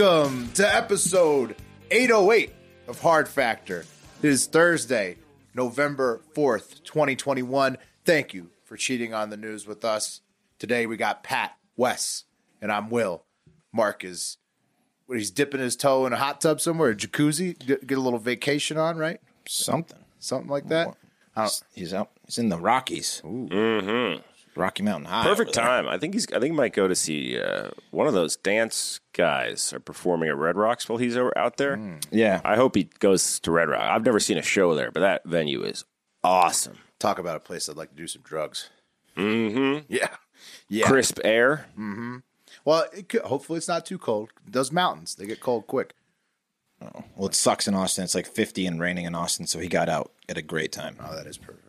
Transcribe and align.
Welcome 0.00 0.48
to 0.54 0.74
episode 0.74 1.54
808 1.90 2.52
of 2.88 3.00
Hard 3.02 3.28
Factor. 3.28 3.84
It 4.22 4.28
is 4.28 4.46
Thursday, 4.46 5.18
November 5.54 6.22
4th, 6.34 6.82
2021. 6.84 7.76
Thank 8.06 8.32
you 8.32 8.48
for 8.64 8.78
cheating 8.78 9.12
on 9.12 9.28
the 9.28 9.36
news 9.36 9.66
with 9.66 9.84
us. 9.84 10.22
Today 10.58 10.86
we 10.86 10.96
got 10.96 11.22
Pat, 11.22 11.54
Wes, 11.76 12.24
and 12.62 12.72
I'm 12.72 12.88
Will. 12.88 13.24
Mark 13.72 14.02
is 14.02 14.38
what 15.04 15.18
he's 15.18 15.30
dipping 15.30 15.60
his 15.60 15.76
toe 15.76 16.06
in 16.06 16.14
a 16.14 16.16
hot 16.16 16.40
tub 16.40 16.62
somewhere, 16.62 16.90
a 16.90 16.96
jacuzzi, 16.96 17.58
get, 17.58 17.86
get 17.86 17.98
a 17.98 18.00
little 18.00 18.18
vacation 18.18 18.78
on, 18.78 18.96
right? 18.96 19.20
Something. 19.46 19.98
Something 20.18 20.50
like 20.50 20.68
that. 20.68 20.96
He's, 21.36 21.62
he's 21.74 21.92
out. 21.92 22.10
He's 22.24 22.38
in 22.38 22.48
the 22.48 22.58
Rockies. 22.58 23.20
Mm-hmm. 23.22 24.22
Rocky 24.60 24.82
Mountain 24.82 25.06
High. 25.06 25.24
Perfect 25.24 25.54
time. 25.54 25.88
I 25.88 25.98
think 25.98 26.14
he's. 26.14 26.26
I 26.28 26.38
think 26.38 26.52
he 26.52 26.56
might 26.56 26.72
go 26.74 26.86
to 26.86 26.94
see 26.94 27.40
uh, 27.40 27.70
one 27.90 28.06
of 28.06 28.14
those 28.14 28.36
dance 28.36 29.00
guys 29.12 29.72
are 29.72 29.80
performing 29.80 30.28
at 30.28 30.36
Red 30.36 30.56
Rocks 30.56 30.88
while 30.88 30.98
he's 30.98 31.16
over, 31.16 31.36
out 31.36 31.56
there. 31.56 31.98
Yeah. 32.10 32.40
I 32.44 32.56
hope 32.56 32.74
he 32.76 32.84
goes 32.98 33.40
to 33.40 33.50
Red 33.50 33.68
Rock. 33.68 33.80
I've 33.82 34.04
never 34.04 34.20
seen 34.20 34.38
a 34.38 34.42
show 34.42 34.74
there, 34.74 34.90
but 34.90 35.00
that 35.00 35.24
venue 35.24 35.62
is 35.62 35.84
awesome. 36.22 36.78
Talk 36.98 37.18
about 37.18 37.36
a 37.36 37.40
place 37.40 37.68
I'd 37.68 37.76
like 37.76 37.90
to 37.90 37.96
do 37.96 38.06
some 38.06 38.22
drugs. 38.22 38.68
Mm-hmm. 39.16 39.84
Yeah. 39.88 40.08
Yeah. 40.68 40.86
Crisp 40.86 41.18
air. 41.24 41.66
Mm-hmm. 41.78 42.18
Well, 42.64 42.84
it 42.94 43.08
could, 43.08 43.22
hopefully 43.22 43.56
it's 43.56 43.68
not 43.68 43.86
too 43.86 43.98
cold. 43.98 44.30
Those 44.46 44.70
mountains, 44.70 45.14
they 45.14 45.26
get 45.26 45.40
cold 45.40 45.66
quick. 45.66 45.94
Oh, 46.82 47.04
Well, 47.16 47.28
it 47.28 47.34
sucks 47.34 47.66
in 47.68 47.74
Austin. 47.74 48.04
It's 48.04 48.14
like 48.14 48.26
50 48.26 48.66
and 48.66 48.80
raining 48.80 49.04
in 49.06 49.14
Austin, 49.14 49.46
so 49.46 49.58
he 49.58 49.68
got 49.68 49.88
out 49.88 50.12
at 50.28 50.38
a 50.38 50.42
great 50.42 50.72
time. 50.72 50.96
Oh, 51.00 51.14
that 51.14 51.26
is 51.26 51.36
perfect. 51.38 51.59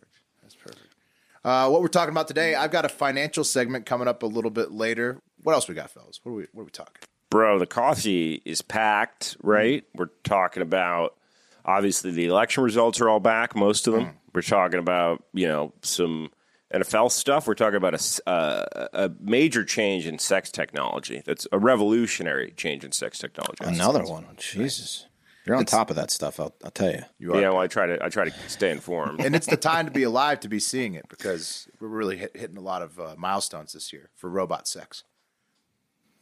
That's 1.44 1.50
perfect. 1.54 1.68
Uh, 1.68 1.70
what 1.70 1.82
we're 1.82 1.88
talking 1.88 2.12
about 2.12 2.28
today, 2.28 2.54
I've 2.54 2.70
got 2.70 2.84
a 2.84 2.88
financial 2.88 3.44
segment 3.44 3.86
coming 3.86 4.08
up 4.08 4.22
a 4.22 4.26
little 4.26 4.50
bit 4.50 4.70
later. 4.72 5.18
What 5.42 5.52
else 5.54 5.68
we 5.68 5.74
got, 5.74 5.90
fellas? 5.90 6.20
What 6.22 6.32
are 6.32 6.34
we, 6.36 6.46
what 6.52 6.62
are 6.62 6.64
we 6.66 6.70
talking? 6.70 7.02
Bro, 7.30 7.58
the 7.60 7.66
coffee 7.66 8.42
is 8.44 8.62
packed, 8.62 9.36
right? 9.42 9.84
We're 9.94 10.10
talking 10.24 10.62
about 10.62 11.16
obviously 11.64 12.10
the 12.10 12.26
election 12.26 12.62
results 12.62 13.00
are 13.00 13.08
all 13.08 13.20
back, 13.20 13.56
most 13.56 13.86
of 13.86 13.94
them. 13.94 14.18
We're 14.34 14.42
talking 14.42 14.78
about, 14.78 15.24
you 15.32 15.48
know, 15.48 15.72
some 15.82 16.30
NFL 16.74 17.10
stuff. 17.10 17.46
We're 17.46 17.54
talking 17.54 17.76
about 17.76 17.94
a, 17.94 17.96
s- 17.96 18.20
uh, 18.26 18.88
a 18.92 19.10
major 19.20 19.64
change 19.64 20.06
in 20.06 20.18
sex 20.18 20.50
technology. 20.50 21.22
That's 21.24 21.46
a 21.52 21.58
revolutionary 21.58 22.52
change 22.56 22.84
in 22.84 22.92
sex 22.92 23.18
technology. 23.18 23.56
Another 23.64 24.02
one. 24.04 24.26
Jesus. 24.38 25.06
You're 25.44 25.56
on 25.56 25.64
top 25.64 25.90
of 25.90 25.96
that 25.96 26.10
stuff, 26.10 26.38
I'll, 26.38 26.54
I'll 26.62 26.70
tell 26.70 26.92
you. 26.92 27.02
You 27.18 27.34
are. 27.34 27.40
Yeah, 27.40 27.48
well, 27.50 27.58
I 27.58 27.66
try 27.66 27.86
to 27.86 28.04
I 28.04 28.08
try 28.08 28.24
to 28.28 28.48
stay 28.48 28.70
informed. 28.70 29.20
And 29.20 29.34
it's 29.34 29.46
the 29.46 29.56
time 29.72 29.86
to 29.86 29.90
be 29.90 30.04
alive 30.04 30.40
to 30.40 30.48
be 30.48 30.60
seeing 30.60 30.94
it 30.94 31.08
because 31.08 31.68
we're 31.80 31.88
really 31.88 32.16
hit, 32.16 32.36
hitting 32.36 32.56
a 32.56 32.60
lot 32.60 32.82
of 32.82 33.00
uh, 33.00 33.14
milestones 33.18 33.72
this 33.72 33.92
year 33.92 34.10
for 34.16 34.30
robot 34.30 34.68
sex. 34.68 35.02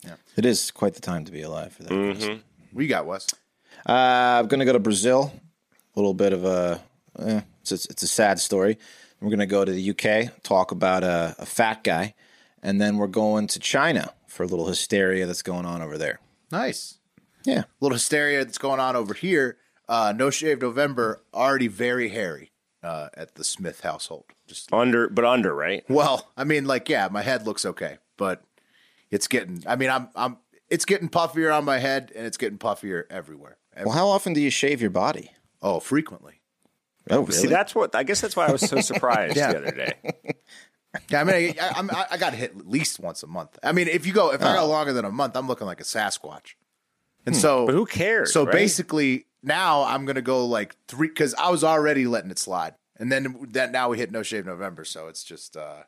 Yeah, 0.05 0.15
it 0.37 0.47
is 0.47 0.71
quite 0.71 0.95
the 0.95 1.03
time 1.03 1.27
to 1.27 1.33
be 1.33 1.43
alive 1.43 1.75
for 1.75 1.83
that. 1.83 1.93
Mm-hmm. 1.93 2.39
What 2.73 2.83
you 2.83 2.89
got, 2.89 3.05
Wes? 3.05 3.27
Uh, 3.87 3.93
I'm 4.41 4.47
going 4.47 4.61
to 4.61 4.67
go 4.67 4.73
to 4.73 4.79
Brazil. 4.79 5.33
A 5.95 5.99
little 5.99 6.15
bit 6.15 6.33
of 6.33 6.45
a, 6.45 6.81
eh, 7.19 7.41
it's, 7.61 7.73
a, 7.73 7.75
it's 7.91 8.03
a 8.03 8.09
sad 8.09 8.39
story. 8.39 8.79
We're 9.21 9.29
going 9.29 9.41
to 9.41 9.47
go 9.47 9.65
to 9.65 9.73
the 9.73 9.91
UK, 9.91 10.43
talk 10.43 10.71
about 10.71 11.05
a, 11.05 11.35
a 11.39 11.45
fat 11.45 11.85
guy, 11.85 12.15
and 12.63 12.81
then 12.81 12.97
we're 12.97 13.07
going 13.07 13.49
to 13.49 13.59
China 13.59 14.15
for 14.27 14.45
a 14.45 14.47
little 14.47 14.67
hysteria 14.67 15.27
that's 15.27 15.43
going 15.43 15.67
on 15.67 15.83
over 15.83 15.99
there. 15.99 16.21
Nice. 16.51 17.00
Yeah. 17.45 17.65
little 17.81 17.95
hysteria 17.97 18.45
that's 18.45 18.59
going 18.59 18.81
on 18.81 18.97
over 18.97 19.15
here. 19.15 19.57
Uh, 19.89 20.13
no 20.17 20.31
Shave 20.31 20.61
November, 20.63 21.21
already 21.35 21.67
very 21.69 22.09
hairy 22.11 22.53
uh, 22.83 23.09
at 23.15 23.35
the 23.35 23.43
Smith 23.45 23.81
household. 23.81 24.25
Just 24.47 24.73
under, 24.73 25.09
but 25.09 25.25
under, 25.25 25.53
right? 25.55 25.85
Well, 25.89 26.29
I 26.37 26.45
mean, 26.45 26.65
like, 26.67 26.89
yeah, 26.89 27.09
my 27.11 27.23
head 27.23 27.47
looks 27.47 27.65
okay, 27.65 27.99
but 28.17 28.43
it's 29.11 29.27
getting. 29.27 29.65
I 29.67 29.77
mean, 29.77 29.91
I'm, 29.91 30.09
I'm. 30.15 30.37
It's 30.69 30.85
getting 30.85 31.09
puffier 31.09 31.53
on 31.53 31.65
my 31.65 31.79
head, 31.79 32.13
and 32.15 32.25
it's 32.27 32.37
getting 32.37 32.59
puffier 32.59 33.03
everywhere. 33.11 33.57
Ev- 33.75 33.87
Well, 33.87 33.95
how 33.97 34.07
often 34.09 34.33
do 34.33 34.41
you 34.41 34.51
shave 34.51 34.81
your 34.81 34.91
body? 34.91 35.33
oh, 35.63 35.81
frequently. 35.81 36.41
Oh, 37.11 37.21
really? 37.23 37.33
See, 37.33 37.49
that's 37.49 37.75
what 37.75 37.95
I 37.97 38.03
guess 38.05 38.21
that's 38.21 38.37
why 38.37 38.47
I 38.47 38.53
was 38.53 38.61
so 38.61 38.81
surprised 38.81 39.37
Yeah. 39.37 39.53
the 39.53 39.59
other 39.59 39.73
day. 39.73 39.95
Yeah, 41.09 41.21
I 41.21 41.25
mean, 41.25 41.55
I, 41.61 41.69
I'm, 41.77 41.91
I, 41.91 42.07
I 42.13 42.17
got 42.17 42.35
hit 42.35 42.53
at 42.57 42.67
least 42.69 42.99
once 43.01 43.23
a 43.23 43.27
month. 43.27 43.59
I 43.63 43.73
mean, 43.73 43.89
if 43.89 44.07
you 44.07 44.13
go, 44.13 44.33
if 44.33 44.43
I 44.43 44.55
go 44.57 44.67
longer 44.67 44.93
than 44.93 45.05
a 45.05 45.11
month, 45.11 45.37
I'm 45.37 45.47
looking 45.49 45.67
like 45.67 45.81
a 45.81 45.85
Sasquatch. 45.85 46.55
And 47.27 47.37
so, 47.37 47.67
But 47.67 47.75
who 47.75 47.87
cares? 47.87 48.33
so 48.33 48.45
right? 48.45 48.53
basically, 48.53 49.27
now 49.43 49.83
I'm 49.85 50.05
gonna 50.07 50.23
go 50.23 50.47
like 50.47 50.75
three 50.89 51.09
because 51.09 51.35
I 51.35 51.51
was 51.51 51.63
already 51.65 52.07
letting 52.07 52.31
it 52.31 52.39
slide, 52.39 52.75
and 52.99 53.11
then 53.13 53.47
that 53.53 53.73
now 53.73 53.89
we 53.91 53.99
hit 53.99 54.11
no 54.11 54.23
shave 54.23 54.47
November, 54.47 54.85
so 54.85 55.09
it's 55.09 55.23
just 55.23 55.57
uh, 55.57 55.83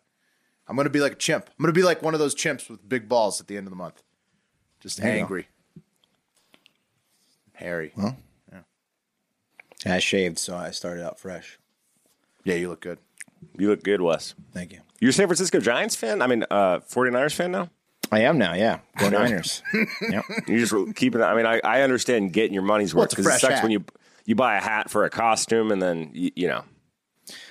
I'm 0.69 0.77
gonna 0.77 0.91
be 0.91 1.01
like 1.01 1.13
a 1.13 1.17
chimp. 1.17 1.47
I'm 1.49 1.63
gonna 1.63 1.73
be 1.73 1.83
like 1.83 2.03
one 2.03 2.15
of 2.15 2.21
those 2.21 2.35
chimps 2.35 2.69
with 2.71 2.87
big 2.89 3.09
balls 3.09 3.41
at 3.41 3.47
the 3.47 3.57
end 3.57 3.67
of 3.67 3.71
the 3.71 3.77
month, 3.77 4.03
just 4.81 4.99
There 5.01 5.09
you 5.13 5.15
go. 5.19 5.23
angry, 5.23 5.49
hairy. 7.55 7.93
I 9.85 9.99
shaved, 9.99 10.39
so 10.39 10.55
I 10.57 10.71
started 10.71 11.05
out 11.05 11.19
fresh. 11.19 11.59
Yeah, 12.45 12.55
you 12.55 12.69
look 12.69 12.81
good. 12.81 12.99
you 13.59 13.69
look 13.69 13.83
good, 13.83 14.01
Wes. 14.01 14.35
Thank 14.53 14.73
you. 14.73 14.79
You're 15.01 15.11
a 15.11 15.13
San 15.13 15.27
Francisco 15.27 15.59
Giants 15.59 15.97
fan? 15.97 16.23
I 16.23 16.29
mean, 16.29 16.45
uh, 16.53 16.79
49ers 16.89 17.35
fan 17.35 17.51
now? 17.51 17.69
I 18.11 18.21
am 18.23 18.37
now, 18.39 18.55
yeah. 18.55 18.81
Go 18.99 19.09
Niners. 19.09 19.63
yep. 20.03 20.25
You 20.47 20.65
just 20.67 20.97
keep 20.97 21.15
it. 21.15 21.21
I 21.23 21.35
mean, 21.35 21.47
I, 21.47 21.61
I 21.65 21.83
understand 21.83 22.33
getting 22.33 22.53
your 22.53 22.63
money's 22.63 22.95
worth 22.95 23.11
because 23.11 23.25
it 23.27 23.29
fresh 23.29 23.41
sucks 23.41 23.55
hat. 23.55 23.63
when 23.63 23.73
you 23.73 23.85
you 24.25 24.35
buy 24.35 24.57
a 24.57 24.61
hat 24.61 24.91
for 24.91 25.05
a 25.05 25.11
costume 25.11 25.71
and 25.73 25.81
then 25.83 26.11
you, 26.13 26.31
you 26.37 26.49
know. 26.49 26.65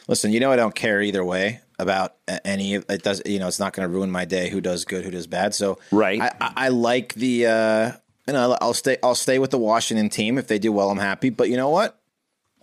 Listen, 0.07 0.31
you 0.31 0.39
know 0.39 0.51
I 0.51 0.55
don't 0.57 0.75
care 0.75 1.01
either 1.01 1.23
way 1.23 1.61
about 1.79 2.15
any. 2.45 2.75
It 2.75 3.01
does, 3.03 3.21
you 3.25 3.39
know, 3.39 3.47
it's 3.47 3.59
not 3.59 3.73
going 3.73 3.87
to 3.87 3.93
ruin 3.93 4.11
my 4.11 4.25
day. 4.25 4.49
Who 4.49 4.61
does 4.61 4.83
good, 4.85 5.03
who 5.05 5.11
does 5.11 5.27
bad. 5.27 5.53
So, 5.55 5.79
Right. 5.91 6.19
I, 6.21 6.31
I, 6.41 6.53
I 6.55 6.67
like 6.69 7.13
the. 7.15 7.47
uh 7.47 7.91
You 8.27 8.33
know, 8.33 8.57
I'll 8.61 8.73
stay. 8.73 8.97
I'll 9.01 9.15
stay 9.15 9.39
with 9.39 9.51
the 9.51 9.57
Washington 9.57 10.09
team 10.09 10.37
if 10.37 10.47
they 10.47 10.59
do 10.59 10.71
well. 10.71 10.89
I'm 10.91 10.97
happy. 10.99 11.29
But 11.29 11.49
you 11.49 11.55
know 11.57 11.69
what? 11.69 11.97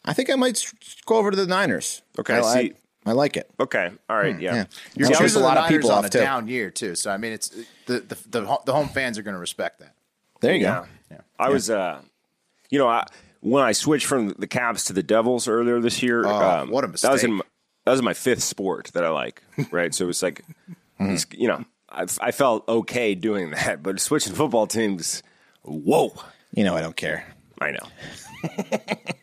I 0.05 0.13
think 0.13 0.31
I 0.31 0.35
might 0.37 0.65
go 1.07 1.17
over 1.17 1.31
to 1.31 1.37
the 1.37 1.47
Niners. 1.47 2.03
Okay, 2.19 2.35
I, 2.35 2.55
see- 2.55 2.73
I, 3.09 3.13
like 3.13 3.37
it. 3.37 3.51
Okay, 3.59 3.91
all 4.09 4.17
right, 4.17 4.39
yeah. 4.41 4.55
yeah. 4.55 4.65
You're 4.95 5.11
choosing 5.11 5.43
a 5.43 5.45
lot 5.45 5.57
of 5.57 5.69
people 5.69 5.91
on 5.91 5.99
off 5.99 6.05
a 6.07 6.11
too. 6.11 6.19
down 6.21 6.49
year 6.49 6.71
too, 6.71 6.95
so 6.95 7.11
I 7.11 7.17
mean, 7.17 7.33
it's 7.33 7.49
the 7.87 8.01
the 8.01 8.17
the, 8.29 8.59
the 8.67 8.73
home 8.73 8.89
fans 8.89 9.19
are 9.19 9.23
gonna 9.23 9.39
respect 9.39 9.81
that. 9.81 9.95
There 10.41 10.55
you 10.55 10.63
Yeah. 10.63 10.85
go. 11.11 11.17
I 11.39 11.49
was, 11.51 11.71
uh, 11.71 12.01
you 12.71 12.79
know, 12.79 12.89
I, 12.89 13.05
when 13.41 13.63
I 13.65 13.73
switched 13.73 14.07
from 14.07 14.31
the 14.39 14.47
Caps 14.47 14.85
to 14.85 14.93
the 14.93 15.03
Devils 15.03 15.47
earlier 15.49 15.81
this 15.81 16.03
year, 16.03 16.27
Oh, 16.27 16.31
um, 16.63 16.71
what 16.71 16.85
a 16.85 16.89
That 16.89 17.11
was 17.13 17.25
in 17.25 17.31
mistake. 17.31 17.31
my, 17.31 17.43
that 17.85 17.91
was 17.93 18.03
my 18.03 18.15
fifth 18.15 18.43
sport 18.43 18.91
that 18.95 19.05
I 19.05 19.09
like, 19.11 19.43
right? 19.71 19.95
so 19.95 20.05
it 20.05 20.09
was 20.09 20.23
like, 20.23 20.45
it's- 21.01 21.27
you 21.33 21.47
know, 21.49 21.65
I, 21.89 22.07
I 22.21 22.33
felt 22.33 22.69
okay 22.69 23.15
doing 23.15 23.51
that, 23.53 23.83
but 23.83 24.01
switching 24.01 24.35
football 24.35 24.67
teams, 24.67 25.23
whoa, 25.63 26.13
You 26.53 26.65
know 26.65 26.77
I 26.77 26.81
don't 26.83 26.97
care. 26.97 27.25
I 27.61 27.71
know. 27.71 27.87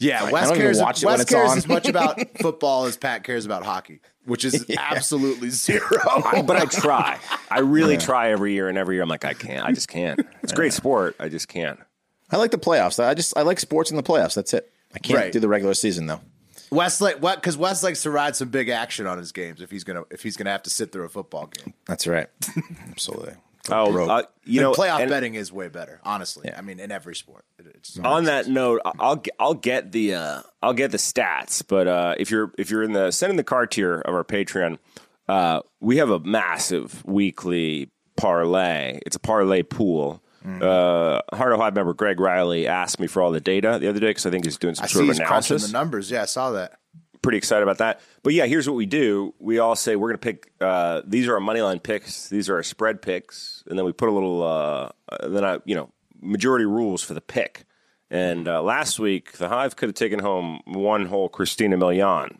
Yeah, 0.00 0.30
Wes 0.30 0.44
don't 0.48 0.56
even 0.56 0.62
cares. 0.66 0.80
watch 0.80 1.02
it 1.02 1.06
when 1.06 1.12
Wes 1.14 1.20
it's 1.22 1.30
cares 1.32 1.50
on. 1.50 1.58
as 1.58 1.66
much 1.66 1.88
about 1.88 2.20
football 2.40 2.84
as 2.84 2.96
Pat 2.96 3.24
cares 3.24 3.44
about 3.46 3.64
hockey, 3.64 4.00
which 4.26 4.44
is 4.44 4.64
absolutely 4.78 5.50
zero. 5.50 5.82
I- 6.06 6.42
but 6.42 6.56
I 6.56 6.66
try. 6.66 7.18
I 7.50 7.60
really 7.60 7.96
try 7.96 8.30
every 8.30 8.52
year, 8.52 8.68
and 8.68 8.78
every 8.78 8.94
year 8.96 9.02
I'm 9.02 9.08
like, 9.08 9.24
I 9.24 9.34
can't. 9.34 9.66
I 9.66 9.72
just 9.72 9.88
can't. 9.88 10.20
It's 10.42 10.52
a 10.52 10.56
great 10.56 10.72
sport. 10.72 11.16
I 11.18 11.28
just 11.28 11.48
can't. 11.48 11.80
I 12.30 12.36
like 12.36 12.50
the 12.52 12.58
playoffs. 12.58 13.02
I 13.02 13.14
just 13.14 13.36
I 13.36 13.42
like 13.42 13.58
sports 13.58 13.90
in 13.90 13.96
the 13.96 14.02
playoffs. 14.02 14.34
That's 14.34 14.54
it. 14.54 14.70
I 14.94 14.98
can't 15.00 15.18
Right. 15.18 15.32
do 15.32 15.40
the 15.40 15.48
regular 15.48 15.74
season 15.74 16.06
though. 16.06 16.20
Wes 16.70 17.00
like 17.00 17.16
what? 17.22 17.36
Because 17.40 17.56
Wes 17.56 17.82
likes 17.82 18.02
to 18.02 18.10
ride 18.10 18.36
some 18.36 18.50
big 18.50 18.68
action 18.68 19.06
on 19.06 19.16
his 19.18 19.32
games 19.32 19.62
if 19.62 19.70
he's 19.70 19.82
gonna 19.84 20.04
if 20.10 20.22
he's 20.22 20.36
gonna 20.36 20.50
have 20.50 20.62
to 20.64 20.70
sit 20.70 20.92
through 20.92 21.06
a 21.06 21.08
football 21.08 21.46
game. 21.46 21.72
That's 21.86 22.06
right. 22.06 22.28
Absolutely. 22.90 23.34
Oh, 23.70 23.92
broke. 23.92 24.08
uh, 24.10 24.22
you 24.44 24.60
And 24.60 24.70
know, 24.70 24.72
playoff 24.74 25.00
and- 25.00 25.10
betting 25.10 25.34
is 25.34 25.52
way 25.52 25.68
better, 25.68 26.00
honestly. 26.04 26.50
I 26.56 26.60
mean, 26.62 26.80
in 26.80 26.90
every 26.90 27.14
sport. 27.14 27.44
It- 27.58 27.66
it's- 27.66 27.98
on 28.02 28.24
that 28.24 28.46
note, 28.48 28.80
I- 28.84 28.92
I'll 28.98 29.16
get, 29.16 29.34
I'll 29.38 29.54
get 29.54 29.92
the 29.92 30.14
uh, 30.14 30.42
I'll 30.62 30.72
get 30.74 30.90
the 30.90 30.98
stats. 30.98 31.62
But 31.66 31.86
uh, 31.86 32.14
if 32.18 32.30
you're 32.30 32.52
if 32.58 32.70
you're 32.70 32.82
in 32.82 32.92
the 32.92 33.10
send 33.10 33.30
in 33.30 33.36
the 33.36 33.44
car 33.44 33.66
tier 33.66 34.00
of 34.00 34.14
our 34.14 34.24
Patreon, 34.24 34.78
uh, 35.28 35.60
we 35.80 35.98
have 35.98 36.10
a 36.10 36.18
massive 36.20 37.04
weekly 37.06 37.90
parlay. 38.16 38.98
It's 39.06 39.16
a 39.16 39.20
parlay 39.20 39.62
pool 39.62 40.22
Uh, 40.46 41.20
Heart 41.34 41.52
of 41.52 41.60
Hive 41.60 41.74
member 41.74 41.92
Greg 41.92 42.18
Riley 42.20 42.66
asked 42.66 42.98
me 43.00 43.06
for 43.06 43.20
all 43.20 43.30
the 43.30 43.40
data 43.40 43.76
the 43.78 43.88
other 43.88 44.00
day 44.00 44.08
because 44.08 44.24
I 44.24 44.30
think 44.30 44.44
he's 44.46 44.56
doing 44.56 44.74
some 44.74 44.84
I 44.84 44.86
sort 44.86 45.04
see 45.04 45.10
of 45.10 45.16
he's 45.16 45.26
crunching 45.26 45.54
analysis. 45.56 45.66
the 45.70 45.72
numbers. 45.78 46.10
Yeah, 46.10 46.22
I 46.22 46.24
saw 46.24 46.52
that. 46.52 46.78
Pretty 47.22 47.38
excited 47.38 47.62
about 47.62 47.78
that. 47.78 48.00
But 48.22 48.32
yeah, 48.32 48.46
here's 48.46 48.68
what 48.68 48.76
we 48.76 48.86
do: 48.86 49.34
we 49.38 49.58
all 49.58 49.74
say 49.76 49.96
we're 49.96 50.08
going 50.08 50.18
to 50.20 50.24
pick. 50.24 50.52
Uh, 50.60 51.02
these 51.04 51.26
are 51.28 51.34
our 51.34 51.40
money 51.40 51.60
line 51.60 51.80
picks. 51.80 52.28
These 52.28 52.48
are 52.48 52.56
our 52.56 52.62
spread 52.62 53.02
picks, 53.02 53.64
and 53.68 53.78
then 53.78 53.84
we 53.84 53.92
put 53.92 54.08
a 54.08 54.12
little. 54.12 54.42
Uh, 54.42 54.90
uh, 55.08 55.28
then 55.28 55.44
I, 55.44 55.58
you 55.64 55.74
know, 55.74 55.90
majority 56.20 56.64
rules 56.64 57.02
for 57.02 57.14
the 57.14 57.20
pick. 57.20 57.64
And 58.10 58.48
uh, 58.48 58.62
last 58.62 58.98
week, 58.98 59.32
the 59.32 59.48
Hive 59.48 59.76
could 59.76 59.88
have 59.90 59.94
taken 59.96 60.18
home 60.20 60.60
one 60.64 61.06
whole 61.06 61.28
Christina 61.28 61.76
Milian, 61.76 62.36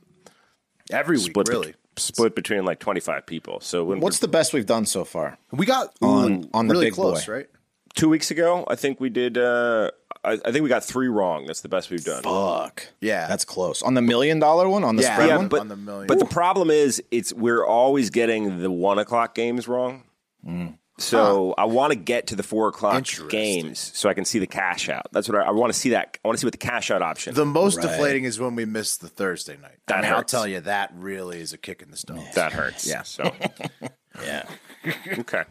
Every 0.90 1.18
week, 1.18 1.26
split, 1.26 1.48
really. 1.48 1.74
split 1.96 2.34
between 2.34 2.64
like 2.64 2.78
25 2.78 3.26
people. 3.26 3.60
So 3.60 3.84
when 3.84 4.00
What's 4.00 4.20
the 4.20 4.28
best 4.28 4.52
we've 4.54 4.64
done 4.64 4.86
so 4.86 5.04
far? 5.04 5.36
We 5.52 5.66
got 5.66 5.94
On- 6.00 6.44
ooh, 6.44 6.50
on 6.54 6.68
the 6.68 6.72
really 6.74 6.86
big 6.86 6.94
close, 6.94 7.26
boy. 7.26 7.32
right? 7.32 7.46
two 7.94 8.08
weeks 8.08 8.30
ago, 8.30 8.64
I 8.68 8.76
think 8.76 9.00
we 9.00 9.10
did. 9.10 9.36
Uh, 9.36 9.90
I, 10.28 10.32
I 10.44 10.52
think 10.52 10.62
we 10.62 10.68
got 10.68 10.84
three 10.84 11.08
wrong. 11.08 11.46
That's 11.46 11.60
the 11.62 11.68
best 11.68 11.90
we've 11.90 12.04
done. 12.04 12.22
Fuck. 12.22 12.86
Yeah. 13.00 13.26
That's 13.26 13.44
close. 13.44 13.82
On 13.82 13.94
the 13.94 14.02
million 14.02 14.38
dollar 14.38 14.68
one, 14.68 14.84
on 14.84 14.96
the 14.96 15.02
Yeah. 15.02 15.14
spread 15.14 15.28
Yeah, 15.28 15.36
one? 15.38 15.48
but, 15.48 15.60
on 15.60 15.68
the 15.68 15.76
million. 15.76 16.06
but 16.06 16.18
the 16.18 16.26
problem 16.26 16.70
is, 16.70 17.02
it's 17.10 17.32
we're 17.32 17.64
always 17.64 18.10
getting 18.10 18.60
the 18.62 18.70
one 18.70 18.98
o'clock 18.98 19.34
games 19.34 19.66
wrong. 19.68 20.04
Mm. 20.46 20.78
So 21.00 21.54
I 21.56 21.64
want 21.66 21.92
to 21.92 21.96
get 21.96 22.26
to 22.28 22.34
the 22.36 22.42
four 22.42 22.66
o'clock 22.66 23.04
games 23.28 23.92
so 23.94 24.08
I 24.08 24.14
can 24.14 24.24
see 24.24 24.40
the 24.40 24.48
cash 24.48 24.88
out. 24.88 25.06
That's 25.12 25.28
what 25.28 25.38
I, 25.40 25.44
I 25.46 25.50
want 25.52 25.72
to 25.72 25.78
see. 25.78 25.90
That 25.90 26.18
I 26.24 26.26
want 26.28 26.38
to 26.38 26.40
see 26.40 26.46
what 26.46 26.52
the 26.52 26.58
cash 26.58 26.90
out 26.90 27.02
option. 27.02 27.34
the 27.34 27.46
most 27.46 27.76
Right. 27.76 27.86
deflating 27.88 28.24
is 28.24 28.40
when 28.40 28.56
we 28.56 28.64
miss 28.64 28.96
the 28.96 29.06
Thursday 29.06 29.56
night. 29.62 29.76
That 29.86 29.98
I 29.98 30.02
mean, 30.02 30.12
I'll 30.12 30.24
tell 30.24 30.44
you, 30.46 30.58
that 30.60 30.90
really 30.96 31.40
is 31.40 31.52
a 31.52 31.58
kick 31.58 31.82
in 31.82 31.92
the 31.92 31.96
stomach. 31.96 32.32
that 32.34 32.52
hurts. 32.52 32.84
Yeah. 32.84 33.02
So 33.04 33.32
yeah. 34.24 34.48
okay. 35.20 35.44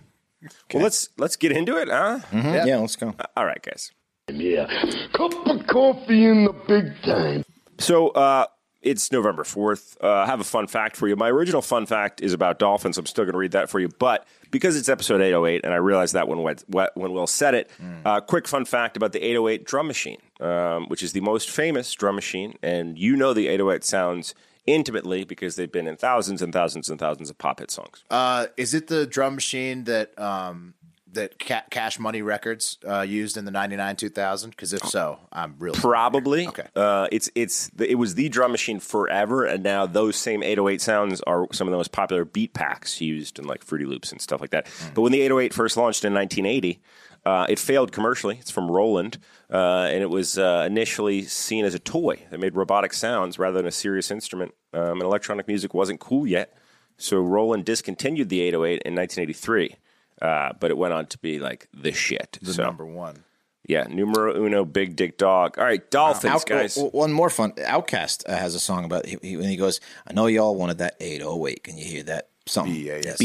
Well, 0.73 0.83
let's 0.83 1.09
let's 1.17 1.37
get 1.37 1.53
into 1.53 1.77
it, 1.77 1.87
huh? 1.87 2.19
Mm-hmm. 2.29 2.67
yeah. 2.67 2.77
let's 2.77 2.97
go. 2.97 3.15
All 3.37 3.45
right, 3.45 3.61
guys. 3.61 3.91
Yeah. 4.29 4.67
Cup 5.13 5.33
of 5.47 5.67
coffee 5.67 6.25
in 6.25 6.45
the 6.45 6.53
big 6.53 7.01
time. 7.03 7.43
So 7.79 8.09
uh, 8.09 8.47
it's 8.81 9.11
November 9.11 9.43
4th. 9.43 9.95
Uh, 10.03 10.09
I 10.09 10.25
have 10.25 10.41
a 10.41 10.45
fun 10.45 10.67
fact 10.67 10.97
for 10.97 11.07
you. 11.07 11.15
My 11.15 11.29
original 11.29 11.61
fun 11.61 11.85
fact 11.85 12.21
is 12.21 12.33
about 12.33 12.59
dolphins. 12.59 12.97
I'm 12.97 13.05
still 13.05 13.23
going 13.23 13.33
to 13.33 13.39
read 13.39 13.53
that 13.53 13.69
for 13.69 13.79
you. 13.79 13.87
But 13.99 14.27
because 14.51 14.75
it's 14.75 14.89
episode 14.89 15.21
808, 15.21 15.63
and 15.63 15.73
I 15.73 15.77
realized 15.77 16.13
that 16.13 16.27
when, 16.27 16.41
Wed- 16.41 16.63
when 16.67 17.13
Will 17.13 17.27
said 17.27 17.53
it, 17.53 17.71
uh, 18.05 18.19
quick 18.19 18.47
fun 18.47 18.65
fact 18.65 18.97
about 18.97 19.13
the 19.13 19.19
808 19.23 19.65
drum 19.65 19.87
machine, 19.87 20.17
um, 20.41 20.87
which 20.87 21.03
is 21.03 21.13
the 21.13 21.21
most 21.21 21.49
famous 21.49 21.93
drum 21.93 22.15
machine. 22.15 22.55
And 22.61 22.97
you 22.97 23.15
know 23.15 23.33
the 23.33 23.47
808 23.47 23.85
sounds 23.85 24.35
intimately 24.65 25.23
because 25.23 25.55
they've 25.55 25.71
been 25.71 25.87
in 25.87 25.95
thousands 25.95 26.41
and 26.41 26.51
thousands 26.51 26.89
and 26.89 26.99
thousands 26.99 27.29
of 27.29 27.37
pop 27.37 27.59
hit 27.59 27.71
songs. 27.71 28.03
Uh, 28.09 28.47
is 28.57 28.73
it 28.73 28.87
the 28.87 29.05
drum 29.07 29.35
machine 29.35 29.85
that 29.85 30.17
um, 30.19 30.73
that 31.13 31.39
Ca- 31.39 31.63
Cash 31.69 31.99
Money 31.99 32.21
Records 32.21 32.77
uh, 32.87 33.01
used 33.01 33.37
in 33.37 33.45
the 33.45 33.51
'99 33.51 33.95
2000? 33.95 34.49
Because 34.51 34.73
if 34.73 34.83
so, 34.83 35.19
I'm 35.31 35.55
really 35.59 35.79
Probably. 35.79 36.47
Okay. 36.47 36.67
Uh, 36.75 37.07
it's 37.11 37.29
it's 37.35 37.69
the, 37.69 37.89
it 37.89 37.95
was 37.95 38.15
the 38.15 38.29
drum 38.29 38.51
machine 38.51 38.79
forever, 38.79 39.45
and 39.45 39.63
now 39.63 39.85
those 39.85 40.15
same 40.15 40.43
808 40.43 40.81
sounds 40.81 41.21
are 41.21 41.47
some 41.51 41.67
of 41.67 41.71
the 41.71 41.77
most 41.77 41.91
popular 41.91 42.25
beat 42.25 42.53
packs 42.53 43.01
used 43.01 43.39
in 43.39 43.45
like 43.45 43.63
Fruity 43.63 43.85
Loops 43.85 44.11
and 44.11 44.21
stuff 44.21 44.41
like 44.41 44.51
that. 44.51 44.67
But 44.93 45.01
when 45.01 45.11
the 45.11 45.21
808 45.21 45.53
first 45.53 45.77
launched 45.77 46.05
in 46.05 46.13
1980, 46.13 46.81
uh, 47.25 47.45
it 47.49 47.59
failed 47.59 47.91
commercially. 47.91 48.37
It's 48.39 48.51
from 48.51 48.71
Roland, 48.71 49.17
uh, 49.51 49.87
and 49.91 50.01
it 50.01 50.09
was 50.09 50.37
uh, 50.37 50.65
initially 50.67 51.23
seen 51.23 51.65
as 51.65 51.75
a 51.75 51.79
toy 51.79 52.25
that 52.29 52.39
made 52.39 52.55
robotic 52.55 52.93
sounds 52.93 53.37
rather 53.37 53.57
than 53.57 53.67
a 53.67 53.71
serious 53.71 54.11
instrument. 54.11 54.53
Um, 54.73 54.93
and 54.93 55.03
electronic 55.03 55.47
music 55.47 55.73
wasn't 55.73 55.99
cool 55.99 56.25
yet, 56.25 56.55
so 56.97 57.19
Roland 57.19 57.65
discontinued 57.65 58.29
the 58.29 58.41
808 58.41 58.81
in 58.85 58.95
1983. 58.95 59.75
Uh, 60.21 60.53
but 60.59 60.71
it 60.71 60.77
went 60.77 60.93
on 60.93 61.05
to 61.07 61.17
be 61.19 61.39
like 61.39 61.67
the 61.73 61.91
shit. 61.91 62.37
the 62.41 62.53
so, 62.53 62.63
number 62.63 62.85
one. 62.85 63.23
yeah, 63.67 63.83
numero 63.89 64.35
uno, 64.43 64.65
big 64.65 64.95
dick 64.95 65.17
dog. 65.17 65.57
All 65.59 65.63
right, 65.65 65.89
Dolphins, 65.91 66.33
Out- 66.33 66.45
guys. 66.45 66.75
w- 66.75 66.91
one 66.91 67.11
more 67.11 67.29
fun. 67.29 67.51
OutKast 67.53 68.27
uh, 68.27 68.35
has 68.35 68.55
a 68.55 68.59
song 68.59 68.83
about 68.85 69.05
he, 69.05 69.17
he, 69.21 69.37
when 69.37 69.47
he 69.49 69.55
goes, 69.57 69.79
I 70.07 70.13
know 70.13 70.25
y'all 70.27 70.55
wanted 70.55 70.79
that 70.79 70.95
808. 70.99 71.63
Can 71.63 71.77
you 71.77 71.85
hear 71.85 72.03
that? 72.03 72.29
Something. 72.47 72.73
B-A-S-S. 72.73 73.17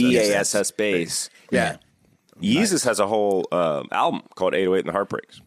BASS 0.53 0.71
bass. 0.73 1.31
Yeah. 1.51 1.77
Yeezus 2.41 2.85
has 2.85 2.99
a 2.99 3.07
whole 3.07 3.47
um, 3.53 3.87
album 3.93 4.23
called 4.35 4.55
808 4.55 4.81
and 4.81 4.89
the 4.89 4.93
Heartbreaks. 4.93 5.41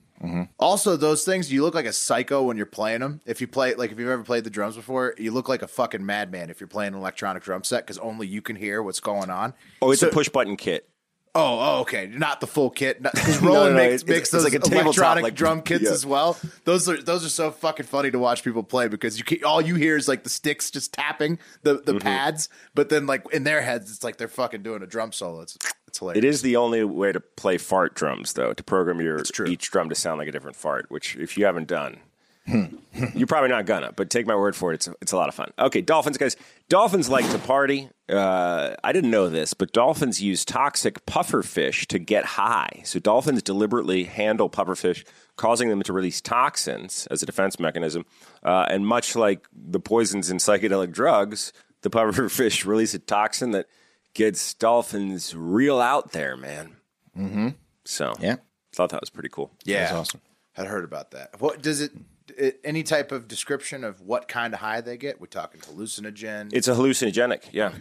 Also, 0.57 0.95
those 0.97 1.23
things 1.23 1.51
you 1.53 1.61
look 1.61 1.75
like 1.75 1.85
a 1.85 1.93
psycho 1.93 2.41
when 2.43 2.57
you're 2.57 2.65
playing 2.65 3.01
them. 3.01 3.21
If 3.27 3.41
you 3.41 3.47
play, 3.47 3.75
like, 3.75 3.91
if 3.91 3.99
you've 3.99 4.09
ever 4.09 4.23
played 4.23 4.43
the 4.43 4.49
drums 4.49 4.75
before, 4.75 5.13
you 5.19 5.31
look 5.31 5.47
like 5.49 5.61
a 5.61 5.67
fucking 5.67 6.03
madman 6.03 6.49
if 6.49 6.59
you're 6.59 6.67
playing 6.67 6.93
an 6.93 6.99
electronic 6.99 7.43
drum 7.43 7.63
set 7.63 7.83
because 7.85 7.99
only 7.99 8.25
you 8.25 8.41
can 8.41 8.55
hear 8.55 8.81
what's 8.81 8.99
going 8.99 9.29
on. 9.29 9.53
Oh, 9.83 9.91
it's 9.91 10.01
So- 10.01 10.07
a 10.07 10.11
push 10.11 10.29
button 10.29 10.55
kit. 10.57 10.89
Oh, 11.35 11.59
oh, 11.59 11.81
okay, 11.81 12.07
not 12.07 12.39
the 12.39 12.47
full 12.47 12.69
kit. 12.69 13.03
Because 13.03 13.37
Roland 13.41 13.75
no, 13.75 13.81
makes, 13.83 14.03
it's- 14.03 14.07
makes 14.09 14.19
it's 14.21 14.31
those 14.31 14.43
like 14.45 14.53
a 14.53 14.79
electronic 14.79 15.23
like- 15.23 15.35
drum 15.35 15.61
kits 15.61 15.83
yeah. 15.83 15.91
as 15.91 16.05
well. 16.05 16.37
Those 16.63 16.87
are 16.87 17.01
those 17.01 17.25
are 17.25 17.29
so 17.29 17.51
fucking 17.51 17.85
funny 17.85 18.09
to 18.11 18.17
watch 18.19 18.43
people 18.43 18.63
play 18.63 18.87
because 18.87 19.17
you 19.19 19.25
can, 19.25 19.43
all 19.43 19.61
you 19.61 19.75
hear 19.75 19.97
is 19.97 20.07
like 20.07 20.23
the 20.23 20.29
sticks 20.29 20.71
just 20.71 20.93
tapping 20.93 21.37
the 21.63 21.75
Mm-hmm. 21.75 21.85
the 21.85 21.99
pads, 21.99 22.47
but 22.73 22.89
then 22.89 23.05
like 23.05 23.25
in 23.33 23.43
their 23.43 23.61
heads 23.61 23.91
it's 23.91 24.03
like 24.03 24.17
they're 24.17 24.27
fucking 24.29 24.63
doing 24.63 24.81
a 24.81 24.87
drum 24.87 25.11
solo. 25.11 25.41
It's 25.41 25.57
it's 25.87 25.99
hilarious. 25.99 26.23
It 26.23 26.27
is 26.27 26.41
the 26.41 26.55
only 26.55 26.83
way 26.83 27.11
to 27.11 27.19
play 27.19 27.57
fart 27.57 27.95
drums, 27.95 28.33
though, 28.33 28.53
to 28.53 28.63
program 28.63 28.99
your 29.01 29.21
each 29.45 29.71
drum 29.71 29.89
to 29.89 29.95
sound 29.95 30.19
like 30.19 30.27
a 30.27 30.31
different 30.31 30.55
fart. 30.55 30.89
Which, 30.89 31.15
if 31.17 31.37
you 31.37 31.45
haven't 31.45 31.67
done, 31.67 31.97
you're 33.15 33.27
probably 33.27 33.49
not 33.49 33.65
gonna. 33.65 33.91
But 33.91 34.09
take 34.09 34.27
my 34.27 34.35
word 34.35 34.55
for 34.55 34.71
it; 34.71 34.75
it's 34.75 34.89
it's 35.01 35.11
a 35.11 35.17
lot 35.17 35.29
of 35.29 35.35
fun. 35.35 35.51
Okay, 35.57 35.81
Dolphins, 35.81 36.17
guys. 36.17 36.35
Dolphins 36.69 37.09
like 37.09 37.29
to 37.31 37.39
party. 37.39 37.89
Uh, 38.07 38.75
I 38.83 38.91
didn't 38.93 39.09
know 39.11 39.29
this, 39.29 39.53
but 39.55 39.71
dolphins 39.73 40.21
use 40.21 40.45
toxic 40.45 41.03
pufferfish 41.07 41.87
to 41.87 41.97
get 41.99 42.23
high. 42.25 42.81
So 42.83 42.99
dolphins 42.99 43.41
deliberately 43.41 44.03
handle 44.03 44.49
pufferfish, 44.49 45.05
causing 45.37 45.69
them 45.69 45.81
to 45.83 45.93
release 45.93 46.21
toxins 46.21 47.07
as 47.09 47.23
a 47.23 47.25
defense 47.25 47.59
mechanism. 47.59 48.05
Uh, 48.43 48.65
and 48.69 48.85
much 48.85 49.15
like 49.15 49.47
the 49.51 49.79
poisons 49.79 50.29
in 50.29 50.37
psychedelic 50.37 50.91
drugs, 50.91 51.51
the 51.81 51.89
pufferfish 51.89 52.63
release 52.65 52.93
a 52.93 52.99
toxin 52.99 53.51
that 53.51 53.65
gets 54.13 54.53
dolphins 54.53 55.35
real 55.35 55.81
out 55.81 56.11
there, 56.11 56.37
man. 56.37 56.75
Mm-hmm. 57.17 57.49
So 57.85 58.13
Yeah. 58.19 58.35
thought 58.73 58.91
that 58.91 59.01
was 59.01 59.09
pretty 59.09 59.29
cool. 59.29 59.51
yeah, 59.63 59.79
That's 59.85 59.93
awesome. 59.93 60.21
Had 60.53 60.67
heard 60.67 60.83
about 60.83 61.11
that. 61.11 61.41
What 61.41 61.61
does 61.63 61.81
it? 61.81 61.91
Any 62.63 62.83
type 62.83 63.11
of 63.11 63.27
description 63.27 63.83
of 63.83 64.01
what 64.01 64.27
kind 64.27 64.53
of 64.53 64.59
high 64.59 64.81
they 64.81 64.97
get? 64.97 65.19
We're 65.19 65.27
talking 65.27 65.61
hallucinogen. 65.61 66.49
It's 66.53 66.67
a 66.67 66.73
hallucinogenic, 66.73 67.43
yeah, 67.51 67.73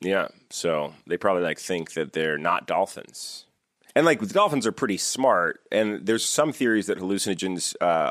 yeah. 0.00 0.28
So 0.50 0.94
they 1.06 1.16
probably 1.16 1.42
like 1.42 1.58
think 1.58 1.92
that 1.94 2.12
they're 2.12 2.38
not 2.38 2.66
dolphins, 2.66 3.46
and 3.94 4.06
like 4.06 4.20
the 4.20 4.26
dolphins 4.26 4.66
are 4.66 4.72
pretty 4.72 4.96
smart. 4.96 5.60
And 5.70 6.06
there's 6.06 6.24
some 6.24 6.52
theories 6.52 6.86
that 6.86 6.98
hallucinogens 6.98 7.74
uh, 7.80 8.10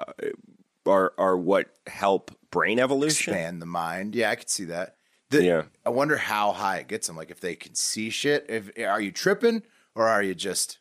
are 0.86 1.14
are 1.18 1.38
what 1.38 1.68
help 1.88 2.32
brain 2.52 2.80
evolution. 2.80 3.34
expand 3.34 3.62
the 3.62 3.66
mind. 3.66 4.16
Yeah, 4.16 4.30
I 4.32 4.36
could 4.36 4.50
see 4.50 4.66
that. 4.66 4.96
The- 5.30 5.44
Yeah. 5.44 5.64
I 5.86 5.90
wonder 5.90 6.18
how 6.18 6.52
high 6.54 6.78
it 6.78 6.88
gets 6.88 7.08
them. 7.08 7.16
Like 7.16 7.30
if 7.32 7.40
they 7.40 7.56
can 7.56 7.76
see 7.76 8.10
shit. 8.10 8.46
If 8.50 8.72
are 8.80 9.00
you 9.02 9.12
tripping 9.12 9.64
or 9.96 10.08
are 10.08 10.24
you 10.24 10.34
just 10.34 10.80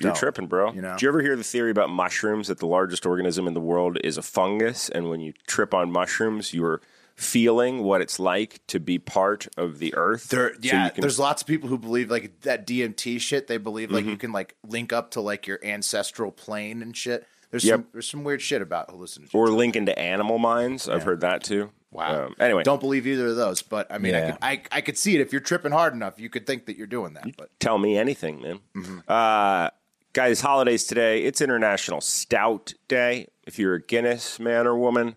You're 0.00 0.14
tripping, 0.14 0.46
bro. 0.46 0.72
You 0.72 0.82
know? 0.82 0.92
Did 0.92 1.02
you 1.02 1.08
ever 1.08 1.20
hear 1.22 1.36
the 1.36 1.44
theory 1.44 1.70
about 1.70 1.90
mushrooms 1.90 2.48
that 2.48 2.58
the 2.58 2.66
largest 2.66 3.04
organism 3.06 3.46
in 3.46 3.54
the 3.54 3.60
world 3.60 3.98
is 4.04 4.16
a 4.18 4.22
fungus, 4.22 4.88
and 4.88 5.10
when 5.10 5.20
you 5.20 5.32
trip 5.46 5.74
on 5.74 5.90
mushrooms, 5.90 6.54
you're 6.54 6.80
feeling 7.16 7.82
what 7.82 8.00
it's 8.00 8.18
like 8.18 8.60
to 8.66 8.80
be 8.80 8.98
part 8.98 9.46
of 9.56 9.78
the 9.78 9.92
earth? 9.94 10.28
There, 10.28 10.52
yeah, 10.60 10.86
you 10.86 10.90
can- 10.92 11.00
there's 11.02 11.18
lots 11.18 11.42
of 11.42 11.48
people 11.48 11.68
who 11.68 11.76
believe 11.76 12.10
like 12.10 12.40
that 12.42 12.66
DMT 12.66 13.18
shit. 13.20 13.46
They 13.46 13.58
believe 13.58 13.90
like 13.90 14.04
you 14.04 14.12
Mm-hmm. 14.12 14.18
can 14.20 14.32
like 14.32 14.56
link 14.66 14.92
up 14.92 15.10
to 15.12 15.20
like 15.20 15.46
your 15.46 15.58
ancestral 15.62 16.30
plane 16.32 16.80
and 16.82 16.96
shit. 16.96 17.26
There's 17.50 17.64
Yep. 17.64 17.74
some 17.74 17.86
there's 17.92 18.08
some 18.08 18.22
weird 18.24 18.40
shit 18.40 18.62
about 18.62 18.88
hallucinogens. 18.88 19.34
or 19.34 19.48
link 19.48 19.74
into 19.76 19.96
animal 19.98 20.38
minds. 20.38 20.88
I've 20.88 21.02
heard 21.02 21.20
that 21.22 21.42
too. 21.42 21.70
wow. 21.90 22.26
Um, 22.26 22.34
anyway, 22.38 22.62
don't 22.62 22.80
believe 22.80 23.06
either 23.08 23.26
of 23.26 23.36
those, 23.36 23.60
but 23.60 23.90
I 23.92 23.98
mean, 23.98 24.14
I 24.14 24.30
could 24.30 24.38
I, 24.40 24.62
I 24.70 24.80
could 24.80 24.96
see 24.96 25.16
it 25.16 25.20
if 25.20 25.32
you're 25.32 25.40
tripping 25.40 25.72
hard 25.72 25.92
enough. 25.92 26.18
You 26.20 26.30
could 26.30 26.46
think 26.46 26.66
that 26.66 26.76
you're 26.78 26.86
doing 26.86 27.14
that, 27.14 27.36
but 27.36 27.50
tell 27.58 27.76
me 27.76 27.98
anything, 27.98 28.40
man. 28.40 29.02
Uh, 29.08 29.70
guys, 30.12 30.40
holidays 30.40 30.84
today. 30.84 31.22
It's 31.24 31.40
International 31.40 32.00
Stout 32.00 32.74
Day. 32.88 33.28
If 33.46 33.58
you're 33.58 33.74
a 33.74 33.82
Guinness 33.82 34.38
man 34.38 34.66
or 34.66 34.76
woman, 34.76 35.16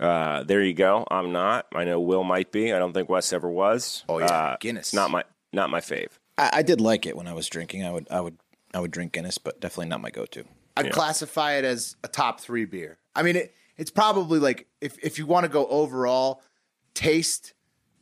uh, 0.00 0.42
there 0.44 0.62
you 0.62 0.74
go. 0.74 1.06
I'm 1.10 1.32
not. 1.32 1.66
I 1.74 1.84
know 1.84 2.00
Will 2.00 2.24
might 2.24 2.52
be. 2.52 2.72
I 2.72 2.78
don't 2.78 2.92
think 2.92 3.08
Wes 3.08 3.32
ever 3.32 3.48
was. 3.48 4.04
Oh, 4.08 4.18
yeah. 4.18 4.26
Uh, 4.26 4.56
Guinness. 4.60 4.92
Not 4.92 5.10
my 5.10 5.24
not 5.52 5.70
my 5.70 5.80
fave. 5.80 6.08
I, 6.38 6.50
I 6.54 6.62
did 6.62 6.80
like 6.80 7.06
it 7.06 7.16
when 7.16 7.26
I 7.26 7.34
was 7.34 7.48
drinking. 7.48 7.84
I 7.84 7.92
would, 7.92 8.08
I 8.10 8.20
would, 8.20 8.38
I 8.72 8.80
would 8.80 8.90
drink 8.90 9.12
Guinness, 9.12 9.38
but 9.38 9.60
definitely 9.60 9.88
not 9.88 10.00
my 10.00 10.10
go-to. 10.10 10.44
I'd 10.76 10.90
classify 10.90 11.52
it 11.52 11.64
as 11.66 11.96
a 12.02 12.08
top 12.08 12.40
three 12.40 12.64
beer. 12.64 12.96
I 13.14 13.22
mean, 13.22 13.36
it, 13.36 13.54
it's 13.76 13.90
probably 13.90 14.38
like 14.38 14.66
if 14.80 14.98
if 15.02 15.18
you 15.18 15.26
want 15.26 15.44
to 15.44 15.50
go 15.50 15.66
overall, 15.66 16.42
taste, 16.94 17.52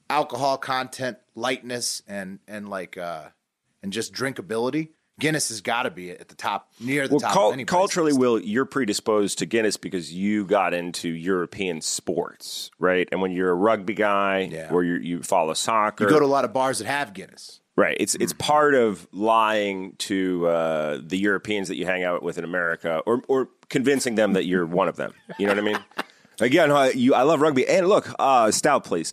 alcohol 0.08 0.56
content, 0.56 1.18
lightness, 1.34 2.02
and 2.06 2.38
and 2.46 2.68
like 2.68 2.96
uh 2.96 3.30
and 3.82 3.92
just 3.92 4.12
drinkability. 4.12 4.90
Guinness 5.20 5.50
has 5.50 5.60
got 5.60 5.84
to 5.84 5.90
be 5.90 6.10
at 6.10 6.28
the 6.28 6.34
top, 6.34 6.70
near 6.80 7.06
the 7.06 7.14
Well, 7.14 7.20
top. 7.20 7.32
cul- 7.34 7.64
culturally. 7.66 8.12
Will, 8.12 8.40
you're 8.40 8.64
predisposed 8.64 9.38
to 9.38 9.46
Guinness 9.46 9.76
because 9.76 10.12
you 10.12 10.44
got 10.44 10.74
into 10.74 11.08
European 11.08 11.80
sports, 11.80 12.70
right? 12.80 13.08
And 13.12 13.20
when 13.22 13.30
you're 13.32 13.50
a 13.50 13.54
rugby 13.54 13.94
guy 13.94 14.48
Yeah. 14.50 14.68
or 14.72 14.82
you 14.82 14.94
you 14.96 15.22
follow 15.22 15.54
soccer, 15.54 16.04
you 16.04 16.10
go 16.10 16.18
to 16.18 16.24
a 16.24 16.26
lot 16.26 16.44
of 16.44 16.52
bars 16.52 16.78
that 16.78 16.86
have 16.86 17.12
Guinness. 17.14 17.60
Right. 17.76 17.96
It's 18.00 18.14
it's 18.16 18.32
part 18.34 18.74
of 18.74 19.06
lying 19.12 19.94
to 19.98 20.46
uh, 20.48 20.98
the 21.02 21.16
Europeans 21.16 21.68
that 21.68 21.76
you 21.76 21.86
hang 21.86 22.02
out 22.04 22.22
with 22.22 22.36
in 22.36 22.44
America, 22.44 23.00
or 23.06 23.22
or 23.28 23.48
convincing 23.68 24.16
them 24.16 24.32
that 24.34 24.44
you're 24.44 24.66
one 24.66 24.88
of 24.88 24.96
them. 24.96 25.12
You 25.38 25.46
know 25.46 25.52
what 25.54 25.58
I 25.60 25.62
mean? 25.66 25.78
Again, 26.40 26.70
you, 26.96 27.14
I 27.14 27.22
love 27.22 27.40
rugby. 27.42 27.68
And 27.68 27.86
look, 27.88 28.08
uh, 28.18 28.50
stout, 28.50 28.84
please. 28.84 29.12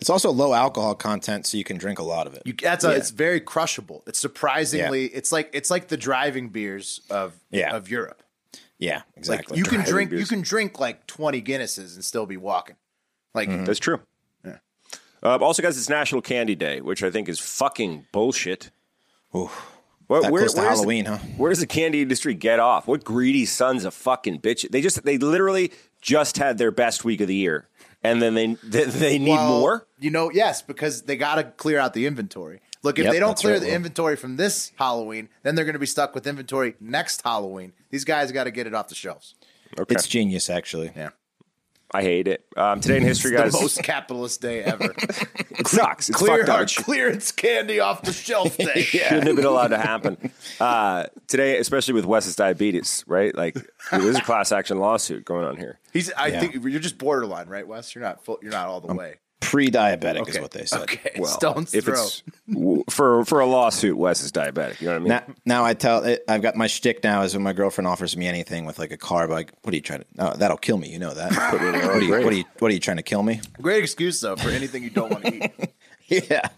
It's 0.00 0.10
also 0.10 0.30
low 0.30 0.54
alcohol 0.54 0.94
content, 0.94 1.46
so 1.46 1.56
you 1.58 1.64
can 1.64 1.76
drink 1.76 1.98
a 1.98 2.02
lot 2.04 2.26
of 2.28 2.34
it. 2.34 2.42
You, 2.44 2.52
that's 2.52 2.84
a, 2.84 2.90
it's 2.92 3.10
very 3.10 3.40
crushable. 3.40 4.04
It's 4.06 4.18
surprisingly, 4.18 5.06
it's 5.06 5.32
like 5.32 5.50
it's 5.52 5.70
like 5.70 5.88
the 5.88 5.96
driving 5.96 6.48
beers 6.50 7.00
of 7.10 7.34
Yeah. 7.50 7.74
of 7.74 7.90
Europe. 7.90 8.22
yeah, 8.78 8.98
Like 8.98 9.04
exactly. 9.16 9.58
you 9.58 9.64
can 9.64 9.78
Driving 9.80 9.92
drink 9.92 10.10
you 10.12 10.26
can 10.26 10.40
drink 10.42 10.78
like 10.78 11.06
twenty 11.08 11.42
Guinnesses 11.42 11.94
and 11.96 12.04
still 12.04 12.26
be 12.26 12.36
walking. 12.36 12.76
Like 13.34 13.48
That's 13.66 13.80
true. 13.80 14.00
Uh, 15.20 15.36
also, 15.38 15.60
guys, 15.64 15.76
it's 15.76 15.88
National 15.88 16.22
Candy 16.22 16.54
Day, 16.54 16.80
which 16.80 17.02
I 17.02 17.10
think 17.10 17.28
is 17.28 17.40
fucking 17.40 18.06
bullshit. 18.12 18.70
Ooh, 19.34 19.50
What, 20.06 20.22
that 20.22 20.28
close 20.28 20.30
to 20.30 20.32
where's 20.32 20.54
the- 20.54 20.60
Halloween, 20.62 21.06
huh? 21.06 21.18
Where 21.36 21.50
does 21.50 21.58
the 21.58 21.66
candy 21.66 22.02
industry 22.02 22.34
get 22.34 22.60
off? 22.60 22.86
What 22.86 23.02
greedy 23.02 23.44
sons 23.44 23.84
of 23.84 23.94
fucking 23.94 24.40
bitches? 24.42 24.70
They 24.70 24.80
just 24.80 25.02
they 25.02 25.18
literally 25.18 25.72
just 26.00 26.38
had 26.38 26.56
their 26.58 26.70
best 26.70 27.04
week 27.04 27.20
of 27.20 27.26
the 27.26 27.34
year, 27.34 27.66
and 28.02 28.20
then 28.22 28.34
they 28.34 28.46
they, 28.64 28.84
they 28.84 29.18
need 29.18 29.30
well, 29.30 29.60
more. 29.60 29.86
You 29.98 30.10
know, 30.10 30.30
yes, 30.30 30.62
because 30.62 31.02
they 31.02 31.16
got 31.16 31.36
to 31.36 31.44
clear 31.44 31.78
out 31.78 31.94
the 31.94 32.06
inventory. 32.06 32.60
Look, 32.82 32.98
if 32.98 33.04
Yep, 33.06 33.12
they 33.12 33.18
don't 33.18 33.36
clear 33.36 33.54
right, 33.54 33.60
the 33.60 33.66
Will. 33.66 33.74
inventory 33.74 34.16
from 34.16 34.36
this 34.36 34.70
Halloween, 34.76 35.28
then 35.42 35.54
they're 35.56 35.64
going 35.64 35.72
to 35.74 35.80
be 35.80 35.86
stuck 35.86 36.14
with 36.14 36.26
inventory 36.26 36.74
next 36.80 37.22
Halloween. 37.22 37.72
These 37.90 38.04
guys 38.04 38.30
got 38.30 38.44
to 38.44 38.52
get 38.52 38.66
it 38.68 38.74
off 38.74 38.88
the 38.88 38.94
shelves. 38.94 39.34
Okay, 39.78 39.94
It's 39.94 40.06
genius, 40.06 40.48
actually. 40.48 40.92
Yeah. 40.96 41.10
I 41.92 42.02
hate 42.02 42.28
it. 42.28 42.44
Um, 42.56 42.80
today 42.80 42.98
in 42.98 43.02
history, 43.02 43.32
guys 43.32 43.52
The 43.52 43.60
most 43.62 43.82
capitalist 43.82 44.42
day 44.42 44.62
ever. 44.62 44.92
it 44.98 45.66
sucks. 45.66 46.10
It's 46.10 46.18
clear 46.18 46.38
fucked 46.38 46.48
up. 46.50 46.56
our 46.56 46.62
It 46.64 46.74
clearance 46.76 47.32
candy 47.32 47.80
off 47.80 48.02
the 48.02 48.12
shelf 48.12 48.56
day. 48.58 48.82
shouldn't 48.82 49.26
have 49.26 49.36
been 49.36 49.44
allowed 49.46 49.68
to 49.68 49.78
happen. 49.78 50.30
Uh, 50.60 51.04
today, 51.28 51.56
especially 51.58 51.94
with 51.94 52.04
Wes's 52.04 52.34
diabetes, 52.34 53.04
right? 53.06 53.32
Like, 53.34 53.56
there's 53.92 54.16
a 54.16 54.20
class 54.22 54.50
action 54.50 54.78
lawsuit 54.78 55.24
going 55.24 55.44
on 55.44 55.56
here. 55.56 55.78
He's. 55.92 56.10
I 56.12 56.26
Yeah. 56.28 56.40
think 56.40 56.54
you're 56.54 56.80
just 56.80 56.98
borderline, 56.98 57.48
right, 57.48 57.66
Wes? 57.66 57.94
You're 57.94 58.02
not. 58.02 58.24
Full, 58.24 58.38
you're 58.42 58.50
not 58.50 58.66
all 58.66 58.80
the 58.80 58.92
way. 58.92 59.14
Pre-diabetic 59.40 60.28
is 60.28 60.40
what 60.40 60.50
they 60.50 60.64
said. 60.64 60.82
Okay. 60.82 61.12
Well, 61.16 61.30
Stone's 61.30 61.72
if 61.72 61.84
throw. 61.84 61.94
it's 61.94 62.22
for 62.90 63.24
for 63.24 63.40
a 63.40 63.46
lawsuit, 63.46 63.96
Wes 63.96 64.22
is 64.22 64.32
diabetic. 64.32 64.80
You 64.80 64.88
know 64.88 64.94
what 64.94 64.96
I 64.96 64.98
mean? 64.98 65.08
Now, 65.08 65.22
now 65.44 65.64
I 65.64 65.74
tell 65.74 66.02
it, 66.04 66.24
I've 66.28 66.42
got 66.42 66.56
my 66.56 66.66
shtick 66.66 67.04
now 67.04 67.22
is 67.22 67.34
when 67.34 67.42
my 67.44 67.52
girlfriend 67.52 67.86
offers 67.86 68.16
me 68.16 68.26
anything 68.26 68.66
with 68.66 68.78
like 68.78 68.90
a 68.90 68.96
carb, 68.98 69.28
like, 69.30 69.52
what 69.62 69.72
are 69.72 69.76
you 69.76 69.82
trying 69.82 70.00
to? 70.00 70.06
No, 70.14 70.34
that'll 70.34 70.56
kill 70.56 70.76
me. 70.76 70.90
You 70.90 70.98
know 70.98 71.14
that. 71.14 71.30
what, 71.32 71.62
are 71.62 72.00
you, 72.00 72.10
what 72.10 72.32
are 72.32 72.36
you? 72.36 72.44
What 72.58 72.70
are 72.70 72.74
you 72.74 72.80
trying 72.80 72.96
to 72.96 73.02
kill 73.02 73.22
me? 73.22 73.40
Great 73.62 73.82
excuse 73.82 74.20
though 74.20 74.36
for 74.36 74.50
anything 74.50 74.82
you 74.82 74.90
don't 74.90 75.10
want 75.10 75.24
to 75.24 75.44
eat. 75.44 75.70
Yeah. 76.10 76.48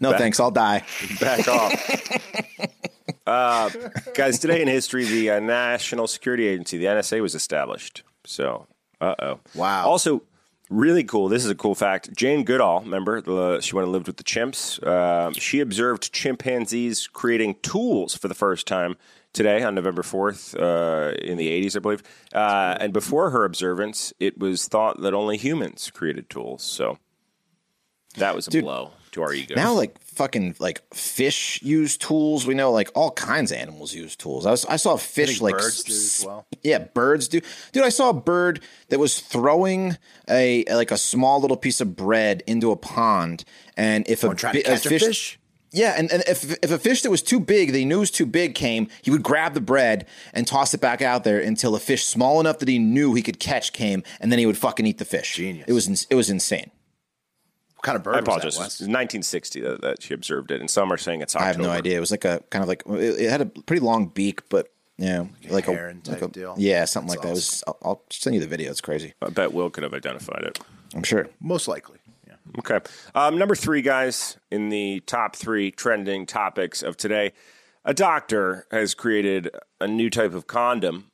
no 0.00 0.18
thanks. 0.18 0.40
I'll 0.40 0.50
die. 0.50 0.82
Back 1.20 1.46
off. 1.46 2.66
Uh, 3.26 3.70
guys, 4.14 4.40
today 4.40 4.60
in 4.60 4.66
history, 4.66 5.04
the 5.04 5.30
uh, 5.30 5.40
National 5.40 6.08
Security 6.08 6.48
Agency, 6.48 6.78
the 6.78 6.86
NSA, 6.86 7.20
was 7.22 7.34
established. 7.34 8.02
So, 8.24 8.66
uh 9.00 9.14
oh. 9.20 9.40
Wow. 9.54 9.86
Also, 9.86 10.22
really 10.70 11.04
cool. 11.04 11.28
This 11.28 11.44
is 11.44 11.50
a 11.50 11.54
cool 11.54 11.74
fact. 11.74 12.16
Jane 12.16 12.44
Goodall, 12.44 12.80
remember, 12.80 13.20
the, 13.20 13.60
she 13.60 13.74
went 13.74 13.84
and 13.84 13.92
lived 13.92 14.06
with 14.06 14.16
the 14.16 14.24
chimps. 14.24 14.82
Uh, 14.82 15.32
she 15.32 15.60
observed 15.60 16.12
chimpanzees 16.12 17.06
creating 17.08 17.56
tools 17.62 18.16
for 18.16 18.28
the 18.28 18.34
first 18.34 18.66
time 18.66 18.96
today 19.32 19.62
on 19.62 19.74
November 19.74 20.02
4th 20.02 20.58
uh, 20.58 21.14
in 21.16 21.36
the 21.36 21.48
80s, 21.48 21.76
I 21.76 21.78
believe. 21.80 22.02
Uh, 22.32 22.76
and 22.80 22.92
before 22.92 23.30
her 23.30 23.44
observance, 23.44 24.12
it 24.18 24.38
was 24.38 24.66
thought 24.66 25.02
that 25.02 25.12
only 25.12 25.36
humans 25.36 25.90
created 25.92 26.30
tools. 26.30 26.62
So, 26.62 26.98
that 28.16 28.34
was 28.34 28.48
a 28.48 28.50
blow 28.50 28.92
to 29.12 29.22
our 29.22 29.32
ego. 29.32 29.54
Now, 29.54 29.72
like 29.72 29.98
fucking 30.20 30.54
like 30.58 30.82
fish 30.92 31.62
use 31.62 31.96
tools. 31.96 32.46
We 32.46 32.52
know 32.52 32.70
like 32.72 32.90
all 32.94 33.10
kinds 33.12 33.52
of 33.52 33.56
animals 33.56 33.94
use 33.94 34.14
tools. 34.16 34.44
I, 34.44 34.50
was, 34.50 34.66
I 34.66 34.76
saw 34.76 34.92
a 34.92 34.98
fish 34.98 35.38
think 35.38 35.40
like 35.40 35.54
birds 35.54 35.82
do 35.82 35.92
as 35.94 36.24
well. 36.26 36.46
Yeah, 36.62 36.78
birds 36.78 37.26
do. 37.26 37.40
Dude, 37.72 37.84
I 37.84 37.88
saw 37.88 38.10
a 38.10 38.14
bird 38.14 38.60
that 38.90 38.98
was 38.98 39.20
throwing 39.20 39.96
a 40.28 40.64
like 40.68 40.90
a 40.90 40.98
small 40.98 41.40
little 41.40 41.56
piece 41.56 41.80
of 41.80 41.96
bread 41.96 42.42
into 42.46 42.70
a 42.70 42.76
pond, 42.76 43.44
and 43.78 44.06
if 44.10 44.22
a, 44.22 44.28
oh, 44.28 44.34
trying 44.34 44.54
bi- 44.54 44.60
to 44.60 44.64
catch 44.66 44.84
a 44.84 44.98
fish? 44.98 45.38
Yeah, 45.72 45.94
and, 45.96 46.12
and 46.12 46.22
if 46.26 46.52
if 46.62 46.70
a 46.70 46.78
fish 46.78 47.00
that 47.00 47.10
was 47.10 47.22
too 47.22 47.40
big, 47.40 47.72
they 47.72 47.86
knew 47.86 47.96
it 47.96 48.00
was 48.00 48.10
too 48.10 48.26
big, 48.26 48.54
came, 48.54 48.88
he 49.00 49.10
would 49.10 49.22
grab 49.22 49.54
the 49.54 49.60
bread 49.62 50.06
and 50.34 50.46
toss 50.46 50.74
it 50.74 50.82
back 50.82 51.00
out 51.00 51.24
there 51.24 51.40
until 51.40 51.74
a 51.74 51.80
fish 51.80 52.04
small 52.04 52.40
enough 52.40 52.58
that 52.58 52.68
he 52.68 52.78
knew 52.78 53.14
he 53.14 53.22
could 53.22 53.40
catch 53.40 53.72
came, 53.72 54.02
and 54.20 54.30
then 54.30 54.38
he 54.38 54.44
would 54.44 54.58
fucking 54.58 54.86
eat 54.86 54.98
the 54.98 55.06
fish. 55.06 55.36
Genius. 55.36 55.64
It 55.66 55.72
was 55.72 56.06
it 56.10 56.14
was 56.14 56.28
insane. 56.28 56.72
What 57.80 57.86
kind 57.86 57.96
of 57.96 58.02
bird 58.02 58.16
I 58.16 58.18
was 58.18 58.24
apologize. 58.24 58.54
that, 58.56 58.60
It 58.60 58.64
was 58.64 58.80
1960 58.80 59.60
that, 59.62 59.80
that 59.80 60.02
she 60.02 60.12
observed 60.12 60.50
it, 60.50 60.60
and 60.60 60.68
some 60.68 60.92
are 60.92 60.98
saying 60.98 61.22
it's 61.22 61.34
October. 61.34 61.44
I 61.44 61.48
have 61.48 61.58
no 61.58 61.70
idea. 61.70 61.96
It 61.96 62.00
was 62.00 62.10
like 62.10 62.26
a 62.26 62.42
kind 62.50 62.62
of 62.62 62.68
like 62.68 62.82
it, 62.86 63.20
it 63.20 63.30
had 63.30 63.40
a 63.40 63.46
pretty 63.46 63.80
long 63.80 64.08
beak, 64.08 64.46
but 64.50 64.70
yeah, 64.98 65.24
like 65.48 65.66
a 65.66 65.72
heron 65.72 66.02
like 66.06 66.20
type 66.20 66.28
a- 66.28 66.30
deal. 66.30 66.54
Yeah, 66.58 66.84
something 66.84 67.08
like 67.08 67.22
that. 67.22 67.28
It 67.28 67.30
was. 67.30 67.64
I'll, 67.66 67.78
I'll 67.82 68.02
send 68.10 68.34
you 68.34 68.40
the 68.42 68.46
video. 68.46 68.70
It's 68.70 68.82
crazy. 68.82 69.14
I 69.22 69.30
bet 69.30 69.54
Will 69.54 69.70
could 69.70 69.82
have 69.82 69.94
identified 69.94 70.42
it. 70.44 70.58
I'm 70.94 71.02
sure. 71.02 71.26
Most 71.40 71.68
likely. 71.68 71.96
Yeah. 72.26 72.34
Okay. 72.58 72.80
Um, 73.14 73.38
number 73.38 73.54
three, 73.54 73.80
guys, 73.80 74.36
in 74.50 74.68
the 74.68 75.00
top 75.06 75.34
three 75.34 75.70
trending 75.70 76.26
topics 76.26 76.82
of 76.82 76.98
today, 76.98 77.32
a 77.86 77.94
doctor 77.94 78.66
has 78.70 78.92
created 78.94 79.48
a 79.80 79.88
new 79.88 80.10
type 80.10 80.34
of 80.34 80.46
condom, 80.46 81.06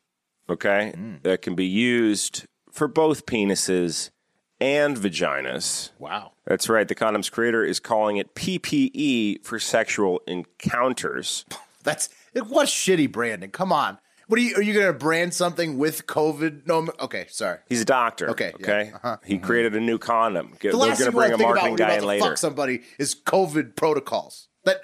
okay, 0.51 0.93
that 1.23 1.43
can 1.43 1.55
be 1.55 1.67
used 1.67 2.45
for 2.73 2.89
both 2.89 3.25
penises 3.25 4.11
and 4.61 4.97
vaginas. 4.97 5.91
Wow. 5.99 6.33
That's 6.45 6.69
right. 6.69 6.87
The 6.87 6.95
condom's 6.95 7.31
creator 7.31 7.65
is 7.65 7.81
calling 7.81 8.17
it 8.17 8.35
PPE 8.35 9.45
for 9.45 9.59
sexual 9.59 10.23
encounters. 10.27 11.45
That's 11.83 12.09
what 12.35 12.69
shitty 12.69 13.11
branding. 13.11 13.51
Come 13.51 13.73
on. 13.73 13.99
What 14.29 14.41
are 14.41 14.43
you? 14.43 14.57
Are 14.57 14.63
you 14.63 14.75
going 14.75 14.87
to 14.87 14.93
brand 14.93 15.35
something 15.35 15.79
with 15.79 16.07
COVID? 16.07 16.67
No. 16.67 16.89
Okay. 16.99 17.27
Sorry. 17.31 17.59
He's 17.69 17.81
a 17.83 17.85
doctor. 17.85 18.31
Okay, 18.31 18.53
yeah, 18.59 18.67
Okay. 18.67 18.93
Uh-huh. 18.93 19.17
He 19.25 19.37
mm-hmm. 19.37 19.47
created 19.47 19.77
a 19.77 19.81
new 19.81 19.99
condom. 19.99 20.57
Get- 20.59 20.73
The 20.73 20.79
They're 20.79 20.89
last 20.89 20.99
going 20.99 21.13
to 21.13 21.13
thing 21.13 21.13
you 21.13 21.13
bring 21.13 21.31
want 21.31 21.33
a 21.33 21.37
to 21.37 21.45
about 21.45 21.49
marketing 21.49 21.71
when 21.73 21.79
you're 21.79 21.89
guy 21.89 21.97
in 21.97 22.05
later. 22.05 22.25
fuck 22.25 22.39
somebody 22.39 22.83
is 22.99 23.15
COVID 23.15 23.77
protocols. 23.77 24.49
That 24.65 24.81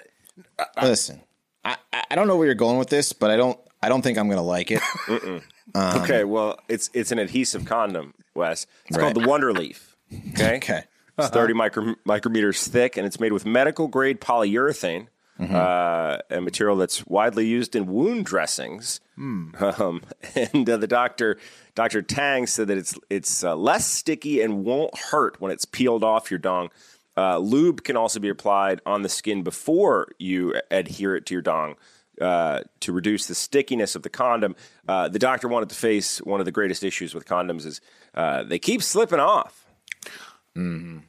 uh, 0.57 0.63
uh. 0.77 0.85
Listen, 0.85 1.21
I 1.65 1.75
I 1.91 2.03
I 2.11 2.15
don't 2.15 2.27
know 2.27 2.37
where 2.37 2.45
you're 2.45 2.55
going 2.55 2.77
with 2.77 2.89
this, 2.89 3.11
but 3.11 3.31
I 3.31 3.35
don't 3.35 3.59
I 3.81 3.89
don't 3.89 4.01
think 4.01 4.17
I'm 4.17 4.29
gonna 4.29 4.41
like 4.41 4.71
it. 4.71 4.81
okay, 5.75 6.23
well, 6.23 6.59
it's 6.67 6.89
it's 6.93 7.11
an 7.11 7.19
adhesive 7.19 7.65
condom, 7.65 8.13
Wes. 8.35 8.65
It's 8.87 8.97
Right. 8.97 9.13
called 9.13 9.15
the 9.15 9.27
Wondaleaf. 9.29 9.79
Okay. 10.33 10.55
Okay. 10.63 10.83
It's 11.15 11.29
30 11.29 11.53
micro, 11.53 11.93
micrometers 12.07 12.67
thick, 12.67 12.97
and 12.97 13.05
it's 13.05 13.19
made 13.19 13.33
with 13.33 13.45
medical 13.45 13.87
grade 13.87 14.19
polyurethane, 14.19 15.09
uh, 15.39 16.17
a 16.31 16.41
material 16.41 16.75
that's 16.75 17.05
widely 17.05 17.45
used 17.45 17.75
in 17.75 17.85
wound 17.85 18.25
dressings. 18.25 18.99
Um, 19.19 20.01
and 20.35 20.67
uh, 20.67 20.77
the 20.77 20.87
doctor, 20.87 21.37
Dr. 21.75 22.01
Tang, 22.01 22.47
said 22.47 22.67
that 22.69 22.79
it's 22.79 22.97
it's 23.11 23.43
uh, 23.43 23.55
less 23.55 23.85
sticky 23.85 24.41
and 24.41 24.65
won't 24.65 24.97
hurt 24.97 25.39
when 25.39 25.51
it's 25.51 25.65
peeled 25.65 26.03
off 26.03 26.31
your 26.31 26.39
dong. 26.39 26.69
Uh, 27.15 27.37
lube 27.37 27.83
can 27.83 27.95
also 27.95 28.19
be 28.19 28.29
applied 28.29 28.81
on 28.87 29.03
the 29.03 29.09
skin 29.09 29.43
before 29.43 30.07
you 30.17 30.55
adhere 30.71 31.15
it 31.15 31.27
to 31.27 31.35
your 31.35 31.43
dong. 31.43 31.75
Uh, 32.23 32.61
to 32.79 32.93
reduce 32.93 33.25
the 33.27 33.35
stickiness 33.35 33.95
of 33.95 34.03
the 34.03 34.09
condom, 34.09 34.55
uh, 34.87 35.09
the 35.09 35.19
doctor 35.19 35.47
wanted 35.49 35.67
to 35.69 35.75
face 35.75 36.19
one 36.19 36.39
of 36.39 36.45
the 36.45 36.51
greatest 36.53 36.83
issues 36.83 37.13
with 37.13 37.25
condoms 37.25 37.65
is 37.65 37.81
uh, 38.15 38.43
they 38.43 38.57
keep 38.59 38.81
slipping 38.81 39.19
off. 39.19 39.65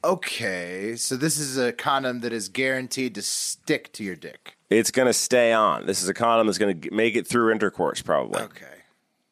okay. 0.03 0.97
So 0.97 1.17
this 1.17 1.39
is 1.39 1.57
a 1.59 1.73
condom 1.73 2.21
that 2.21 2.33
is 2.33 2.49
guaranteed 2.49 3.15
to 3.17 3.23
stick 3.23 3.93
to 3.95 4.05
your 4.05 4.17
dick. 4.17 4.57
It's 4.71 4.91
going 4.91 5.07
to 5.07 5.13
stay 5.13 5.53
on. 5.53 5.87
This 5.87 6.03
is 6.03 6.09
a 6.09 6.15
condom 6.15 6.47
that's 6.47 6.59
going 6.59 6.81
to 6.81 6.91
make 6.91 7.15
it 7.17 7.27
through 7.27 7.53
intercourse, 7.53 8.03
probably. 8.03 8.41
Okay. 8.43 8.67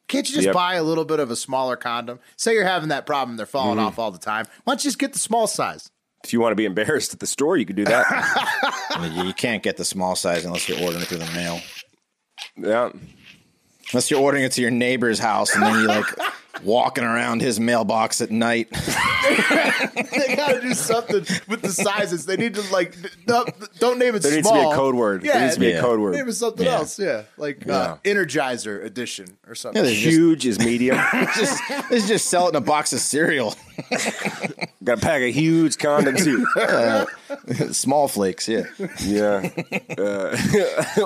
Can't 0.08 0.28
you 0.28 0.34
just 0.34 0.46
Yep. 0.46 0.54
buy 0.54 0.74
a 0.74 0.82
little 0.82 1.04
bit 1.06 1.20
of 1.20 1.30
a 1.30 1.36
smaller 1.36 1.74
condom? 1.76 2.18
Say 2.36 2.52
you're 2.54 2.64
having 2.64 2.90
that 2.90 3.06
problem, 3.06 3.36
they're 3.38 3.46
falling 3.46 3.78
Mm-hmm. 3.78 3.86
off 3.86 3.98
all 3.98 4.10
the 4.10 4.18
time. 4.18 4.44
Why 4.64 4.72
don't 4.74 4.84
you 4.84 4.88
just 4.88 4.98
get 4.98 5.14
the 5.14 5.18
small 5.18 5.46
size? 5.46 5.90
If 6.24 6.32
you 6.32 6.40
want 6.40 6.52
to 6.52 6.56
be 6.56 6.64
embarrassed 6.64 7.12
at 7.12 7.20
the 7.20 7.26
store, 7.26 7.56
you 7.56 7.64
could 7.66 7.76
do 7.76 7.84
that. 7.84 8.06
You, 9.02 9.24
you 9.24 9.32
can't 9.32 9.62
get 9.62 9.78
the 9.78 9.84
small 9.86 10.14
size 10.14 10.44
unless 10.44 10.68
you're 10.68 10.78
ordering 10.78 11.00
it 11.02 11.08
through 11.08 11.18
the 11.18 11.32
mail. 11.32 11.60
yeah. 12.56 12.90
Unless 13.90 14.10
you're 14.10 14.20
ordering 14.20 14.44
it 14.44 14.52
to 14.52 14.60
your 14.60 14.70
neighbor's 14.70 15.18
house 15.18 15.54
and 15.54 15.62
then 15.64 15.74
you 15.80 15.86
like 15.88 16.04
walking 16.62 17.04
around 17.04 17.40
his 17.40 17.58
mailbox 17.58 18.20
at 18.20 18.30
night. 18.30 18.68
they 18.72 20.34
got 20.36 20.52
to 20.52 20.60
do 20.60 20.74
something 20.74 21.24
with 21.48 21.62
the 21.62 21.70
sizes. 21.72 22.26
They 22.26 22.36
need 22.36 22.54
to 22.54 22.72
like 22.72 22.96
don't, 23.26 23.50
don't 23.78 23.98
name 23.98 24.14
it 24.14 24.22
There 24.22 24.32
needs 24.32 24.46
to 24.46 24.52
small. 24.54 24.70
be 24.70 24.74
a 24.74 24.76
code 24.76 24.94
word. 24.94 25.24
Yeah, 25.24 25.32
there 25.34 25.42
needs 25.42 25.54
to 25.54 25.60
be 25.60 25.68
yeah. 25.68 25.78
a 25.78 25.80
code 25.80 26.00
word. 26.00 26.14
Name 26.14 26.28
it 26.28 26.32
something 26.34 26.66
Yeah. 26.66 26.74
else. 26.74 26.98
Yeah, 26.98 27.22
like 27.36 27.68
Uh, 27.68 27.96
Energizer 28.04 28.84
edition 28.84 29.38
or 29.48 29.54
something. 29.54 29.78
Yeah, 29.82 29.86
there's 29.86 29.98
just, 30.00 30.16
Huge 30.16 30.46
is 30.46 30.58
medium. 30.58 30.96
just, 31.36 31.60
let's 31.90 32.06
just 32.08 32.28
sell 32.28 32.46
it 32.46 32.50
in 32.50 32.56
a 32.56 32.60
box 32.60 32.92
of 32.92 33.00
cereal. 33.00 33.54
Got 34.84 34.98
a 34.98 35.00
pack 35.00 35.22
of 35.22 35.34
huge 35.34 35.78
condom 35.78 36.16
too. 36.16 36.44
Small 37.72 38.08
flakes, 38.08 38.48
yeah. 38.48 38.64
Yeah. 39.00 39.48
Uh, 39.96 40.36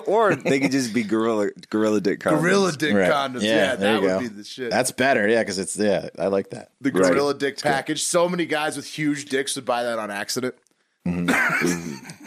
or 0.07 0.35
they 0.35 0.61
could 0.61 0.71
just 0.73 0.93
be 0.93 1.03
gorilla 1.03 1.51
gorilla 1.71 2.01
dick 2.01 2.21
condoms. 2.21 2.41
Gorilla 2.41 2.73
dick 2.73 2.95
Right. 2.95 3.11
condoms. 3.11 3.43
Yeah, 3.43 3.77
there 3.77 3.93
that 3.95 4.03
would 4.03 4.09
go. 4.09 4.19
be 4.21 4.29
the 4.29 4.45
shit. 4.45 4.71
That's 4.71 4.91
better, 4.93 5.29
yeah, 5.29 5.36
because 5.43 5.59
it's 5.59 5.77
yeah, 5.77 6.09
I 6.19 6.27
like 6.29 6.51
that. 6.51 6.71
the 6.81 6.91
Right. 6.91 7.13
gorilla 7.13 7.35
dick 7.35 7.61
package. 7.61 8.03
So 8.03 8.29
many 8.29 8.47
guys 8.47 8.77
with 8.77 8.87
huge 8.87 9.27
dicks 9.27 9.57
would 9.57 9.65
buy 9.65 9.83
that 9.83 9.99
on 9.99 10.11
accident. 10.11 10.55
Mm-hmm. 11.07 11.29
Mm-hmm. 11.31 12.27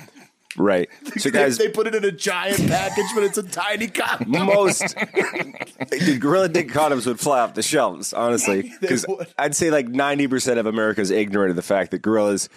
Right. 0.57 0.89
So, 1.17 1.31
guys, 1.31 1.57
they, 1.57 1.67
they 1.67 1.71
put 1.71 1.87
it 1.87 1.95
in 1.95 2.05
a 2.05 2.11
giant 2.11 2.67
package, 2.67 3.05
but 3.13 3.23
it's 3.23 3.37
a 3.37 3.43
tiny 3.43 3.87
condom. 3.87 4.29
most 4.45 4.79
the 4.95 6.17
Gorilla 6.19 6.47
Dick 6.47 6.69
condoms 6.69 7.05
would 7.07 7.19
fly 7.19 7.39
off 7.41 7.55
the 7.55 7.63
shelves, 7.63 8.13
honestly, 8.13 8.71
because 8.79 9.05
would. 9.07 9.27
I'd 9.37 9.55
say 9.55 9.69
like 9.69 9.87
ninety 9.89 10.27
percent 10.27 10.59
of 10.59 10.65
America 10.65 11.01
is 11.01 11.11
ignorant 11.11 11.49
of 11.49 11.55
the 11.55 11.61
fact 11.61 11.91
that 11.91 12.01
gorillas 12.01 12.47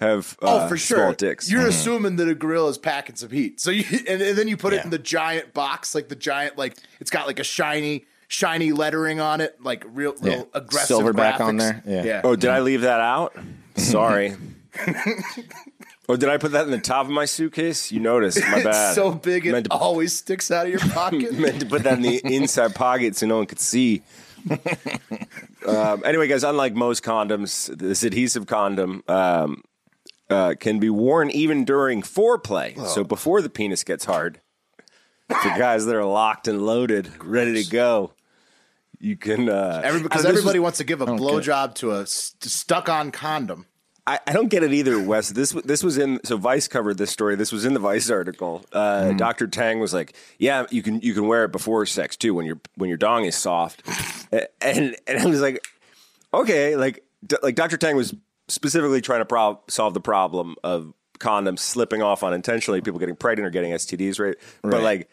have 0.00 0.36
uh, 0.42 0.64
oh, 0.64 0.68
for 0.68 0.74
uh, 0.74 0.78
small 0.78 0.98
sure. 0.98 1.14
dicks. 1.14 1.50
You're 1.50 1.60
mm-hmm. 1.60 1.68
assuming 1.70 2.16
that 2.16 2.28
a 2.28 2.34
gorilla 2.34 2.68
is 2.70 2.78
packing 2.78 3.16
some 3.16 3.30
heat. 3.30 3.60
So 3.60 3.70
you 3.70 3.84
and, 4.08 4.20
and 4.20 4.36
then 4.36 4.48
you 4.48 4.56
put 4.56 4.72
it 4.72 4.76
Yeah. 4.76 4.84
in 4.84 4.90
the 4.90 4.98
giant 4.98 5.54
box, 5.54 5.94
like 5.94 6.08
the 6.08 6.16
giant, 6.16 6.58
like 6.58 6.76
it's 7.00 7.10
got 7.10 7.26
like 7.26 7.38
a 7.38 7.44
shiny, 7.44 8.04
shiny 8.30 8.70
lettering 8.70 9.20
on 9.20 9.40
it, 9.40 9.60
like 9.62 9.84
real, 9.88 10.14
real 10.20 10.32
Yeah. 10.32 10.42
aggressive 10.54 10.98
Silverback 10.98 11.40
on 11.40 11.56
there. 11.56 11.82
Yeah. 11.84 12.04
yeah. 12.04 12.20
oh, 12.22 12.36
did 12.36 12.48
I 12.48 12.60
leave 12.60 12.82
that 12.82 13.00
out? 13.00 13.36
Sorry. 13.76 14.36
oh, 16.08 16.16
did 16.16 16.28
I 16.28 16.38
put 16.38 16.52
that 16.52 16.64
in 16.64 16.70
the 16.70 16.78
top 16.78 17.06
of 17.06 17.10
my 17.12 17.24
suitcase? 17.24 17.90
You 17.90 17.98
noticed. 17.98 18.40
My 18.40 18.62
bad. 18.62 18.66
It's 18.90 18.94
so 18.94 19.10
big 19.12 19.46
it 19.46 19.64
to, 19.64 19.72
always 19.72 20.12
sticks 20.12 20.52
out 20.52 20.66
of 20.66 20.70
your 20.72 20.80
pocket. 20.94 21.32
meant 21.32 21.58
to 21.60 21.66
put 21.66 21.82
that 21.82 21.94
in 21.94 22.02
the 22.02 22.20
inside 22.24 22.74
pocket 22.76 23.16
so 23.16 23.26
no 23.26 23.36
one 23.38 23.46
could 23.46 23.58
see. 23.58 24.02
um, 25.66 26.02
anyway, 26.04 26.28
guys, 26.28 26.44
unlike 26.44 26.72
most 26.74 27.02
condoms, 27.02 27.76
this 27.76 28.04
adhesive 28.04 28.46
condom 28.46 29.02
um, 29.08 29.64
uh, 30.30 30.54
can 30.58 30.78
be 30.78 30.88
worn 30.88 31.32
even 31.32 31.64
during 31.64 32.00
foreplay. 32.00 32.78
So 32.86 33.02
before 33.02 33.42
the 33.42 33.50
penis 33.50 33.82
gets 33.82 34.04
hard, 34.04 34.40
for 35.28 35.48
guys 35.58 35.84
that 35.86 35.96
are 35.96 36.04
locked 36.04 36.46
and 36.46 36.64
loaded, 36.64 37.10
ready 37.24 37.62
to 37.64 37.68
go, 37.68 38.12
you 39.00 39.16
can. 39.16 39.48
Uh, 39.48 39.80
Every, 39.82 40.02
because 40.02 40.20
I 40.20 40.22
don't 40.22 40.24
know, 40.24 40.30
this 40.32 40.38
everybody 40.40 40.58
was- 40.58 40.64
wants 40.64 40.78
to 40.78 40.84
give 40.84 41.00
a 41.00 41.06
blowjob 41.06 41.74
to 41.76 41.92
a 41.92 42.06
st- 42.06 42.44
stuck-on 42.44 43.10
condom. 43.10 43.66
I, 44.06 44.18
I 44.26 44.32
don't 44.32 44.48
get 44.48 44.62
it 44.62 44.72
either, 44.72 45.00
Wes. 45.00 45.28
This 45.30 45.52
this 45.64 45.82
was 45.84 45.98
in 45.98 46.20
so 46.24 46.36
Vice 46.36 46.66
covered 46.68 46.96
this 46.98 47.10
story. 47.10 47.36
This 47.36 47.52
was 47.52 47.64
in 47.64 47.74
the 47.74 47.80
Vice 47.80 48.10
article. 48.10 48.64
Uh, 48.72 49.02
Mm-hmm. 49.02 49.16
Dr. 49.18 49.46
Tang 49.46 49.78
was 49.78 49.92
like, 49.94 50.14
"Yeah, 50.38 50.66
you 50.70 50.82
can 50.82 51.00
you 51.00 51.14
can 51.14 51.26
wear 51.26 51.44
it 51.44 51.52
before 51.52 51.84
sex 51.86 52.16
too 52.16 52.34
when 52.34 52.46
your 52.46 52.60
when 52.76 52.88
your 52.88 52.96
dong 52.98 53.24
is 53.26 53.36
soft," 53.36 53.82
and 54.60 54.96
and 55.06 55.18
I 55.18 55.26
was 55.26 55.40
like, 55.42 55.62
"Okay." 56.32 56.76
Like 56.76 57.04
d- 57.24 57.36
like 57.42 57.54
Dr. 57.54 57.76
Tang 57.76 57.94
was 57.94 58.14
specifically 58.48 59.00
trying 59.02 59.20
to 59.20 59.26
prob- 59.26 59.70
solve 59.70 59.94
the 59.94 60.00
problem 60.00 60.56
of 60.64 60.92
condoms 61.20 61.58
slipping 61.60 62.02
off 62.02 62.24
unintentionally, 62.24 62.80
people 62.80 62.98
getting 62.98 63.16
pregnant 63.16 63.46
or 63.46 63.50
getting 63.50 63.72
STDs, 63.72 64.18
right? 64.18 64.36
But 64.62 64.82
like. 64.82 65.08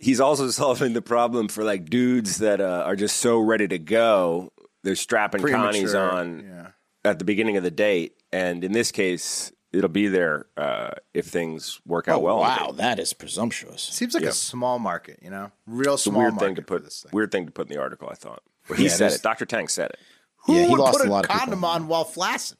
He's 0.00 0.20
also 0.20 0.48
solving 0.50 0.92
the 0.94 1.02
problem 1.02 1.46
for 1.48 1.62
like 1.62 1.88
dudes 1.88 2.38
that 2.38 2.60
uh, 2.60 2.82
are 2.86 2.96
just 2.96 3.18
so 3.18 3.38
ready 3.38 3.68
to 3.68 3.78
go. 3.78 4.50
They're 4.82 4.96
strapping 4.96 5.42
connies 5.42 5.94
on 5.94 6.44
yeah. 6.48 6.66
at 7.04 7.18
the 7.18 7.24
beginning 7.24 7.56
of 7.58 7.62
the 7.62 7.70
date, 7.70 8.14
and 8.32 8.64
in 8.64 8.72
this 8.72 8.90
case, 8.90 9.52
it'll 9.72 9.90
be 9.90 10.08
there 10.08 10.46
uh, 10.56 10.92
if 11.12 11.26
things 11.26 11.80
work 11.86 12.08
out 12.08 12.16
Oh, 12.16 12.20
well. 12.20 12.38
wow, 12.38 12.72
that 12.76 12.98
is 12.98 13.12
presumptuous. 13.12 13.82
Seems 13.82 14.14
like 14.14 14.22
a 14.24 14.32
small 14.32 14.78
market, 14.78 15.18
you 15.22 15.28
know, 15.30 15.52
real 15.66 15.94
It's 15.94 16.06
a 16.06 16.10
small 16.10 16.22
weird 16.22 16.32
market 16.34 16.46
thing 16.46 16.54
to 16.56 16.62
put. 16.62 16.82
this 16.84 17.02
thing. 17.02 17.10
Weird 17.12 17.30
thing 17.30 17.44
to 17.46 17.52
put 17.52 17.68
in 17.68 17.74
the 17.76 17.80
article. 17.80 18.08
I 18.10 18.14
thought, 18.14 18.42
but 18.68 18.78
he 18.78 18.84
Yeah, 18.84 18.90
said 18.90 19.10
this- 19.10 19.16
it. 19.16 19.22
Dr. 19.22 19.44
Tang 19.44 19.68
said 19.68 19.90
it. 19.90 19.98
Who 20.46 20.54
Yeah, 20.54 20.64
he 20.64 20.70
would 20.70 20.80
lost 20.80 20.98
put 20.98 21.06
a 21.06 21.10
lot 21.10 21.28
condom 21.28 21.58
people. 21.58 21.68
on 21.68 21.86
while 21.88 22.04
flaccid? 22.04 22.56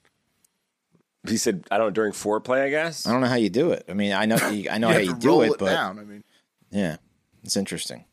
He 1.27 1.39
said, 1.39 1.65
"I 1.71 1.79
don't 1.79 1.87
know, 1.87 1.91
during 1.91 2.13
foreplay. 2.13 2.63
I 2.65 2.69
guess." 2.71 3.07
I 3.07 3.13
don't 3.13 3.23
know 3.23 3.27
how 3.29 3.35
you 3.37 3.49
do 3.51 3.73
it. 3.73 3.85
I 3.89 3.95
mean, 3.95 4.13
I 4.13 4.27
know 4.27 4.37
I 4.37 4.77
know 4.79 4.89
You 4.89 4.95
how 4.95 5.01
you 5.01 5.15
do 5.17 5.41
it, 5.43 5.53
it 5.53 5.59
but 5.59 5.67
down. 5.71 5.99
I 5.99 6.05
mean, 6.05 6.23
yeah, 6.71 6.97
it's 7.45 7.57
interesting. 7.57 8.05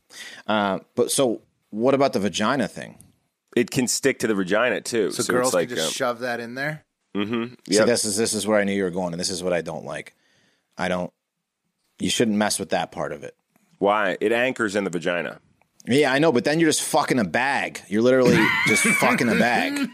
Uh, 0.46 0.80
but 0.94 1.10
so, 1.10 1.42
what 1.70 1.94
about 1.94 2.12
the 2.12 2.20
vagina 2.20 2.68
thing? 2.68 2.98
It 3.56 3.70
can 3.70 3.88
stick 3.88 4.18
to 4.20 4.26
the 4.26 4.34
vagina 4.34 4.80
too. 4.80 5.10
so, 5.10 5.22
So, 5.22 5.32
girls 5.32 5.48
it's 5.48 5.54
like, 5.54 5.68
can 5.68 5.76
just 5.76 5.88
um, 5.88 5.92
shove 5.94 6.18
that 6.20 6.40
in 6.40 6.54
there. 6.54 6.84
See, 7.16 7.56
Yep. 7.66 7.86
this 7.86 8.04
is 8.04 8.16
this 8.16 8.32
is 8.34 8.46
where 8.46 8.60
I 8.60 8.64
knew 8.64 8.72
you 8.72 8.84
were 8.84 8.90
going, 8.90 9.12
and 9.12 9.18
this 9.20 9.30
is 9.30 9.42
what 9.42 9.52
I 9.52 9.60
don't 9.60 9.84
like. 9.84 10.14
I 10.76 10.88
don't. 10.88 11.12
You 11.98 12.10
shouldn't 12.10 12.36
mess 12.36 12.58
with 12.60 12.70
that 12.70 12.92
part 12.92 13.12
of 13.12 13.24
it. 13.24 13.34
why 13.78 14.16
it 14.20 14.30
anchors 14.32 14.76
in 14.76 14.84
the 14.84 14.90
vagina. 14.90 15.40
Yeah, 15.86 16.12
I 16.12 16.18
know, 16.18 16.30
but 16.32 16.44
then 16.44 16.60
you're 16.60 16.68
just 16.68 16.82
fucking 16.82 17.18
a 17.18 17.24
bag. 17.24 17.80
You're 17.88 18.02
literally 18.02 18.36
just 18.66 18.84
fucking 18.84 19.28
a 19.28 19.34
bag. 19.36 19.88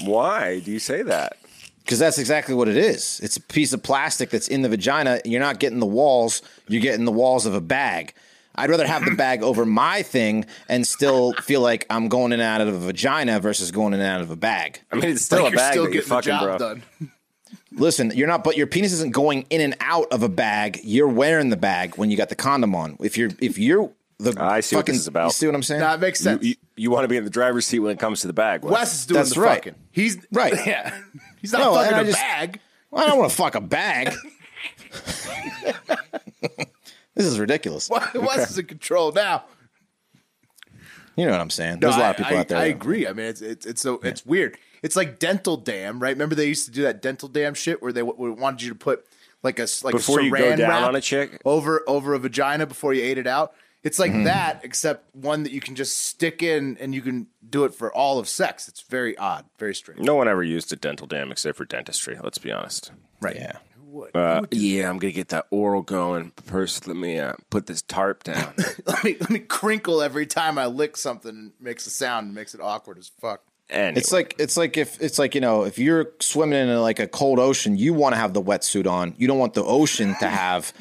Why 0.00 0.60
do 0.60 0.70
you 0.70 0.78
say 0.78 1.02
that? 1.02 1.36
Because 1.84 1.98
that's 1.98 2.18
exactly 2.18 2.54
what 2.54 2.68
it 2.68 2.76
is. 2.76 3.20
It's 3.22 3.36
a 3.36 3.40
piece 3.40 3.72
of 3.72 3.82
plastic 3.82 4.30
that's 4.30 4.48
in 4.48 4.62
the 4.62 4.68
vagina. 4.68 5.20
You're 5.24 5.40
not 5.40 5.58
getting 5.58 5.78
the 5.80 5.86
walls, 5.86 6.42
you're 6.68 6.82
getting 6.82 7.04
the 7.04 7.12
walls 7.12 7.46
of 7.46 7.54
a 7.54 7.60
bag. 7.60 8.14
I'd 8.58 8.70
rather 8.70 8.86
have 8.86 9.04
the 9.04 9.10
bag 9.16 9.42
over 9.42 9.64
my 9.64 10.02
thing 10.02 10.44
and 10.68 10.86
still 10.86 11.32
feel 11.34 11.60
like 11.60 11.86
I'm 11.90 12.08
going 12.08 12.32
in 12.32 12.40
and 12.40 12.42
out 12.42 12.60
of 12.60 12.68
a 12.74 12.78
vagina 12.78 13.40
versus 13.40 13.70
going 13.70 13.94
in 13.94 14.00
and 14.00 14.08
out 14.08 14.20
of 14.20 14.30
a 14.30 14.36
bag. 14.36 14.80
I 14.92 14.96
mean, 14.96 15.10
it's 15.10 15.22
still 15.24 15.44
Like 15.44 15.48
a 15.48 15.50
you're 15.52 15.56
bag 15.58 15.72
still 15.72 15.84
that 15.84 15.92
you're 15.94 16.02
getting 16.02 16.08
the 16.08 16.14
fucking, 16.14 16.30
job 16.30 16.58
bro. 16.58 16.58
done. 16.58 16.82
Listen, 17.72 18.10
you're 18.14 18.26
not, 18.28 18.42
but 18.44 18.56
your 18.56 18.66
penis 18.66 18.92
isn't 18.92 19.12
going 19.12 19.46
in 19.50 19.60
and 19.60 19.76
out 19.80 20.08
of 20.12 20.22
a 20.22 20.28
bag. 20.28 20.80
You're 20.82 21.08
wearing 21.08 21.48
the 21.50 21.56
bag 21.56 21.96
when 21.96 22.10
you 22.10 22.16
got 22.16 22.28
the 22.28 22.34
condom 22.34 22.74
on. 22.74 22.96
If 23.00 23.16
you're, 23.16 23.30
if 23.40 23.56
you're 23.58 23.90
the 24.18 24.34
I 24.36 24.60
see 24.60 24.74
what 24.74 24.86
this 24.86 24.96
is 24.96 25.06
about. 25.06 25.26
You 25.26 25.30
see 25.32 25.46
what 25.46 25.54
I'm 25.54 25.62
saying? 25.62 25.80
Nah, 25.80 25.94
it 25.94 26.00
makes 26.00 26.18
sense. 26.18 26.42
you, 26.42 26.56
you 26.76 26.90
want 26.90 27.04
to 27.04 27.08
be 27.08 27.16
in 27.16 27.22
the 27.24 27.30
driver's 27.30 27.66
seat 27.66 27.78
when 27.78 27.92
it 27.92 28.00
comes 28.00 28.22
to 28.22 28.26
the 28.26 28.32
bag. 28.32 28.64
Wes. 28.64 28.72
Wes 28.72 28.94
is 29.00 29.06
doing 29.06 29.18
That's 29.20 29.34
the 29.34 29.40
right. 29.40 29.54
fucking. 29.64 29.74
He's 29.92 30.16
Right. 30.32 30.54
Yeah, 30.66 30.98
he's 31.40 31.52
not 31.52 31.60
No, 31.60 31.74
fucking 31.74 31.98
a 31.98 32.04
just- 32.04 32.18
bag. 32.18 32.58
Well, 32.90 33.04
I 33.04 33.06
don't 33.06 33.18
want 33.18 33.30
to 33.30 33.36
fuck 33.36 33.54
a 33.54 33.60
bag. 33.60 34.12
this 37.18 37.26
is 37.26 37.38
ridiculous. 37.38 37.90
Wes 37.90 38.50
is 38.50 38.58
in 38.58 38.64
control 38.64 39.12
now. 39.12 39.44
You 41.16 41.26
know 41.26 41.32
what 41.32 41.40
I'm 41.40 41.50
saying? 41.50 41.80
There's 41.80 41.96
a 41.96 41.98
lot 41.98 42.10
of 42.12 42.16
people 42.16 42.36
I, 42.36 42.40
out 42.40 42.48
there. 42.48 42.58
I 42.58 42.68
that- 42.68 42.76
agree. 42.76 43.06
I 43.06 43.12
mean, 43.12 43.26
it's 43.26 43.42
it's 43.42 43.66
it's 43.66 43.82
so 43.82 44.00
it's 44.02 44.24
weird. 44.24 44.56
It's 44.82 44.94
like 44.94 45.18
dental 45.18 45.56
dam, 45.56 45.98
right? 46.00 46.10
Remember 46.14 46.34
they 46.36 46.46
used 46.46 46.66
to 46.66 46.70
do 46.70 46.82
that 46.82 47.02
dental 47.02 47.28
dam 47.28 47.54
shit 47.54 47.82
where 47.82 47.92
they 47.92 48.00
w- 48.02 48.16
w- 48.16 48.34
wanted 48.40 48.62
you 48.62 48.68
to 48.68 48.76
put 48.76 49.04
like 49.42 49.58
a 49.58 49.66
like 49.82 49.92
Before 49.96 50.20
a 50.20 50.24
you 50.24 50.30
go 50.30 50.36
saran 50.36 50.56
down 50.58 50.68
wrap 50.70 50.88
on 50.88 50.94
a 50.96 51.00
chick? 51.00 51.42
over 51.44 51.82
over 51.88 52.14
a 52.14 52.18
vagina 52.20 52.66
before 52.66 52.94
you 52.94 53.02
ate 53.02 53.18
it 53.18 53.26
out. 53.26 53.52
It's 53.82 53.98
Mm-hmm. 53.98 54.16
like 54.18 54.24
that, 54.26 54.60
except 54.64 55.14
one 55.14 55.42
that 55.44 55.52
you 55.52 55.60
can 55.60 55.74
just 55.76 55.96
stick 55.96 56.42
in 56.42 56.76
and 56.78 56.94
you 56.94 57.00
can 57.02 57.26
do 57.48 57.64
it 57.64 57.74
for 57.74 57.92
all 57.92 58.18
of 58.18 58.28
sex. 58.28 58.68
It's 58.68 58.82
very 58.82 59.16
odd, 59.18 59.44
very 59.58 59.74
strange. 59.74 60.00
No 60.00 60.14
one 60.16 60.28
ever 60.28 60.42
used 60.42 60.72
a 60.72 60.76
dental 60.76 61.06
dam 61.08 61.30
except 61.32 61.56
for 61.56 61.64
dentistry. 61.64 62.16
Let's 62.22 62.38
be 62.38 62.50
honest. 62.52 62.90
Right? 63.20 63.36
Yeah. 63.36 63.56
Who 63.98 64.04
would? 64.04 64.16
Uh, 64.16 64.34
Who 64.36 64.40
would 64.42 64.50
do- 64.50 64.58
yeah, 64.58 64.88
I'm 64.88 64.98
gonna 64.98 65.12
get 65.12 65.28
that 65.28 65.46
oral 65.50 65.82
going. 65.82 66.32
First, 66.44 66.86
let 66.86 66.96
me 66.96 67.18
uh, 67.18 67.32
put 67.50 67.66
this 67.66 67.82
tarp 67.82 68.24
down. 68.24 68.54
let 68.86 69.04
me 69.04 69.16
let 69.20 69.30
me 69.30 69.40
crinkle 69.40 70.02
every 70.02 70.26
time 70.26 70.58
I 70.58 70.66
lick 70.66 70.96
something. 70.96 71.30
and 71.30 71.52
Makes 71.60 71.86
a 71.86 71.90
sound. 71.90 72.26
and 72.26 72.34
Makes 72.34 72.54
it 72.54 72.60
awkward 72.60 72.98
as 72.98 73.08
fuck. 73.20 73.42
Anyway, 73.70 73.98
It's 73.98 74.12
like 74.12 74.34
it's 74.38 74.56
like 74.56 74.76
if 74.76 75.00
it's 75.02 75.18
like 75.18 75.34
you 75.34 75.40
know 75.40 75.64
if 75.64 75.78
you're 75.78 76.12
swimming 76.20 76.68
in 76.68 76.80
like 76.80 76.98
a 77.00 77.06
cold 77.08 77.38
ocean, 77.38 77.76
you 77.76 77.92
want 77.92 78.14
to 78.14 78.18
have 78.18 78.32
the 78.34 78.42
wetsuit 78.42 78.86
on. 78.86 79.14
You 79.18 79.26
don't 79.26 79.38
want 79.38 79.54
the 79.54 79.64
ocean 79.64 80.14
to 80.20 80.28
have 80.28 80.72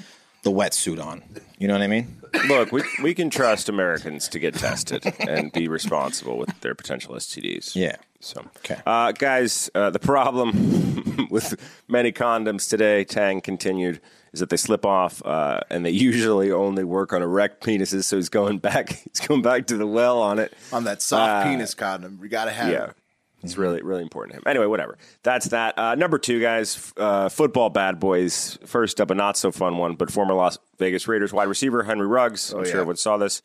the 0.43 0.51
wetsuit 0.51 1.03
on. 1.03 1.21
You 1.58 1.67
know 1.67 1.73
what 1.73 1.82
I 1.82 1.88
mean? 1.88 2.21
look, 2.47 2.71
we 2.71 2.84
we 3.03 3.13
can 3.13 3.30
trust 3.30 3.67
Americans 3.67 4.27
to 4.30 4.39
get 4.39 4.53
tested 4.53 5.03
and 5.27 5.51
be 5.51 5.67
responsible 5.67 6.38
with 6.38 6.58
their 6.62 6.75
potential 6.75 7.15
STDs. 7.15 7.75
Yeah. 7.75 7.95
So, 8.19 8.41
Okay. 8.60 8.77
uh, 8.86 9.12
guys, 9.12 9.69
uh, 9.75 9.89
the 9.91 9.99
problem 9.99 10.96
with 11.30 11.56
many 11.88 12.12
condoms 12.12 12.69
today, 12.69 13.03
Tang 13.03 13.41
continued, 13.41 14.01
is 14.34 14.39
that 14.39 14.49
they 14.49 14.58
slip 14.58 14.86
off, 14.86 15.21
uh, 15.25 15.62
and 15.69 15.86
they 15.86 15.89
usually 16.10 16.51
only 16.51 16.84
work 16.84 17.13
on 17.13 17.21
erect 17.21 17.63
penises. 17.63 18.03
So 18.06 18.17
he's 18.17 18.30
going 18.30 18.60
back. 18.60 18.89
He's 19.17 19.27
going 19.27 19.41
back 19.41 19.67
to 19.67 19.77
the 19.77 19.88
well 19.88 20.21
on 20.21 20.39
it. 20.39 20.53
On 20.71 20.84
that 20.84 21.01
soft 21.01 21.45
Uh, 21.45 21.49
penis 21.49 21.73
condom, 21.73 22.19
we 22.19 22.30
gotta 22.30 22.51
have. 22.51 22.71
Yeah. 22.71 22.86
it. 22.86 22.95
It's 23.43 23.58
really, 23.58 23.82
really 23.84 24.01
important 24.01 24.34
to 24.34 24.38
him. 24.39 24.43
Anyway, 24.47 24.65
whatever. 24.65 24.97
That's 25.21 25.47
that. 25.49 25.77
Uh, 25.77 25.93
number 25.95 26.17
two, 26.17 26.41
guys, 26.41 26.91
uh, 26.97 27.30
football 27.30 27.69
bad 27.69 27.99
boys. 27.99 28.58
First 28.65 28.99
up, 28.99 29.12
a 29.12 29.15
not 29.15 29.38
so 29.38 29.51
fun 29.51 29.77
one, 29.77 29.95
but 29.95 30.12
former 30.12 30.34
Las 30.34 30.58
Vegas 30.80 31.08
Raiders 31.08 31.32
wide 31.32 31.47
receiver 31.47 31.84
Henry 31.84 32.08
Ruggs. 32.08 32.51
I'm 32.51 32.60
yeah. 32.60 32.71
sure 32.71 32.80
everyone 32.82 32.97
saw 32.97 33.17
this. 33.17 33.43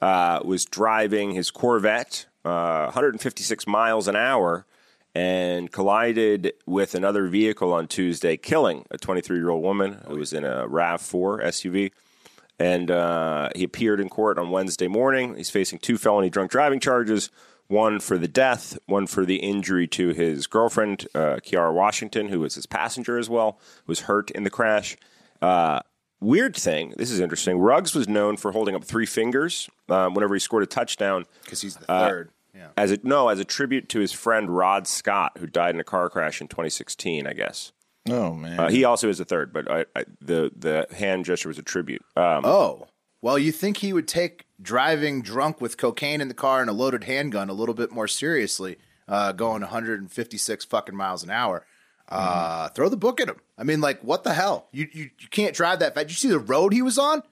Uh, 0.00 0.40
was 0.44 0.64
driving 0.66 1.32
his 1.32 1.50
Corvette, 1.50 2.26
uh, 2.44 2.84
156 2.84 3.66
miles 3.66 4.08
an 4.08 4.16
hour, 4.16 4.66
and 5.14 5.70
collided 5.72 6.52
with 6.66 6.94
another 6.94 7.26
vehicle 7.26 7.72
on 7.72 7.88
Tuesday, 7.88 8.36
killing 8.36 8.84
a 8.90 8.98
23 8.98 9.36
year 9.38 9.50
old 9.50 9.62
woman 9.62 10.00
who 10.06 10.16
was 10.16 10.32
in 10.32 10.44
a 10.44 10.66
RAV4 10.68 11.42
SUV 11.44 11.90
and 12.58 12.90
uh, 12.90 13.48
he 13.56 13.64
appeared 13.64 14.00
in 14.00 14.08
court 14.10 14.38
on 14.38 14.50
Wednesday 14.50 14.86
morning. 14.86 15.34
He's 15.36 15.48
facing 15.50 15.78
two 15.78 15.96
felony 15.96 16.28
drunk 16.30 16.50
driving 16.50 16.78
charges 16.80 17.30
one 17.68 18.00
for 18.00 18.18
the 18.18 18.26
death, 18.28 18.76
one 18.86 19.06
for 19.06 19.24
the 19.24 19.36
injury 19.36 19.86
to 19.86 20.08
his 20.08 20.48
girlfriend, 20.48 21.06
uh, 21.14 21.36
Kiara 21.36 21.72
Washington, 21.72 22.28
who 22.28 22.40
was 22.40 22.56
his 22.56 22.66
passenger 22.66 23.16
as 23.16 23.30
well, 23.30 23.60
who 23.86 23.90
was 23.92 24.00
hurt 24.00 24.30
in 24.32 24.42
the 24.42 24.50
crash. 24.50 24.96
Uh, 25.40 25.78
weird 26.20 26.56
thing, 26.56 26.92
this 26.96 27.12
is 27.12 27.20
interesting. 27.20 27.58
Ruggs 27.58 27.94
was 27.94 28.08
known 28.08 28.36
for 28.36 28.50
holding 28.50 28.74
up 28.74 28.82
three 28.84 29.06
fingers 29.06 29.70
um, 29.88 30.14
whenever 30.14 30.34
he 30.34 30.40
scored 30.40 30.64
a 30.64 30.66
touchdown. 30.66 31.26
because 31.44 31.60
he's 31.62 31.76
the 31.76 31.90
Uh, 31.90 32.08
third. 32.08 32.30
Yeah. 32.60 32.68
As 32.76 32.92
a 32.92 32.98
no, 33.02 33.28
as 33.28 33.40
a 33.40 33.44
tribute 33.44 33.88
to 33.90 34.00
his 34.00 34.12
friend 34.12 34.54
Rod 34.54 34.86
Scott, 34.86 35.38
who 35.38 35.46
died 35.46 35.74
in 35.74 35.80
a 35.80 35.84
car 35.84 36.10
crash 36.10 36.42
in 36.42 36.48
2016, 36.48 37.26
I 37.26 37.32
guess. 37.32 37.72
Oh 38.08 38.34
man. 38.34 38.60
Uh, 38.60 38.68
he 38.68 38.84
also 38.84 39.08
is 39.08 39.18
a 39.18 39.24
third, 39.24 39.52
but 39.52 39.70
I, 39.70 39.86
I, 39.96 40.04
the 40.20 40.52
the 40.54 40.86
hand 40.94 41.24
gesture 41.24 41.48
was 41.48 41.58
a 41.58 41.62
tribute. 41.62 42.02
Um, 42.16 42.44
Oh, 42.44 42.86
well, 43.22 43.38
you 43.38 43.50
think 43.50 43.78
he 43.78 43.92
would 43.94 44.06
take 44.06 44.44
driving 44.60 45.22
drunk 45.22 45.60
with 45.60 45.78
cocaine 45.78 46.20
in 46.20 46.28
the 46.28 46.34
car 46.34 46.60
and 46.60 46.68
a 46.68 46.72
loaded 46.74 47.04
handgun 47.04 47.48
a 47.48 47.54
little 47.54 47.74
bit 47.74 47.92
more 47.92 48.08
seriously, 48.08 48.76
uh, 49.08 49.32
going 49.32 49.62
156 49.62 50.64
fucking 50.66 50.96
miles 50.96 51.22
an 51.22 51.30
hour. 51.30 51.64
Uh, 52.08 52.68
throw 52.70 52.88
the 52.88 52.96
book 52.96 53.20
at 53.20 53.28
him. 53.28 53.36
I 53.56 53.62
mean, 53.62 53.80
like, 53.80 54.02
what 54.02 54.24
the 54.24 54.34
hell? 54.34 54.68
You 54.72 54.86
you, 54.92 55.10
you 55.18 55.28
can't 55.30 55.54
drive 55.54 55.78
that 55.78 55.94
fast. 55.94 56.08
Did 56.08 56.12
you 56.12 56.16
see 56.16 56.28
the 56.28 56.38
road 56.38 56.74
he 56.74 56.82
was 56.82 56.98
on? 56.98 57.22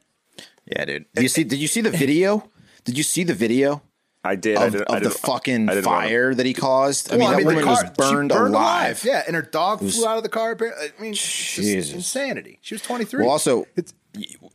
Yeah, 0.65 0.85
dude. 0.87 1.07
Did 1.15 1.23
you 1.23 1.29
see? 1.29 1.45
Did 1.45 1.59
you 1.59 1.69
see 1.69 1.81
the 1.83 1.91
video? 1.91 2.49
Did 2.85 2.97
you 2.97 3.03
see 3.03 3.25
the 3.25 3.35
video 3.35 3.83
I 4.25 4.35
did. 4.35 4.57
I 4.59 4.67
of, 4.67 4.73
did, 4.73 4.83
of 4.83 4.95
I 4.97 4.99
the 4.99 5.09
did, 5.11 5.19
fucking 5.19 5.69
I 5.69 5.75
didn't 5.75 5.87
wanna- 5.87 6.07
fire 6.09 6.35
that 6.35 6.45
he 6.47 6.53
caused? 6.55 7.13
I 7.13 7.17
mean, 7.17 7.21
Well, 7.29 7.31
that 7.33 7.39
the 7.41 7.45
woman 7.47 7.65
car- 7.65 7.73
was 7.73 7.81
she 7.81 8.13
burned, 8.13 8.33
alive. 8.33 9.03
Yeah, 9.05 9.23
and 9.27 9.37
her 9.37 9.43
dog 9.43 9.79
flew 9.81 10.07
out 10.07 10.17
of 10.17 10.23
the 10.25 10.29
car. 10.29 10.57
I 10.61 11.01
mean, 11.01 11.13
it's 11.13 11.21
just 11.21 11.57
Jesus. 11.57 11.95
insanity. 11.95 12.59
She 12.63 12.75
was 12.75 12.83
23. 12.83 13.23
Well, 13.23 13.31
also, 13.31 13.67
It's- 13.77 13.95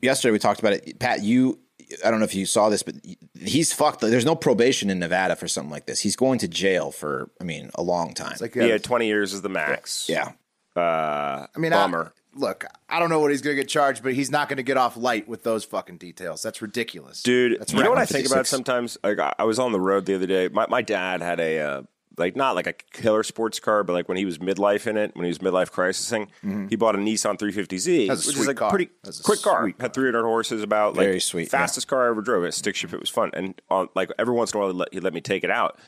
yesterday 0.02 0.32
we 0.34 0.40
talked 0.40 0.60
about 0.60 0.74
it. 0.74 1.00
Pat, 1.00 1.24
you, 1.24 1.60
I 2.06 2.12
don't 2.12 2.20
know 2.20 2.26
if 2.26 2.36
you 2.36 2.46
saw 2.46 2.70
this, 2.70 2.84
but 2.84 2.96
he's 3.40 3.72
fucked. 3.72 4.02
There's 4.02 4.26
no 4.26 4.36
probation 4.36 4.90
in 4.90 5.00
Nevada 5.00 5.36
for 5.36 5.48
something 5.48 5.72
like 5.72 5.86
this. 5.86 6.02
He's 6.02 6.16
going 6.18 6.40
to 6.40 6.48
jail 6.48 6.92
for, 6.92 7.30
I 7.40 7.44
mean, 7.46 7.72
a 7.76 7.84
long 7.84 8.14
time. 8.14 8.32
it's 8.34 8.42
like, 8.42 8.56
Yeah, 8.56 8.66
yeah, 8.66 8.78
twenty 8.80 9.08
years 9.08 9.32
is 9.34 9.42
the 9.44 9.50
max. 9.50 10.08
yeah. 10.10 10.32
Uh, 10.76 11.46
I 11.56 11.60
mean, 11.60 11.72
bummer. 11.72 12.14
I, 12.16 12.20
look, 12.36 12.66
I 12.90 13.00
don't 13.00 13.10
know 13.10 13.20
what 13.20 13.32
he's 13.32 13.42
going 13.42 13.56
to 13.56 13.62
get 13.62 13.70
charged, 13.70 14.04
but 14.04 14.14
he's 14.14 14.32
not 14.32 14.50
going 14.50 14.58
to 14.58 14.64
get 14.64 14.78
off 14.78 14.98
light 14.98 15.28
with 15.28 15.44
those 15.44 15.64
fucking 15.64 15.98
details. 15.98 16.42
That's 16.42 16.62
ridiculous, 16.62 17.24
dude. 17.24 17.60
That's 17.60 17.74
you 17.74 17.84
know 17.84 17.90
what 17.90 18.00
I 18.00 18.06
think 18.06 18.26
about 18.26 18.46
56. 18.46 18.50
sometimes? 18.50 18.98
Like 19.04 19.20
I, 19.38 19.44
was 19.44 19.60
on 19.60 19.72
the 19.72 19.80
road 19.80 20.06
the 20.06 20.16
other 20.16 20.28
day. 20.28 20.48
My 20.50 20.66
my 20.68 20.82
dad 20.82 21.22
had 21.22 21.40
a 21.40 21.60
uh, 21.60 21.82
like 22.18 22.36
not 22.36 22.56
like 22.56 22.68
a 22.68 22.74
killer 22.74 23.24
sports 23.24 23.60
car, 23.60 23.84
but 23.84 23.94
like 23.94 24.08
when 24.08 24.18
he 24.18 24.26
was 24.26 24.38
midlife 24.38 24.88
in 24.88 24.98
it, 24.98 25.16
when 25.16 25.26
he 25.26 25.30
was 25.30 25.40
midlife 25.40 25.72
crisising, 25.72 26.28
he 26.70 26.76
bought 26.76 26.96
a 26.96 26.98
Nissan 26.98 27.38
350Z, 27.38 28.08
That's 28.08 28.26
which 28.26 28.36
sweet 28.36 28.42
is 28.42 28.48
like 28.48 28.58
car. 28.58 28.70
pretty 28.70 28.90
That's 29.04 29.20
a 29.20 29.24
quick 29.24 29.42
car. 29.42 29.64
sweet 29.64 29.76
Had 29.80 29.94
300 29.94 30.24
horses, 30.24 30.62
about 30.64 30.96
like 30.96 31.06
Very 31.06 31.20
sweet, 31.20 31.44
yeah. 31.44 31.50
fastest 31.60 31.88
car 31.88 32.06
I 32.06 32.10
ever 32.10 32.22
drove. 32.22 32.44
It 32.44 32.54
stick 32.54 32.76
shift. 32.76 32.94
It 32.94 33.00
was 33.00 33.10
fun, 33.10 33.32
and 33.34 33.60
on 33.70 33.90
like 33.96 34.12
every 34.20 34.34
once 34.34 34.52
in 34.52 34.58
a 34.58 34.60
while, 34.62 34.72
he 34.72 34.78
let, 34.78 34.94
he 34.94 35.00
let 35.00 35.14
me 35.14 35.22
take 35.22 35.44
it 35.44 35.52
out. 35.52 35.80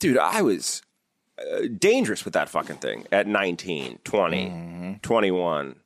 Dude, 0.00 0.16
I 0.16 0.42
was 0.42 0.82
uh, 0.84 0.87
dangerous 1.78 2.24
with 2.24 2.34
that 2.34 2.48
fucking 2.48 2.76
thing 2.76 3.06
at 3.12 3.26
19, 3.26 3.98
20, 4.04 4.46
Mm-hmm. 4.46 4.92
21. 5.02 5.76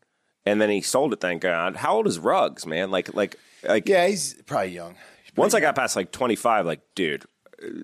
And 0.45 0.61
then 0.61 0.71
he 0.71 0.81
sold 0.81 1.12
it, 1.12 1.21
thank 1.21 1.43
God. 1.43 1.77
How 1.77 1.95
old 1.97 2.07
is 2.07 2.19
Ruggs, 2.19 2.67
man? 2.67 2.91
Like, 2.91 3.15
like, 3.15 3.37
like, 3.62 3.88
Yeah, 3.88 4.09
he's 4.09 4.35
probably 4.47 4.73
young. 4.73 4.97
once 5.37 5.55
I 5.55 5.61
got 5.61 5.75
past 5.77 5.95
like 5.97 6.11
25, 6.11 6.67
like, 6.67 6.81
dude, 6.95 7.25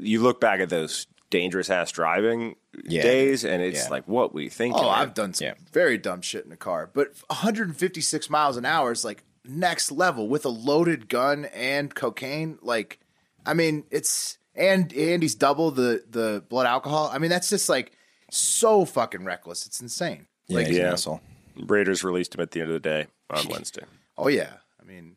you 0.00 0.20
look 0.20 0.40
back 0.40 0.60
at 0.60 0.68
those 0.68 1.06
dangerous 1.30 1.70
ass 1.70 1.92
driving 1.92 2.56
Yeah. 2.84 3.02
days, 3.02 3.44
and 3.44 3.62
it's 3.62 3.84
Yeah. 3.84 3.90
like, 3.90 4.08
what 4.08 4.34
we 4.34 4.48
think. 4.48 4.74
Oh, 4.76 4.88
I've 4.88 5.14
done 5.14 5.34
some 5.34 5.46
Yeah. 5.48 5.54
very 5.72 5.98
dumb 5.98 6.20
shit 6.22 6.44
in 6.46 6.50
a 6.52 6.56
car, 6.56 6.90
but 6.92 7.12
156 7.30 8.28
miles 8.30 8.56
an 8.56 8.64
hour 8.64 8.90
is 8.92 9.04
like 9.04 9.22
next 9.44 9.92
level 9.92 10.28
with 10.28 10.44
a 10.44 10.48
loaded 10.50 11.08
gun 11.08 11.44
and 11.46 11.94
cocaine. 11.94 12.58
Like, 12.62 12.98
I 13.46 13.54
mean, 13.54 13.84
it's 13.90 14.38
and 14.58 14.92
and 14.92 15.22
he's 15.22 15.34
double 15.34 15.70
the 15.70 16.04
the 16.10 16.44
blood 16.50 16.66
alcohol. 16.66 17.10
I 17.12 17.18
mean, 17.18 17.30
that's 17.30 17.48
just 17.48 17.68
like 17.68 17.92
so 18.30 18.84
fucking 18.84 19.24
reckless. 19.24 19.66
It's 19.66 19.80
insane. 19.80 20.26
Yeah, 20.48 20.56
Like, 20.58 20.66
he's 20.66 20.76
an 20.76 20.82
yeah. 20.82 20.92
asshole. 20.92 21.20
Raiders 21.56 22.04
released 22.04 22.34
him 22.34 22.40
at 22.40 22.50
the 22.50 22.60
end 22.60 22.70
of 22.70 22.74
the 22.74 22.80
day 22.80 23.06
on 23.30 23.46
Wednesday. 23.50 23.82
oh 24.18 24.28
yeah. 24.28 24.52
I 24.80 24.84
mean, 24.84 25.16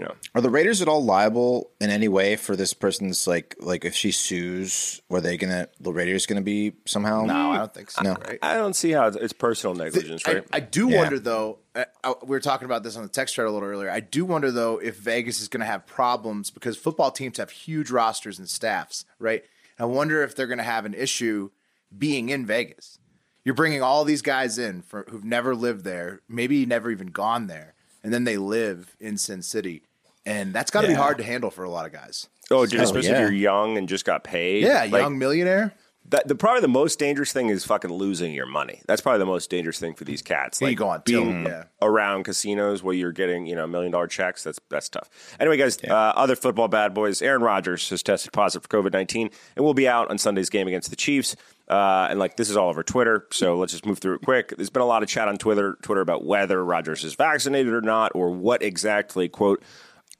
You 0.00 0.06
know, 0.06 0.14
Are 0.34 0.40
the 0.40 0.48
Raiders 0.48 0.80
at 0.80 0.88
all 0.88 1.04
liable 1.04 1.72
in 1.78 1.90
any 1.90 2.08
way 2.08 2.34
for 2.36 2.56
this 2.56 2.72
person's 2.72 3.26
like 3.26 3.54
like 3.60 3.84
if 3.84 3.94
she 3.94 4.12
sues, 4.12 5.02
were 5.10 5.20
they 5.20 5.36
gonna 5.36 5.68
the 5.78 5.92
Raiders 5.92 6.24
gonna 6.24 6.40
be 6.40 6.72
somehow? 6.86 7.26
no, 7.26 7.50
I 7.50 7.58
don't 7.58 7.74
think 7.74 7.90
so. 7.90 8.02
No. 8.02 8.14
Right? 8.14 8.38
I 8.40 8.54
don't 8.54 8.72
see 8.74 8.92
how 8.92 9.08
it's, 9.08 9.16
it's 9.18 9.34
personal 9.34 9.74
negligence, 9.74 10.26
I, 10.26 10.32
right? 10.36 10.44
I 10.54 10.60
do 10.60 10.88
Yeah. 10.88 10.96
wonder 11.02 11.18
though. 11.18 11.58
Uh, 11.74 11.84
uh, 12.02 12.14
we 12.22 12.30
were 12.30 12.40
talking 12.40 12.64
about 12.64 12.82
this 12.82 12.96
on 12.96 13.02
the 13.02 13.10
text 13.10 13.34
thread 13.34 13.46
a 13.46 13.50
little 13.50 13.68
earlier. 13.68 13.90
I 13.90 14.00
do 14.00 14.24
wonder 14.24 14.50
though 14.50 14.78
if 14.78 14.96
Vegas 14.96 15.38
is 15.42 15.48
going 15.48 15.60
to 15.60 15.66
have 15.66 15.84
problems 15.86 16.48
because 16.50 16.78
football 16.78 17.10
teams 17.10 17.36
have 17.36 17.50
huge 17.50 17.90
rosters 17.90 18.38
and 18.38 18.48
staffs, 18.48 19.04
right? 19.18 19.44
I 19.78 19.84
wonder 19.84 20.22
if 20.22 20.34
they're 20.34 20.46
going 20.46 20.56
to 20.58 20.64
have 20.64 20.86
an 20.86 20.94
issue 20.94 21.50
being 21.96 22.30
in 22.30 22.46
Vegas. 22.46 22.98
You're 23.44 23.54
bringing 23.54 23.82
all 23.82 24.04
these 24.06 24.22
guys 24.22 24.56
in 24.58 24.80
for, 24.80 25.04
who've 25.10 25.24
never 25.24 25.54
lived 25.54 25.84
there, 25.84 26.22
maybe 26.26 26.64
never 26.64 26.90
even 26.90 27.08
gone 27.08 27.48
there, 27.48 27.74
and 28.02 28.14
then 28.14 28.24
they 28.24 28.38
live 28.38 28.96
in 28.98 29.18
Sin 29.18 29.42
City, 29.42 29.82
and 30.30 30.52
that's 30.54 30.70
got 30.70 30.82
to 30.82 30.86
Yeah. 30.88 30.94
be 30.94 30.96
hard 30.98 31.18
to 31.18 31.24
handle 31.24 31.50
for 31.50 31.64
a 31.64 31.70
lot 31.70 31.86
of 31.86 31.92
guys. 31.92 32.28
oh, 32.50 32.66
dude, 32.66 32.80
Oh, 32.80 32.82
especially 32.82 33.10
yeah. 33.10 33.16
if 33.16 33.20
you're 33.20 33.32
young 33.32 33.76
and 33.78 33.88
just 33.88 34.04
got 34.04 34.24
paid. 34.24 34.64
Yeah, 34.64 34.80
Like, 34.90 35.02
young 35.02 35.18
millionaire. 35.18 35.72
That, 36.08 36.26
the 36.26 36.34
probably 36.34 36.62
the 36.62 36.66
most 36.68 36.98
dangerous 36.98 37.32
thing 37.32 37.50
is 37.50 37.64
fucking 37.64 37.92
losing 37.92 38.34
your 38.34 38.46
money. 38.46 38.80
That's 38.88 39.00
probably 39.00 39.20
the 39.20 39.26
most 39.26 39.48
dangerous 39.48 39.78
thing 39.78 39.94
for 39.94 40.02
these 40.02 40.22
cats. 40.22 40.60
Like 40.60 40.70
you 40.70 40.76
go 40.76 40.88
on 40.88 41.02
tilt, 41.02 41.24
being 41.24 41.46
yeah. 41.46 41.64
around 41.80 42.24
casinos 42.24 42.82
where 42.82 42.94
you're 42.94 43.12
getting 43.12 43.46
you 43.46 43.54
know 43.54 43.64
million 43.68 43.92
dollar 43.92 44.08
checks. 44.08 44.42
That's 44.42 44.58
that's 44.70 44.88
tough. 44.88 45.08
Anyway, 45.38 45.56
guys, 45.56 45.78
uh, 45.84 45.92
other 45.94 46.34
football 46.34 46.66
bad 46.66 46.94
boys. 46.94 47.22
Aaron 47.22 47.42
Rodgers 47.42 47.88
has 47.90 48.02
tested 48.02 48.32
positive 48.32 48.66
for 48.68 48.82
COVID 48.82 48.92
nineteen 48.92 49.30
and 49.54 49.64
will 49.64 49.74
be 49.74 49.86
out 49.86 50.10
on 50.10 50.18
Sunday's 50.18 50.50
game 50.50 50.66
against 50.66 50.90
the 50.90 50.96
Chiefs. 50.96 51.36
Uh, 51.68 52.08
and 52.10 52.18
like 52.18 52.36
this 52.36 52.50
is 52.50 52.56
all 52.56 52.70
over 52.70 52.82
Twitter, 52.82 53.28
so 53.30 53.56
let's 53.56 53.70
just 53.70 53.86
move 53.86 54.00
through 54.00 54.16
it 54.16 54.22
quick. 54.24 54.52
There's 54.56 54.70
been 54.70 54.82
a 54.82 54.86
lot 54.86 55.04
of 55.04 55.08
chat 55.08 55.28
on 55.28 55.36
Twitter, 55.36 55.76
Twitter 55.82 56.00
about 56.00 56.24
whether 56.24 56.64
Rodgers 56.64 57.04
is 57.04 57.14
vaccinated 57.14 57.72
or 57.72 57.82
not, 57.82 58.10
or 58.16 58.30
what 58.30 58.62
exactly 58.64 59.28
quote 59.28 59.62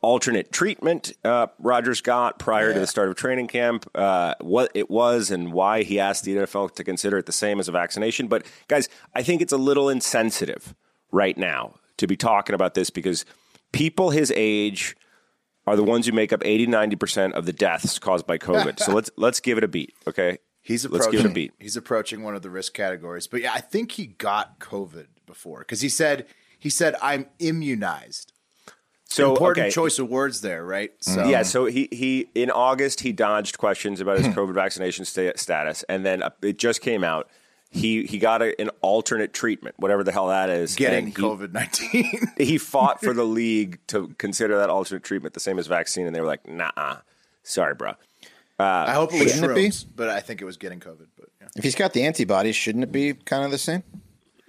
alternate 0.02 0.50
treatment 0.50 1.12
uh, 1.24 1.48
Rodgers 1.58 2.00
got 2.00 2.38
prior 2.38 2.72
to 2.72 2.80
the 2.80 2.86
start 2.86 3.08
of 3.08 3.16
training 3.16 3.48
camp, 3.48 3.88
uh, 3.94 4.34
what 4.40 4.70
it 4.74 4.90
was, 4.90 5.30
and 5.30 5.52
why 5.52 5.82
he 5.82 6.00
asked 6.00 6.24
the 6.24 6.36
NFL 6.36 6.74
to 6.74 6.84
consider 6.84 7.18
it 7.18 7.26
the 7.26 7.32
same 7.32 7.60
as 7.60 7.68
a 7.68 7.72
vaccination. 7.72 8.28
But 8.28 8.46
guys, 8.68 8.88
I 9.14 9.22
think 9.22 9.42
it's 9.42 9.52
a 9.52 9.58
little 9.58 9.88
insensitive 9.88 10.74
right 11.12 11.36
now 11.36 11.74
to 11.98 12.06
be 12.06 12.16
talking 12.16 12.54
about 12.54 12.74
this 12.74 12.90
because 12.90 13.24
people 13.72 14.10
his 14.10 14.32
age 14.34 14.96
are 15.66 15.76
the 15.76 15.84
ones 15.84 16.06
who 16.06 16.12
make 16.12 16.32
up 16.32 16.42
80 16.44 16.66
90% 16.66 17.32
of 17.32 17.46
the 17.46 17.52
deaths 17.52 17.98
caused 17.98 18.26
by 18.26 18.38
COVID. 18.38 18.80
so 18.80 18.92
let's 18.92 19.10
let's 19.16 19.40
give 19.40 19.58
it 19.58 19.64
a 19.64 19.68
beat, 19.68 19.94
okay? 20.06 20.38
He's 20.62 20.86
let's 20.88 21.06
give 21.06 21.20
it 21.20 21.26
a 21.26 21.30
beat. 21.30 21.52
He's 21.58 21.76
approaching 21.76 22.22
one 22.22 22.34
of 22.34 22.42
the 22.42 22.50
risk 22.50 22.74
categories, 22.74 23.26
but 23.26 23.40
yeah, 23.40 23.52
I 23.54 23.60
think 23.60 23.92
he 23.92 24.06
got 24.06 24.58
COVID 24.58 25.06
before 25.26 25.60
because 25.60 25.80
he 25.80 25.88
said 25.88 26.26
he 26.58 26.70
said 26.70 26.96
I'm 27.02 27.26
immunized. 27.38 28.32
So 29.10 29.32
Important 29.32 29.66
okay. 29.66 29.70
choice 29.72 29.98
of 29.98 30.08
words 30.08 30.40
there, 30.40 30.64
right? 30.64 30.96
Mm-hmm. 31.00 31.14
So 31.14 31.28
Yeah, 31.28 31.42
so 31.42 31.64
mm-hmm. 31.64 31.74
he 31.74 31.88
he 31.90 32.28
in 32.34 32.50
August 32.50 33.00
he 33.00 33.12
dodged 33.12 33.58
questions 33.58 34.00
about 34.00 34.18
his 34.18 34.26
hmm. 34.26 34.32
COVID 34.32 34.54
vaccination 34.54 35.04
sta- 35.04 35.36
status, 35.36 35.82
and 35.88 36.06
then 36.06 36.22
uh, 36.22 36.30
it 36.42 36.58
just 36.58 36.80
came 36.80 37.02
out. 37.02 37.28
He 37.72 38.04
he 38.06 38.18
got 38.18 38.40
a, 38.40 38.58
an 38.60 38.70
alternate 38.82 39.32
treatment, 39.32 39.74
whatever 39.78 40.04
the 40.04 40.12
hell 40.12 40.28
that 40.28 40.48
is. 40.48 40.76
getting 40.76 41.08
he, 41.08 41.12
COVID 41.12 41.52
nineteen. 41.52 42.28
He 42.38 42.56
fought 42.56 43.00
for 43.00 43.12
the 43.12 43.24
league 43.40 43.80
to 43.88 44.14
consider 44.18 44.56
that 44.58 44.70
alternate 44.70 45.02
treatment 45.02 45.34
the 45.34 45.40
same 45.40 45.58
as 45.58 45.66
vaccine, 45.66 46.06
and 46.06 46.14
they 46.14 46.20
were 46.20 46.26
like, 46.28 46.46
"Nah, 46.46 46.98
sorry, 47.42 47.74
bro." 47.74 47.94
Uh, 48.60 48.84
I 48.88 48.92
hope 48.92 49.12
it 49.12 49.24
was 49.24 49.32
Shouldn't 49.32 49.58
it 49.58 49.70
be? 49.70 49.86
but 49.96 50.08
I 50.08 50.20
think 50.20 50.40
it 50.40 50.44
was 50.44 50.56
getting 50.56 50.78
COVID. 50.80 51.06
But 51.18 51.30
yeah. 51.40 51.48
If 51.56 51.64
he's 51.64 51.74
got 51.74 51.94
the 51.94 52.04
antibodies, 52.04 52.54
shouldn't 52.54 52.84
it 52.84 52.92
be 52.92 53.14
kind 53.14 53.44
of 53.44 53.50
the 53.50 53.58
same? 53.58 53.82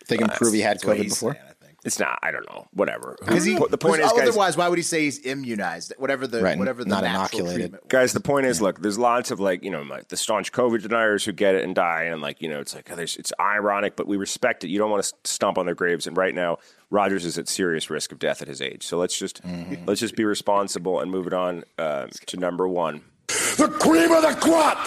If 0.02 0.08
they 0.08 0.18
can 0.18 0.28
prove 0.28 0.54
he 0.54 0.60
had 0.62 0.82
COVID 0.82 1.10
before. 1.10 1.34
saying, 1.34 1.44
I 1.44 1.48
think. 1.48 1.51
It's 1.84 2.00
not. 2.00 2.20
I 2.22 2.30
don't 2.30 2.48
know. 2.48 2.68
Whatever. 2.74 3.16
Because 3.20 3.44
he, 3.44 3.56
the 3.56 3.78
point 3.78 4.02
is, 4.02 4.08
because 4.08 4.20
guys. 4.20 4.30
otherwise, 4.30 4.58
why 4.58 4.68
would 4.68 4.78
he 4.78 4.84
say 4.84 5.02
he's 5.02 5.26
immunized? 5.26 5.94
Whatever 5.98 6.28
the 6.28 6.42
Right, 6.42 6.58
whatever 6.58 6.84
the 6.84 6.90
not 6.90 7.04
natural 7.04 7.40
inoculated. 7.42 7.56
treatment 7.56 7.84
was. 7.84 7.90
Guys, 7.90 8.14
the 8.14 8.20
point 8.20 8.46
is, 8.46 8.62
look, 8.62 8.82
there's 8.82 9.00
lots 9.00 9.32
of 9.32 9.40
like, 9.40 9.64
you 9.64 9.72
know, 9.72 9.82
like 9.82 10.10
the 10.10 10.18
staunch 10.18 10.52
COVID 10.52 10.84
deniers 10.84 11.26
who 11.26 11.32
get 11.32 11.56
it 11.56 11.64
and 11.64 11.74
die, 11.74 12.04
and 12.04 12.22
like, 12.22 12.40
you 12.40 12.50
know, 12.50 12.60
it's 12.60 12.76
like, 12.76 12.90
oh, 12.92 12.96
there's, 12.96 13.18
it's 13.18 13.34
ironic, 13.40 13.96
but 13.96 14.06
we 14.06 14.16
respect 14.16 14.64
it. 14.64 14.68
You 14.70 14.78
don't 14.78 14.92
want 14.92 15.04
to 15.04 15.14
stomp 15.24 15.58
on 15.58 15.66
their 15.66 15.74
graves, 15.74 16.06
and 16.06 16.16
right 16.16 16.36
now, 16.36 16.60
Rodgers 16.92 17.26
is 17.26 17.40
at 17.40 17.48
serious 17.48 17.90
risk 17.90 18.12
of 18.12 18.20
death 18.20 18.44
at 18.44 18.48
his 18.48 18.62
age. 18.62 18.84
So 18.86 18.98
let's 18.98 19.18
just 19.18 19.42
let's 19.88 20.02
just 20.02 20.16
be 20.16 20.26
responsible 20.26 21.00
and 21.00 21.10
move 21.10 21.26
it 21.26 21.34
on 21.34 21.64
uh, 21.80 22.08
to 22.28 22.38
number 22.38 22.68
one. 22.68 23.02
The 23.28 23.76
cream 23.80 24.12
of 24.12 24.22
the 24.22 24.38
crop! 24.40 24.78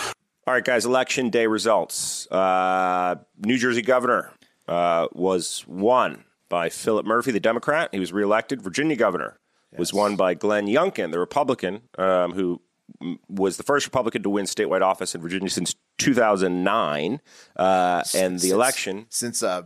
All 0.47 0.55
right, 0.55 0.65
guys, 0.65 0.85
election 0.85 1.31
day 1.31 1.47
results. 1.47 2.31
Uh, 2.31 3.17
New 3.39 3.57
Jersey 3.57 3.83
governor 3.83 4.31
uh, 4.69 5.09
was 5.13 5.65
won 5.67 6.25
by 6.55 6.69
Philip 6.69 7.05
Murphy, 7.05 7.33
the 7.33 7.41
Democrat. 7.41 7.89
He 7.91 7.99
was 7.99 8.13
reelected. 8.13 8.63
Virginia 8.63 8.95
governor 8.95 9.41
was 9.77 9.93
won 9.93 10.15
by 10.15 10.35
Glenn 10.35 10.69
Youngkin, 10.69 11.11
the 11.11 11.19
Republican, 11.19 11.81
um, 11.99 12.31
who 12.33 12.61
was 13.29 13.57
the 13.57 13.65
first 13.65 13.85
Republican 13.89 14.23
to 14.23 14.31
win 14.31 14.45
statewide 14.47 14.81
office 14.83 15.17
in 15.17 15.21
Virginia 15.21 15.51
since 15.51 15.75
2009. 15.99 17.21
Uh, 17.57 18.05
and 18.15 18.37
the 18.37 18.39
Since- 18.39 18.53
election. 18.53 19.07
since 19.09 19.43
uh, 19.43 19.63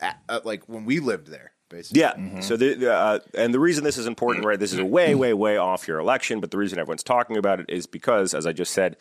a- 0.00 0.14
uh, 0.28 0.40
like 0.44 0.68
when 0.68 0.84
we 0.84 1.00
lived 1.00 1.26
there, 1.32 1.50
basically. 1.68 2.02
Yeah. 2.02 2.38
So 2.40 2.56
the, 2.56 2.74
the, 2.74 2.94
uh, 2.94 3.18
and 3.36 3.52
the 3.52 3.58
reason 3.58 3.82
this 3.82 3.98
is 3.98 4.06
important, 4.06 4.46
right? 4.46 4.60
This 4.60 4.72
is 4.72 4.78
a 4.78 4.84
way, 4.84 5.16
way, 5.16 5.34
way 5.34 5.56
off 5.56 5.88
your 5.88 5.98
election, 5.98 6.38
but 6.38 6.52
the 6.52 6.58
reason 6.58 6.78
everyone's 6.78 7.02
talking 7.02 7.36
about 7.36 7.58
it 7.58 7.66
is 7.68 7.86
because, 7.88 8.34
as 8.34 8.46
I 8.46 8.52
just 8.52 8.72
said, 8.72 8.96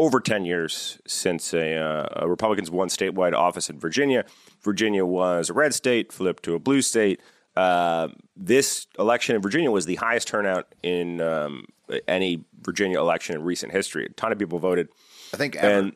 over 0.00 0.18
ten 0.18 0.44
years 0.44 0.98
since 1.06 1.52
a, 1.52 1.76
uh, 1.76 2.26
Republicans 2.26 2.70
won 2.70 2.88
statewide 2.88 3.34
office 3.34 3.68
in 3.68 3.78
Virginia, 3.78 4.24
Virginia 4.62 5.04
was 5.04 5.50
a 5.50 5.52
red 5.52 5.74
state, 5.74 6.12
flipped 6.12 6.42
to 6.44 6.54
a 6.54 6.58
blue 6.58 6.82
state. 6.82 7.20
Uh, 7.56 8.08
this 8.34 8.86
election 8.98 9.36
in 9.36 9.42
Virginia 9.42 9.70
was 9.70 9.84
the 9.84 9.96
highest 9.96 10.26
turnout 10.28 10.74
in 10.82 11.20
um, 11.20 11.66
any 12.08 12.44
Virginia 12.62 12.98
election 12.98 13.34
in 13.34 13.42
recent 13.42 13.72
history. 13.72 14.06
A 14.06 14.08
ton 14.10 14.32
of 14.32 14.38
people 14.38 14.58
voted. 14.58 14.88
I 15.34 15.36
think 15.36 15.56
ever. 15.56 15.78
And 15.78 15.92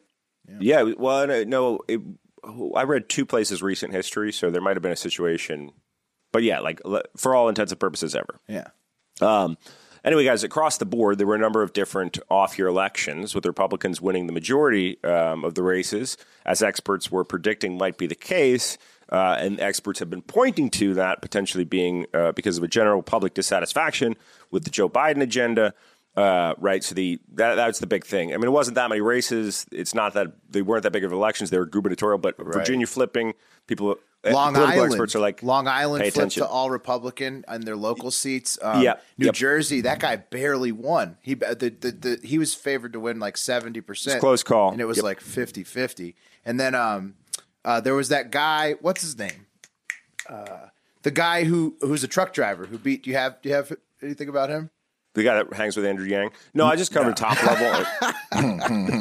yeah, 0.60 0.82
well, 0.82 1.26
no, 1.26 1.44
no 1.44 1.80
it, 1.88 2.00
I 2.76 2.82
read 2.82 3.08
two 3.08 3.24
places 3.24 3.62
recent 3.62 3.92
history, 3.92 4.32
so 4.32 4.50
there 4.50 4.60
might 4.60 4.76
have 4.76 4.82
been 4.82 4.92
a 4.92 4.96
situation, 4.96 5.72
but 6.32 6.42
yeah, 6.42 6.60
like 6.60 6.80
for 7.16 7.34
all 7.34 7.48
intents 7.48 7.72
and 7.72 7.80
purposes, 7.80 8.14
ever. 8.14 8.40
yeah. 8.48 8.68
Um, 9.20 9.56
Anyway, 10.04 10.22
guys, 10.24 10.44
across 10.44 10.76
the 10.76 10.84
board, 10.84 11.16
there 11.16 11.26
were 11.26 11.34
a 11.34 11.38
number 11.38 11.62
of 11.62 11.72
different 11.72 12.18
off 12.30 12.58
year 12.58 12.66
elections, 12.66 13.34
with 13.34 13.46
Republicans 13.46 14.02
winning 14.02 14.26
the 14.26 14.34
majority 14.34 15.02
um, 15.02 15.44
of 15.44 15.54
the 15.54 15.62
races, 15.62 16.18
as 16.44 16.62
experts 16.62 17.10
were 17.10 17.24
predicting 17.24 17.78
might 17.78 17.96
be 17.96 18.06
the 18.06 18.14
case. 18.14 18.76
Uh, 19.10 19.36
and 19.38 19.60
experts 19.60 19.98
have 19.98 20.10
been 20.10 20.22
pointing 20.22 20.68
to 20.70 20.94
that 20.94 21.22
potentially 21.22 21.64
being 21.64 22.06
uh, 22.12 22.32
because 22.32 22.58
of 22.58 22.64
a 22.64 22.68
general 22.68 23.02
public 23.02 23.32
dissatisfaction 23.34 24.14
with 24.50 24.64
the 24.64 24.70
Joe 24.70 24.88
Biden 24.88 25.22
agenda. 25.22 25.72
Uh, 26.16 26.54
right, 26.58 26.84
so 26.84 26.94
the 26.94 27.20
that 27.34 27.56
that's 27.56 27.80
the 27.80 27.86
big 27.88 28.04
thing. 28.06 28.32
I 28.32 28.36
mean, 28.36 28.46
it 28.46 28.52
wasn't 28.52 28.76
that 28.76 28.88
many 28.88 29.00
races. 29.00 29.66
It's 29.72 29.94
not 29.94 30.14
that 30.14 30.28
they 30.48 30.62
weren't 30.62 30.84
that 30.84 30.92
big 30.92 31.02
of 31.04 31.10
elections. 31.12 31.50
They 31.50 31.58
were 31.58 31.66
gubernatorial, 31.66 32.18
but 32.18 32.36
Virginia 32.38 32.86
flipping 32.86 33.34
people. 33.66 33.96
uh, 34.24 34.30
Long 34.32 34.54
political 34.54 34.78
Island. 34.80 34.92
experts 34.92 35.16
are 35.16 35.18
like 35.18 35.42
Long 35.42 35.66
Island 35.66 36.02
flipped 36.04 36.16
attention. 36.16 36.42
to 36.44 36.48
all 36.48 36.70
Republican 36.70 37.44
and 37.48 37.64
their 37.64 37.74
local 37.76 38.10
seats. 38.12 38.58
Um, 38.62 38.80
Yeah. 38.80 38.94
New 39.18 39.26
Yep. 39.26 39.34
Jersey, 39.34 39.80
that 39.82 39.98
guy 39.98 40.14
barely 40.16 40.70
won. 40.72 41.16
He 41.20 41.34
the, 41.34 41.74
the, 41.80 41.90
the 41.90 42.20
he 42.22 42.38
was 42.38 42.54
favored 42.54 42.92
to 42.92 43.00
win 43.00 43.18
like 43.18 43.36
seventy 43.36 43.80
percent. 43.80 44.20
close 44.20 44.44
call. 44.44 44.70
and 44.70 44.80
it 44.80 44.84
was 44.86 44.98
Yep. 44.98 45.04
like 45.04 45.20
50-50. 45.20 46.14
And 46.44 46.60
then 46.60 46.74
um, 46.76 47.14
uh, 47.64 47.80
there 47.80 47.94
was 47.96 48.08
that 48.10 48.30
guy. 48.30 48.74
What's 48.80 49.02
his 49.02 49.18
name? 49.18 49.46
Uh, 50.30 50.68
the 51.02 51.10
guy 51.10 51.42
who 51.44 51.76
who's 51.80 52.04
a 52.04 52.08
truck 52.08 52.32
driver 52.32 52.66
who 52.66 52.78
beat. 52.78 53.02
Do 53.02 53.10
you 53.10 53.16
have 53.16 53.42
do 53.42 53.48
you 53.48 53.54
have 53.56 53.72
anything 54.00 54.28
about 54.28 54.48
him? 54.48 54.70
The 55.14 55.22
guy 55.22 55.34
that 55.42 55.52
hangs 55.52 55.76
with 55.76 55.86
Andrew 55.86 56.06
Yang. 56.06 56.30
No, 56.54 56.66
I 56.66 56.76
just 56.76 56.92
covered 56.92 57.16
top 57.16 57.40
level. 57.44 57.84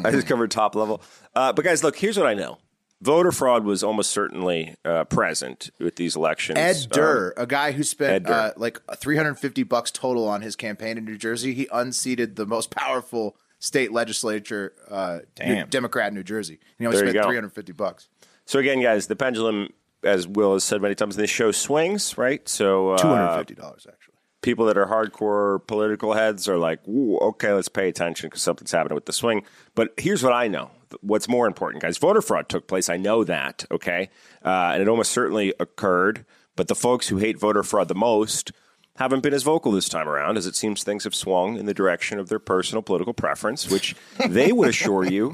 I 0.06 0.12
just 0.12 0.28
covered 0.28 0.52
top 0.52 0.76
level. 0.76 1.02
Uh, 1.36 1.54
but 1.54 1.66
guys, 1.66 1.84
look, 1.84 1.98
here's 1.98 2.18
what 2.18 2.28
I 2.28 2.34
know. 2.34 2.60
Voter 3.02 3.32
fraud 3.34 3.66
was 3.66 3.84
almost 3.84 4.12
certainly 4.12 4.76
uh, 4.86 5.04
present 5.06 5.70
with 5.80 5.98
these 5.98 6.16
elections. 6.16 6.58
Ed 6.58 6.76
Um, 6.86 6.90
Durr, 6.92 7.34
a 7.36 7.46
guy 7.46 7.74
who 7.74 7.84
spent 7.84 8.30
uh, 8.30 8.54
like 8.56 8.80
350 8.96 9.64
bucks 9.64 9.92
total 9.92 10.28
on 10.30 10.42
his 10.42 10.56
campaign 10.56 10.98
in 10.98 11.04
New 11.04 11.18
Jersey. 11.18 11.54
He 11.54 11.68
unseated 11.74 12.38
the 12.38 12.46
most 12.46 12.70
powerful 12.72 13.36
state 13.60 13.92
legislature, 13.92 14.74
uh, 14.90 15.20
Damn. 15.36 15.68
Democrat 15.68 16.10
in 16.10 16.14
New 16.14 16.24
Jersey. 16.24 16.54
And 16.54 16.62
he 16.80 16.86
only 16.86 16.98
There 17.00 17.10
spent 17.10 17.26
350 17.26 17.72
bucks. 17.74 18.08
so 18.46 18.60
again, 18.60 18.82
guys, 18.82 19.08
the 19.08 19.16
pendulum, 19.18 19.70
as 20.04 20.26
Will 20.28 20.54
has 20.54 20.64
said 20.64 20.82
many 20.82 20.96
times 20.96 21.16
in 21.18 21.22
this 21.22 21.30
show, 21.30 21.52
swings. 21.52 22.18
Right. 22.18 22.48
So 22.48 22.92
uh, 22.92 22.98
$250 23.00 23.50
actually. 23.88 24.13
People 24.44 24.66
that 24.66 24.78
are 24.78 24.86
hardcore 24.86 25.66
political 25.66 26.14
heads 26.14 26.48
are 26.48 26.60
like, 26.60 26.80
okay, 26.88 27.52
let's 27.52 27.70
pay 27.70 27.90
attention 27.90 28.28
because 28.30 28.44
something's 28.44 28.72
happening 28.72 28.96
with 28.96 29.06
the 29.06 29.14
swing. 29.14 29.44
But 29.74 29.94
here's 29.98 30.22
what 30.22 30.34
I 30.34 30.48
know. 30.48 30.70
What's 31.02 31.28
more 31.28 31.48
important, 31.48 31.82
guys? 31.82 31.98
Voter 31.98 32.22
fraud 32.22 32.50
took 32.50 32.68
place. 32.68 32.90
I 32.90 32.98
know 32.98 33.24
that, 33.24 33.66
okay? 33.72 34.10
Uh, 34.46 34.72
and 34.74 34.82
it 34.82 34.88
almost 34.88 35.12
certainly 35.12 35.54
occurred. 35.60 36.26
But 36.56 36.68
the 36.68 36.76
folks 36.76 37.08
who 37.08 37.18
hate 37.18 37.40
voter 37.40 37.64
fraud 37.64 37.88
the 37.88 37.96
most 37.96 38.52
haven't 38.98 39.24
been 39.24 39.34
as 39.34 39.42
vocal 39.42 39.72
this 39.72 39.90
time 39.90 40.08
around, 40.08 40.38
as 40.38 40.46
it 40.46 40.56
seems 40.56 40.84
things 40.84 41.04
have 41.06 41.16
swung 41.16 41.58
in 41.58 41.66
the 41.66 41.74
direction 41.74 42.20
of 42.20 42.30
their 42.30 42.38
personal 42.38 42.84
political 42.84 43.14
preference, 43.14 43.72
which 43.72 43.96
they 44.28 44.52
would 44.52 44.70
assure 44.70 45.04
you 45.04 45.34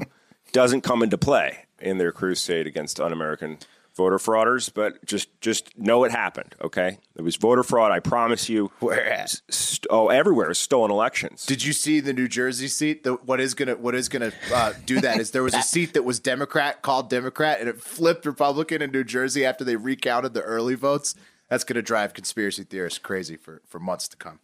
doesn't 0.52 0.80
come 0.80 1.02
into 1.02 1.18
play 1.18 1.66
in 1.78 1.98
their 1.98 2.12
crusade 2.12 2.66
against 2.66 2.98
un-American 2.98 3.58
voter 3.96 4.18
frauders. 4.18 4.70
But 4.72 5.04
just 5.04 5.28
just 5.40 5.76
know 5.78 6.04
it 6.04 6.12
happened. 6.12 6.54
Okay, 6.62 6.98
it 7.16 7.22
was 7.22 7.36
voter 7.36 7.62
fraud. 7.62 7.92
I 7.92 8.00
promise 8.00 8.48
you. 8.48 8.70
Where 8.80 9.12
at? 9.12 9.40
St- 9.48 9.86
oh, 9.90 10.08
everywhere 10.08 10.52
stolen 10.54 10.90
elections. 10.90 11.46
Did 11.46 11.64
you 11.64 11.72
see 11.72 12.00
the 12.00 12.12
New 12.12 12.28
Jersey 12.28 12.68
seat? 12.68 13.04
The, 13.04 13.14
what 13.14 13.40
is 13.40 13.54
gonna 13.54 13.76
what 13.76 13.94
is 13.94 14.08
gonna 14.08 14.32
uh, 14.52 14.72
do 14.86 15.00
that 15.00 15.20
is 15.20 15.30
there 15.30 15.42
was 15.42 15.54
a 15.54 15.62
seat 15.62 15.94
that 15.94 16.04
was 16.04 16.20
Democrat 16.20 16.82
called 16.82 17.10
Democrat 17.10 17.60
and 17.60 17.68
it 17.68 17.80
flipped 17.80 18.26
Republican 18.26 18.82
in 18.82 18.90
New 18.90 19.04
Jersey 19.04 19.44
after 19.44 19.64
they 19.64 19.76
recounted 19.76 20.34
the 20.34 20.42
early 20.42 20.74
votes. 20.74 21.14
That's 21.48 21.64
gonna 21.64 21.82
drive 21.82 22.14
conspiracy 22.14 22.64
theorists 22.64 22.98
crazy 22.98 23.36
for, 23.36 23.62
for 23.66 23.78
months 23.78 24.08
to 24.08 24.16
come. 24.16 24.40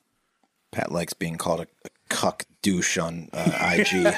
Pat 0.73 0.93
likes 0.93 1.13
being 1.15 1.37
called 1.37 1.61
a, 1.61 1.67
a 1.85 1.89
cuck 2.09 2.45
douche 2.67 2.99
on 2.99 3.29
uh, 3.33 3.75
IG. 3.79 4.13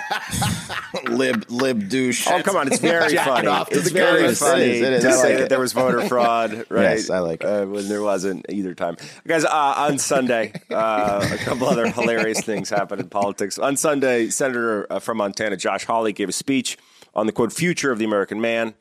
lib 1.11 1.44
lib 1.50 1.88
douche. 1.90 2.26
Oh 2.30 2.42
come 2.42 2.56
on! 2.56 2.68
It's 2.68 2.78
very 2.78 3.14
funny. 3.16 3.46
off 3.46 3.68
It's 3.70 3.90
very 3.90 4.22
guys. 4.22 4.38
funny 4.38 4.62
It 4.62 4.68
is, 4.70 4.80
it 4.82 4.92
is. 4.94 5.02
to 5.02 5.08
I 5.11 5.12
say 5.12 5.28
like 5.30 5.38
that 5.40 5.48
there 5.50 5.61
was 5.61 5.74
voter 5.74 6.08
fraud, 6.08 6.64
right? 6.70 6.96
Yes, 6.96 7.11
I 7.11 7.18
like 7.18 7.42
it. 7.42 7.46
uh, 7.46 7.66
when 7.66 7.88
there 7.88 8.00
wasn't 8.02 8.46
either 8.48 8.74
time. 8.74 8.96
Guys, 9.26 9.44
uh, 9.44 9.50
on 9.76 9.98
Sunday, 9.98 10.52
uh, 10.70 11.28
a 11.30 11.37
couple 11.38 11.66
other 11.68 11.90
hilarious 11.90 12.40
things 12.40 12.70
happened 12.70 13.02
in 13.02 13.08
politics. 13.11 13.58
On 13.58 13.76
Sunday, 13.76 14.30
Senator 14.30 14.87
uh, 14.90 14.98
from 14.98 15.18
Montana 15.18 15.56
Josh 15.58 15.84
Hawley 15.84 16.14
gave 16.14 16.30
a 16.30 16.32
speech 16.32 16.78
on 17.14 17.26
the 17.26 17.32
quote 17.32 17.52
future 17.52 17.92
of 17.92 17.98
the 17.98 18.06
American 18.06 18.40
man, 18.40 18.72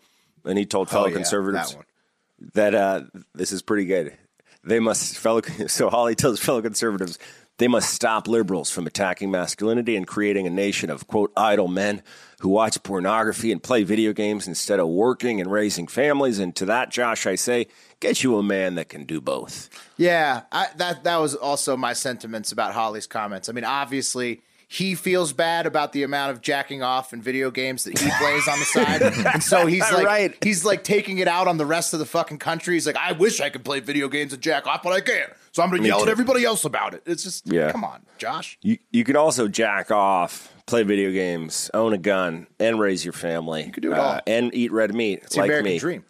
and 0.45 0.57
he 0.57 0.65
told 0.65 0.89
fellow 0.89 1.05
Oh, 1.05 1.07
yeah, 1.09 1.15
conservatives 1.15 1.75
that 1.75 2.73
that 2.73 2.75
uh, 2.75 3.01
this 3.35 3.51
is 3.51 3.61
pretty 3.61 3.85
good. 3.85 4.17
They 4.63 4.79
must 4.79 5.17
fellow. 5.17 5.41
So 5.67 5.89
Hawley 5.89 6.15
tells 6.15 6.39
fellow 6.39 6.61
conservatives 6.61 7.19
they 7.57 7.67
must 7.67 7.93
stop 7.93 8.27
liberals 8.27 8.69
from 8.69 8.85
attacking 8.87 9.31
masculinity 9.31 9.95
and 9.95 10.05
creating 10.07 10.45
a 10.45 10.49
nation 10.49 10.89
of 10.89 11.07
quote 11.07 11.31
idle 11.35 11.67
men 11.67 12.01
who 12.41 12.49
watch 12.49 12.81
pornography 12.83 13.51
and 13.51 13.63
play 13.63 13.83
video 13.83 14.13
games 14.13 14.47
instead 14.47 14.79
of 14.79 14.87
working 14.87 15.41
and 15.41 15.51
raising 15.51 15.87
families. 15.87 16.37
And 16.37 16.55
to 16.57 16.65
that, 16.65 16.91
Josh, 16.91 17.25
I 17.25 17.33
say, 17.33 17.65
get 17.99 18.21
you 18.23 18.37
a 18.37 18.43
man 18.43 18.75
that 18.75 18.89
can 18.89 19.05
do 19.05 19.19
both. 19.19 19.69
Yeah, 19.97 20.41
I, 20.51 20.67
that 20.77 21.03
that 21.03 21.17
was 21.17 21.33
also 21.33 21.75
my 21.75 21.93
sentiments 21.93 22.51
about 22.51 22.73
Hawley's 22.73 23.07
comments. 23.07 23.49
I 23.49 23.53
mean, 23.53 23.63
obviously 23.63 24.41
he 24.69 24.93
feels 24.95 25.31
bad 25.33 25.65
about 25.65 25.93
the 25.93 26.03
amount 26.03 26.29
of 26.29 26.41
jacking 26.41 26.83
off 26.83 27.13
and 27.13 27.23
video 27.23 27.49
games 27.49 27.85
that 27.85 27.97
he 27.97 28.09
plays 28.19 28.47
on 28.49 28.59
the 28.59 28.65
side, 28.65 29.01
and 29.01 29.41
so 29.41 29.65
he's 29.65 29.89
like 29.91 30.05
Right. 30.05 30.37
he's 30.43 30.65
like 30.65 30.83
taking 30.83 31.19
it 31.19 31.27
out 31.27 31.47
on 31.47 31.57
the 31.57 31.65
rest 31.65 31.93
of 31.93 31.99
the 31.99 32.05
fucking 32.05 32.37
country. 32.37 32.73
He's 32.75 32.85
like, 32.85 32.97
I 32.97 33.13
wish 33.13 33.39
I 33.39 33.49
could 33.49 33.63
play 33.63 33.79
video 33.79 34.09
games 34.09 34.33
and 34.33 34.41
jack 34.43 34.67
off, 34.67 34.83
but 34.83 34.91
I 34.93 34.99
can't. 35.01 35.31
So 35.57 35.63
I'm 35.63 35.71
going 35.71 35.81
to 35.81 35.87
yell 35.87 36.03
at 36.03 36.07
everybody 36.07 36.45
else 36.45 36.65
about 36.65 36.93
it. 36.93 37.01
It's 37.07 37.23
just, 37.23 37.51
Yeah. 37.51 37.71
come 37.71 37.83
on, 37.83 38.05
Josh. 38.19 38.59
You 38.61 38.77
you 38.91 39.03
can 39.03 39.15
also 39.15 39.47
jack 39.47 39.89
off, 39.89 40.53
play 40.67 40.83
video 40.83 41.09
games, 41.11 41.71
own 41.73 41.93
a 41.93 41.97
gun, 41.97 42.45
and 42.59 42.79
raise 42.79 43.03
your 43.03 43.13
family. 43.13 43.63
You 43.65 43.71
can 43.71 43.81
do 43.81 43.91
it 43.91 43.97
uh, 43.97 44.01
all. 44.03 44.19
and 44.27 44.53
eat 44.53 44.71
red 44.71 44.93
meat 44.93 45.21
It's 45.23 45.33
the 45.33 45.41
like 45.41 45.47
American 45.47 45.71
me. 45.71 45.79
dream. 45.79 46.05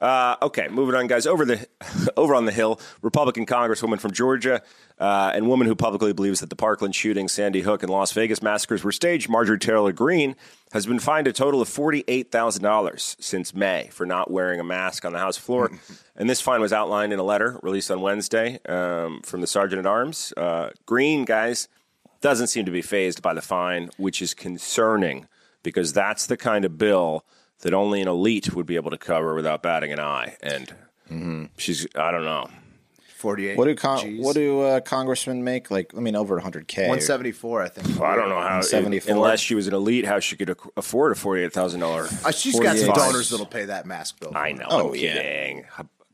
Uh, 0.00 0.36
okay, 0.42 0.68
moving 0.68 0.94
on, 0.94 1.06
guys. 1.06 1.26
Over 1.26 1.44
the 1.44 1.66
over 2.16 2.34
on 2.34 2.44
the 2.44 2.52
hill, 2.52 2.80
Republican 3.02 3.46
Congresswoman 3.46 4.00
from 4.00 4.12
Georgia 4.12 4.62
uh, 4.98 5.32
and 5.34 5.48
woman 5.48 5.66
who 5.66 5.74
publicly 5.74 6.12
believes 6.12 6.40
that 6.40 6.50
the 6.50 6.56
Parkland 6.56 6.94
shooting, 6.94 7.28
Sandy 7.28 7.62
Hook, 7.62 7.82
and 7.82 7.90
Las 7.90 8.12
Vegas 8.12 8.42
massacres 8.42 8.84
were 8.84 8.92
staged, 8.92 9.28
Marjorie 9.28 9.58
Taylor 9.58 9.92
Greene, 9.92 10.36
has 10.72 10.86
been 10.86 10.98
fined 10.98 11.26
a 11.26 11.32
total 11.32 11.60
of 11.62 11.68
forty 11.68 12.04
eight 12.08 12.30
thousand 12.30 12.62
dollars 12.62 13.16
since 13.20 13.54
May 13.54 13.88
for 13.92 14.06
not 14.06 14.30
wearing 14.30 14.60
a 14.60 14.64
mask 14.64 15.04
on 15.04 15.12
the 15.12 15.18
House 15.18 15.36
floor. 15.36 15.70
and 16.16 16.28
this 16.28 16.40
fine 16.40 16.60
was 16.60 16.72
outlined 16.72 17.12
in 17.12 17.18
a 17.18 17.24
letter 17.24 17.58
released 17.62 17.90
on 17.90 18.00
Wednesday 18.00 18.58
um, 18.68 19.22
from 19.22 19.40
the 19.40 19.46
Sergeant 19.46 19.80
at 19.80 19.86
Arms. 19.86 20.32
Uh, 20.36 20.70
Greene, 20.86 21.24
guys, 21.24 21.68
doesn't 22.20 22.48
seem 22.48 22.66
to 22.66 22.70
be 22.70 22.82
phased 22.82 23.22
by 23.22 23.34
the 23.34 23.42
fine, 23.42 23.90
which 23.96 24.20
is 24.20 24.34
concerning 24.34 25.26
because 25.62 25.92
that's 25.92 26.26
the 26.26 26.36
kind 26.36 26.64
of 26.64 26.78
bill 26.78 27.24
that 27.60 27.74
only 27.74 28.00
an 28.00 28.08
elite 28.08 28.54
would 28.54 28.66
be 28.66 28.76
able 28.76 28.90
to 28.90 28.98
cover 28.98 29.34
without 29.34 29.62
batting 29.62 29.92
an 29.92 30.00
eye. 30.00 30.36
And 30.42 31.48
she's, 31.56 31.86
I 31.94 32.10
don't 32.10 32.24
know. 32.24 32.48
48. 33.16 33.58
What 33.58 33.66
do 33.66 33.74
con- 33.74 34.16
what 34.18 34.34
do 34.34 34.62
uh, 34.62 34.80
congressmen 34.80 35.44
make? 35.44 35.70
Like, 35.70 35.92
I 35.94 36.00
mean, 36.00 36.16
over 36.16 36.40
100k. 36.40 36.78
174, 36.78 37.62
I 37.62 37.68
think. 37.68 38.00
I 38.00 38.16
don't 38.16 38.30
know 38.30 38.40
how, 38.40 38.62
74. 38.62 39.14
unless 39.14 39.40
she 39.40 39.54
was 39.54 39.66
an 39.66 39.74
elite, 39.74 40.06
how 40.06 40.20
she 40.20 40.36
could 40.36 40.56
afford 40.76 41.12
a 41.12 41.14
$48,000. 41.16 42.24
Uh, 42.24 42.30
she's 42.32 42.58
got 42.58 42.78
some 42.78 42.94
donors 42.94 43.28
that'll 43.28 43.44
pay 43.44 43.66
that 43.66 43.84
mask 43.84 44.20
bill. 44.20 44.32
I 44.34 44.52
know. 44.52 44.66
Oh, 44.70 44.88
I'm 44.88 44.94
yeah. 44.94 45.12
kidding. 45.12 45.64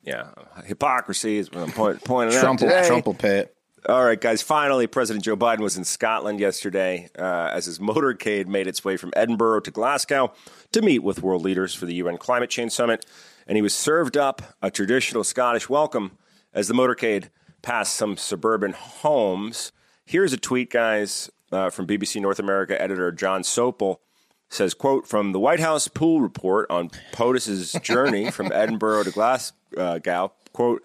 Yeah. 0.03 0.31
Hypocrisy 0.65 1.39
is 1.39 1.51
what 1.53 1.63
I'm 1.63 1.73
point, 1.73 2.03
pointing 2.03 2.39
Trump, 2.39 2.61
out. 2.61 2.67
will, 2.67 2.73
today. 2.75 2.87
Trump 2.89 3.07
will 3.07 3.15
pay 3.15 3.39
it. 3.39 3.56
All 3.88 4.05
right, 4.05 4.20
guys. 4.20 4.42
Finally, 4.42 4.88
President 4.88 5.25
Joe 5.25 5.37
Biden 5.37 5.61
was 5.61 5.77
in 5.77 5.85
Scotland 5.85 6.40
yesterday 6.40 7.09
uh, 7.16 7.51
as 7.53 7.66
his 7.66 7.79
motorcade 7.79 8.49
made 8.49 8.66
its 8.66 8.85
way 8.85 8.96
from 8.96 9.12
Edinburgh 9.14 9.61
to 9.61 9.70
Glasgow 9.70 10.33
to 10.72 10.83
meet 10.83 11.05
with 11.05 11.22
world 11.22 11.42
leaders 11.42 11.72
for 11.72 11.87
the 11.87 11.94
UN 11.94 12.18
Climate 12.18 12.51
Change 12.51 12.72
Summit. 12.72 13.07
And 13.46 13.55
he 13.55 13.62
was 13.62 13.77
served 13.77 14.16
up 14.16 14.42
a 14.61 14.72
traditional 14.72 15.22
Scottish 15.22 15.68
welcome 15.68 16.18
as 16.53 16.66
the 16.66 16.75
motorcade 16.75 17.29
passed 17.62 17.94
some 17.94 18.16
suburban 18.16 18.72
homes. 18.72 19.70
Here's 20.05 20.33
a 20.33 20.37
tweet, 20.37 20.72
guys, 20.72 21.31
uh, 21.53 21.70
from 21.70 21.87
BBC 21.87 22.20
North 22.20 22.40
America 22.40 22.81
editor 22.83 23.12
Jon 23.12 23.42
Sopel. 23.42 23.99
Says, 24.49 24.75
quote, 24.75 25.07
from 25.07 25.31
the 25.31 25.38
White 25.38 25.61
House 25.61 25.87
pool 25.87 26.20
report 26.20 26.68
on 26.70 26.90
POTUS's 27.12 27.72
journey 27.83 28.33
from 28.33 28.51
Edinburgh 28.55 29.05
to 29.05 29.11
Glasgow, 29.12 30.33
quote, 30.53 30.83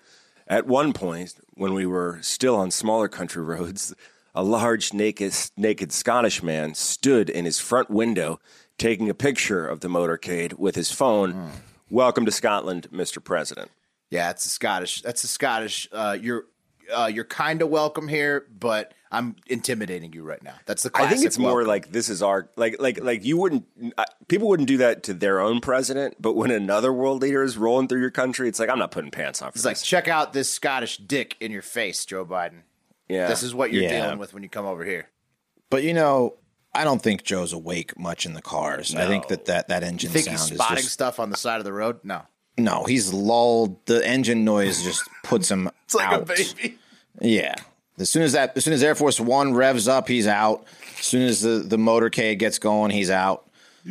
at 0.51 0.67
one 0.67 0.91
point, 0.91 1.35
when 1.53 1.73
we 1.73 1.85
were 1.85 2.19
still 2.21 2.57
on 2.57 2.71
smaller 2.71 3.07
country 3.07 3.41
roads, 3.53 3.95
a 4.35 4.43
large 4.43 4.93
naked, 4.93 5.33
naked 5.55 5.93
Scottish 5.93 6.43
man 6.43 6.75
stood 6.75 7.29
in 7.29 7.45
his 7.45 7.57
front 7.57 7.89
window 7.89 8.39
taking 8.77 9.09
a 9.09 9.13
picture 9.13 9.65
of 9.65 9.79
the 9.79 9.87
motorcade 9.87 10.59
with 10.59 10.75
his 10.75 10.91
phone. 10.91 11.51
Welcome 11.89 12.25
to 12.25 12.31
Scotland, 12.31 12.87
Mr. 12.91 13.23
President. 13.23 13.71
Yeah, 14.09 14.29
it's 14.29 14.45
a 14.45 14.49
Scottish. 14.49 15.01
That's 15.01 15.23
a 15.23 15.27
Scottish. 15.27 15.87
Uh, 15.91 16.17
you're 16.19 16.45
uh, 16.93 17.09
you're 17.13 17.23
kind 17.23 17.61
of 17.61 17.69
welcome 17.69 18.09
here, 18.09 18.45
but 18.59 18.93
I'm 19.12 19.36
intimidating 19.47 20.13
you 20.13 20.24
right 20.24 20.41
now. 20.41 20.54
That's 20.65 20.84
the. 20.84 20.89
Question. 20.89 21.08
I 21.10 21.13
think 21.13 21.26
it's 21.26 21.38
more 21.38 21.65
like 21.65 21.91
this 21.91 22.08
is 22.10 22.21
our 22.24 22.50
like 22.56 22.78
like 22.80 23.02
like 23.04 23.26
you 23.26 23.38
wouldn't 23.38 23.65
uh, 23.97 24.06
people 24.30 24.47
wouldn't 24.47 24.67
do 24.67 24.78
that 24.78 25.04
to 25.04 25.13
their 25.13 25.39
own 25.41 25.60
president, 25.60 26.15
but 26.19 26.34
when 26.36 26.50
another 26.52 26.93
world 26.93 27.21
leader 27.21 27.43
is 27.43 27.58
rolling 27.58 27.88
through 27.88 28.00
your 28.02 28.12
country, 28.12 28.47
it's 28.47 28.60
like 28.60 28.69
I'm 28.69 28.80
not 28.80 28.91
putting 28.91 29.12
pants 29.12 29.41
on 29.41 29.52
for 29.52 29.58
It's 29.58 29.65
like 29.65 29.78
check 29.82 30.08
out 30.08 30.32
this 30.34 30.50
Scottish 30.50 30.97
dick 30.97 31.36
in 31.41 31.52
your 31.52 31.62
face, 31.62 32.06
Joe 32.06 32.26
Biden. 32.26 32.62
Yeah. 33.10 33.28
This 33.28 33.43
is 33.43 33.54
what 33.54 33.74
you're 33.74 33.84
Yeah. 33.84 34.04
dealing 34.04 34.19
with 34.19 34.34
when 34.34 34.43
you 34.43 34.50
come 34.50 34.65
over 34.65 34.86
here. 34.86 35.10
But 35.69 35.84
you 35.84 35.93
know, 35.93 36.38
I 36.74 36.86
don't 36.86 37.02
think 37.02 37.24
Joe's 37.24 37.52
awake 37.52 38.00
much 38.00 38.26
in 38.26 38.34
the 38.34 38.41
cars. 38.41 38.95
I 38.95 39.06
think 39.08 39.28
that 39.28 39.45
that, 39.45 39.67
that 39.67 39.84
engine 39.84 40.10
You 40.10 40.13
think 40.13 40.26
sound 40.28 40.38
he's 40.39 40.52
is 40.52 40.58
spotting 40.58 40.78
just 40.78 40.91
stuff 40.93 41.19
on 41.19 41.30
the 41.30 41.36
side 41.38 41.58
of 41.60 41.65
the 41.65 41.74
road? 41.74 42.00
No. 42.06 42.21
no. 42.58 42.86
He's 42.86 43.12
lulled. 43.12 43.86
The 43.88 44.06
engine 44.08 44.45
noise 44.45 44.82
just 44.84 45.04
puts 45.24 45.52
him 45.52 45.69
It's 45.84 45.95
like 45.95 46.08
out. 46.08 46.21
a 46.21 46.26
baby. 46.26 46.78
Yeah. 47.19 47.56
As 48.01 48.09
soon 48.09 48.23
as 48.23 48.33
that, 48.33 48.53
as 48.57 48.63
soon 48.65 48.73
as 48.73 48.83
Air 48.83 48.95
Force 48.95 49.19
One 49.19 49.53
revs 49.53 49.87
up, 49.87 50.07
he's 50.07 50.27
out. 50.27 50.65
As 50.99 51.05
soon 51.05 51.21
as 51.27 51.41
the 51.41 51.59
the 51.59 51.77
motorcade 51.77 52.39
gets 52.39 52.59
going, 52.59 52.91
he's 52.91 53.09
out. 53.09 53.47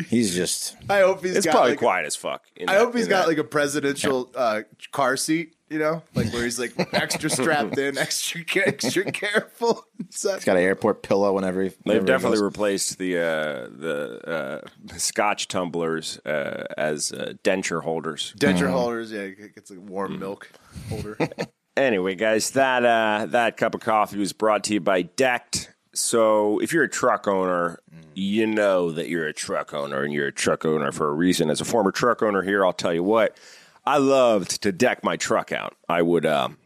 He's 0.09 0.35
just 0.35 0.77
I 0.89 1.01
hope 1.01 1.25
he's 1.25 1.35
It's 1.37 1.47
got 1.47 1.53
probably 1.53 1.71
like, 1.73 1.79
quiet 1.81 2.07
as 2.07 2.15
fuck. 2.15 2.45
in 2.55 2.69
I 2.69 2.75
that- 2.75 2.79
hope 2.81 2.95
he's 2.95 3.05
in 3.05 3.11
got 3.11 3.23
that. 3.23 3.29
like 3.29 3.39
a 3.39 3.45
presidential 3.45 4.31
uh, 4.37 4.61
car 4.93 5.17
seat, 5.17 5.57
you 5.69 5.81
know, 5.81 6.05
like 6.15 6.33
where 6.33 6.45
he's 6.45 6.61
like 6.61 6.75
extra 6.95 7.29
strapped 7.29 7.77
in, 7.77 7.99
extra 7.99 8.43
extra 8.65 9.05
careful. 9.13 9.85
So- 10.11 10.35
he's 10.35 10.45
got 10.45 10.57
an 10.57 10.63
airport 10.63 11.03
pillow 11.03 11.33
whenever 11.33 11.65
he. 11.65 11.71
They've 11.85 12.05
definitely 12.05 12.37
goes. 12.37 12.43
replaced 12.45 12.99
the 12.99 13.19
uh, 13.19 13.69
the 13.77 14.63
uh, 14.93 14.97
Scotch 14.97 15.49
tumblers 15.49 16.21
uh, 16.25 16.67
as 16.79 17.11
uh, 17.11 17.33
denture 17.43 17.83
holders. 17.83 18.33
denture 18.39 18.71
holders. 18.71 19.11
Yeah, 19.11 19.23
it 19.23 19.57
gets 19.57 19.73
like 19.73 19.81
warm 19.81 20.21
milk 20.21 20.49
holder. 20.89 21.19
Anyway, 21.77 22.15
guys, 22.15 22.51
that 22.51 22.85
uh, 22.85 23.27
that 23.27 23.57
cup 23.57 23.75
of 23.75 23.81
coffee 23.81 24.19
was 24.19 24.33
brought 24.33 24.65
to 24.65 24.75
you 24.75 24.81
by 24.81 25.03
Decked. 25.03 25.73
So, 25.93 26.61
if 26.61 26.73
you're 26.73 26.85
a 26.85 26.89
truck 26.89 27.27
owner, 27.27 27.81
you 28.15 28.47
know 28.47 28.93
that 28.93 29.09
you're 29.09 29.27
a 29.27 29.33
truck 29.33 29.73
owner, 29.73 30.03
and 30.03 30.13
you're 30.13 30.29
a 30.29 30.33
truck 30.33 30.65
owner 30.65 30.93
for 30.93 31.09
a 31.09 31.13
reason. 31.13 31.51
As 31.51 31.61
a 31.61 31.65
former 31.65 31.91
truck 31.93 32.23
owner 32.23 32.43
here, 32.43 32.65
I'll 32.65 32.73
tell 32.73 32.93
you 32.93 33.03
what, 33.03 33.37
I 33.85 33.99
loved 33.99 34.63
to 34.63 34.73
deck 34.73 35.03
my 35.03 35.17
truck 35.17 35.53
out. 35.53 35.75
I 35.89 36.03
would 36.03 36.27
um, 36.27 36.59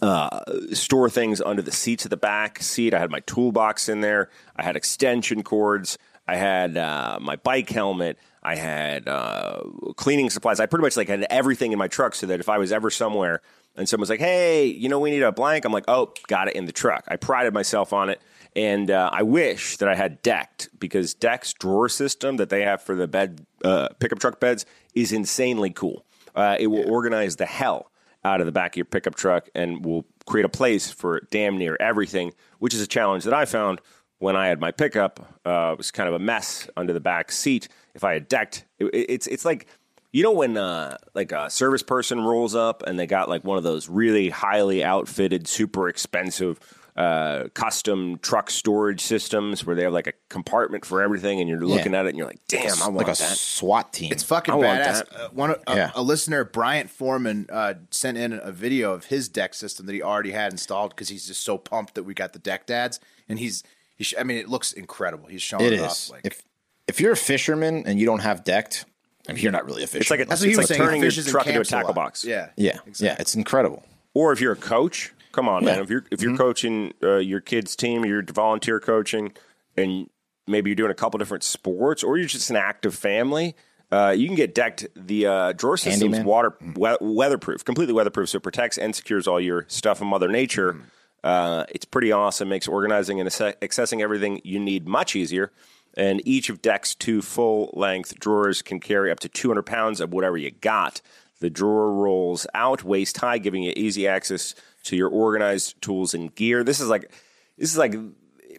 uh, 0.00 0.40
store 0.72 1.08
things 1.08 1.40
under 1.40 1.62
the 1.62 1.72
seats 1.72 2.04
of 2.04 2.10
the 2.10 2.16
back 2.16 2.62
seat. 2.62 2.92
I 2.92 2.98
had 2.98 3.10
my 3.10 3.20
toolbox 3.20 3.88
in 3.88 4.00
there. 4.00 4.30
I 4.56 4.62
had 4.62 4.76
extension 4.76 5.42
cords. 5.42 5.96
I 6.26 6.36
had 6.36 6.76
uh, 6.76 7.18
my 7.20 7.36
bike 7.36 7.70
helmet. 7.70 8.18
I 8.42 8.56
had 8.56 9.08
uh, 9.08 9.62
cleaning 9.96 10.28
supplies. 10.30 10.60
I 10.60 10.66
pretty 10.66 10.82
much 10.82 10.96
like 10.96 11.08
had 11.08 11.26
everything 11.30 11.72
in 11.72 11.78
my 11.78 11.88
truck 11.88 12.14
so 12.14 12.26
that 12.26 12.40
if 12.40 12.48
I 12.48 12.58
was 12.58 12.72
ever 12.72 12.90
somewhere 12.90 13.40
and 13.76 13.88
someone's 13.88 14.10
like, 14.10 14.20
"Hey, 14.20 14.66
you 14.66 14.88
know, 14.88 14.98
we 14.98 15.10
need 15.10 15.22
a 15.22 15.32
blank," 15.32 15.64
I'm 15.64 15.72
like, 15.72 15.84
"Oh, 15.88 16.12
got 16.28 16.48
it 16.48 16.56
in 16.56 16.66
the 16.66 16.72
truck." 16.72 17.04
I 17.08 17.16
prided 17.16 17.54
myself 17.54 17.92
on 17.92 18.08
it, 18.08 18.20
and 18.56 18.90
uh, 18.90 19.10
I 19.12 19.22
wish 19.22 19.76
that 19.78 19.88
I 19.88 19.94
had 19.94 20.22
decked 20.22 20.68
because 20.78 21.14
Deck's 21.14 21.52
drawer 21.52 21.88
system 21.88 22.36
that 22.36 22.50
they 22.50 22.62
have 22.62 22.82
for 22.82 22.94
the 22.94 23.08
bed 23.08 23.46
uh, 23.64 23.88
pickup 23.98 24.18
truck 24.18 24.40
beds 24.40 24.64
is 24.94 25.12
insanely 25.12 25.70
cool. 25.70 26.04
Uh, 26.34 26.56
it 26.58 26.68
will 26.68 26.88
organize 26.90 27.36
the 27.36 27.46
hell 27.46 27.90
out 28.24 28.40
of 28.40 28.46
the 28.46 28.52
back 28.52 28.72
of 28.72 28.76
your 28.76 28.84
pickup 28.86 29.14
truck 29.14 29.48
and 29.54 29.84
will 29.84 30.04
create 30.26 30.44
a 30.44 30.48
place 30.48 30.90
for 30.90 31.20
damn 31.30 31.58
near 31.58 31.76
everything, 31.78 32.32
which 32.58 32.74
is 32.74 32.80
a 32.80 32.86
challenge 32.86 33.24
that 33.24 33.34
I 33.34 33.44
found 33.44 33.80
when 34.18 34.36
I 34.36 34.46
had 34.46 34.60
my 34.60 34.70
pickup. 34.70 35.20
Uh, 35.44 35.70
it 35.72 35.78
was 35.78 35.90
kind 35.90 36.08
of 36.08 36.14
a 36.14 36.18
mess 36.18 36.68
under 36.76 36.92
the 36.92 37.00
back 37.00 37.30
seat. 37.30 37.68
If 37.94 38.04
I 38.04 38.14
had 38.14 38.28
decked, 38.28 38.64
it, 38.78 38.86
it's 38.92 39.26
it's 39.26 39.44
like 39.44 39.66
you 40.14 40.22
know 40.22 40.32
when 40.32 40.56
uh, 40.56 40.96
like 41.14 41.32
a 41.32 41.50
service 41.50 41.82
person 41.82 42.20
rolls 42.20 42.54
up 42.54 42.82
and 42.86 42.98
they 42.98 43.06
got 43.06 43.28
like 43.28 43.42
one 43.44 43.58
of 43.58 43.64
those 43.64 43.88
really 43.88 44.30
highly 44.30 44.82
outfitted, 44.84 45.46
super 45.48 45.88
expensive. 45.88 46.58
Uh, 46.96 47.48
custom 47.54 48.20
truck 48.22 48.48
storage 48.48 49.00
systems 49.00 49.66
where 49.66 49.74
they 49.74 49.82
have 49.82 49.92
like 49.92 50.06
a 50.06 50.12
compartment 50.28 50.84
for 50.86 51.02
everything, 51.02 51.40
and 51.40 51.50
you're 51.50 51.58
looking 51.66 51.92
at 51.92 52.06
it 52.06 52.10
and 52.10 52.18
you're 52.18 52.26
like, 52.28 52.38
"Damn, 52.46 52.80
I 52.80 52.84
want 52.84 52.98
like 52.98 53.06
a 53.08 53.18
that." 53.18 53.36
SWAT 53.36 53.92
team. 53.92 54.12
It's 54.12 54.22
fucking 54.22 54.54
I 54.54 54.58
badass. 54.58 55.02
Uh, 55.12 55.28
one 55.32 55.50
of- 55.50 55.62
a, 55.66 55.74
Yeah. 55.74 55.90
a 55.96 56.02
listener, 56.02 56.44
Bryant 56.44 56.88
Foreman, 56.90 57.48
uh, 57.50 57.74
sent 57.90 58.16
in 58.16 58.32
a 58.40 58.52
video 58.52 58.92
of 58.92 59.06
his 59.06 59.28
deck 59.28 59.54
system 59.54 59.86
that 59.86 59.92
he 59.92 60.02
already 60.04 60.30
had 60.30 60.52
installed 60.52 60.90
because 60.90 61.08
he's 61.08 61.26
just 61.26 61.42
so 61.42 61.58
pumped 61.58 61.96
that 61.96 62.04
we 62.04 62.14
got 62.14 62.32
the 62.32 62.38
deck 62.38 62.64
dads, 62.66 63.00
and 63.28 63.40
he's. 63.40 63.64
He 63.96 64.04
sh- 64.04 64.14
I 64.16 64.22
mean, 64.22 64.36
it 64.38 64.48
looks 64.48 64.72
incredible. 64.72 65.26
He's 65.28 65.42
showing 65.42 65.64
It 65.64 65.72
it, 65.72 65.80
is. 65.80 65.82
off. 65.82 66.10
Like, 66.10 66.20
if 66.26 66.44
if 66.86 67.00
you're 67.00 67.12
a 67.12 67.16
fisherman 67.16 67.82
and 67.88 67.98
you 67.98 68.06
don't 68.06 68.20
have 68.20 68.44
decked, 68.44 68.84
I 69.28 69.32
mean, 69.32 69.42
you're 69.42 69.52
not 69.52 69.64
really 69.64 69.82
a 69.82 69.86
fish. 69.86 70.02
It's 70.02 70.10
like 70.10 70.20
a, 70.20 70.24
that's 70.26 70.40
what 70.40 70.46
he 70.46 70.50
it's 70.52 70.58
was 70.58 70.70
like 70.70 70.76
saying. 70.76 70.86
turning 70.88 71.02
your 71.02 71.10
fishes 71.10 71.26
in 71.26 71.32
truck 71.32 71.46
into 71.46 71.54
a 71.56 71.60
camps 71.60 71.70
tackle 71.70 71.88
lot. 71.88 71.94
box. 71.94 72.24
Yeah, 72.24 72.50
yeah, 72.56 72.78
yeah, 72.98 73.16
it's 73.18 73.34
incredible. 73.34 73.82
Or 74.12 74.32
if 74.32 74.40
you're 74.40 74.52
a 74.52 74.56
coach, 74.56 75.12
come 75.32 75.48
on, 75.48 75.64
man. 75.64 75.76
Yeah. 75.76 75.82
If 75.82 75.90
you're 75.90 76.04
if 76.10 76.22
you're 76.22 76.36
coaching 76.36 76.92
uh, 77.02 77.16
your 77.16 77.40
kids' 77.40 77.74
team, 77.76 78.04
you're 78.04 78.22
volunteer 78.22 78.80
coaching, 78.80 79.32
and 79.76 80.08
maybe 80.46 80.70
you're 80.70 80.76
doing 80.76 80.90
a 80.90 80.94
couple 80.94 81.18
different 81.18 81.42
sports, 81.42 82.02
or 82.04 82.18
you're 82.18 82.28
just 82.28 82.50
an 82.50 82.56
active 82.56 82.94
family. 82.94 83.56
Uh, 83.90 84.10
you 84.16 84.26
can 84.26 84.34
get 84.36 84.54
decked. 84.54 84.86
The 84.96 85.26
uh, 85.26 85.52
drawer 85.52 85.76
system's 85.76 86.00
Handyman. 86.16 86.24
water 86.26 86.56
we- 86.74 86.96
weatherproof, 87.00 87.64
completely 87.64 87.94
weatherproof, 87.94 88.28
so 88.28 88.36
it 88.38 88.42
protects 88.42 88.76
and 88.78 88.94
secures 88.94 89.26
all 89.28 89.40
your 89.40 89.64
stuff 89.68 89.98
from 89.98 90.08
Mother 90.08 90.28
Nature. 90.28 90.76
Uh, 91.22 91.64
it's 91.70 91.84
pretty 91.86 92.12
awesome. 92.12 92.48
Makes 92.48 92.68
organizing 92.68 93.20
and 93.20 93.26
asse- 93.26 93.54
accessing 93.62 94.00
everything 94.02 94.40
you 94.44 94.58
need 94.60 94.86
much 94.86 95.16
easier. 95.16 95.50
And 95.96 96.20
each 96.26 96.48
of 96.50 96.60
Deck's 96.60 96.94
two 96.94 97.22
full 97.22 97.70
length 97.74 98.18
drawers 98.18 98.62
can 98.62 98.80
carry 98.80 99.10
up 99.10 99.20
to 99.20 99.28
200 99.28 99.62
pounds 99.62 100.00
of 100.00 100.12
whatever 100.12 100.36
you 100.36 100.50
got. 100.50 101.00
The 101.40 101.50
drawer 101.50 101.92
rolls 101.92 102.46
out 102.54 102.82
waist 102.84 103.18
high, 103.18 103.38
giving 103.38 103.62
you 103.62 103.72
easy 103.76 104.08
access 104.08 104.54
to 104.84 104.96
your 104.96 105.08
organized 105.08 105.80
tools 105.82 106.14
and 106.14 106.34
gear. 106.34 106.64
This 106.64 106.80
is 106.80 106.88
like 106.88 107.10
this 107.58 107.70
is 107.70 107.78
like 107.78 107.94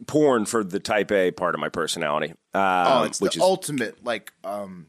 porn 0.07 0.45
for 0.45 0.63
the 0.63 0.79
Type 0.79 1.11
A 1.11 1.31
part 1.31 1.55
of 1.55 1.61
my 1.61 1.69
personality. 1.69 2.31
Um, 2.53 2.61
Oh, 2.87 3.03
it's 3.03 3.19
which 3.21 3.33
the 3.33 3.39
is 3.39 3.43
ultimate 3.43 4.03
like 4.03 4.31
um 4.43 4.87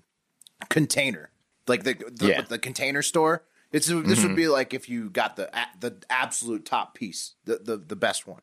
container, 0.69 1.31
like 1.67 1.85
the 1.85 1.95
the, 2.11 2.27
Yeah. 2.29 2.43
the 2.43 2.59
container 2.59 3.03
store. 3.03 3.45
It's 3.73 3.87
this 3.89 4.23
would 4.25 4.37
be 4.37 4.49
like 4.49 4.73
if 4.73 4.89
you 4.89 5.11
got 5.11 5.37
the 5.37 5.51
the 5.81 5.97
absolute 6.09 6.65
top 6.65 6.95
piece, 6.95 7.35
the 7.45 7.59
the, 7.59 7.77
the 7.77 7.97
best 7.97 8.27
one. 8.27 8.41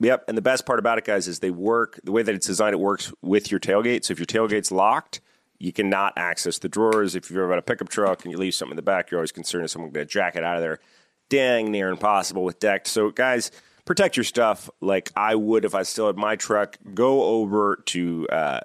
Yep. 0.00 0.24
And 0.28 0.36
the 0.36 0.42
best 0.42 0.66
part 0.66 0.78
about 0.78 0.98
it, 0.98 1.04
guys, 1.04 1.28
is 1.28 1.38
they 1.38 1.50
work 1.50 2.00
the 2.02 2.12
way 2.12 2.22
that 2.22 2.34
it's 2.34 2.46
designed. 2.46 2.74
It 2.74 2.80
works 2.80 3.12
with 3.22 3.50
your 3.50 3.60
tailgate. 3.60 4.04
So 4.04 4.12
if 4.12 4.18
your 4.18 4.26
tailgate's 4.26 4.72
locked, 4.72 5.20
you 5.58 5.72
cannot 5.72 6.12
access 6.16 6.58
the 6.58 6.68
drawers. 6.68 7.14
If 7.14 7.30
you've 7.30 7.38
ever 7.38 7.48
got 7.48 7.58
a 7.58 7.62
pickup 7.62 7.88
truck 7.88 8.24
and 8.24 8.32
you 8.32 8.38
leave 8.38 8.54
something 8.54 8.72
in 8.72 8.76
the 8.76 8.82
back, 8.82 9.10
you're 9.10 9.20
always 9.20 9.32
concerned 9.32 9.64
if 9.64 9.70
someone 9.70 9.90
going 9.92 10.06
to 10.06 10.12
jack 10.12 10.36
it 10.36 10.44
out 10.44 10.56
of 10.56 10.62
there. 10.62 10.80
Dang 11.30 11.70
near 11.70 11.88
impossible 11.88 12.44
with 12.44 12.58
decked. 12.58 12.86
So 12.88 13.10
guys, 13.10 13.50
protect 13.84 14.16
your 14.16 14.24
stuff 14.24 14.68
like 14.80 15.10
I 15.16 15.36
would 15.36 15.64
if 15.64 15.74
I 15.74 15.84
still 15.84 16.08
had 16.08 16.16
my 16.16 16.36
truck. 16.36 16.76
Go 16.92 17.22
over 17.22 17.82
to 17.86 18.28
uh, 18.28 18.60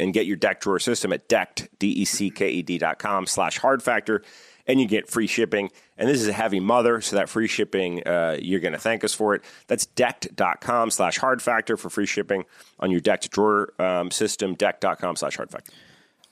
and 0.00 0.14
get 0.14 0.26
your 0.26 0.36
deck 0.36 0.60
drawer 0.60 0.78
system 0.78 1.12
at 1.12 1.28
decked, 1.28 1.68
D-E-C-K-E-D 1.78 2.78
dot 2.78 2.98
com 2.98 3.26
slash 3.26 3.58
hard 3.58 3.82
factor, 3.82 4.22
and 4.66 4.80
you 4.80 4.86
get 4.86 5.08
free 5.08 5.26
shipping. 5.26 5.70
And 5.98 6.08
this 6.08 6.20
is 6.20 6.28
a 6.28 6.32
heavy 6.32 6.60
mother, 6.60 7.00
so 7.00 7.16
that 7.16 7.28
free 7.28 7.48
shipping, 7.48 8.06
uh, 8.06 8.36
you're 8.40 8.60
going 8.60 8.72
to 8.72 8.78
thank 8.78 9.04
us 9.04 9.14
for 9.14 9.34
it. 9.34 9.42
That's 9.66 9.86
decked.com 9.86 10.90
slash 10.90 11.18
hard 11.18 11.40
factor 11.42 11.76
for 11.76 11.90
free 11.90 12.06
shipping 12.06 12.44
on 12.80 12.90
your 12.90 13.00
decked 13.00 13.30
drawer 13.30 13.72
um, 13.78 14.10
system, 14.10 14.54
decked.com 14.54 15.16
slash 15.16 15.36
hard 15.36 15.50
factor. 15.50 15.72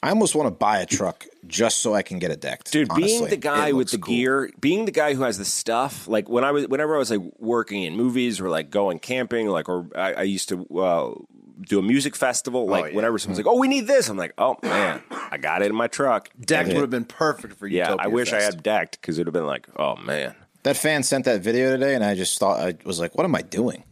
I 0.02 0.08
almost 0.08 0.34
want 0.34 0.46
to 0.46 0.50
buy 0.50 0.78
a 0.78 0.86
truck 0.86 1.26
just 1.46 1.80
so 1.80 1.94
I 1.94 2.00
can 2.00 2.18
get 2.18 2.30
it 2.30 2.40
decked. 2.40 2.72
Dude, 2.72 2.88
being 2.96 3.26
the 3.26 3.36
guy 3.36 3.68
It 3.68 3.76
with 3.76 3.90
the 3.90 3.98
cool. 3.98 4.14
gear, 4.14 4.50
being 4.58 4.86
the 4.86 4.92
guy 4.92 5.12
who 5.12 5.24
has 5.24 5.36
the 5.36 5.44
stuff, 5.44 6.08
like 6.08 6.26
when 6.26 6.42
I 6.42 6.52
was, 6.52 6.66
whenever 6.68 6.94
I 6.94 6.98
was 6.98 7.10
like 7.10 7.20
working 7.38 7.82
in 7.82 7.96
movies 7.96 8.40
or 8.40 8.48
like 8.48 8.70
going 8.70 8.98
camping, 8.98 9.48
like, 9.48 9.68
or 9.68 9.88
I, 9.94 10.14
I 10.14 10.22
used 10.22 10.48
to 10.48 10.66
uh, 10.78 11.14
do 11.60 11.78
a 11.78 11.82
music 11.82 12.16
festival, 12.16 12.66
like 12.66 12.90
yeah. 12.90 12.96
whenever 12.96 13.18
someone's 13.18 13.38
like, 13.38 13.46
"Oh, 13.46 13.58
we 13.58 13.68
need 13.68 13.86
this," 13.86 14.08
I'm 14.08 14.16
like, 14.16 14.34
"Oh 14.38 14.56
man, 14.62 15.02
I 15.10 15.36
got 15.36 15.62
it 15.62 15.66
in 15.70 15.74
my 15.76 15.86
truck." 15.86 16.28
Deck 16.40 16.66
would 16.66 16.76
have 16.76 16.90
been 16.90 17.04
perfect 17.04 17.58
for 17.58 17.66
you. 17.66 17.78
Yeah, 17.78 17.90
Utopia 17.90 18.04
I 18.04 18.08
wish 18.08 18.32
I 18.32 18.42
had 18.42 18.62
decked 18.62 19.00
because 19.00 19.18
it 19.18 19.22
would 19.22 19.28
have 19.28 19.34
been 19.34 19.46
like, 19.46 19.66
"Oh 19.76 19.96
man." 19.96 20.34
That 20.62 20.76
fan 20.76 21.02
sent 21.02 21.24
that 21.24 21.40
video 21.40 21.70
today, 21.70 21.94
and 21.94 22.04
I 22.04 22.14
just 22.14 22.38
thought 22.38 22.60
I 22.60 22.74
was 22.84 23.00
like, 23.00 23.16
"What 23.16 23.24
am 23.24 23.34
I 23.34 23.42
doing?" 23.42 23.84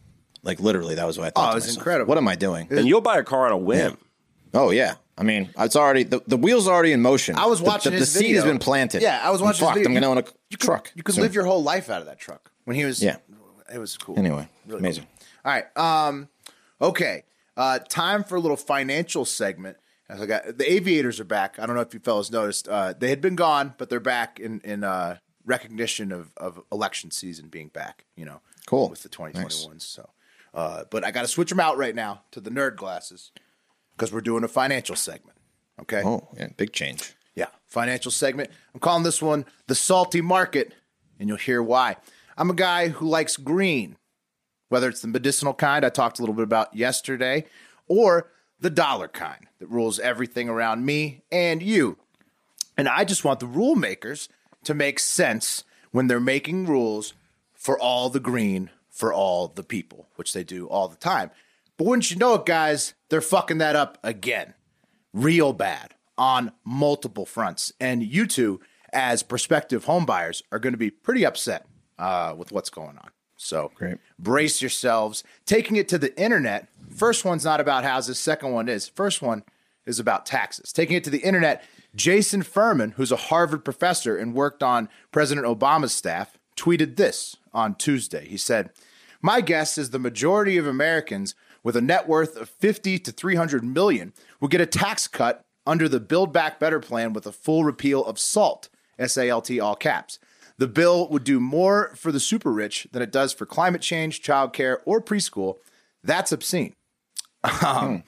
Like 0.43 0.59
literally, 0.59 0.95
that 0.95 1.05
was 1.05 1.17
what 1.17 1.27
I 1.27 1.29
thought. 1.31 1.41
Oh, 1.41 1.45
to 1.47 1.51
it 1.51 1.55
was 1.55 1.63
myself. 1.65 1.77
incredible. 1.77 2.09
What 2.09 2.17
am 2.17 2.27
I 2.27 2.35
doing? 2.35 2.67
And 2.71 2.87
you'll 2.87 3.01
buy 3.01 3.17
a 3.17 3.23
car 3.23 3.45
on 3.47 3.51
a 3.51 3.57
whim. 3.57 3.97
Oh 4.53 4.71
yeah, 4.71 4.95
I 5.17 5.23
mean, 5.23 5.49
it's 5.57 5.75
already 5.75 6.03
the, 6.03 6.21
the 6.27 6.37
wheels 6.37 6.67
are 6.67 6.73
already 6.73 6.91
in 6.93 7.01
motion. 7.01 7.35
I 7.35 7.45
was 7.45 7.61
watching 7.61 7.91
the, 7.91 7.99
his 7.99 8.13
the 8.13 8.19
seed 8.19 8.35
has 8.35 8.45
been 8.45 8.57
planted. 8.59 9.01
Yeah, 9.01 9.19
I 9.21 9.29
was 9.31 9.41
I'm 9.41 9.45
watching 9.45 9.59
his 9.59 9.67
fucked. 9.67 9.77
video. 9.79 9.89
I'm 9.89 9.93
gonna 9.95 10.07
own 10.09 10.17
a 10.17 10.25
You 10.49 10.57
could, 10.57 10.59
truck. 10.61 10.91
You 10.95 11.03
could 11.03 11.15
soon. 11.15 11.23
live 11.23 11.35
your 11.35 11.45
whole 11.45 11.61
life 11.61 11.89
out 11.89 12.01
of 12.01 12.07
that 12.07 12.19
truck. 12.19 12.51
When 12.65 12.75
he 12.75 12.85
was, 12.85 13.03
Yeah. 13.03 13.17
it 13.73 13.77
was 13.79 13.97
cool. 13.97 14.17
anyway. 14.17 14.47
Really 14.65 14.79
amazing. 14.79 15.07
All 15.43 15.51
right. 15.51 15.77
Um, 15.77 16.29
okay. 16.81 17.23
Uh, 17.59 17.77
time 17.77 18.23
for 18.23 18.37
a 18.37 18.39
little 18.39 18.55
financial 18.55 19.25
segment. 19.25 19.75
As 20.07 20.21
I 20.21 20.25
got 20.25 20.57
the 20.57 20.71
aviators 20.71 21.19
are 21.19 21.25
back. 21.25 21.59
I 21.59 21.65
don't 21.65 21.75
know 21.75 21.81
if 21.81 21.93
you 21.93 21.99
fellas 21.99 22.31
noticed. 22.31 22.69
Uh, 22.69 22.93
they 22.97 23.09
had 23.09 23.19
been 23.19 23.35
gone, 23.35 23.75
but 23.77 23.89
they're 23.89 23.99
back 23.99 24.39
in 24.39 24.61
in 24.61 24.85
uh, 24.85 25.17
recognition 25.45 26.13
of 26.13 26.31
of 26.37 26.61
election 26.71 27.11
season 27.11 27.49
being 27.49 27.67
back. 27.67 28.05
You 28.15 28.23
know, 28.23 28.39
Cool. 28.65 28.89
with 28.89 29.03
the 29.03 29.09
2021s. 29.09 29.81
So, 29.81 30.09
uh, 30.53 30.85
but 30.89 31.03
I 31.03 31.11
got 31.11 31.23
to 31.23 31.27
switch 31.27 31.49
them 31.49 31.59
out 31.59 31.77
right 31.77 31.93
now 31.93 32.21
to 32.31 32.39
the 32.39 32.49
nerd 32.49 32.77
glasses 32.77 33.31
because 33.91 34.13
we're 34.13 34.21
doing 34.21 34.45
a 34.45 34.47
financial 34.47 34.95
segment. 34.95 35.37
Okay. 35.81 36.01
Oh 36.03 36.29
yeah, 36.37 36.47
big 36.55 36.71
change. 36.71 37.13
Yeah, 37.35 37.47
financial 37.67 38.11
segment. 38.11 38.51
I'm 38.73 38.79
calling 38.79 39.03
this 39.03 39.21
one 39.21 39.45
the 39.67 39.75
salty 39.75 40.21
market, 40.21 40.73
and 41.19 41.27
you'll 41.27 41.37
hear 41.37 41.61
why. 41.61 41.97
I'm 42.37 42.49
a 42.49 42.55
guy 42.55 42.87
who 42.87 43.05
likes 43.09 43.35
green, 43.35 43.97
whether 44.69 44.87
it's 44.87 45.01
the 45.01 45.07
medicinal 45.07 45.53
kind 45.53 45.83
I 45.83 45.89
talked 45.89 46.19
a 46.19 46.21
little 46.21 46.35
bit 46.35 46.43
about 46.43 46.75
yesterday, 46.75 47.45
or 47.87 48.31
the 48.59 48.69
dollar 48.69 49.07
kind 49.07 49.47
that 49.59 49.69
rules 49.69 49.99
everything 49.99 50.49
around 50.49 50.85
me 50.85 51.21
and 51.31 51.61
you. 51.61 51.97
And 52.77 52.87
I 52.87 53.03
just 53.03 53.25
want 53.25 53.39
the 53.39 53.45
rule 53.45 53.75
makers 53.75 54.29
to 54.63 54.73
make 54.73 54.99
sense 54.99 55.63
when 55.91 56.07
they're 56.07 56.19
making 56.19 56.65
rules 56.65 57.13
for 57.53 57.77
all 57.77 58.09
the 58.09 58.19
green 58.19 58.69
for 58.89 59.13
all 59.13 59.47
the 59.47 59.63
people, 59.63 60.07
which 60.15 60.33
they 60.33 60.43
do 60.43 60.67
all 60.67 60.87
the 60.87 60.97
time. 60.97 61.31
But 61.77 61.87
wouldn't 61.87 62.11
you 62.11 62.17
know 62.17 62.33
it, 62.33 62.45
guys, 62.45 62.93
they're 63.07 63.21
fucking 63.21 63.59
that 63.59 63.75
up 63.75 63.97
again, 64.03 64.53
real 65.13 65.53
bad 65.53 65.93
on 66.17 66.51
multiple 66.65 67.25
fronts. 67.25 67.71
And 67.79 68.03
you 68.03 68.27
two, 68.27 68.59
as 68.91 69.23
prospective 69.23 69.85
homebuyers, 69.85 70.41
are 70.51 70.59
going 70.59 70.73
to 70.73 70.77
be 70.77 70.91
pretty 70.91 71.25
upset 71.25 71.65
uh, 71.97 72.35
with 72.37 72.51
what's 72.51 72.69
going 72.69 72.97
on. 72.97 73.09
So 73.39 73.71
Great. 73.73 73.97
brace 74.19 74.61
yourselves. 74.61 75.23
Taking 75.45 75.77
it 75.77 75.87
to 75.89 75.97
the 75.97 76.17
internet, 76.21 76.67
first 76.93 77.23
one's 77.23 77.45
not 77.45 77.61
about 77.61 77.85
houses, 77.85 78.19
second 78.19 78.51
one 78.51 78.67
is. 78.67 78.87
First 78.87 79.21
one 79.21 79.43
is 79.85 79.97
about 79.97 80.25
taxes. 80.25 80.73
Taking 80.73 80.97
it 80.97 81.05
to 81.05 81.09
the 81.09 81.19
internet, 81.19 81.63
Jason 81.95 82.43
Furman, 82.43 82.91
who's 82.91 83.13
a 83.13 83.17
Harvard 83.17 83.63
professor 83.63 84.17
and 84.17 84.33
worked 84.33 84.61
on 84.61 84.89
President 85.11 85.47
Obama's 85.47 85.93
staff, 85.93 86.37
tweeted 86.57 86.97
this 86.97 87.37
on 87.53 87.75
Tuesday. 87.75 88.27
He 88.27 88.37
said, 88.37 88.71
My 89.21 89.39
guess 89.39 89.77
is 89.77 89.91
the 89.91 89.99
majority 89.99 90.57
of 90.57 90.67
Americans 90.67 91.33
with 91.63 91.77
a 91.77 91.81
net 91.81 92.09
worth 92.09 92.35
of 92.35 92.49
50 92.49 92.99
to 92.99 93.11
300 93.11 93.63
million 93.63 94.13
will 94.41 94.49
get 94.49 94.61
a 94.61 94.65
tax 94.65 95.07
cut 95.07 95.45
under 95.65 95.87
the 95.87 95.99
Build 96.01 96.33
Back 96.33 96.59
Better 96.59 96.79
plan 96.79 97.13
with 97.13 97.25
a 97.25 97.31
full 97.31 97.63
repeal 97.63 98.03
of 98.03 98.19
SALT, 98.19 98.67
S 98.97 99.17
A 99.17 99.29
L 99.29 99.41
T, 99.41 99.61
all 99.61 99.75
caps. 99.75 100.19
The 100.59 100.67
bill 100.67 101.07
would 101.09 101.23
do 101.23 101.39
more 101.39 101.93
for 101.95 102.11
the 102.11 102.19
super 102.19 102.51
rich 102.51 102.87
than 102.91 103.01
it 103.01 103.11
does 103.11 103.33
for 103.33 103.45
climate 103.45 103.81
change, 103.81 104.21
childcare, 104.21 104.77
or 104.85 105.01
preschool. 105.01 105.55
That's 106.03 106.31
obscene. 106.31 106.75
Um, 107.65 108.03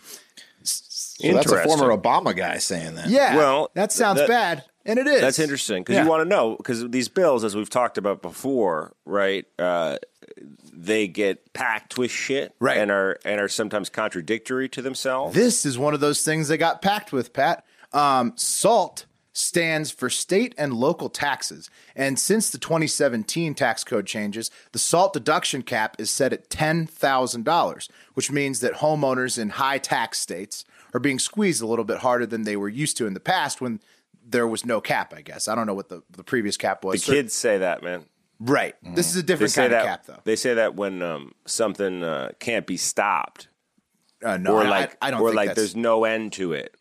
So 0.64 1.32
that's 1.34 1.52
a 1.52 1.64
former 1.64 1.96
Obama 1.96 2.36
guy 2.36 2.58
saying 2.58 2.96
that. 2.96 3.08
yeah, 3.10 3.36
Well, 3.36 3.72
that 3.74 3.92
sounds 3.92 4.20
that- 4.20 4.28
bad, 4.28 4.64
and 4.86 5.00
it 5.00 5.08
is. 5.08 5.22
That's 5.22 5.40
interesting 5.40 5.82
because 5.84 5.96
Yeah. 5.96 6.04
you 6.04 6.10
want 6.10 6.22
to 6.24 6.30
know 6.30 6.56
because 6.58 6.88
these 6.90 7.08
bills, 7.10 7.44
as 7.44 7.56
we've 7.56 7.70
talked 7.70 7.98
about 7.98 8.22
before, 8.22 8.94
right? 9.06 9.46
Uh, 9.58 9.98
they 10.74 11.08
get 11.08 11.54
packed 11.54 11.98
with 11.98 12.12
shit, 12.12 12.54
Right. 12.60 12.78
and 12.78 12.90
are 12.92 13.18
and 13.26 13.40
are 13.40 13.48
sometimes 13.48 13.90
contradictory 13.90 14.68
to 14.70 14.82
themselves. 14.82 15.36
This 15.36 15.66
is 15.66 15.78
one 15.78 15.94
of 15.94 16.00
those 16.00 16.24
things 16.24 16.48
they 16.48 16.58
got 16.58 16.82
packed 16.82 17.12
with, 17.12 17.32
Pat. 17.34 17.64
Um, 17.94 18.34
SALT 18.36 19.06
stands 19.34 19.92
for 19.92 20.10
state 20.10 20.54
and 20.58 20.74
local 20.74 21.10
taxes. 21.10 21.70
And 21.96 22.20
since 22.20 22.50
the 22.50 22.58
2017 22.58 23.54
tax 23.56 23.84
code 23.84 24.06
changes, 24.06 24.52
the 24.74 24.80
SALT 24.80 25.14
deduction 25.14 25.62
cap 25.62 25.96
is 26.00 26.10
set 26.10 26.34
at 26.34 26.50
$10,000, 26.50 27.90
which 28.14 28.32
means 28.32 28.60
that 28.60 28.74
homeowners 28.76 29.40
in 29.40 29.50
high 29.52 29.78
tax 29.78 30.20
states 30.20 30.66
are 30.94 31.00
being 31.00 31.20
squeezed 31.20 31.62
a 31.62 31.66
little 31.68 31.86
bit 31.86 32.00
harder 32.00 32.26
than 32.26 32.44
they 32.44 32.58
were 32.58 32.70
used 32.70 32.98
to 32.98 33.08
in 33.08 33.14
the 33.14 33.20
past 33.20 33.62
when 33.62 33.80
there 34.26 34.48
was 34.48 34.66
no 34.66 34.82
cap, 34.82 35.14
I 35.16 35.22
guess. 35.22 35.48
I 35.48 35.56
don't 35.56 35.66
know 35.68 35.74
what 35.74 35.90
the, 35.90 36.04
the 36.10 36.24
previous 36.24 36.58
cap 36.58 36.84
was. 36.84 37.04
the 37.06 37.12
was. 37.12 37.18
kids 37.18 37.34
say 37.34 37.58
that, 37.60 37.82
man. 37.84 38.06
right. 38.40 38.76
This 38.96 39.10
is 39.10 39.16
a 39.16 39.22
They 39.22 39.26
different 39.28 39.52
say 39.52 39.62
kind 39.64 39.74
that. 39.74 39.80
of 39.82 39.86
cap, 39.88 40.06
though. 40.06 40.20
They 40.26 40.36
say 40.36 40.54
that 40.56 40.76
when 40.76 41.02
um, 41.02 41.34
something 41.46 42.04
uh, 42.04 42.32
can't 42.40 42.68
be 42.68 42.78
stopped, 42.78 43.48
Uh, 44.24 44.38
no, 44.38 44.56
or 44.56 44.64
I- 44.64 44.70
like, 44.70 44.98
I, 45.02 45.08
I 45.08 45.12
don't 45.12 45.22
or 45.22 45.30
think 45.30 45.36
like 45.38 45.48
that's, 45.50 45.58
there's 45.60 45.76
no 45.76 46.04
end 46.04 46.34
to 46.34 46.54
it, 46.54 46.76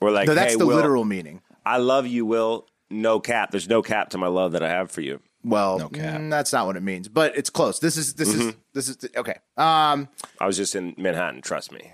or 0.00 0.10
like 0.10 0.26
no, 0.26 0.34
that's 0.34 0.52
hey, 0.54 0.58
the 0.58 0.66
Will, 0.66 0.76
literal 0.76 1.04
meaning. 1.04 1.40
I 1.64 1.78
love 1.78 2.06
you, 2.06 2.24
Will. 2.26 2.66
No 2.90 3.20
cap. 3.20 3.50
There's 3.50 3.68
no 3.68 3.82
cap 3.82 4.10
to 4.10 4.18
my 4.18 4.26
love 4.26 4.52
that 4.52 4.62
I 4.62 4.68
have 4.68 4.90
for 4.90 5.00
you. 5.00 5.20
Well, 5.44 5.88
cap. 5.90 6.20
mm, 6.20 6.28
that's 6.30 6.52
not 6.52 6.66
what 6.66 6.76
it 6.76 6.82
means, 6.82 7.08
but 7.08 7.36
it's 7.36 7.48
close. 7.50 7.78
This 7.78 7.96
is 7.96 8.14
this 8.14 8.28
Mm-hmm. 8.34 8.48
is 8.48 8.54
this 8.74 8.88
is 8.88 8.98
okay. 9.16 9.36
Um, 9.56 10.08
I 10.38 10.46
was 10.46 10.56
just 10.56 10.74
in 10.74 10.94
Manhattan. 10.98 11.40
Trust 11.40 11.72
me. 11.72 11.90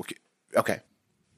okay, 0.00 0.14
okay, 0.56 0.80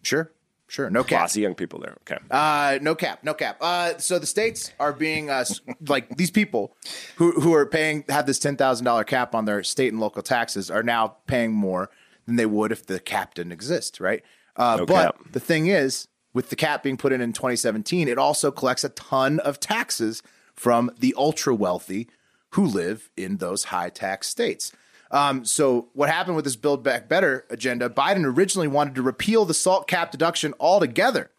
sure, 0.02 0.32
sure. 0.68 0.90
No 0.90 1.02
cap. 1.02 1.20
Lots 1.20 1.36
of 1.36 1.42
young 1.42 1.54
people 1.54 1.78
there. 1.80 1.96
Okay. 2.02 2.18
Uh, 2.30 2.78
no 2.82 2.94
cap, 2.94 3.24
no 3.24 3.32
cap. 3.32 3.56
Uh, 3.60 3.96
so 3.98 4.18
the 4.18 4.26
states 4.26 4.72
are 4.78 4.92
being 4.92 5.30
uh, 5.30 5.44
like 5.88 6.14
these 6.16 6.30
people 6.30 6.76
who 7.16 7.32
who 7.40 7.54
are 7.54 7.64
paying 7.66 8.04
have 8.10 8.26
this 8.26 8.38
ten 8.38 8.56
thousand 8.56 8.84
dollar 8.84 9.04
cap 9.04 9.34
on 9.34 9.44
their 9.46 9.62
state 9.62 9.92
and 9.92 10.00
local 10.00 10.20
taxes 10.22 10.70
are 10.70 10.82
now 10.82 11.16
paying 11.26 11.52
more 11.52 11.88
than 12.26 12.36
they 12.36 12.46
would 12.46 12.70
if 12.72 12.84
the 12.86 13.00
cap 13.00 13.32
didn't 13.34 13.52
exist, 13.52 13.98
right? 14.00 14.22
Uh, 14.56 14.76
No 14.80 14.86
but 14.86 15.04
cap. 15.16 15.32
the 15.32 15.40
thing 15.40 15.68
is, 15.68 16.08
with 16.34 16.50
the 16.50 16.56
cap 16.56 16.82
being 16.82 16.98
put 16.98 17.12
in 17.12 17.22
in 17.22 17.32
2017, 17.32 18.08
it 18.08 18.18
also 18.18 18.50
collects 18.50 18.84
a 18.84 18.90
ton 18.90 19.40
of 19.40 19.58
taxes 19.58 20.22
from 20.54 20.90
the 20.98 21.14
ultra 21.16 21.54
wealthy 21.54 22.08
who 22.50 22.66
live 22.66 23.08
in 23.16 23.38
those 23.38 23.64
high 23.64 23.88
tax 23.88 24.28
states. 24.28 24.72
Um, 25.10 25.44
so 25.44 25.88
what 25.94 26.10
happened 26.10 26.36
with 26.36 26.44
this 26.44 26.56
Build 26.56 26.82
Back 26.82 27.08
Better 27.08 27.46
agenda? 27.48 27.88
Biden 27.88 28.24
originally 28.24 28.68
wanted 28.68 28.94
to 28.96 29.02
repeal 29.02 29.46
the 29.46 29.54
salt 29.54 29.88
cap 29.88 30.10
deduction 30.10 30.52
altogether 30.60 31.30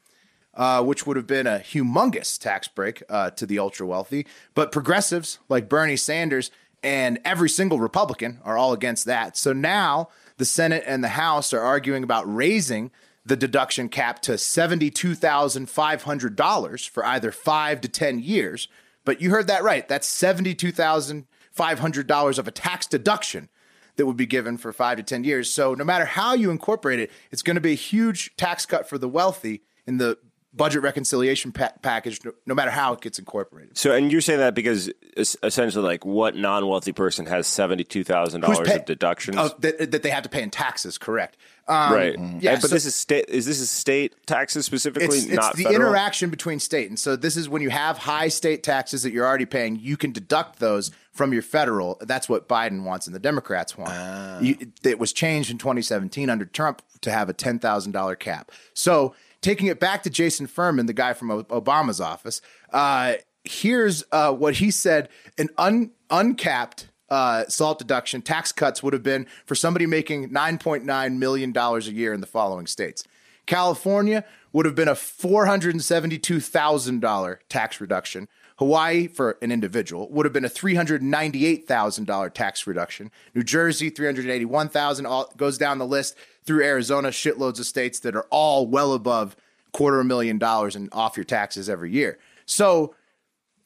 uh, 0.55 0.83
which 0.83 1.05
would 1.05 1.17
have 1.17 1.27
been 1.27 1.47
a 1.47 1.59
humongous 1.59 2.39
tax 2.39 2.67
break 2.67 3.03
uh, 3.09 3.29
to 3.31 3.45
the 3.45 3.59
ultra 3.59 3.85
wealthy. 3.85 4.25
But 4.53 4.71
progressives 4.71 5.39
like 5.49 5.69
Bernie 5.69 5.97
Sanders 5.97 6.51
and 6.81 7.19
every 7.25 7.49
single 7.49 7.79
Republican 7.79 8.39
are 8.43 8.57
all 8.57 8.73
against 8.73 9.05
that. 9.05 9.37
So 9.37 9.53
now 9.53 10.09
the 10.37 10.45
Senate 10.45 10.83
and 10.85 11.03
the 11.03 11.09
House 11.09 11.53
are 11.53 11.61
arguing 11.61 12.03
about 12.03 12.33
raising 12.33 12.91
the 13.26 13.36
deduction 13.36 13.89
cap 13.89 14.21
to 14.21 14.34
$72,500 14.34 16.89
for 16.89 17.05
either 17.05 17.32
five 17.32 17.82
to 17.82 17.89
10 17.89 18.19
years. 18.19 18.67
But 19.03 19.19
you 19.21 19.32
heard 19.32 19.47
that 19.47 19.63
right. 19.63 19.88
That's 19.88 20.07
$72,500 20.07 22.39
of 22.39 22.47
a 22.47 22.51
tax 22.51 22.86
deduction 22.86 23.49
that 23.95 24.05
would 24.05 24.17
be 24.17 24.26
given 24.26 24.57
for 24.57 24.73
five 24.73 24.97
to 24.97 25.03
10 25.03 25.23
years. 25.23 25.49
So 25.49 25.73
no 25.73 25.84
matter 25.84 26.05
how 26.05 26.34
you 26.34 26.51
incorporate 26.51 26.99
it, 26.99 27.11
it's 27.32 27.41
going 27.41 27.55
to 27.55 27.61
be 27.61 27.71
a 27.71 27.76
huge 27.76 28.36
tax 28.36 28.65
cut 28.65 28.88
for 28.88 28.97
the 28.97 29.09
wealthy 29.09 29.63
in 29.88 29.97
the 29.97 30.17
budget 30.55 30.81
reconciliation 30.83 31.51
pa- 31.51 31.73
package, 31.81 32.19
no, 32.23 32.31
no 32.45 32.55
matter 32.55 32.71
how 32.71 32.93
it 32.93 33.01
gets 33.01 33.19
incorporated. 33.19 33.77
So, 33.77 33.91
and 33.93 34.11
you're 34.11 34.21
saying 34.21 34.39
that 34.39 34.55
because 34.55 34.89
essentially, 35.17 35.83
like, 35.83 36.05
what 36.05 36.35
non-wealthy 36.35 36.91
person 36.93 37.25
has 37.25 37.47
seventy-two 37.47 38.03
thousand 38.03 38.43
Who's 38.43 38.57
dollars 38.57 38.71
of 38.71 38.85
deductions? 38.85 39.37
Oh, 39.39 39.49
that, 39.59 39.91
that 39.91 40.03
they 40.03 40.09
have 40.09 40.23
to 40.23 40.29
pay 40.29 40.41
in 40.43 40.49
taxes, 40.51 40.97
correct. 40.97 41.37
Um, 41.67 41.93
right. 41.93 42.13
Yeah, 42.41 42.53
And- 42.53 42.61
but 42.61 42.69
so- 42.69 42.75
this 42.75 42.85
is 42.85 42.93
state. 42.95 43.25
Is 43.27 43.45
this 43.45 43.59
is 43.59 43.69
state 43.69 44.13
taxes 44.27 44.65
specifically, 44.65 45.17
It's, 45.17 45.25
it's 45.25 45.33
not 45.35 45.55
the 45.55 45.63
federal? 45.63 45.81
interaction 45.89 46.29
between 46.29 46.59
state. 46.59 46.89
And 46.89 46.99
so 46.99 47.15
this 47.15 47.35
is 47.35 47.49
when 47.49 47.61
you 47.63 47.69
have 47.71 47.97
high 47.97 48.27
state 48.27 48.61
taxes 48.63 49.01
that 49.03 49.11
you're 49.11 49.25
already 49.25 49.45
paying, 49.45 49.75
you 49.77 49.97
can 49.97 50.11
deduct 50.11 50.59
those 50.59 50.91
from 51.11 51.33
your 51.33 51.41
federal. 51.41 51.97
That's 52.01 52.29
what 52.29 52.47
Biden 52.47 52.83
wants 52.83 53.07
and 53.07 53.15
the 53.15 53.19
Democrats 53.19 53.75
want. 53.77 53.89
Ah. 53.93 54.39
You, 54.41 54.57
it 54.83 54.99
was 54.99 55.11
changed 55.11 55.49
in 55.49 55.57
2017 55.57 56.29
under 56.29 56.45
Trump 56.45 56.81
to 57.01 57.11
have 57.11 57.29
a 57.29 57.33
$10,000 57.33 58.19
cap. 58.19 58.51
So 58.75 59.15
taking 59.45 59.67
it 59.67 59.79
back 59.79 60.01
to 60.01 60.09
Jason 60.09 60.47
Furman, 60.47 60.87
the 60.87 60.93
guy 60.93 61.13
from 61.13 61.29
Obama's 61.29 62.01
office, 62.01 62.41
uh, 62.73 63.13
here's 63.43 64.03
uh, 64.11 64.33
what 64.33 64.55
he 64.55 64.71
said 64.71 65.07
an 65.37 65.49
un, 65.59 65.91
uncapped 66.09 66.87
uh, 67.11 67.45
salt 67.47 67.77
deduction 67.77 68.23
tax 68.23 68.51
cuts 68.51 68.81
would 68.81 68.93
have 68.93 69.03
been 69.03 69.27
for 69.45 69.53
somebody 69.53 69.85
making 69.85 70.31
$9.9 70.31 71.17
million 71.17 71.55
a 71.55 71.79
year 71.81 72.11
in 72.11 72.21
the 72.21 72.27
following 72.27 72.65
states. 72.65 73.03
California 73.45 74.25
would 74.51 74.65
have 74.65 74.73
been 74.73 74.87
a 74.87 74.95
$472,000 74.95 77.37
tax 77.47 77.79
reduction. 77.79 78.27
Hawaii, 78.57 79.07
for 79.07 79.37
an 79.41 79.51
individual, 79.51 80.07
would 80.11 80.25
have 80.25 80.31
been 80.33 80.45
a 80.45 80.49
$398,000 80.49 82.33
tax 82.33 82.65
reduction. 82.65 83.11
New 83.33 83.43
Jersey, 83.43 83.89
381,000, 83.89 85.05
all 85.05 85.31
goes 85.35 85.57
down 85.57 85.77
the 85.77 85.85
list 85.85 86.15
through 86.45 86.63
Arizona, 86.63 87.09
shitloads 87.09 87.59
of 87.59 87.65
states 87.65 87.99
that 87.99 88.15
are 88.15 88.27
all 88.29 88.65
well 88.65 88.93
above 88.93 89.35
quarter 89.73 89.99
a 89.99 90.05
million 90.05 90.37
dollars 90.37 90.75
and 90.75 90.87
off 90.93 91.17
your 91.17 91.25
taxes 91.25 91.69
every 91.69 91.91
year. 91.91 92.17
So, 92.45 92.95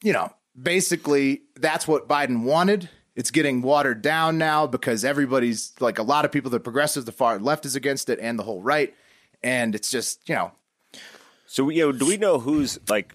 you 0.02 0.12
know, 0.12 0.32
basically 0.60 1.42
that's 1.54 1.86
what 1.86 2.08
Biden 2.08 2.42
wanted. 2.42 2.88
It's 3.14 3.30
getting 3.30 3.62
watered 3.62 4.02
down 4.02 4.38
now 4.38 4.66
because 4.66 5.04
everybody's 5.04 5.72
like 5.78 5.98
a 5.98 6.02
lot 6.02 6.24
of 6.24 6.32
people, 6.32 6.50
the 6.50 6.58
progressives, 6.58 7.06
the 7.06 7.12
far 7.12 7.38
left 7.38 7.64
is 7.64 7.76
against 7.76 8.08
it, 8.08 8.18
and 8.20 8.38
the 8.38 8.42
whole 8.42 8.62
right. 8.62 8.92
And 9.42 9.74
it's 9.74 9.90
just, 9.90 10.28
you 10.28 10.34
know, 10.34 10.52
So, 11.46 11.68
you 11.68 11.84
know, 11.84 11.92
do 11.92 12.06
we 12.06 12.16
know 12.16 12.38
who's 12.38 12.78
like? 12.88 13.14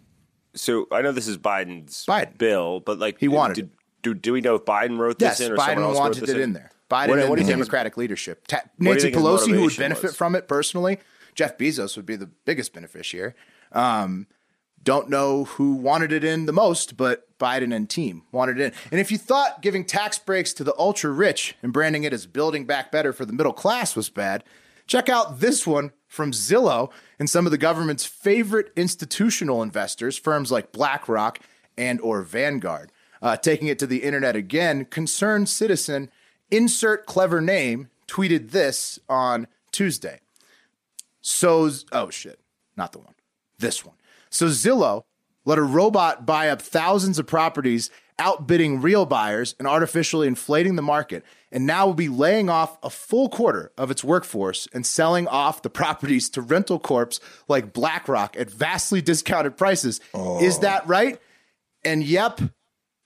So 0.55 0.87
I 0.91 1.01
know 1.01 1.11
this 1.11 1.27
is 1.27 1.37
Biden's 1.37 2.05
Biden. 2.05 2.37
bill, 2.37 2.79
but 2.79 2.99
like 2.99 3.19
He 3.19 3.27
wanted 3.27 3.55
did. 3.55 3.69
Do, 4.01 4.13
do 4.13 4.33
we 4.33 4.41
know 4.41 4.55
if 4.55 4.65
Biden 4.65 4.97
wrote 4.99 5.17
this 5.19 5.39
yes, 5.39 5.47
in 5.47 5.51
or 5.53 5.57
someone 5.57 5.77
Biden 5.77 5.81
else 5.81 5.97
wanted 5.97 6.21
wrote 6.21 6.29
it 6.29 6.33
this 6.33 6.43
in 6.43 6.53
there. 6.53 6.71
Biden 6.91 7.07
What- 7.09 7.19
and 7.19 7.29
what 7.29 7.35
the 7.39 7.41
think 7.45 7.57
his- 7.57 7.67
Democratic 7.67 7.97
leadership. 7.97 8.45
Ta- 8.47 8.61
Nancy 8.77 9.11
Pelosi, 9.11 9.51
who 9.51 9.63
would 9.63 9.75
benefit 9.77 10.03
was? 10.03 10.15
from 10.15 10.35
it 10.35 10.47
personally, 10.47 10.99
Jeff 11.33 11.57
Bezos 11.57 11.95
would 11.97 12.05
be 12.05 12.15
the 12.15 12.27
biggest 12.45 12.73
beneficiary. 12.73 13.33
Um, 13.71 14.27
don't 14.83 15.09
know 15.09 15.45
who 15.45 15.73
wanted 15.73 16.11
it 16.13 16.23
in 16.23 16.45
the 16.45 16.53
most, 16.53 16.95
but 16.95 17.27
Biden 17.39 17.75
and 17.75 17.89
team 17.89 18.21
wanted 18.31 18.59
it 18.59 18.65
in. 18.65 18.71
And 18.91 18.99
if 19.01 19.11
you 19.11 19.17
thought 19.17 19.63
giving 19.63 19.83
tax 19.83 20.19
breaks 20.19 20.53
to 20.53 20.63
the 20.63 20.75
ultra 20.77 21.09
rich 21.09 21.55
and 21.63 21.73
branding 21.73 22.03
it 22.03 22.13
as 22.13 22.27
building 22.27 22.65
back 22.65 22.91
better 22.91 23.11
for 23.11 23.25
the 23.25 23.33
middle 23.33 23.51
class 23.53 23.95
was 23.95 24.09
bad, 24.09 24.43
check 24.87 25.09
out 25.09 25.39
this 25.39 25.65
one 25.65 25.91
from 26.07 26.31
Zillow 26.31 26.91
and 27.19 27.29
some 27.29 27.45
of 27.45 27.51
the 27.51 27.57
government's 27.57 28.05
favorite 28.05 28.71
institutional 28.75 29.61
investors, 29.61 30.17
firms 30.17 30.51
like 30.51 30.71
BlackRock 30.71 31.39
and 31.77 31.99
or 32.01 32.21
Vanguard. 32.21 32.91
Uh, 33.21 33.35
taking 33.35 33.67
it 33.67 33.79
to 33.79 33.87
the 33.87 34.03
internet 34.03 34.35
again, 34.35 34.85
concerned 34.85 35.49
citizen, 35.49 36.11
insert 36.51 37.05
clever 37.05 37.41
name, 37.41 37.89
tweeted 38.07 38.51
this 38.51 38.99
on 39.09 39.47
Tuesday. 39.71 40.19
So, 41.21 41.71
oh 41.91 42.09
shit, 42.09 42.39
not 42.77 42.91
the 42.91 42.99
one. 42.99 43.15
This 43.57 43.83
one. 43.83 43.95
So 44.29 44.47
Zillow 44.47 45.05
let 45.45 45.57
a 45.57 45.63
robot 45.63 46.25
buy 46.25 46.49
up 46.49 46.61
thousands 46.61 47.17
of 47.17 47.25
properties 47.25 47.89
outbidding 48.19 48.81
real 48.81 49.05
buyers 49.05 49.55
and 49.59 49.67
artificially 49.67 50.27
inflating 50.27 50.75
the 50.75 50.81
market, 50.81 51.23
and 51.51 51.65
now 51.65 51.85
will 51.85 51.93
be 51.93 52.09
laying 52.09 52.49
off 52.49 52.77
a 52.83 52.89
full 52.89 53.29
quarter 53.29 53.71
of 53.77 53.91
its 53.91 54.03
workforce 54.03 54.67
and 54.73 54.85
selling 54.85 55.27
off 55.27 55.61
the 55.61 55.69
properties 55.81 56.29
to 56.29 56.41
rental 56.41 56.79
corps 56.79 57.19
like 57.47 57.73
BlackRock 57.73 58.35
at 58.37 58.49
vastly 58.49 59.01
discounted 59.01 59.57
prices. 59.57 59.99
Oh. 60.13 60.43
Is 60.43 60.59
that 60.59 60.87
right? 60.87 61.19
And 61.83 62.03
yep, 62.03 62.39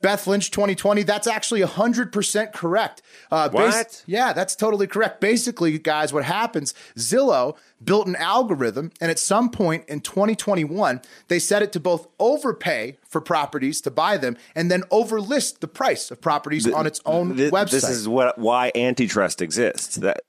Beth 0.02 0.28
Lynch 0.28 0.50
2020, 0.52 1.04
that's 1.04 1.28
actually 1.28 1.62
100% 1.62 2.54
correct. 2.54 3.02
Uh, 3.30 3.50
what? 3.50 3.72
Bas- 3.72 4.04
yeah, 4.06 4.32
that's 4.32 4.56
totally 4.56 4.88
correct. 4.88 5.20
Basically, 5.20 5.78
guys, 5.78 6.14
what 6.14 6.24
happens, 6.24 6.74
Zillow 6.96 7.58
built 7.84 8.08
an 8.08 8.16
algorithm, 8.16 8.92
and 9.02 9.12
at 9.12 9.20
some 9.20 9.50
point 9.50 9.84
in 9.90 10.00
2021, 10.00 11.02
they 11.28 11.40
set 11.40 11.62
it 11.62 11.74
to 11.74 11.80
both 11.80 12.08
overpay 12.18 12.98
for 13.06 13.20
properties 13.20 13.82
to 13.82 13.92
buy 13.92 14.16
them 14.16 14.38
and 14.56 14.72
then 14.72 14.84
overlist 14.84 15.60
the 15.60 15.68
price 15.68 16.12
of 16.12 16.22
properties 16.22 16.64
the, 16.64 16.74
on 16.74 16.88
its 16.88 17.02
own 17.06 17.36
th- 17.36 17.52
website. 17.52 17.72
This 17.72 17.90
is 17.90 18.08
what 18.08 18.38
why 18.38 18.72
antitrust 18.76 19.42
exists. 19.42 19.96
That 19.96 20.22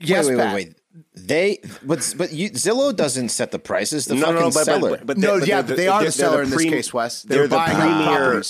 Yes, 0.00 0.28
wait, 0.28 0.36
wait, 0.36 0.44
wait, 0.46 0.54
wait, 0.54 0.74
They, 1.14 1.58
but 1.82 2.14
but 2.16 2.32
you, 2.32 2.50
Zillow 2.50 2.94
doesn't 2.94 3.30
set 3.30 3.50
the 3.50 3.58
prices. 3.58 4.04
The 4.06 4.14
no, 4.14 4.20
fucking 4.20 4.34
no, 4.34 4.40
no, 4.40 4.50
but, 4.50 4.64
seller. 4.64 4.90
But, 4.90 4.98
but, 5.00 5.06
but 5.06 5.18
no, 5.18 5.36
yeah, 5.36 5.62
they 5.62 5.88
are 5.88 6.04
the 6.04 6.12
seller 6.12 6.42
in 6.42 6.50
this 6.50 6.62
case, 6.62 6.92
Wes. 6.92 7.22
They're, 7.22 7.48
they're 7.48 7.58
the 7.58 7.74
premier. 7.74 8.42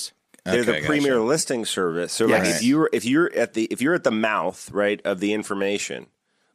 They're 0.51 0.62
okay, 0.62 0.80
the 0.80 0.86
premier 0.86 1.14
gotcha. 1.14 1.24
listing 1.24 1.64
service. 1.64 2.12
So 2.12 2.26
yes. 2.26 2.46
like 2.46 2.57
if 2.57 2.62
you're 2.62 2.90
if 2.92 3.05
you're 3.05 3.32
at 3.34 3.55
the 3.55 3.64
if 3.64 3.80
you're 3.80 3.94
at 3.94 4.05
the 4.05 4.11
mouth 4.11 4.70
right 4.72 5.01
of 5.05 5.20
the 5.20 5.32
information, 5.32 6.07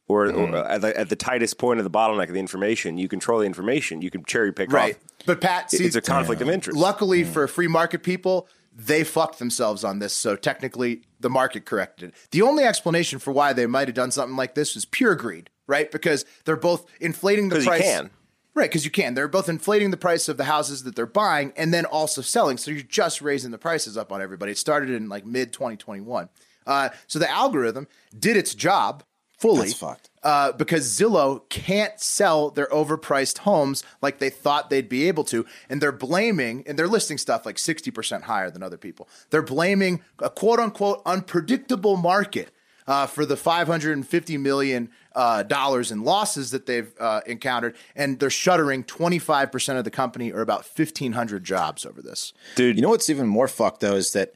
or, 0.08 0.26
mm. 0.26 0.36
or 0.36 0.46
mm-hmm. 0.48 0.72
at, 0.72 0.80
the, 0.80 0.98
at, 0.98 1.08
the, 1.08 1.16
tightest 1.16 1.58
point 1.58 1.80
of 1.80 1.84
the 1.84 1.90
bottleneck 1.90 2.28
of 2.28 2.34
the 2.34 2.40
information, 2.40 2.98
you 2.98 3.08
control 3.08 3.40
the 3.40 3.46
information. 3.46 4.02
You 4.02 4.10
can 4.10 4.24
cherry 4.24 4.52
pick 4.52 4.72
right. 4.72 4.94
Off. 4.94 5.00
But 5.26 5.40
Pat, 5.40 5.70
see, 5.70 5.84
it's 5.84 5.96
a 5.96 6.02
conflict 6.02 6.42
of 6.42 6.48
interest. 6.48 6.78
Luckily 6.78 7.24
mm. 7.24 7.26
for 7.26 7.48
free 7.48 7.68
market 7.68 8.02
people, 8.02 8.48
they 8.74 9.04
fucked 9.04 9.38
themselves 9.38 9.84
on 9.84 10.00
this. 10.00 10.12
So 10.12 10.36
technically, 10.36 11.02
the 11.20 11.30
market 11.30 11.64
corrected 11.64 12.10
it. 12.10 12.14
The 12.30 12.42
only 12.42 12.64
explanation 12.64 13.18
for 13.18 13.32
why 13.32 13.52
they 13.52 13.66
might 13.66 13.88
have 13.88 13.94
done 13.94 14.10
something 14.10 14.36
like 14.36 14.54
this 14.54 14.76
is 14.76 14.84
pure 14.84 15.14
greed, 15.14 15.48
right? 15.66 15.90
Because 15.90 16.24
they're 16.44 16.56
both 16.56 16.86
inflating 17.00 17.48
the 17.48 17.60
price. 17.60 17.78
You 17.78 17.84
can. 17.84 18.10
Right, 18.54 18.70
because 18.70 18.84
you 18.84 18.90
can. 18.90 19.14
They're 19.14 19.26
both 19.26 19.48
inflating 19.48 19.90
the 19.90 19.96
price 19.96 20.28
of 20.28 20.36
the 20.36 20.44
houses 20.44 20.84
that 20.84 20.94
they're 20.94 21.06
buying 21.06 21.52
and 21.56 21.74
then 21.74 21.84
also 21.84 22.22
selling. 22.22 22.56
So 22.56 22.70
you're 22.70 22.82
just 22.82 23.20
raising 23.20 23.50
the 23.50 23.58
prices 23.58 23.96
up 23.96 24.12
on 24.12 24.22
everybody. 24.22 24.52
It 24.52 24.58
started 24.58 24.90
in 24.90 25.08
like 25.08 25.26
mid 25.26 25.52
2021. 25.52 26.28
Uh, 26.66 26.90
so 27.06 27.18
the 27.18 27.30
algorithm 27.30 27.88
did 28.16 28.36
its 28.36 28.54
job 28.54 29.02
fully. 29.38 29.66
That's 29.66 29.74
fucked. 29.74 30.10
Uh, 30.22 30.52
because 30.52 30.88
Zillow 30.88 31.46
can't 31.50 32.00
sell 32.00 32.50
their 32.50 32.68
overpriced 32.68 33.38
homes 33.38 33.82
like 34.00 34.18
they 34.18 34.30
thought 34.30 34.70
they'd 34.70 34.88
be 34.88 35.08
able 35.08 35.24
to. 35.24 35.44
And 35.68 35.82
they're 35.82 35.92
blaming, 35.92 36.62
and 36.66 36.78
they're 36.78 36.88
listing 36.88 37.18
stuff 37.18 37.44
like 37.44 37.56
60% 37.56 38.22
higher 38.22 38.50
than 38.50 38.62
other 38.62 38.78
people. 38.78 39.08
They're 39.30 39.42
blaming 39.42 40.02
a 40.20 40.30
quote 40.30 40.60
unquote 40.60 41.02
unpredictable 41.04 41.96
market 41.96 42.50
uh, 42.86 43.06
for 43.06 43.26
the 43.26 43.36
550 43.36 44.38
million 44.38 44.90
uh, 45.14 45.42
dollars 45.42 45.90
in 45.92 46.02
losses 46.02 46.50
that 46.50 46.66
they've 46.66 46.92
uh, 46.98 47.20
encountered, 47.26 47.76
and 47.94 48.18
they're 48.18 48.30
shuttering 48.30 48.84
25 48.84 49.52
percent 49.52 49.78
of 49.78 49.84
the 49.84 49.90
company, 49.90 50.32
or 50.32 50.40
about 50.40 50.66
1,500 50.76 51.44
jobs 51.44 51.86
over 51.86 52.02
this. 52.02 52.32
Dude, 52.56 52.76
you 52.76 52.82
know 52.82 52.90
what's 52.90 53.10
even 53.10 53.26
more 53.26 53.48
fucked 53.48 53.80
though 53.80 53.96
is 53.96 54.12
that 54.12 54.34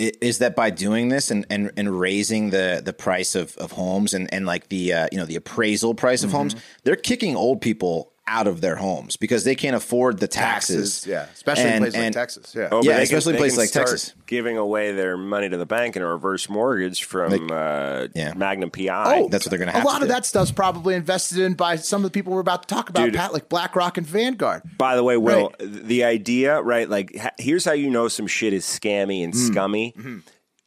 is 0.00 0.38
that 0.38 0.56
by 0.56 0.70
doing 0.70 1.08
this 1.08 1.30
and, 1.30 1.46
and, 1.50 1.70
and 1.76 2.00
raising 2.00 2.50
the, 2.50 2.80
the 2.82 2.92
price 2.92 3.34
of, 3.34 3.54
of 3.58 3.72
homes 3.72 4.14
and, 4.14 4.32
and 4.32 4.46
like 4.46 4.68
the 4.68 4.92
uh, 4.92 5.08
you 5.12 5.18
know 5.18 5.26
the 5.26 5.36
appraisal 5.36 5.94
price 5.94 6.22
of 6.22 6.30
mm-hmm. 6.30 6.38
homes, 6.38 6.56
they're 6.84 6.96
kicking 6.96 7.36
old 7.36 7.60
people 7.60 8.09
out 8.30 8.46
of 8.46 8.60
their 8.60 8.76
homes 8.76 9.16
because 9.16 9.42
they 9.42 9.56
can't 9.56 9.74
afford 9.74 10.20
the 10.20 10.28
taxes. 10.28 11.00
taxes 11.00 11.06
yeah, 11.06 11.26
especially 11.34 11.64
and, 11.64 11.74
in 11.74 11.82
places 11.82 11.94
and, 11.96 12.04
like 12.04 12.12
Texas. 12.14 12.54
Yeah, 12.54 12.68
oh, 12.70 12.82
yeah, 12.82 12.98
especially 12.98 13.34
in 13.34 13.38
places 13.38 13.58
like 13.58 13.72
Texas. 13.72 14.14
Giving 14.26 14.56
away 14.56 14.92
their 14.92 15.16
money 15.16 15.48
to 15.48 15.56
the 15.56 15.66
bank 15.66 15.96
in 15.96 16.02
a 16.02 16.06
reverse 16.06 16.48
mortgage 16.48 17.02
from 17.04 17.32
like, 17.32 17.50
uh, 17.50 18.08
yeah. 18.14 18.32
Magnum 18.34 18.70
PI. 18.70 19.18
Oh, 19.18 19.28
that's 19.28 19.44
what 19.44 19.50
they're 19.50 19.58
going 19.58 19.66
to 19.66 19.72
have. 19.72 19.82
A 19.82 19.86
lot 19.86 20.02
of 20.02 20.08
do. 20.08 20.14
that 20.14 20.24
stuff's 20.24 20.52
probably 20.52 20.94
invested 20.94 21.38
in 21.38 21.54
by 21.54 21.74
some 21.74 22.04
of 22.04 22.04
the 22.04 22.10
people 22.10 22.32
we're 22.32 22.40
about 22.40 22.62
to 22.62 22.72
talk 22.72 22.88
about, 22.88 23.06
Dude, 23.06 23.14
Pat, 23.14 23.32
like 23.32 23.48
BlackRock 23.48 23.98
and 23.98 24.06
Vanguard. 24.06 24.62
By 24.78 24.94
the 24.94 25.02
way, 25.02 25.16
Will, 25.16 25.52
right. 25.58 25.58
the 25.58 26.04
idea, 26.04 26.62
right? 26.62 26.88
Like, 26.88 27.20
here's 27.38 27.64
how 27.64 27.72
you 27.72 27.90
know 27.90 28.06
some 28.06 28.28
shit 28.28 28.52
is 28.52 28.64
scammy 28.64 29.24
and 29.24 29.34
mm. 29.34 29.36
scummy. 29.36 29.92
Mm-hmm 29.98 30.18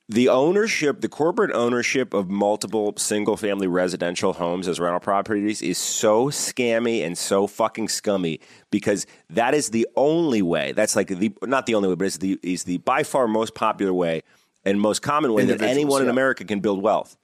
the 0.10 0.28
ownership, 0.28 1.02
the 1.02 1.08
corporate 1.08 1.52
ownership 1.52 2.14
of 2.14 2.30
multiple 2.30 2.94
single 2.98 3.38
family 3.38 3.68
residential 3.68 4.34
homes 4.34 4.68
as 4.68 4.80
rental 4.80 5.00
properties 5.00 5.62
is 5.62 5.78
so 5.78 6.28
scammy 6.28 7.06
and 7.06 7.18
so 7.18 7.48
fucking 7.48 7.88
scummy 7.88 8.42
because 8.70 9.08
that 9.30 9.54
is 9.54 9.70
the 9.70 9.88
only 9.96 10.42
way. 10.42 10.74
That's 10.74 10.96
like 10.96 11.08
the 11.08 11.34
not 11.44 11.66
the 11.66 11.76
only 11.76 11.90
way, 11.90 11.96
but 11.96 12.06
it's 12.06 12.18
the 12.18 12.38
is 12.44 12.66
the 12.66 12.80
by 12.80 13.04
far 13.04 13.28
most 13.28 13.56
popular 13.56 13.94
way 13.94 14.24
and 14.66 14.80
most 14.80 15.02
common 15.02 15.34
way 15.34 15.46
that 15.46 15.62
anyone 15.62 16.02
yeah. 16.02 16.06
in 16.06 16.10
America 16.10 16.44
can 16.44 16.60
build 16.60 16.82
wealth. 16.82 17.16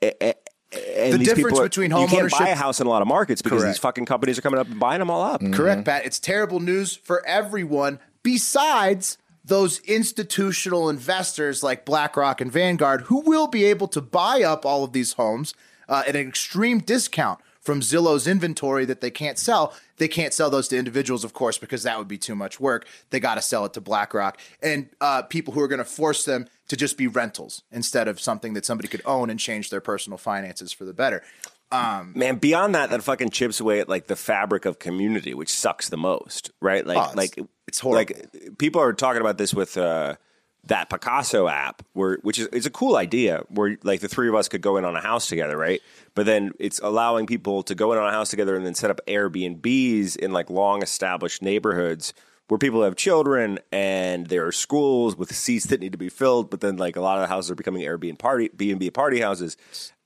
And 0.00 0.34
the 0.72 1.18
difference 1.18 1.58
are, 1.58 1.64
between 1.64 1.90
home 1.90 2.02
you 2.02 2.08
can't 2.08 2.30
buy 2.30 2.48
a 2.48 2.54
house 2.56 2.80
in 2.80 2.86
a 2.86 2.90
lot 2.90 3.02
of 3.02 3.08
markets 3.08 3.42
because 3.42 3.60
Correct. 3.60 3.74
these 3.74 3.80
fucking 3.80 4.06
companies 4.06 4.38
are 4.38 4.42
coming 4.42 4.58
up 4.58 4.66
and 4.66 4.80
buying 4.80 4.98
them 4.98 5.10
all 5.10 5.22
up. 5.22 5.40
Mm-hmm. 5.40 5.52
Correct, 5.52 5.84
Pat. 5.84 6.04
It's 6.04 6.18
terrible 6.18 6.60
news 6.60 6.96
for 6.96 7.24
everyone 7.26 8.00
besides 8.22 9.18
those 9.44 9.80
institutional 9.80 10.88
investors 10.88 11.62
like 11.62 11.84
BlackRock 11.84 12.40
and 12.40 12.52
Vanguard 12.52 13.02
who 13.02 13.20
will 13.20 13.46
be 13.46 13.64
able 13.64 13.88
to 13.88 14.00
buy 14.00 14.42
up 14.42 14.64
all 14.64 14.84
of 14.84 14.92
these 14.92 15.14
homes 15.14 15.54
uh, 15.88 16.04
at 16.06 16.16
an 16.16 16.28
extreme 16.28 16.78
discount 16.78 17.40
from 17.60 17.80
Zillow's 17.80 18.26
inventory 18.26 18.84
that 18.84 19.00
they 19.00 19.10
can't 19.10 19.38
sell. 19.38 19.72
They 19.96 20.08
can't 20.08 20.34
sell 20.34 20.50
those 20.50 20.68
to 20.68 20.76
individuals, 20.76 21.22
of 21.22 21.32
course, 21.32 21.58
because 21.58 21.84
that 21.84 21.96
would 21.96 22.08
be 22.08 22.18
too 22.18 22.34
much 22.34 22.58
work. 22.58 22.86
They 23.10 23.20
got 23.20 23.36
to 23.36 23.42
sell 23.42 23.64
it 23.64 23.72
to 23.74 23.80
BlackRock 23.80 24.38
and 24.62 24.88
uh, 25.00 25.22
people 25.22 25.54
who 25.54 25.60
are 25.60 25.68
going 25.68 25.78
to 25.78 25.84
force 25.84 26.24
them 26.24 26.48
to 26.68 26.76
just 26.76 26.98
be 26.98 27.06
rentals 27.06 27.62
instead 27.70 28.08
of 28.08 28.20
something 28.20 28.54
that 28.54 28.64
somebody 28.64 28.88
could 28.88 29.02
own 29.04 29.30
and 29.30 29.38
change 29.38 29.70
their 29.70 29.80
personal 29.80 30.18
finances 30.18 30.72
for 30.72 30.84
the 30.84 30.92
better. 30.92 31.22
Um, 31.70 32.12
Man, 32.14 32.36
beyond 32.36 32.74
that, 32.74 32.90
that 32.90 33.02
fucking 33.02 33.30
chips 33.30 33.58
away 33.60 33.80
at 33.80 33.88
like 33.88 34.06
the 34.06 34.16
fabric 34.16 34.66
of 34.66 34.78
community, 34.78 35.32
which 35.32 35.50
sucks 35.50 35.88
the 35.88 35.96
most, 35.96 36.50
right? 36.60 36.86
Like, 36.86 36.98
oh, 36.98 37.12
like 37.14 37.38
it's 37.72 37.80
horrible. 37.80 38.14
Like 38.14 38.58
people 38.58 38.82
are 38.82 38.92
talking 38.92 39.22
about 39.22 39.38
this 39.38 39.54
with 39.54 39.78
uh, 39.78 40.16
that 40.64 40.90
Pacaso 40.90 41.50
app, 41.50 41.82
where 41.94 42.18
which 42.20 42.38
is 42.38 42.50
it's 42.52 42.66
a 42.66 42.70
cool 42.70 42.96
idea, 42.96 43.44
where 43.48 43.78
like 43.82 44.00
the 44.00 44.08
three 44.08 44.28
of 44.28 44.34
us 44.34 44.46
could 44.46 44.60
go 44.60 44.76
in 44.76 44.84
on 44.84 44.94
a 44.94 45.00
house 45.00 45.26
together, 45.26 45.56
right? 45.56 45.80
But 46.14 46.26
then 46.26 46.52
it's 46.58 46.80
allowing 46.80 47.26
people 47.26 47.62
to 47.62 47.74
go 47.74 47.90
in 47.92 47.98
on 47.98 48.06
a 48.06 48.12
house 48.12 48.28
together 48.28 48.54
and 48.54 48.66
then 48.66 48.74
set 48.74 48.90
up 48.90 49.00
Airbnbs 49.06 50.16
in 50.16 50.32
like 50.32 50.50
long 50.50 50.82
established 50.82 51.40
neighborhoods 51.40 52.12
where 52.48 52.58
people 52.58 52.82
have 52.82 52.94
children 52.94 53.58
and 53.72 54.26
there 54.26 54.46
are 54.46 54.52
schools 54.52 55.16
with 55.16 55.34
seats 55.34 55.64
that 55.68 55.80
need 55.80 55.92
to 55.92 55.98
be 55.98 56.10
filled, 56.10 56.50
but 56.50 56.60
then 56.60 56.76
like 56.76 56.96
a 56.96 57.00
lot 57.00 57.16
of 57.16 57.22
the 57.22 57.28
houses 57.28 57.50
are 57.50 57.54
becoming 57.54 57.80
Airbnb 57.80 58.18
party 58.18 58.50
B 58.54 58.70
and 58.70 58.78
B 58.78 58.90
party 58.90 59.20
houses. 59.20 59.56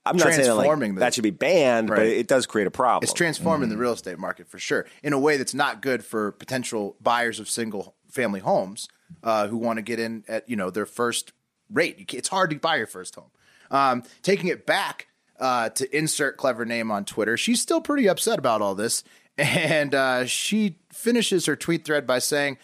I'm 0.09 0.17
not 0.17 0.33
saying 0.33 0.47
that, 0.47 0.55
like, 0.55 0.79
the, 0.79 0.99
that 0.99 1.13
should 1.13 1.23
be 1.23 1.29
banned, 1.31 1.89
right. 1.89 1.97
but 1.97 2.07
it 2.07 2.27
does 2.27 2.45
create 2.45 2.67
a 2.67 2.71
problem. 2.71 3.03
It's 3.03 3.13
transforming 3.13 3.69
mm. 3.69 3.71
the 3.71 3.77
real 3.77 3.93
estate 3.93 4.19
market 4.19 4.47
for 4.47 4.59
sure 4.59 4.85
in 5.03 5.13
a 5.13 5.19
way 5.19 5.37
that's 5.37 5.53
not 5.53 5.81
good 5.81 6.03
for 6.03 6.31
potential 6.31 6.95
buyers 7.01 7.39
of 7.39 7.49
single 7.49 7.95
family 8.09 8.39
homes 8.39 8.87
uh, 9.23 9.47
who 9.47 9.57
want 9.57 9.77
to 9.77 9.83
get 9.83 9.99
in 9.99 10.23
at 10.27 10.47
you 10.49 10.55
know 10.55 10.69
their 10.69 10.85
first 10.85 11.33
rate. 11.69 12.13
It's 12.13 12.29
hard 12.29 12.49
to 12.51 12.57
buy 12.57 12.77
your 12.77 12.87
first 12.87 13.15
home. 13.15 13.31
Um, 13.69 14.03
taking 14.21 14.47
it 14.47 14.65
back 14.65 15.07
uh, 15.39 15.69
to 15.69 15.97
insert 15.97 16.37
clever 16.37 16.65
name 16.65 16.91
on 16.91 17.05
Twitter, 17.05 17.37
she's 17.37 17.61
still 17.61 17.81
pretty 17.81 18.07
upset 18.07 18.39
about 18.39 18.61
all 18.61 18.75
this, 18.75 19.03
and 19.37 19.93
uh, 19.93 20.25
she 20.25 20.77
finishes 20.91 21.45
her 21.45 21.55
tweet 21.55 21.85
thread 21.85 22.07
by 22.07 22.19
saying, 22.19 22.57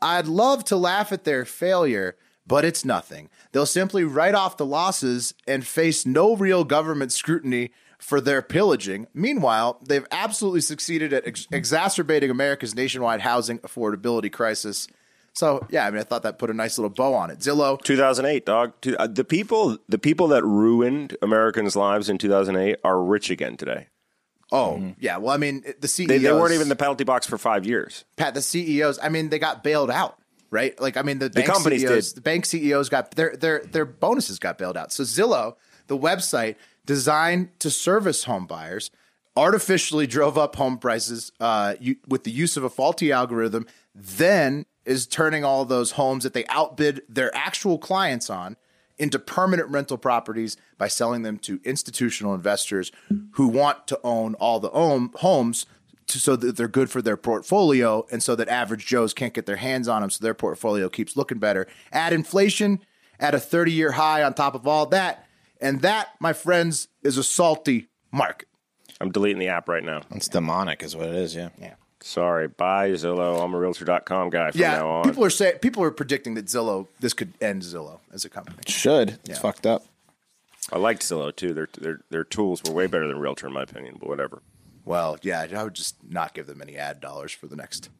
"I'd 0.00 0.26
love 0.26 0.64
to 0.64 0.76
laugh 0.76 1.12
at 1.12 1.24
their 1.24 1.44
failure." 1.44 2.16
But 2.46 2.64
it's 2.64 2.84
nothing. 2.84 3.28
They'll 3.52 3.66
simply 3.66 4.04
write 4.04 4.34
off 4.34 4.56
the 4.56 4.66
losses 4.66 5.34
and 5.46 5.66
face 5.66 6.06
no 6.06 6.36
real 6.36 6.64
government 6.64 7.12
scrutiny 7.12 7.72
for 7.98 8.20
their 8.20 8.42
pillaging. 8.42 9.06
Meanwhile, 9.14 9.80
they've 9.86 10.06
absolutely 10.10 10.60
succeeded 10.60 11.12
at 11.12 11.26
ex- 11.26 11.48
exacerbating 11.50 12.30
America's 12.30 12.74
nationwide 12.74 13.22
housing 13.22 13.58
affordability 13.60 14.30
crisis. 14.30 14.86
So 15.32 15.66
yeah, 15.70 15.86
I 15.86 15.90
mean, 15.90 16.00
I 16.00 16.04
thought 16.04 16.22
that 16.22 16.38
put 16.38 16.50
a 16.50 16.54
nice 16.54 16.78
little 16.78 16.90
bow 16.90 17.14
on 17.14 17.30
it. 17.30 17.40
Zillow, 17.40 17.80
2008, 17.82 18.46
dog. 18.46 18.72
Uh, 18.98 19.06
the 19.06 19.24
people, 19.24 19.78
the 19.88 19.98
people 19.98 20.28
that 20.28 20.44
ruined 20.44 21.16
Americans' 21.20 21.76
lives 21.76 22.08
in 22.08 22.18
2008 22.18 22.78
are 22.84 23.02
rich 23.02 23.30
again 23.30 23.56
today. 23.56 23.88
Oh 24.52 24.76
mm-hmm. 24.78 24.90
yeah, 25.00 25.16
well, 25.16 25.34
I 25.34 25.38
mean, 25.38 25.64
the 25.80 25.88
CEOs 25.88 26.08
they, 26.08 26.18
they 26.18 26.32
weren't 26.32 26.52
even 26.52 26.66
in 26.66 26.68
the 26.68 26.76
penalty 26.76 27.04
box 27.04 27.26
for 27.26 27.36
five 27.36 27.66
years. 27.66 28.04
Pat, 28.16 28.34
the 28.34 28.42
CEOs, 28.42 28.98
I 29.02 29.08
mean, 29.08 29.28
they 29.28 29.40
got 29.40 29.64
bailed 29.64 29.90
out 29.90 30.18
right? 30.50 30.78
Like 30.80 30.96
I 30.96 31.02
mean, 31.02 31.18
the, 31.18 31.28
the 31.28 31.40
bank 31.40 31.46
companies 31.46 31.82
CEOs, 31.82 32.12
did. 32.12 32.16
The 32.16 32.22
bank 32.22 32.46
CEOs 32.46 32.88
got 32.88 33.10
their 33.12 33.36
their 33.36 33.60
their 33.60 33.84
bonuses 33.84 34.38
got 34.38 34.58
bailed 34.58 34.76
out. 34.76 34.92
So 34.92 35.02
Zillow, 35.02 35.56
the 35.86 35.98
website 35.98 36.56
designed 36.84 37.58
to 37.60 37.70
service 37.70 38.24
home 38.24 38.46
buyers, 38.46 38.90
artificially 39.36 40.06
drove 40.06 40.38
up 40.38 40.56
home 40.56 40.78
prices 40.78 41.32
uh, 41.40 41.74
you, 41.80 41.96
with 42.06 42.24
the 42.24 42.30
use 42.30 42.56
of 42.56 42.64
a 42.64 42.70
faulty 42.70 43.12
algorithm. 43.12 43.66
Then 43.94 44.66
is 44.84 45.06
turning 45.06 45.44
all 45.44 45.64
those 45.64 45.92
homes 45.92 46.22
that 46.24 46.32
they 46.32 46.44
outbid 46.48 47.02
their 47.08 47.34
actual 47.34 47.78
clients 47.78 48.30
on 48.30 48.56
into 48.98 49.18
permanent 49.18 49.68
rental 49.68 49.98
properties 49.98 50.56
by 50.78 50.88
selling 50.88 51.22
them 51.22 51.38
to 51.38 51.60
institutional 51.64 52.34
investors 52.34 52.90
who 53.32 53.48
want 53.48 53.86
to 53.86 54.00
own 54.02 54.34
all 54.34 54.58
the 54.58 54.70
own 54.70 55.10
homes 55.16 55.66
to, 56.08 56.18
so 56.18 56.36
that 56.36 56.56
they're 56.56 56.68
good 56.68 56.90
for 56.90 57.02
their 57.02 57.16
portfolio 57.16 58.06
and 58.10 58.22
so 58.22 58.34
that 58.36 58.48
average 58.48 58.86
Joes 58.86 59.12
can't 59.14 59.34
get 59.34 59.46
their 59.46 59.56
hands 59.56 59.88
on 59.88 60.00
them 60.02 60.10
so 60.10 60.22
their 60.22 60.34
portfolio 60.34 60.88
keeps 60.88 61.16
looking 61.16 61.38
better. 61.38 61.66
Add 61.92 62.12
inflation 62.12 62.80
at 63.18 63.34
a 63.34 63.40
30 63.40 63.72
year 63.72 63.92
high 63.92 64.22
on 64.22 64.34
top 64.34 64.54
of 64.54 64.66
all 64.66 64.86
that. 64.86 65.26
And 65.60 65.80
that, 65.82 66.10
my 66.20 66.32
friends, 66.32 66.88
is 67.02 67.16
a 67.16 67.24
salty 67.24 67.88
market. 68.12 68.48
I'm 69.00 69.10
deleting 69.10 69.38
the 69.38 69.48
app 69.48 69.68
right 69.68 69.82
now. 69.84 70.02
It's 70.10 70.28
demonic, 70.28 70.82
is 70.82 70.94
what 70.94 71.08
it 71.08 71.14
is. 71.14 71.34
Yeah. 71.34 71.48
Yeah. 71.60 71.74
Sorry. 72.00 72.46
Bye, 72.46 72.90
Zillow. 72.90 73.42
I'm 73.42 73.52
a 73.54 73.58
realtor.com 73.58 74.30
guy 74.30 74.50
from 74.52 74.60
now 74.60 74.72
Yeah. 74.76 74.82
on. 74.84 75.04
People 75.04 75.24
are 75.24 75.30
saying, 75.30 75.58
people 75.58 75.82
are 75.82 75.90
predicting 75.90 76.34
that 76.34 76.46
Zillow, 76.46 76.86
this 77.00 77.12
could 77.14 77.32
end 77.40 77.62
Zillow 77.62 77.98
as 78.12 78.24
a 78.24 78.28
company. 78.28 78.58
It 78.60 78.68
should. 78.70 79.10
It's 79.10 79.30
Yeah. 79.30 79.38
fucked 79.38 79.66
up. 79.66 79.84
I 80.72 80.78
liked 80.78 81.02
Zillow 81.02 81.34
too. 81.34 81.52
Their, 81.54 81.68
their, 81.78 82.00
their 82.10 82.24
tools 82.24 82.62
were 82.64 82.72
way 82.72 82.86
better 82.86 83.06
than 83.08 83.18
Realtor, 83.18 83.46
in 83.46 83.52
my 83.54 83.62
opinion, 83.62 83.96
but 83.98 84.08
whatever. 84.08 84.42
Well, 84.86 85.18
yeah, 85.20 85.46
I 85.54 85.64
would 85.64 85.74
just 85.74 85.96
not 86.08 86.32
give 86.32 86.46
them 86.46 86.62
any 86.62 86.76
ad 86.76 87.00
dollars 87.00 87.32
for 87.32 87.48
the 87.48 87.56
next 87.56 87.90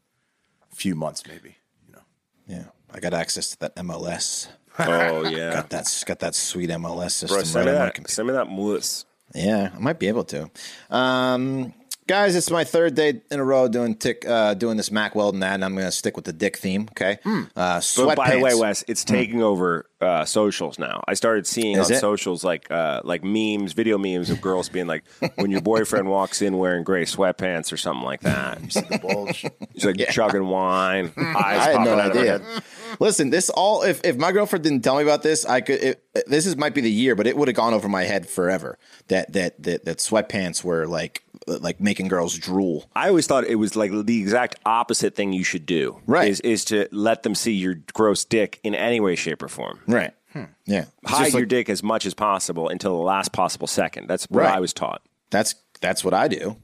few 0.72 0.94
months, 0.94 1.24
maybe. 1.26 1.56
You 1.86 1.92
know. 1.94 2.02
Yeah. 2.46 2.64
I 2.94 3.00
got 3.00 3.12
access 3.12 3.50
to 3.50 3.58
that 3.58 3.76
MLS. 3.76 4.48
Oh, 4.78 5.28
yeah. 5.28 5.52
Got 5.52 5.70
that 5.70 6.04
got 6.06 6.18
that 6.20 6.34
sweet 6.34 6.70
MLS 6.70 7.10
system 7.12 7.36
Bro, 7.38 7.44
send, 7.44 7.68
on 7.68 7.74
me 7.74 7.78
that, 7.78 7.94
computer. 7.94 8.14
send 8.14 8.28
me 8.28 8.34
that 8.34 8.48
mousse. 8.48 9.04
Yeah, 9.34 9.70
I 9.74 9.78
might 9.78 9.98
be 9.98 10.06
able 10.08 10.24
to. 10.24 10.48
Um, 10.90 11.74
guys, 12.06 12.36
it's 12.36 12.50
my 12.50 12.64
third 12.64 12.94
day 12.94 13.20
in 13.30 13.40
a 13.40 13.44
row 13.44 13.68
doing 13.68 13.94
tick, 13.94 14.24
uh, 14.28 14.54
doing 14.54 14.76
this 14.76 14.90
Mack 14.90 15.14
Weldon 15.14 15.42
ad, 15.42 15.54
and 15.54 15.64
I'm 15.64 15.74
going 15.74 15.86
to 15.86 15.92
stick 15.92 16.16
with 16.16 16.24
the 16.24 16.32
dick 16.32 16.56
theme. 16.56 16.88
Okay. 16.92 17.18
Uh, 17.56 17.80
But 17.96 18.16
by 18.16 18.30
the 18.36 18.40
way. 18.40 18.54
Wes, 18.54 18.84
it's 18.88 19.04
taking 19.04 19.42
over 19.42 19.86
uh, 20.00 20.24
socials 20.24 20.78
now. 20.78 21.02
I 21.08 21.14
started 21.14 21.46
seeing 21.46 21.78
Is 21.78 21.90
on 21.90 21.96
it? 21.96 22.00
socials 22.00 22.44
like 22.44 22.70
uh, 22.70 23.00
like 23.04 23.24
memes, 23.24 23.72
video 23.72 23.98
memes 23.98 24.30
of 24.30 24.40
girls 24.40 24.68
being 24.68 24.86
like, 24.86 25.04
when 25.36 25.50
your 25.50 25.60
boyfriend 25.62 26.08
walks 26.08 26.42
in 26.42 26.58
wearing 26.58 26.84
gray 26.84 27.04
sweatpants 27.04 27.72
or 27.72 27.76
something 27.76 28.04
like 28.04 28.20
that. 28.20 28.62
You 28.62 28.70
see 28.70 28.80
The 28.80 28.98
bulge. 28.98 29.44
He's 29.72 29.84
like 29.84 29.96
chugging 30.10 30.46
wine, 30.46 31.12
eyes 31.16 31.34
I 31.36 31.52
had 31.54 31.76
popping 31.76 31.84
no 31.84 31.92
out 31.98 32.10
of 32.10 32.14
her 32.16 32.20
idea. 32.20 32.38
head. 32.38 32.62
Listen, 33.00 33.30
this 33.30 33.50
all 33.50 33.82
if, 33.82 34.00
if 34.04 34.16
my 34.16 34.32
girlfriend 34.32 34.62
didn't 34.64 34.82
tell 34.82 34.96
me 34.96 35.02
about 35.02 35.22
this, 35.22 35.44
I 35.44 35.60
could. 35.60 35.82
It, 35.82 36.04
this 36.26 36.46
is 36.46 36.56
might 36.56 36.74
be 36.74 36.80
the 36.80 36.90
year, 36.90 37.14
but 37.14 37.26
it 37.26 37.36
would 37.36 37.48
have 37.48 37.56
gone 37.56 37.74
over 37.74 37.88
my 37.88 38.04
head 38.04 38.28
forever. 38.28 38.78
That 39.08 39.32
that 39.34 39.62
that 39.62 39.84
that 39.84 39.98
sweatpants 39.98 40.64
were 40.64 40.86
like 40.86 41.22
like 41.46 41.80
making 41.80 42.08
girls 42.08 42.36
drool. 42.38 42.90
I 42.96 43.08
always 43.08 43.26
thought 43.26 43.44
it 43.44 43.56
was 43.56 43.76
like 43.76 43.90
the 44.06 44.20
exact 44.20 44.56
opposite 44.64 45.14
thing 45.14 45.32
you 45.32 45.44
should 45.44 45.66
do. 45.66 46.00
Right. 46.06 46.28
Is 46.28 46.40
is 46.40 46.64
to 46.66 46.88
let 46.92 47.22
them 47.22 47.34
see 47.34 47.52
your 47.52 47.74
gross 47.94 48.24
dick 48.24 48.60
in 48.64 48.74
any 48.74 49.00
way, 49.00 49.14
shape, 49.16 49.42
or 49.42 49.48
form. 49.48 49.80
Right. 49.86 50.12
Hmm. 50.32 50.44
Yeah. 50.66 50.86
It's 51.02 51.12
Hide 51.12 51.18
just 51.24 51.32
your 51.34 51.42
like- 51.42 51.48
dick 51.48 51.68
as 51.70 51.82
much 51.82 52.06
as 52.06 52.14
possible 52.14 52.68
until 52.68 52.96
the 52.96 53.02
last 53.02 53.32
possible 53.32 53.66
second. 53.66 54.06
That's 54.08 54.24
what 54.30 54.40
Right. 54.42 54.54
I 54.56 54.60
was 54.60 54.72
taught. 54.72 55.02
That's 55.30 55.54
that's 55.80 56.04
what 56.04 56.14
I 56.14 56.28
do. 56.28 56.56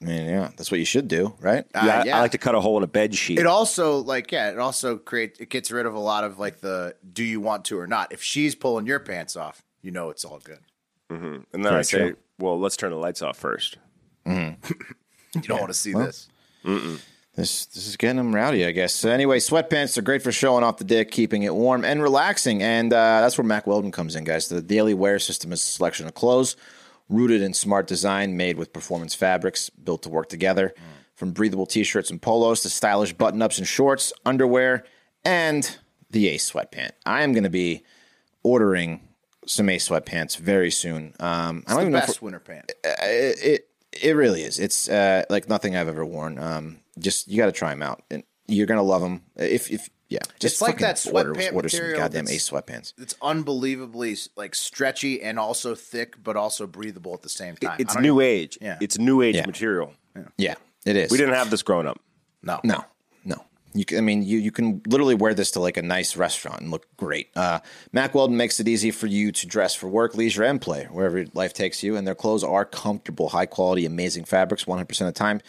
I 0.00 0.04
mean, 0.04 0.26
yeah, 0.28 0.50
that's 0.56 0.70
what 0.70 0.78
you 0.78 0.86
should 0.86 1.08
do, 1.08 1.34
right? 1.40 1.64
Uh, 1.74 1.82
Yeah, 1.84 2.00
I- 2.00 2.04
yeah. 2.04 2.16
I 2.18 2.20
like 2.20 2.30
to 2.32 2.38
cut 2.38 2.54
a 2.54 2.60
hole 2.60 2.76
in 2.76 2.84
a 2.84 2.86
bed 2.88 3.14
sheet. 3.14 3.38
It 3.38 3.46
also 3.46 3.98
like 3.98 4.30
yeah, 4.30 4.50
it 4.50 4.58
also 4.58 4.96
creates 4.96 5.40
it 5.40 5.48
gets 5.50 5.70
rid 5.72 5.86
of 5.86 5.94
a 5.94 5.98
lot 5.98 6.22
of 6.24 6.38
like 6.38 6.60
the 6.60 6.94
do 7.12 7.24
you 7.24 7.40
want 7.40 7.64
to 7.66 7.78
or 7.78 7.86
not. 7.86 8.12
If 8.12 8.22
she's 8.22 8.54
pulling 8.54 8.86
your 8.86 9.00
pants 9.00 9.36
off, 9.36 9.64
you 9.82 9.90
know 9.90 10.10
it's 10.10 10.24
all 10.24 10.38
good. 10.42 10.60
Mm-hmm. 11.10 11.24
and 11.52 11.64
then 11.64 11.66
I 11.66 11.70
Very 11.70 11.84
say, 11.84 11.98
true. 11.98 12.16
well, 12.38 12.60
let's 12.60 12.76
turn 12.76 12.90
the 12.90 12.96
lights 12.96 13.22
off 13.22 13.36
first. 13.36 13.78
You 15.34 15.42
don't 15.42 15.60
want 15.60 15.70
to 15.70 15.78
see 15.78 15.92
this. 15.92 16.28
This 17.34 17.66
this 17.66 17.86
is 17.86 17.96
getting 17.96 18.16
them 18.16 18.34
rowdy, 18.34 18.64
I 18.64 18.72
guess. 18.72 18.94
So 18.94 19.10
anyway, 19.10 19.38
sweatpants 19.38 19.96
are 19.98 20.02
great 20.02 20.22
for 20.22 20.32
showing 20.32 20.64
off 20.64 20.78
the 20.78 20.84
dick, 20.84 21.10
keeping 21.10 21.44
it 21.44 21.54
warm 21.54 21.84
and 21.84 22.02
relaxing, 22.02 22.62
and 22.62 22.92
uh, 22.92 23.20
that's 23.20 23.38
where 23.38 23.44
Mack 23.44 23.66
Weldon 23.66 23.92
comes 23.92 24.16
in, 24.16 24.24
guys. 24.24 24.48
The 24.48 24.60
daily 24.62 24.94
wear 24.94 25.18
system 25.18 25.52
is 25.52 25.60
a 25.60 25.64
selection 25.64 26.06
of 26.06 26.14
clothes 26.14 26.56
rooted 27.08 27.40
in 27.42 27.54
smart 27.54 27.86
design, 27.86 28.36
made 28.36 28.56
with 28.58 28.72
performance 28.72 29.14
fabrics, 29.14 29.70
built 29.70 30.02
to 30.02 30.08
work 30.08 30.28
together. 30.28 30.74
From 31.14 31.32
breathable 31.32 31.66
t-shirts 31.66 32.10
and 32.10 32.22
polos 32.22 32.60
to 32.60 32.68
stylish 32.68 33.12
button-ups 33.12 33.58
and 33.58 33.66
shorts, 33.66 34.12
underwear, 34.24 34.84
and 35.24 35.76
the 36.10 36.28
Ace 36.28 36.48
sweatpant. 36.52 36.92
I 37.04 37.22
am 37.22 37.32
going 37.32 37.42
to 37.42 37.50
be 37.50 37.82
ordering 38.44 39.00
some 39.44 39.68
Ace 39.68 39.88
sweatpants 39.88 40.36
very 40.38 40.70
soon. 40.70 41.14
Um, 41.18 41.64
I 41.66 41.72
It's 41.72 41.72
don't 41.72 41.74
the 41.76 41.80
even 41.80 41.92
know 41.92 41.98
if 41.98 42.06
best 42.06 42.22
winter 42.22 42.38
pant. 42.38 42.70
it, 42.84 43.38
it 43.42 43.68
it 44.00 44.14
really 44.14 44.42
is. 44.42 44.60
It's 44.60 44.88
uh, 44.88 45.24
like 45.28 45.48
nothing 45.48 45.74
I've 45.74 45.88
ever 45.88 46.04
worn. 46.06 46.38
Um, 46.38 46.80
just 46.98 47.26
you 47.26 47.36
got 47.36 47.46
to 47.46 47.52
try 47.52 47.70
them 47.70 47.82
out, 47.82 48.02
and 48.10 48.22
you're 48.46 48.66
gonna 48.66 48.82
love 48.82 49.00
them. 49.02 49.22
If 49.36 49.70
if 49.72 49.88
yeah, 50.08 50.18
just 50.40 50.54
It's 50.54 50.62
like 50.62 50.80
fucking 50.80 50.86
that 50.86 51.06
order, 51.14 51.34
sweatpant 51.34 51.52
order 51.54 51.68
some 51.68 51.78
material 51.80 52.00
goddamn 52.00 52.24
that's- 52.24 52.34
Ace 52.36 52.50
sweatpants. 52.50 52.92
It's 52.98 53.14
unbelievably 53.20 54.16
like 54.36 54.54
stretchy 54.54 55.22
and 55.22 55.38
also 55.38 55.74
thick, 55.74 56.22
but 56.22 56.36
also 56.36 56.66
breathable 56.66 57.14
at 57.14 57.22
the 57.22 57.28
same 57.28 57.56
time. 57.56 57.76
It's 57.78 57.96
new 57.98 58.20
even- 58.20 58.32
age. 58.34 58.58
Yeah. 58.60 58.78
It's 58.80 58.98
new 58.98 59.22
age 59.22 59.36
Yeah. 59.36 59.46
material. 59.46 59.94
Yeah, 60.36 60.54
it 60.84 60.96
is. 60.96 61.10
We 61.10 61.18
didn't 61.18 61.34
have 61.34 61.50
this 61.50 61.62
growing 61.62 61.86
up. 61.86 62.00
No, 62.42 62.60
No, 62.64 62.84
no. 63.24 63.44
You 63.74 63.84
can, 63.84 63.98
I 63.98 64.00
mean, 64.00 64.22
you, 64.22 64.38
you 64.38 64.50
can 64.50 64.80
literally 64.88 65.14
wear 65.14 65.34
this 65.34 65.50
to 65.52 65.60
like 65.60 65.76
a 65.76 65.82
nice 65.82 66.16
restaurant 66.16 66.60
and 66.62 66.70
look 66.70 66.86
great. 66.96 67.28
Uh, 67.36 67.60
Mack 67.92 68.14
Weldon 68.14 68.36
makes 68.36 68.58
it 68.58 68.66
easy 68.66 68.90
for 68.90 69.06
you 69.06 69.30
to 69.30 69.46
dress 69.46 69.74
for 69.74 69.88
work, 69.88 70.14
leisure, 70.16 70.42
and 70.42 70.60
play, 70.60 70.84
wherever 70.90 71.24
life 71.34 71.52
takes 71.52 71.82
you. 71.82 71.94
And 71.94 72.06
their 72.06 72.14
clothes 72.14 72.42
are 72.42 72.64
comfortable, 72.64 73.28
high 73.28 73.46
quality, 73.46 73.84
amazing 73.84 74.24
fabrics 74.24 74.64
100% 74.64 75.00
of 75.02 75.06
the 75.06 75.12
time. 75.12 75.40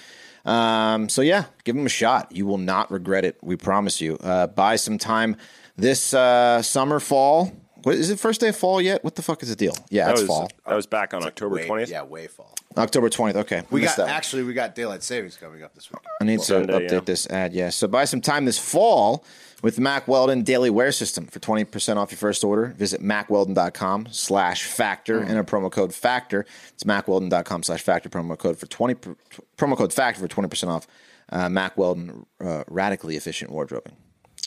Um, 0.46 1.10
so, 1.10 1.22
yeah, 1.22 1.46
give 1.64 1.76
them 1.76 1.86
a 1.86 1.90
shot. 1.90 2.32
You 2.32 2.46
will 2.46 2.58
not 2.58 2.92
regret 2.92 3.26
it. 3.26 3.38
We 3.42 3.56
promise 3.56 4.02
you. 4.02 4.18
Uh, 4.18 4.48
buy 4.48 4.76
some 4.76 4.98
time 4.98 5.38
this 5.78 6.14
uh, 6.14 6.62
summer, 6.62 7.00
fall. 7.00 7.52
What, 7.84 7.96
is 7.96 8.10
it 8.10 8.20
first 8.20 8.42
day 8.42 8.50
of 8.50 8.56
fall 8.56 8.82
yet? 8.82 9.04
What 9.04 9.16
the 9.16 9.22
fuck 9.22 9.42
is 9.44 9.50
the 9.50 9.56
deal? 9.56 9.74
Yeah, 9.90 10.06
That 10.06 10.12
it's 10.14 10.22
was, 10.22 10.28
fall. 10.28 10.52
That 10.66 10.76
was 10.76 10.86
back 10.86 11.14
on 11.14 11.24
October 11.24 11.56
Way- 11.56 11.68
20th. 11.68 11.90
Yeah, 11.90 12.04
way 12.04 12.28
fall. 12.28 12.54
October 12.78 13.10
20th. 13.10 13.36
Okay. 13.36 13.64
We 13.72 13.82
missed 13.82 13.98
got 13.98 14.08
that 14.08 14.16
actually 14.16 14.44
we 14.44 14.54
got 14.54 14.76
daylight 14.76 15.04
savings 15.04 15.38
coming 15.38 15.64
up 15.64 15.74
this 15.74 15.92
week. 15.92 16.02
I 16.22 16.26
need 16.26 16.40
to 16.40 16.46
Sunday, 16.46 16.74
update 16.74 16.92
yeah. 16.92 17.00
this 17.00 17.28
ad. 17.30 17.54
Yeah. 17.54 17.70
So 17.70 17.88
buy 17.88 18.06
some 18.06 18.22
time 18.22 18.46
this 18.46 18.60
fall 18.60 19.26
with 19.62 19.80
Mack 19.80 20.08
Weldon 20.08 20.44
Daily 20.44 20.70
Wear 20.70 20.92
System 20.92 21.26
for 21.28 21.40
20% 21.40 21.98
off 21.98 22.12
your 22.12 22.18
first 22.18 22.44
order. 22.44 22.68
Visit 22.78 23.02
mackweldon.com 23.02 24.08
slash 24.12 24.64
factor 24.64 25.20
and 25.20 25.38
a 25.38 25.44
promo 25.44 25.72
code 25.72 25.94
factor. 25.94 26.46
It's 26.74 26.84
mackweldon.com 26.84 27.64
slash 27.64 27.82
factor 27.82 28.08
promo 28.10 28.38
code 28.38 28.58
for 28.58 28.68
20 28.68 28.94
per- 28.94 29.16
promo 29.58 29.76
code 29.76 29.92
factor 29.92 30.22
for 30.22 30.28
20% 30.28 30.68
off 30.68 30.88
uh, 31.32 31.50
Mack 31.50 31.78
Weldon 31.78 32.26
uh, 32.40 32.64
radically 32.68 33.16
efficient 33.16 33.52
wardrobing. 33.52 33.94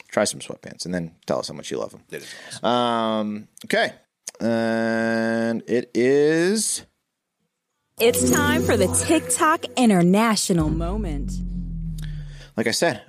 Try 0.09 0.25
some 0.25 0.41
sweatpants 0.41 0.85
and 0.85 0.93
then 0.95 1.15
tell 1.27 1.39
us 1.39 1.49
how 1.49 1.55
much 1.55 1.71
you 1.71 1.79
love 1.79 1.93
them. 1.93 2.03
It 2.11 2.23
is 2.23 2.35
awesome. 2.63 2.65
Um, 2.69 3.49
okay. 3.65 3.93
And 4.41 5.63
it 5.69 5.91
is 5.95 6.85
It's 7.99 8.31
time 8.31 8.63
for 8.63 8.77
the 8.77 8.89
TikTok 9.07 9.65
International 9.77 10.69
Moment. 10.71 11.33
like 12.57 12.67
I 12.67 12.73
said, 12.73 13.03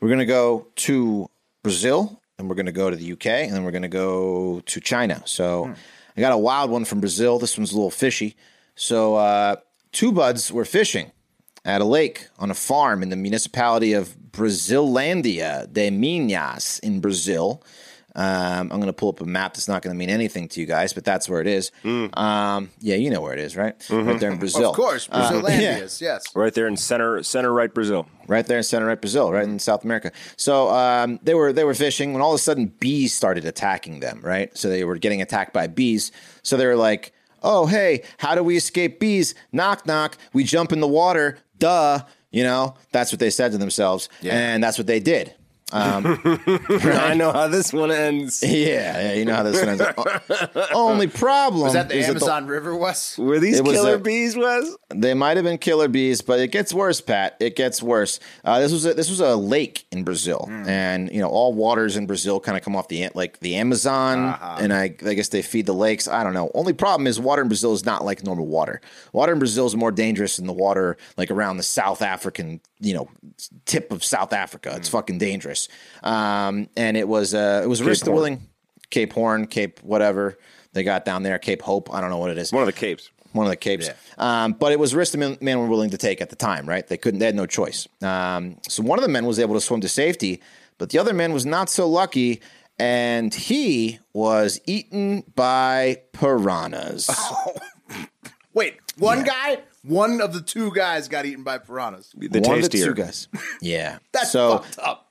we're 0.00 0.08
going 0.08 0.20
to 0.20 0.26
go 0.26 0.68
to 0.76 1.28
Brazil 1.62 2.22
and 2.38 2.48
we're 2.48 2.54
going 2.54 2.66
to 2.66 2.72
go 2.72 2.88
to 2.90 2.96
the 2.96 3.12
UK 3.12 3.26
and 3.26 3.52
then 3.52 3.64
we're 3.64 3.70
going 3.72 3.82
to 3.82 3.88
go 3.88 4.60
to 4.64 4.80
China. 4.80 5.22
So 5.24 5.74
I 6.16 6.20
got 6.20 6.32
a 6.32 6.38
wild 6.38 6.70
one 6.70 6.84
from 6.84 7.00
Brazil. 7.00 7.38
This 7.38 7.58
one's 7.58 7.72
a 7.72 7.76
little 7.76 7.90
fishy. 7.90 8.36
So 8.74 9.16
uh, 9.16 9.56
two 9.92 10.12
buds 10.12 10.52
were 10.52 10.64
fishing 10.64 11.10
at 11.66 11.80
a 11.82 11.84
lake 11.84 12.28
on 12.38 12.50
a 12.50 12.54
farm 12.54 13.02
in 13.02 13.10
the 13.10 13.16
municipality 13.16 13.92
of 13.92 14.16
Brasilandia 14.30 15.70
de 15.72 15.90
Minas 15.90 16.78
in 16.80 17.00
Brazil. 17.00 17.62
Um, 18.14 18.72
I'm 18.72 18.80
going 18.80 18.86
to 18.86 18.94
pull 18.94 19.10
up 19.10 19.20
a 19.20 19.26
map 19.26 19.52
that's 19.52 19.68
not 19.68 19.82
going 19.82 19.94
to 19.94 19.98
mean 19.98 20.08
anything 20.08 20.48
to 20.48 20.60
you 20.60 20.64
guys, 20.66 20.94
but 20.94 21.04
that's 21.04 21.28
where 21.28 21.42
it 21.42 21.46
is. 21.46 21.70
Um, 21.84 22.70
yeah, 22.80 22.94
you 22.96 23.10
know 23.10 23.20
where 23.20 23.34
it 23.34 23.38
is, 23.38 23.56
right? 23.58 23.74
Right 23.90 24.18
there 24.18 24.30
in 24.30 24.38
Brazil. 24.44 24.70
Of 24.70 24.76
course, 24.76 25.06
Uh, 25.12 25.30
Brasilandias, 25.32 26.00
yes. 26.00 26.34
Right 26.34 26.54
there 26.54 26.66
in 26.66 26.78
center 26.78 27.22
center 27.22 27.52
right 27.52 27.72
Brazil. 27.74 28.06
right 28.26 28.46
there 28.46 28.56
in 28.56 28.62
center 28.64 28.86
right 28.86 28.98
Brazil, 29.00 29.30
right 29.32 29.44
in 29.44 29.58
South 29.58 29.84
America. 29.84 30.12
So 30.38 30.70
um, 30.70 31.20
they 31.24 31.34
were 31.34 31.52
they 31.52 31.64
were 31.64 31.74
fishing 31.74 32.14
when 32.14 32.22
all 32.22 32.30
of 32.32 32.36
a 32.36 32.42
sudden 32.42 32.66
bees 32.80 33.12
started 33.12 33.44
attacking 33.44 34.00
them. 34.00 34.20
Right, 34.22 34.56
so 34.56 34.70
they 34.70 34.84
were 34.84 34.96
getting 34.96 35.20
attacked 35.20 35.52
by 35.52 35.66
bees. 35.66 36.10
So 36.42 36.56
they 36.56 36.64
were 36.64 36.76
like, 36.76 37.12
"Oh, 37.42 37.66
hey, 37.66 38.02
how 38.16 38.34
do 38.34 38.42
we 38.42 38.56
escape 38.56 38.98
bees? 38.98 39.34
Knock 39.52 39.84
knock. 39.86 40.16
We 40.32 40.42
jump 40.42 40.72
in 40.72 40.80
the 40.80 40.88
water. 40.88 41.36
Duh." 41.58 42.00
You 42.30 42.42
know, 42.42 42.74
that's 42.92 43.12
what 43.12 43.18
they 43.20 43.30
said 43.30 43.52
to 43.52 43.58
themselves, 43.58 44.08
and 44.34 44.62
that's 44.62 44.76
what 44.78 44.86
they 44.86 45.00
did. 45.00 45.34
Um, 45.72 46.20
I 46.70 47.14
know 47.14 47.32
how 47.32 47.48
this 47.48 47.72
one 47.72 47.90
ends. 47.90 48.42
Yeah, 48.56 49.00
yeah, 49.00 49.12
you 49.14 49.24
know 49.24 49.34
how 49.34 49.42
this 49.42 49.60
one 49.60 49.68
ends. 49.68 49.82
O- 49.98 50.66
Only 50.72 51.08
problem 51.08 51.62
Was 51.62 51.72
that 51.72 51.88
the 51.88 51.96
is 51.96 52.08
Amazon 52.08 52.46
River, 52.46 52.74
Wes? 52.74 53.18
Were 53.18 53.38
these 53.38 53.58
It 53.58 53.64
was 53.64 53.74
killer 53.74 53.96
a- 53.96 53.98
bees, 53.98 54.36
Wes? 54.36 54.76
They 54.90 55.14
might 55.14 55.36
have 55.36 55.44
been 55.44 55.58
killer 55.58 55.88
bees, 55.88 56.22
but 56.22 56.38
it 56.38 56.48
gets 56.48 56.72
worse, 56.72 57.00
Pat. 57.00 57.36
It 57.40 57.56
gets 57.56 57.82
worse. 57.82 58.20
Uh, 58.44 58.60
this 58.60 58.72
was 58.72 58.86
a, 58.86 58.94
this 58.94 59.10
was 59.10 59.20
a 59.20 59.34
lake 59.36 59.86
in 59.90 60.04
Brazil, 60.04 60.46
hmm. 60.48 60.68
and 60.68 61.12
you 61.12 61.20
know 61.20 61.28
all 61.28 61.52
waters 61.52 61.96
in 61.96 62.06
Brazil 62.06 62.38
kind 62.40 62.56
of 62.56 62.64
come 62.64 62.76
off 62.76 62.88
the 62.88 63.08
like 63.14 63.40
the 63.40 63.56
Amazon, 63.56 64.24
uh-huh. 64.24 64.58
and 64.60 64.72
I, 64.72 64.84
I 64.84 65.14
guess 65.14 65.28
they 65.28 65.42
feed 65.42 65.66
the 65.66 65.74
lakes. 65.74 66.06
I 66.06 66.22
don't 66.22 66.34
know. 66.34 66.50
Only 66.54 66.72
problem 66.72 67.06
is 67.06 67.20
water 67.20 67.42
in 67.42 67.48
Brazil 67.48 67.72
is 67.72 67.84
not 67.84 68.04
like 68.04 68.24
normal 68.24 68.46
water. 68.46 68.80
Water 69.12 69.32
in 69.32 69.38
Brazil 69.38 69.66
is 69.66 69.74
more 69.74 69.92
dangerous 69.92 70.36
than 70.36 70.46
the 70.46 70.52
water 70.52 70.96
like 71.16 71.30
around 71.30 71.56
the 71.56 71.64
South 71.64 72.02
African 72.02 72.60
you 72.80 72.94
know 72.94 73.08
tip 73.64 73.90
of 73.90 74.04
South 74.04 74.32
Africa. 74.32 74.74
It's 74.76 74.88
hmm. 74.88 74.96
fucking 74.96 75.18
dangerous. 75.18 75.55
Um, 76.02 76.68
and 76.76 76.96
it 76.96 77.08
was 77.08 77.34
uh, 77.34 77.60
it 77.64 77.66
was 77.66 77.80
a 77.80 77.84
risk 77.84 78.04
to 78.04 78.10
Horn. 78.10 78.16
willing 78.16 78.42
Cape 78.90 79.12
Horn, 79.12 79.46
Cape 79.46 79.80
whatever 79.82 80.38
they 80.72 80.82
got 80.82 81.04
down 81.04 81.22
there, 81.22 81.38
Cape 81.38 81.62
Hope. 81.62 81.92
I 81.92 82.00
don't 82.00 82.10
know 82.10 82.18
what 82.18 82.30
it 82.30 82.38
is 82.38 82.52
One 82.52 82.62
of 82.62 82.66
the 82.66 82.72
capes. 82.72 83.10
one 83.32 83.46
of 83.46 83.50
the 83.50 83.56
capes. 83.56 83.86
Yeah. 83.88 83.94
Um, 84.44 84.52
but 84.52 84.72
it 84.72 84.78
was 84.78 84.92
a 84.92 84.96
risk 84.96 85.12
the 85.12 85.18
men, 85.18 85.38
men 85.40 85.58
were 85.58 85.66
willing 85.68 85.90
to 85.90 85.98
take 85.98 86.20
at 86.20 86.30
the 86.30 86.36
time, 86.36 86.68
right? 86.68 86.86
They 86.86 86.96
couldn't, 86.98 87.20
they 87.20 87.26
had 87.26 87.34
no 87.34 87.46
choice. 87.46 87.88
Um, 88.02 88.58
so 88.68 88.82
one 88.82 88.98
of 88.98 89.02
the 89.02 89.08
men 89.10 89.24
was 89.26 89.38
able 89.38 89.54
to 89.54 89.60
swim 89.60 89.80
to 89.80 89.88
safety, 89.88 90.40
but 90.78 90.90
the 90.90 90.98
other 90.98 91.14
man 91.14 91.32
was 91.32 91.44
not 91.46 91.68
so 91.70 91.88
lucky, 91.88 92.40
and 92.78 93.32
he 93.34 93.98
was 94.12 94.60
eaten 94.66 95.24
by 95.34 96.02
piranhas. 96.12 97.06
Oh. 97.10 97.54
Wait, 98.54 98.76
one 98.98 99.22
guy, 99.24 99.58
one 99.82 100.20
of 100.20 100.32
the 100.32 100.40
two 100.40 100.70
guys 100.72 101.08
got 101.08 101.26
eaten 101.26 101.42
by 101.44 101.58
piranhas. 101.58 102.12
The 102.16 102.28
one 102.40 102.56
of 102.58 102.62
the 102.62 102.68
tastier. 102.68 102.86
two 102.86 102.94
guys. 102.94 103.28
Yeah, 103.62 103.98
That's 104.12 104.30
so 104.30 104.58
fucked 104.58 104.78
up. 104.78 105.05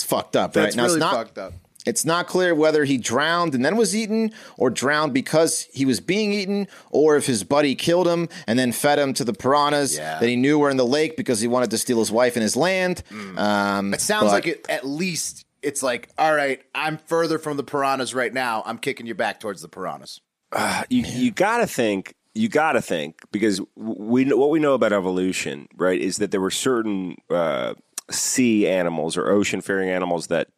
It's 0.00 0.08
fucked 0.08 0.34
up, 0.36 0.52
That's 0.54 0.74
right? 0.74 0.76
Now 0.76 0.82
really 0.84 0.94
it's 0.96 1.00
not. 1.00 1.14
fucked 1.14 1.38
up. 1.38 1.52
It's 1.86 2.04
not 2.04 2.26
clear 2.26 2.54
whether 2.54 2.84
he 2.84 2.98
drowned 2.98 3.54
and 3.54 3.64
then 3.64 3.76
was 3.76 3.96
eaten, 3.96 4.32
or 4.58 4.68
drowned 4.68 5.14
because 5.14 5.66
he 5.72 5.84
was 5.86 5.98
being 6.00 6.32
eaten, 6.32 6.68
or 6.90 7.16
if 7.16 7.24
his 7.26 7.42
buddy 7.42 7.74
killed 7.74 8.06
him 8.06 8.28
and 8.46 8.58
then 8.58 8.70
fed 8.72 8.98
him 8.98 9.14
to 9.14 9.24
the 9.24 9.32
piranhas 9.32 9.96
Yeah. 9.96 10.18
that 10.18 10.28
he 10.28 10.36
knew 10.36 10.58
were 10.58 10.68
in 10.70 10.76
the 10.76 10.84
lake 10.86 11.16
because 11.16 11.40
he 11.40 11.48
wanted 11.48 11.70
to 11.70 11.78
steal 11.78 11.98
his 11.98 12.10
wife 12.12 12.36
and 12.36 12.42
his 12.42 12.54
land. 12.54 13.02
Um, 13.36 13.94
It 13.94 14.00
sounds 14.02 14.24
but- 14.24 14.32
like 14.32 14.46
it. 14.46 14.66
At 14.68 14.86
least 14.86 15.46
it's 15.62 15.82
like, 15.82 16.10
all 16.18 16.34
right, 16.34 16.60
I'm 16.74 16.98
further 17.06 17.38
from 17.38 17.56
the 17.56 17.64
piranhas 17.64 18.14
right 18.14 18.32
now. 18.32 18.62
I'm 18.66 18.76
kicking 18.78 19.06
you 19.06 19.14
back 19.14 19.40
towards 19.40 19.62
the 19.62 19.68
piranhas. 19.68 20.20
you 20.90 21.02
you 21.04 21.30
gotta 21.30 21.66
think 21.66 22.14
you 22.34 22.48
gotta 22.48 22.82
think 22.82 23.16
because 23.32 23.60
we 23.76 24.24
what 24.26 24.50
we 24.50 24.58
know 24.60 24.74
about 24.74 24.92
evolution 24.92 25.66
right 25.76 26.00
is 26.00 26.18
that 26.18 26.30
there 26.30 26.40
were 26.40 26.50
certain 26.50 27.16
uh, 27.30 27.74
sea 28.10 28.66
animals 28.68 29.16
or 29.16 29.28
ocean 29.30 29.60
faring 29.60 29.88
animals 29.90 30.26
that 30.28 30.48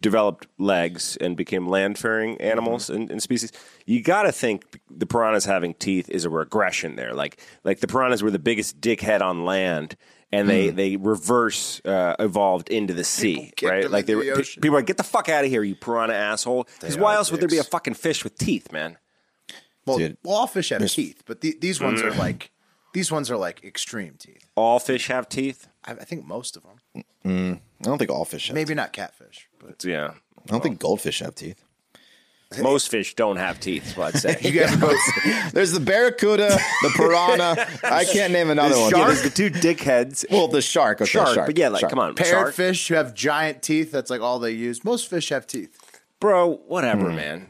developed 0.00 0.46
legs 0.58 1.16
and 1.20 1.36
became 1.36 1.66
land 1.66 1.98
faring 1.98 2.40
animals 2.40 2.88
and, 2.90 3.10
and 3.10 3.22
species 3.22 3.50
you 3.86 4.02
gotta 4.02 4.30
think 4.30 4.78
the 4.90 5.06
piranhas 5.06 5.44
having 5.46 5.74
teeth 5.74 6.08
is 6.10 6.24
a 6.24 6.30
regression 6.30 6.94
there 6.96 7.14
like 7.14 7.40
like 7.64 7.80
the 7.80 7.86
piranhas 7.88 8.22
were 8.22 8.30
the 8.30 8.38
biggest 8.38 8.80
dickhead 8.80 9.20
on 9.22 9.44
land 9.44 9.96
and 10.30 10.48
they 10.48 10.68
they 10.68 10.96
reverse 10.96 11.80
uh, 11.86 12.14
evolved 12.20 12.68
into 12.68 12.92
the 12.94 13.02
sea 13.02 13.50
right 13.62 13.90
like 13.90 14.06
they 14.06 14.14
the 14.14 14.30
ocean. 14.30 14.60
people 14.60 14.76
are 14.76 14.80
like 14.80 14.86
get 14.86 14.98
the 14.98 15.02
fuck 15.02 15.28
out 15.28 15.42
of 15.44 15.50
here 15.50 15.62
you 15.64 15.74
piranha 15.74 16.14
asshole 16.14 16.68
because 16.80 16.96
why 16.96 17.14
are 17.14 17.16
else 17.16 17.32
would 17.32 17.40
there 17.40 17.48
be 17.48 17.58
a 17.58 17.64
fucking 17.64 17.94
fish 17.94 18.22
with 18.22 18.36
teeth 18.38 18.70
man 18.70 18.98
Well, 19.86 19.98
Dude. 19.98 20.18
well, 20.22 20.36
all 20.36 20.46
fish 20.46 20.68
have 20.68 20.86
teeth, 20.86 21.22
but 21.26 21.40
the, 21.40 21.56
these 21.60 21.80
ones 21.80 22.02
Mm. 22.02 22.12
are 22.12 22.14
like 22.14 22.50
these 22.94 23.10
ones 23.10 23.30
are 23.30 23.36
like 23.38 23.64
extreme 23.64 24.14
teeth. 24.18 24.46
all 24.54 24.78
fish 24.78 25.08
have 25.08 25.28
teeth 25.28 25.66
I, 25.84 25.92
I 25.92 26.04
think 26.04 26.26
most 26.26 26.56
of 26.56 26.62
them, 26.62 26.76
Mm, 27.24 27.56
I 27.56 27.82
don't 27.82 27.98
think 27.98 28.10
all 28.10 28.24
fish 28.24 28.48
have. 28.48 28.54
maybe 28.54 28.74
not 28.74 28.92
catfish, 28.92 29.48
but 29.58 29.84
Yeah. 29.84 30.12
I 30.38 30.50
don't 30.52 30.62
think 30.62 30.78
goldfish 30.78 31.18
have 31.20 31.34
teeth. 31.34 31.62
Most 32.62 32.88
fish 32.90 33.14
don't 33.14 33.36
have 33.36 33.60
teeth, 33.60 33.94
so 33.94 34.00
I'd 34.02 34.14
say. 34.16 34.38
you 34.42 34.52
guys 34.52 34.74
both. 34.76 34.96
There's 35.52 35.72
the 35.72 35.80
barracuda, 35.80 36.48
the 36.82 36.90
piranha. 36.96 37.66
I 37.84 38.06
can't 38.06 38.32
name 38.32 38.48
another 38.48 38.78
one. 38.80 38.90
yeah, 38.96 39.04
there's 39.06 39.20
the 39.22 39.28
two 39.28 39.50
dickheads. 39.50 40.24
Well, 40.30 40.48
the 40.48 40.62
shark. 40.62 41.02
Okay, 41.02 41.10
Shark, 41.10 41.34
shark. 41.34 41.46
but 41.46 41.58
yeah, 41.58 41.68
like, 41.68 41.80
shark. 41.80 41.90
come 41.90 41.98
on. 41.98 42.16
Shark? 42.16 42.54
Parrotfish 42.54 42.88
who 42.88 42.94
have 42.94 43.12
giant 43.12 43.60
teeth. 43.60 43.92
That's 43.92 44.08
like 44.10 44.22
all 44.22 44.38
they 44.38 44.52
use. 44.52 44.82
Most 44.82 45.10
fish 45.10 45.28
have 45.28 45.46
teeth, 45.46 45.78
Bro, 46.20 46.62
whatever, 46.68 47.10
hmm. 47.10 47.16
man. 47.16 47.48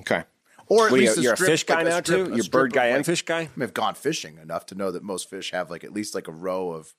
Okay. 0.00 0.24
or 0.66 0.86
at 0.86 0.90
What, 0.90 0.92
least 0.92 1.16
you're, 1.18 1.22
you're 1.24 1.32
a 1.34 1.36
fish 1.36 1.62
guy 1.62 1.76
like 1.76 1.84
now, 1.86 2.00
strip- 2.00 2.26
too? 2.26 2.30
You're 2.34 2.38
strip 2.40 2.50
bird 2.52 2.72
guy 2.72 2.86
and 2.86 2.96
like- 2.98 3.06
fish 3.06 3.22
guy? 3.22 3.48
I've 3.60 3.72
gone 3.74 3.94
fishing 3.94 4.38
enough 4.42 4.66
to 4.66 4.74
know 4.74 4.90
that 4.90 5.04
most 5.04 5.30
fish 5.30 5.52
have 5.52 5.70
like 5.70 5.84
at 5.84 5.92
least 5.92 6.12
like 6.16 6.26
a 6.26 6.32
row 6.32 6.72
of 6.72 6.92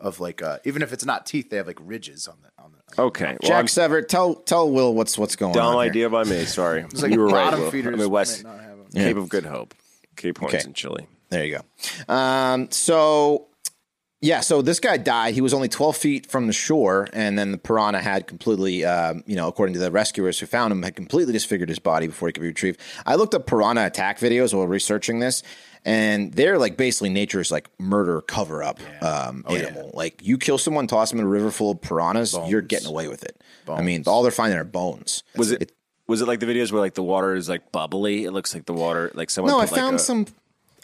of 0.00 0.20
like 0.20 0.42
uh, 0.42 0.58
even 0.64 0.82
if 0.82 0.92
it's 0.92 1.04
not 1.04 1.26
teeth, 1.26 1.50
they 1.50 1.56
have 1.56 1.66
like 1.66 1.78
ridges 1.80 2.28
on 2.28 2.36
the 2.42 2.62
on 2.62 2.72
the. 2.72 3.02
Okay. 3.02 3.36
Well, 3.42 3.48
Jack 3.50 3.58
I'm 3.58 3.68
Sever, 3.68 4.02
tell 4.02 4.34
tell 4.34 4.70
Will 4.70 4.94
what's 4.94 5.16
what's 5.18 5.36
going 5.36 5.52
dumb 5.54 5.76
on. 5.76 5.82
here. 5.84 5.90
idea 5.90 6.10
by 6.10 6.24
me. 6.24 6.44
Sorry. 6.44 6.84
like 6.94 7.12
you 7.12 7.20
were 7.20 7.26
right. 7.26 7.44
bottom 7.44 7.60
Will. 7.60 7.70
feeders 7.70 7.94
I 7.94 7.96
mean, 8.02 8.10
West 8.10 8.44
might 8.44 8.50
not 8.52 8.60
have 8.62 8.78
'em. 8.78 8.86
Cape 8.92 9.16
of 9.16 9.28
Good 9.28 9.46
Hope. 9.46 9.74
Cape 10.16 10.38
Horns 10.38 10.54
Okay. 10.54 10.64
and 10.64 10.74
Chile. 10.74 11.06
There 11.30 11.44
you 11.44 11.58
go. 12.06 12.14
Um, 12.14 12.70
so, 12.70 13.46
yeah, 14.24 14.40
so 14.40 14.62
this 14.62 14.80
guy 14.80 14.96
died. 14.96 15.34
He 15.34 15.42
was 15.42 15.52
only 15.52 15.68
12 15.68 15.96
feet 15.98 16.30
from 16.30 16.46
the 16.46 16.54
shore, 16.54 17.08
and 17.12 17.38
then 17.38 17.52
the 17.52 17.58
piranha 17.58 18.00
had 18.00 18.26
completely, 18.26 18.82
um, 18.82 19.22
you 19.26 19.36
know, 19.36 19.48
according 19.48 19.74
to 19.74 19.78
the 19.78 19.90
rescuers 19.90 20.38
who 20.38 20.46
found 20.46 20.72
him, 20.72 20.82
had 20.82 20.96
completely 20.96 21.34
disfigured 21.34 21.68
his 21.68 21.78
body 21.78 22.06
before 22.06 22.28
he 22.28 22.32
could 22.32 22.40
be 22.40 22.46
retrieved. 22.46 22.80
I 23.04 23.16
looked 23.16 23.34
up 23.34 23.46
piranha 23.46 23.84
attack 23.84 24.18
videos 24.18 24.54
while 24.54 24.66
researching 24.66 25.18
this, 25.18 25.42
and 25.84 26.32
they're 26.32 26.56
like 26.56 26.78
basically 26.78 27.10
nature's 27.10 27.52
like 27.52 27.68
murder 27.78 28.22
cover 28.22 28.62
up 28.62 28.80
um, 29.02 29.44
animal. 29.46 29.90
Like 29.92 30.22
you 30.24 30.38
kill 30.38 30.56
someone, 30.56 30.86
toss 30.86 31.10
them 31.10 31.18
in 31.18 31.26
a 31.26 31.28
river 31.28 31.50
full 31.50 31.72
of 31.72 31.82
piranhas, 31.82 32.34
you're 32.46 32.62
getting 32.62 32.88
away 32.88 33.08
with 33.08 33.24
it. 33.24 33.38
I 33.68 33.82
mean, 33.82 34.04
all 34.06 34.22
they're 34.22 34.32
finding 34.32 34.58
are 34.58 34.64
bones. 34.64 35.22
Was 35.36 35.52
it, 35.52 35.70
was 36.06 36.22
it 36.22 36.28
like 36.28 36.40
the 36.40 36.46
videos 36.46 36.72
where 36.72 36.80
like 36.80 36.94
the 36.94 37.02
water 37.02 37.34
is 37.34 37.50
like 37.50 37.72
bubbly? 37.72 38.24
It 38.24 38.30
looks 38.30 38.54
like 38.54 38.64
the 38.64 38.72
water, 38.72 39.10
like 39.12 39.28
someone 39.28 39.52
No, 39.52 39.58
I 39.58 39.66
put, 39.66 39.72
like, 39.72 39.80
found 39.82 39.96
a- 39.96 39.98
some. 39.98 40.26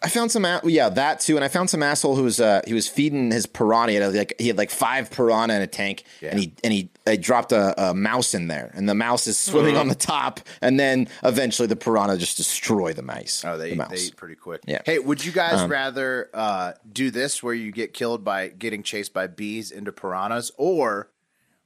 I 0.03 0.09
found 0.09 0.33
some. 0.33 0.47
Yeah, 0.65 0.89
that 0.89 1.21
too, 1.21 1.37
and 1.37 1.45
I 1.45 1.49
found 1.49 1.69
some 1.69 1.83
asshole 1.83 2.17
who 2.17 2.23
was 2.23 2.41
uh, 2.41 2.63
he 2.67 2.73
was 2.73 2.89
feeding 2.89 3.31
his 3.31 3.45
piranha. 3.45 3.91
He 3.93 3.97
had 3.97 4.15
like 4.15 4.35
he 4.39 4.49
had 4.49 4.57
like 4.57 4.71
five 4.71 5.11
piranha 5.11 5.55
in 5.57 5.61
a 5.63 5.67
tank, 5.67 6.05
and 6.23 6.39
he 6.39 6.55
and 6.65 6.73
he 6.73 6.91
dropped 7.19 7.53
a, 7.53 7.91
a 7.91 7.93
mouse 7.95 8.33
in 8.33 8.49
there, 8.49 8.71
and 8.75 8.89
the 8.89 8.95
mouse 8.95 9.27
is 9.27 9.37
swimming 9.37 9.75
Mm. 9.75 9.81
on 9.81 9.89
the 9.89 9.95
top, 9.95 10.41
and 10.63 10.81
then 10.81 11.07
eventually 11.23 11.67
the 11.69 11.77
piranha 11.77 12.17
just 12.17 12.39
destroy 12.39 12.95
the 12.95 13.03
mice. 13.03 13.45
Oh, 13.45 13.59
they 13.59 13.69
the 13.69 13.73
eat, 13.75 13.79
mouse. 13.79 13.91
they 13.91 13.97
eat 14.07 14.17
pretty 14.17 14.37
quick. 14.37 14.63
Yeah. 14.67 14.77
Um, 14.77 14.83
Hey, 14.87 14.99
would 15.01 15.23
you 15.23 15.33
guys 15.33 15.69
rather 15.69 16.31
uh, 16.33 16.73
do 16.91 17.11
this 17.11 17.43
where 17.43 17.53
you 17.55 17.71
get 17.71 17.93
killed 17.93 18.25
by 18.25 18.49
getting 18.49 18.83
chased 18.83 19.13
by 19.13 19.27
bees 19.27 19.71
into 19.71 19.93
piranhas, 19.93 20.51
or 20.57 21.11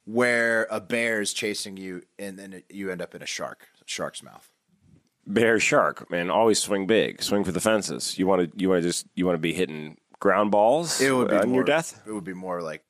where 0.06 0.66
a 0.70 0.80
bear 0.80 1.20
is 1.20 1.32
chasing 1.32 1.76
you 1.76 2.02
and 2.18 2.38
then 2.38 2.62
you 2.68 2.90
end 2.90 3.00
up 3.00 3.14
in 3.14 3.22
a 3.22 3.26
shark 3.26 3.68
shark's 3.86 4.22
mouth? 4.22 4.50
Bear 5.26 5.58
shark, 5.60 6.10
man. 6.10 6.30
Always 6.30 6.58
swing 6.58 6.86
big, 6.86 7.22
swing 7.22 7.44
for 7.44 7.52
the 7.52 7.60
fences. 7.60 8.18
You 8.18 8.26
want 8.26 8.52
to, 8.52 8.58
you 8.60 8.68
want 8.68 8.82
to 8.82 8.88
just, 8.88 9.06
you 9.14 9.26
want 9.26 9.34
to 9.34 9.40
be 9.40 9.52
hitting 9.52 9.98
ground 10.20 10.50
balls 10.50 11.00
It 11.00 11.14
would 11.14 11.28
be 11.28 11.36
on 11.36 11.48
more, 11.48 11.56
your 11.56 11.64
death. 11.64 12.00
It 12.06 12.12
would 12.12 12.24
be 12.24 12.34
more 12.34 12.62
like 12.62 12.82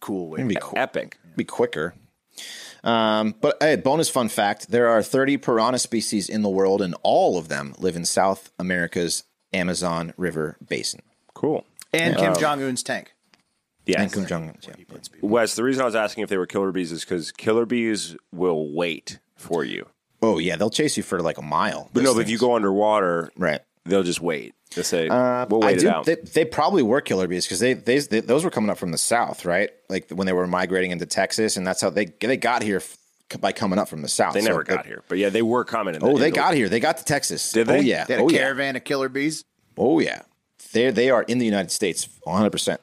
cool 0.00 0.30
way. 0.30 0.38
It'd 0.38 0.48
be 0.48 0.54
to 0.54 0.60
cool. 0.60 0.78
Epic. 0.78 1.18
be 1.36 1.44
quicker. 1.44 1.94
Um, 2.82 3.34
but 3.40 3.58
hey, 3.60 3.76
bonus 3.76 4.08
fun 4.08 4.28
fact: 4.28 4.70
there 4.70 4.88
are 4.88 5.02
30 5.02 5.36
piranha 5.36 5.78
species 5.78 6.28
in 6.28 6.42
the 6.42 6.48
world, 6.48 6.82
and 6.82 6.94
all 7.02 7.38
of 7.38 7.48
them 7.48 7.74
live 7.78 7.94
in 7.94 8.04
South 8.04 8.50
America's 8.58 9.24
Amazon 9.52 10.12
River 10.16 10.56
basin. 10.66 11.02
Cool. 11.34 11.64
And 11.92 12.16
Kim 12.16 12.34
Jong 12.34 12.62
Un's 12.62 12.82
tank. 12.82 13.14
Yes. 13.84 14.00
And 14.00 14.12
Kim 14.12 14.26
Jong 14.26 14.48
Un. 14.48 14.56
Yeah. 14.66 14.96
Wes, 15.20 15.56
the 15.56 15.62
reason 15.62 15.82
I 15.82 15.84
was 15.84 15.96
asking 15.96 16.22
if 16.22 16.30
they 16.30 16.38
were 16.38 16.46
killer 16.46 16.72
bees 16.72 16.92
is 16.92 17.04
because 17.04 17.32
killer 17.32 17.66
bees 17.66 18.16
will 18.32 18.72
wait 18.72 19.18
for 19.36 19.64
you. 19.64 19.86
Oh 20.22 20.38
yeah, 20.38 20.56
they'll 20.56 20.70
chase 20.70 20.96
you 20.96 21.02
for 21.02 21.20
like 21.20 21.38
a 21.38 21.42
mile. 21.42 21.90
But 21.92 22.02
those 22.02 22.04
no, 22.04 22.14
but 22.14 22.20
if 22.20 22.30
you 22.30 22.38
go 22.38 22.54
underwater, 22.54 23.30
right. 23.36 23.60
they'll 23.84 24.02
just 24.04 24.20
wait. 24.20 24.54
They'll 24.74 24.84
say, 24.84 25.08
Uh, 25.08 25.44
"We'll 25.50 25.62
I 25.64 25.66
wait 25.66 25.78
it 25.78 25.80
do- 25.80 25.90
out." 25.90 26.06
They, 26.06 26.14
they 26.14 26.44
probably 26.44 26.82
were 26.82 27.00
killer 27.00 27.26
bees 27.28 27.44
because 27.44 27.58
they, 27.60 27.74
they, 27.74 27.98
they 27.98 28.20
those 28.20 28.44
were 28.44 28.50
coming 28.50 28.70
up 28.70 28.78
from 28.78 28.92
the 28.92 28.98
south, 28.98 29.44
right? 29.44 29.70
Like 29.90 30.10
when 30.10 30.26
they 30.26 30.32
were 30.32 30.46
migrating 30.46 30.92
into 30.92 31.04
Texas, 31.06 31.56
and 31.56 31.66
that's 31.66 31.80
how 31.82 31.90
they 31.90 32.06
they 32.20 32.36
got 32.38 32.62
here 32.62 32.76
f- 32.78 32.96
by 33.40 33.52
coming 33.52 33.78
up 33.78 33.88
from 33.88 34.00
the 34.02 34.08
south. 34.08 34.32
They 34.34 34.40
So 34.42 34.48
never 34.48 34.62
got 34.62 34.86
here, 34.86 35.02
but 35.08 35.18
yeah, 35.18 35.28
they 35.28 35.42
were 35.42 35.64
coming. 35.64 35.94
In 35.94 36.00
the, 36.00 36.06
Oh, 36.06 36.10
in 36.14 36.20
they 36.20 36.30
the- 36.30 36.36
got 36.36 36.54
here. 36.54 36.68
They 36.68 36.80
got 36.80 36.98
to 36.98 37.04
Texas. 37.04 37.50
Did 37.52 37.66
they? 37.66 37.78
Oh 37.78 37.80
yeah. 37.80 38.04
They 38.04 38.14
had 38.14 38.20
a 38.20 38.24
oh 38.24 38.30
yeah. 38.30 38.38
caravan 38.38 38.76
of 38.76 38.84
killer 38.84 39.08
bees. 39.10 39.42
Oh 39.76 39.98
yeah, 39.98 40.22
they 40.72 40.90
they 40.90 41.10
are 41.10 41.22
in 41.24 41.38
the 41.38 41.44
United 41.46 41.70
States, 41.72 42.08
one 42.22 42.36
hundred 42.38 42.50
percent. 42.52 42.80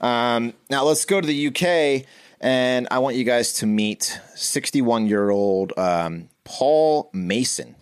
Um, 0.00 0.54
now 0.70 0.84
let's 0.84 1.04
go 1.04 1.20
to 1.20 1.26
the 1.26 1.46
UK, 1.48 2.04
and 2.40 2.88
I 2.90 2.98
want 2.98 3.14
you 3.16 3.24
guys 3.24 3.52
to 3.54 3.66
meet 3.66 4.18
sixty-one 4.34 5.06
year 5.06 5.30
old 5.30 5.72
um, 5.78 6.28
Paul 6.52 7.10
Mason. 7.14 7.74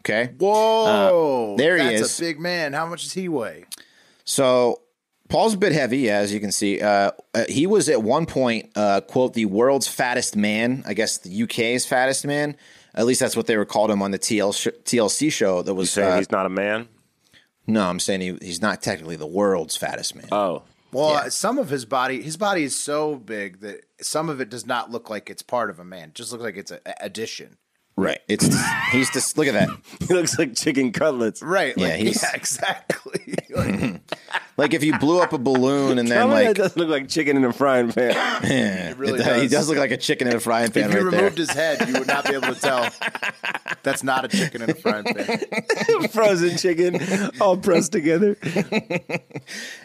Okay, 0.00 0.32
Whoa, 0.38 1.54
Uh, 1.54 1.56
there 1.56 1.76
he 1.78 1.84
That's 1.84 2.00
is. 2.12 2.18
a 2.18 2.22
big 2.22 2.38
man. 2.40 2.72
How 2.72 2.86
much 2.86 3.02
does 3.04 3.12
he 3.12 3.28
weigh? 3.28 3.64
so 4.24 4.80
Paul's 5.28 5.54
a 5.54 5.56
bit 5.56 5.72
heavy, 5.72 6.08
as 6.10 6.32
you 6.32 6.38
can 6.38 6.52
see. 6.52 6.80
Uh, 6.80 7.10
uh, 7.34 7.44
he 7.48 7.66
was 7.66 7.88
at 7.88 8.00
one 8.02 8.26
point, 8.26 8.70
uh, 8.76 9.00
quote, 9.00 9.34
the 9.34 9.46
world's 9.46 9.88
fattest 9.88 10.36
man. 10.36 10.84
I 10.86 10.94
guess 10.94 11.18
the 11.18 11.42
UK's 11.42 11.84
fattest 11.84 12.24
man. 12.24 12.56
At 12.94 13.06
least 13.06 13.18
that's 13.20 13.36
what 13.36 13.46
they 13.46 13.56
were 13.56 13.64
called 13.64 13.90
him 13.90 14.02
on 14.02 14.12
the 14.12 14.18
TL 14.20 14.52
sh- 14.54 14.68
TLC 14.84 15.30
show. 15.32 15.62
That 15.62 15.74
was 15.74 15.90
saying 15.90 16.12
uh, 16.12 16.16
he's 16.18 16.30
not 16.30 16.46
a 16.46 16.48
man. 16.50 16.88
no, 17.66 17.82
I'm 17.88 17.98
saying 17.98 18.20
he, 18.20 18.38
he's 18.40 18.62
not 18.62 18.80
technically 18.82 19.16
the 19.16 19.26
world's 19.26 19.76
fattest 19.76 20.14
man. 20.14 20.28
Oh, 20.30 20.62
Well, 20.92 21.28
some 21.32 21.58
of 21.58 21.68
his 21.70 21.84
body, 21.84 22.22
his 22.22 22.36
body 22.36 22.62
is 22.62 22.76
so 22.80 23.16
big 23.16 23.60
that 23.60 23.84
some 24.00 24.28
of 24.28 24.40
it 24.40 24.48
does 24.48 24.64
not 24.66 24.92
look 24.92 25.10
like 25.10 25.28
it's 25.28 25.42
part 25.42 25.68
of 25.70 25.80
a 25.80 25.84
man. 25.84 26.10
It 26.10 26.14
just 26.14 26.30
looks 26.30 26.44
like 26.44 26.56
it's 26.56 26.70
an 26.70 26.78
addition. 27.00 27.56
Right. 27.96 28.18
It's 28.28 28.46
he's 28.92 29.10
just 29.10 29.38
look 29.38 29.46
at 29.46 29.54
that. 29.54 29.68
he 30.08 30.12
looks 30.14 30.38
like 30.38 30.54
chicken 30.54 30.92
cutlets. 30.92 31.42
Right. 31.42 31.74
Yeah, 31.76 31.82
Like, 31.88 31.92
yeah, 31.98 32.04
he's- 32.04 32.24
exactly. 32.34 33.34
Like, 33.50 34.00
like 34.56 34.74
if 34.74 34.82
you 34.82 34.98
blew 34.98 35.20
up 35.20 35.32
a 35.32 35.38
balloon 35.38 35.98
and 35.98 36.08
Tell 36.08 36.28
then 36.28 36.36
me 36.38 36.44
that 36.44 36.48
like 36.48 36.56
doesn't 36.56 36.78
look 36.78 36.88
like 36.88 37.08
chicken 37.08 37.36
in 37.36 37.44
a 37.44 37.52
frying 37.52 37.92
pan. 37.92 38.14
It 38.44 38.96
really 38.96 39.20
it- 39.20 39.24
he 39.26 39.42
does. 39.42 39.50
does 39.50 39.68
look 39.68 39.78
like 39.78 39.90
a 39.90 39.96
chicken 39.96 40.28
in 40.28 40.36
a 40.36 40.40
frying 40.40 40.70
pan 40.70 40.90
If 40.90 40.94
you 40.94 41.02
right 41.02 41.10
there. 41.10 41.20
removed 41.20 41.38
his 41.38 41.50
head, 41.50 41.86
you 41.88 41.94
would 41.98 42.06
not 42.08 42.24
be 42.26 42.34
able 42.34 42.54
to 42.54 42.60
tell. 42.60 42.88
That's 43.82 44.02
not 44.02 44.24
a 44.24 44.28
chicken 44.28 44.62
in 44.62 44.70
a 44.70 44.74
frying 44.74 45.04
pan. 45.04 46.08
Frozen 46.10 46.56
chicken, 46.58 47.00
all 47.40 47.56
pressed 47.56 47.92
together. 47.92 48.36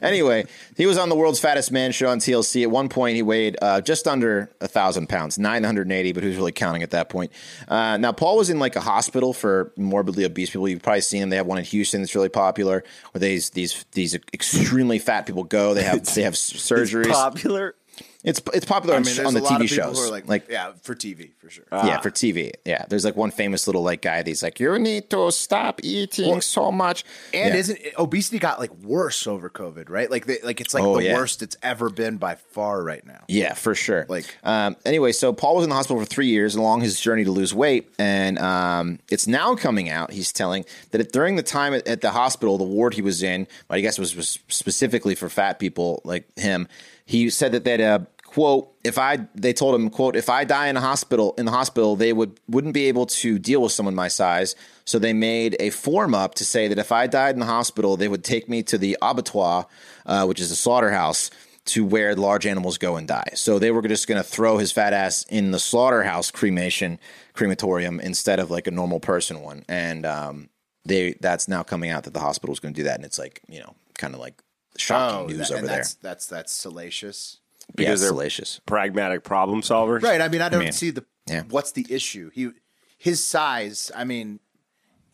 Anyway, 0.01 0.45
he 0.75 0.87
was 0.87 0.97
on 0.97 1.09
the 1.09 1.15
world's 1.15 1.39
fattest 1.39 1.71
man 1.71 1.91
show 1.91 2.09
on 2.09 2.17
TLC. 2.19 2.63
At 2.63 2.71
one 2.71 2.89
point, 2.89 3.15
he 3.15 3.21
weighed 3.21 3.57
uh, 3.61 3.79
just 3.81 4.07
under 4.07 4.49
a 4.59 4.67
thousand 4.67 5.07
pounds, 5.07 5.37
nine 5.37 5.63
hundred 5.63 5.83
and 5.83 5.91
eighty. 5.91 6.11
But 6.13 6.23
who's 6.23 6.35
really 6.35 6.51
counting 6.51 6.81
at 6.81 6.89
that 6.91 7.09
point? 7.09 7.31
Uh, 7.67 7.97
now, 7.97 8.11
Paul 8.11 8.37
was 8.37 8.49
in 8.49 8.57
like 8.57 8.75
a 8.75 8.79
hospital 8.81 9.33
for 9.33 9.71
morbidly 9.77 10.25
obese 10.25 10.49
people. 10.49 10.67
You've 10.67 10.81
probably 10.81 11.01
seen 11.01 11.21
them. 11.21 11.29
They 11.29 11.35
have 11.35 11.45
one 11.45 11.59
in 11.59 11.65
Houston 11.65 12.01
that's 12.01 12.15
really 12.15 12.29
popular, 12.29 12.83
where 13.11 13.19
these 13.19 13.51
these 13.51 13.85
these 13.91 14.17
extremely 14.61 14.99
fat 14.99 15.25
people 15.25 15.43
go. 15.43 15.73
They 15.73 15.83
have 15.83 16.05
they 16.13 16.23
have 16.23 16.33
surgeries. 16.35 17.11
Popular. 17.11 17.75
It's 18.23 18.39
it's 18.53 18.65
popular 18.65 18.93
I 18.93 18.97
on, 18.97 19.03
mean, 19.03 19.15
there's 19.15 19.27
on 19.27 19.33
the 19.33 19.39
a 19.39 19.43
lot 19.43 19.59
TV 19.59 19.63
of 19.63 19.69
shows. 19.69 19.97
who 19.99 20.05
are 20.05 20.11
like, 20.11 20.47
yeah, 20.49 20.73
for 20.83 20.93
TV 20.93 21.31
for 21.39 21.49
sure. 21.49 21.65
yeah, 21.71 21.99
for 22.01 22.11
TV. 22.11 22.51
Yeah, 22.65 22.85
there's 22.87 23.03
like 23.03 23.15
one 23.15 23.31
famous 23.31 23.65
little 23.67 23.81
like 23.81 24.01
guy. 24.03 24.21
He's 24.23 24.43
like, 24.43 24.59
you 24.59 24.77
need 24.77 25.09
to 25.09 25.31
stop 25.31 25.79
eating 25.83 26.39
so 26.41 26.71
much. 26.71 27.03
And 27.33 27.53
Yeah. 27.53 27.59
isn't 27.59 27.79
obesity 27.97 28.37
got 28.37 28.59
like 28.59 28.71
worse 28.83 29.25
over 29.25 29.49
COVID, 29.49 29.89
right? 29.89 30.09
Like, 30.11 30.27
they, 30.27 30.37
like 30.43 30.61
it's 30.61 30.73
like 30.73 30.83
Oh, 30.83 30.97
the 30.97 31.05
yeah. 31.05 31.15
worst 31.15 31.41
it's 31.41 31.57
ever 31.63 31.89
been 31.89 32.17
by 32.17 32.35
far 32.35 32.83
right 32.83 33.05
now. 33.05 33.21
Yeah, 33.27 33.53
for 33.55 33.73
sure. 33.73 34.05
Like- 34.07 34.35
um, 34.43 34.75
anyway, 34.85 35.13
so 35.13 35.33
Paul 35.33 35.55
was 35.55 35.63
in 35.63 35.69
the 35.69 35.75
hospital 35.75 35.99
for 35.99 36.05
three 36.05 36.27
years 36.27 36.53
along 36.55 36.81
his 36.81 36.99
journey 36.99 37.23
to 37.23 37.31
lose 37.31 37.53
weight, 37.55 37.89
and 37.97 38.37
um, 38.37 38.99
it's 39.09 39.25
now 39.25 39.55
coming 39.55 39.89
out. 39.89 40.11
He's 40.11 40.31
telling 40.31 40.65
that 40.91 41.01
it, 41.01 41.11
during 41.11 41.37
the 41.37 41.43
time 41.43 41.73
at, 41.73 41.87
at 41.87 42.01
the 42.01 42.11
hospital, 42.11 42.57
the 42.59 42.63
ward 42.65 42.93
he 42.93 43.01
was 43.01 43.23
in, 43.23 43.47
I 43.69 43.81
guess 43.81 43.97
was, 43.97 44.15
was 44.15 44.37
specifically 44.47 45.15
for 45.15 45.27
fat 45.29 45.57
people 45.57 46.01
like 46.05 46.25
him. 46.37 46.67
He 47.11 47.29
said 47.29 47.51
that 47.51 47.65
that 47.65 47.81
uh, 47.81 47.99
quote 48.23 48.73
if 48.85 48.97
I 48.97 49.27
they 49.35 49.51
told 49.51 49.75
him 49.75 49.89
quote 49.89 50.15
if 50.15 50.29
I 50.29 50.45
die 50.45 50.67
in 50.67 50.77
a 50.77 50.81
hospital 50.81 51.35
in 51.37 51.45
the 51.45 51.51
hospital 51.51 51.97
they 51.97 52.13
would 52.13 52.39
wouldn't 52.47 52.73
be 52.73 52.85
able 52.85 53.05
to 53.05 53.37
deal 53.37 53.61
with 53.61 53.73
someone 53.73 53.95
my 53.95 54.07
size. 54.07 54.55
So 54.85 54.97
they 54.97 55.11
made 55.11 55.57
a 55.59 55.71
form 55.71 56.15
up 56.15 56.35
to 56.35 56.45
say 56.45 56.69
that 56.69 56.79
if 56.79 56.93
I 56.93 57.07
died 57.07 57.35
in 57.35 57.41
the 57.41 57.45
hospital, 57.45 57.97
they 57.97 58.07
would 58.07 58.23
take 58.23 58.47
me 58.47 58.63
to 58.63 58.77
the 58.77 58.97
abattoir, 59.01 59.67
uh, 60.05 60.25
which 60.25 60.39
is 60.39 60.51
a 60.51 60.55
slaughterhouse 60.55 61.31
to 61.65 61.83
where 61.83 62.15
large 62.15 62.47
animals 62.47 62.77
go 62.77 62.95
and 62.95 63.09
die. 63.09 63.31
So 63.35 63.59
they 63.59 63.71
were 63.71 63.81
just 63.81 64.07
going 64.07 64.23
to 64.23 64.27
throw 64.27 64.57
his 64.57 64.71
fat 64.71 64.93
ass 64.93 65.25
in 65.29 65.51
the 65.51 65.59
slaughterhouse 65.59 66.31
cremation 66.31 66.97
crematorium 67.33 67.99
instead 67.99 68.39
of 68.39 68.49
like 68.49 68.67
a 68.67 68.71
normal 68.71 69.01
person 69.01 69.41
one. 69.41 69.65
And 69.67 70.05
um, 70.05 70.49
they 70.85 71.15
that's 71.19 71.49
now 71.49 71.63
coming 71.63 71.89
out 71.89 72.05
that 72.05 72.13
the 72.13 72.21
hospital 72.21 72.53
is 72.53 72.61
going 72.61 72.73
to 72.73 72.79
do 72.79 72.85
that, 72.85 72.95
and 72.95 73.03
it's 73.03 73.19
like 73.19 73.41
you 73.49 73.59
know 73.59 73.75
kind 73.95 74.13
of 74.13 74.21
like 74.21 74.41
shocking 74.81 75.27
news 75.37 75.47
that- 75.47 75.51
over 75.51 75.59
and 75.59 75.67
there. 75.67 75.75
that's 75.77 75.93
that's 75.95 76.25
that's 76.27 76.51
salacious. 76.53 77.37
Yeah, 77.69 77.73
because 77.75 77.93
it's 77.93 78.01
they're- 78.01 78.09
salacious. 78.09 78.61
Pragmatic 78.65 79.23
problem 79.23 79.61
solvers. 79.61 80.01
Right. 80.03 80.19
I 80.21 80.27
mean, 80.27 80.41
I 80.41 80.49
don't 80.49 80.63
mean, 80.63 80.71
see 80.71 80.89
the 80.89 81.05
yeah. 81.27 81.43
what's 81.49 81.71
the 81.71 81.85
issue. 81.89 82.29
He 82.33 82.51
his 82.97 83.25
size. 83.25 83.91
I 83.95 84.03
mean, 84.03 84.39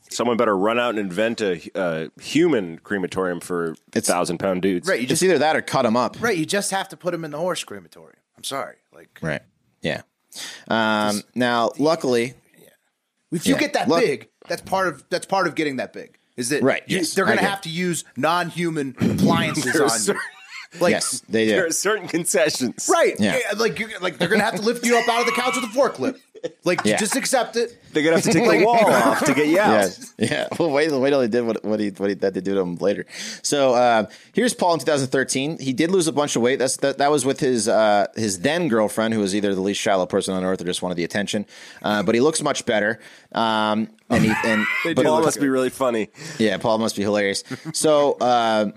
Someone 0.09 0.37
better 0.37 0.57
run 0.57 0.79
out 0.79 0.91
and 0.91 0.99
invent 0.99 1.41
a, 1.41 1.61
a 1.75 2.09
human 2.21 2.79
crematorium 2.79 3.41
for 3.41 3.75
thousand 3.93 4.37
pound 4.37 4.61
dudes. 4.61 4.87
right. 4.87 4.99
You 4.99 5.03
It's 5.03 5.09
just 5.09 5.23
either 5.23 5.37
that 5.39 5.55
or 5.57 5.61
cut 5.61 5.85
him 5.85 5.97
up. 5.97 6.15
right. 6.21 6.37
You 6.37 6.45
just 6.45 6.71
have 6.71 6.87
to 6.89 6.97
put 6.97 7.13
him 7.13 7.25
in 7.25 7.31
the 7.31 7.37
horse 7.37 7.63
crematorium. 7.65 8.15
I'm 8.37 8.43
sorry. 8.45 8.77
Like 8.93 9.19
Right. 9.21 9.41
Yeah. 9.81 10.01
Um, 10.69 11.23
now, 11.35 11.71
luckily, 11.77 12.33
yeah. 12.61 12.69
if 13.31 13.45
you 13.45 13.53
Yeah. 13.55 13.59
get 13.59 13.73
that 13.73 13.87
Look- 13.89 13.99
big, 14.01 14.29
that's 14.47 14.61
part 14.61 14.87
of 14.87 15.03
that's 15.09 15.25
part 15.25 15.45
of 15.47 15.55
getting 15.55 15.75
that 15.77 15.91
big. 15.93 16.16
Is 16.37 16.49
that 16.49 16.63
Right, 16.63 16.83
you- 16.87 16.97
yes, 16.97 17.13
they're 17.13 17.25
going 17.25 17.37
to 17.39 17.43
have 17.43 17.61
to 17.61 17.69
use 17.69 18.05
non-human 18.15 18.95
appliances 18.99 19.79
on 19.79 19.89
cer- 19.89 20.13
you. 20.13 20.19
Like 20.81 20.91
yes, 20.91 21.23
they 21.29 21.45
do. 21.45 21.51
There 21.51 21.65
are 21.67 21.71
certain 21.71 22.09
concessions. 22.09 22.89
right. 22.91 23.15
Yeah. 23.19 23.39
Like 23.55 23.79
like 24.01 24.17
they're 24.17 24.27
going 24.27 24.39
to 24.39 24.45
have 24.45 24.55
to 24.57 24.61
lift 24.61 24.85
you 24.85 24.97
up 24.97 25.07
out 25.07 25.21
of 25.21 25.25
the 25.25 25.31
couch 25.31 25.55
with 25.55 25.63
a 25.63 25.67
forklift. 25.67 26.19
Like 26.63 26.81
Yeah. 26.83 26.97
just 26.97 27.15
accept 27.15 27.55
it. 27.55 27.77
They're 27.93 28.03
gonna 28.03 28.17
have 28.17 28.25
to 28.25 28.31
take 28.33 28.47
the 28.59 28.65
wall 28.65 28.75
off 28.91 29.25
to 29.25 29.33
get 29.33 29.47
you 29.47 29.59
out. 29.59 29.97
Yeah, 30.17 30.27
yeah. 30.29 30.47
Well, 30.59 30.71
wait, 30.71 30.91
wait 30.91 31.09
till 31.09 31.21
he 31.21 31.27
did 31.27 31.41
what, 31.45 31.63
what 31.63 31.79
he 31.79 31.89
what 31.89 32.09
he 32.09 32.15
that 32.15 32.33
they 32.33 32.41
do 32.41 32.53
to 32.55 32.59
him 32.61 32.75
later. 32.75 33.05
So 33.41 33.73
uh, 33.73 34.05
here's 34.33 34.53
Paul 34.53 34.73
in 34.73 34.79
2013. 34.79 35.59
He 35.59 35.73
did 35.73 35.91
lose 35.91 36.07
a 36.07 36.11
bunch 36.11 36.35
of 36.35 36.41
weight. 36.41 36.59
That's 36.59 36.77
that, 36.77 36.97
that 36.99 37.09
was 37.11 37.25
with 37.25 37.39
his 37.39 37.67
uh, 37.67 38.07
his 38.15 38.39
then 38.41 38.67
girlfriend, 38.67 39.13
who 39.13 39.19
was 39.21 39.35
either 39.35 39.55
the 39.55 39.61
least 39.61 39.79
shallow 39.79 40.05
person 40.05 40.33
on 40.33 40.43
earth 40.43 40.61
or 40.61 40.65
just 40.65 40.81
wanted 40.81 40.95
the 40.95 41.03
attention. 41.03 41.45
Uh, 41.81 42.03
but 42.03 42.15
he 42.15 42.21
looks 42.21 42.41
much 42.41 42.65
better. 42.65 42.99
Um, 43.31 43.89
and 44.09 44.23
he 44.23 44.33
and 44.45 44.65
but 44.95 45.05
Paul 45.05 45.21
must 45.21 45.39
be 45.39 45.47
really 45.49 45.69
funny. 45.69 46.09
Yeah, 46.37 46.57
Paul 46.57 46.77
must 46.77 46.95
be 46.95 47.01
hilarious. 47.03 47.43
So 47.73 48.13
uh, 48.13 48.71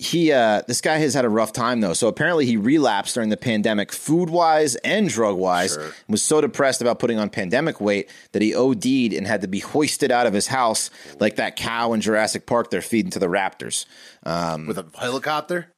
he, 0.00 0.32
uh, 0.32 0.62
this 0.66 0.80
guy 0.80 0.96
has 0.96 1.12
had 1.12 1.26
a 1.26 1.28
rough 1.28 1.52
time 1.52 1.80
though. 1.82 1.92
So 1.92 2.08
apparently 2.08 2.46
he 2.46 2.56
relapsed 2.56 3.14
during 3.14 3.28
the 3.28 3.36
pandemic, 3.36 3.92
food 3.92 4.30
wise 4.30 4.74
and 4.76 5.08
drug 5.08 5.36
wise. 5.36 5.76
Was 6.08 6.22
so 6.22 6.40
depressed 6.40 6.80
about 6.80 6.98
putting 6.98 7.18
on 7.18 7.28
pandemic 7.28 7.80
weight 7.82 8.08
that 8.32 8.40
he 8.40 8.54
OD'd 8.54 9.12
and 9.12 9.26
had 9.26 9.42
to 9.42 9.48
be 9.48 9.58
hoisted 9.60 10.10
out 10.10 10.26
of 10.26 10.32
his 10.32 10.46
house 10.46 10.88
like 11.20 11.36
that 11.36 11.56
cow 11.56 11.92
in 11.92 12.00
Jurassic 12.00 12.46
Park 12.46 12.70
they're 12.70 12.80
feeding 12.80 13.10
to 13.10 13.18
the 13.18 13.26
raptors 13.26 13.84
with 14.66 14.78
a 14.78 14.86
helicopter. 14.98 15.68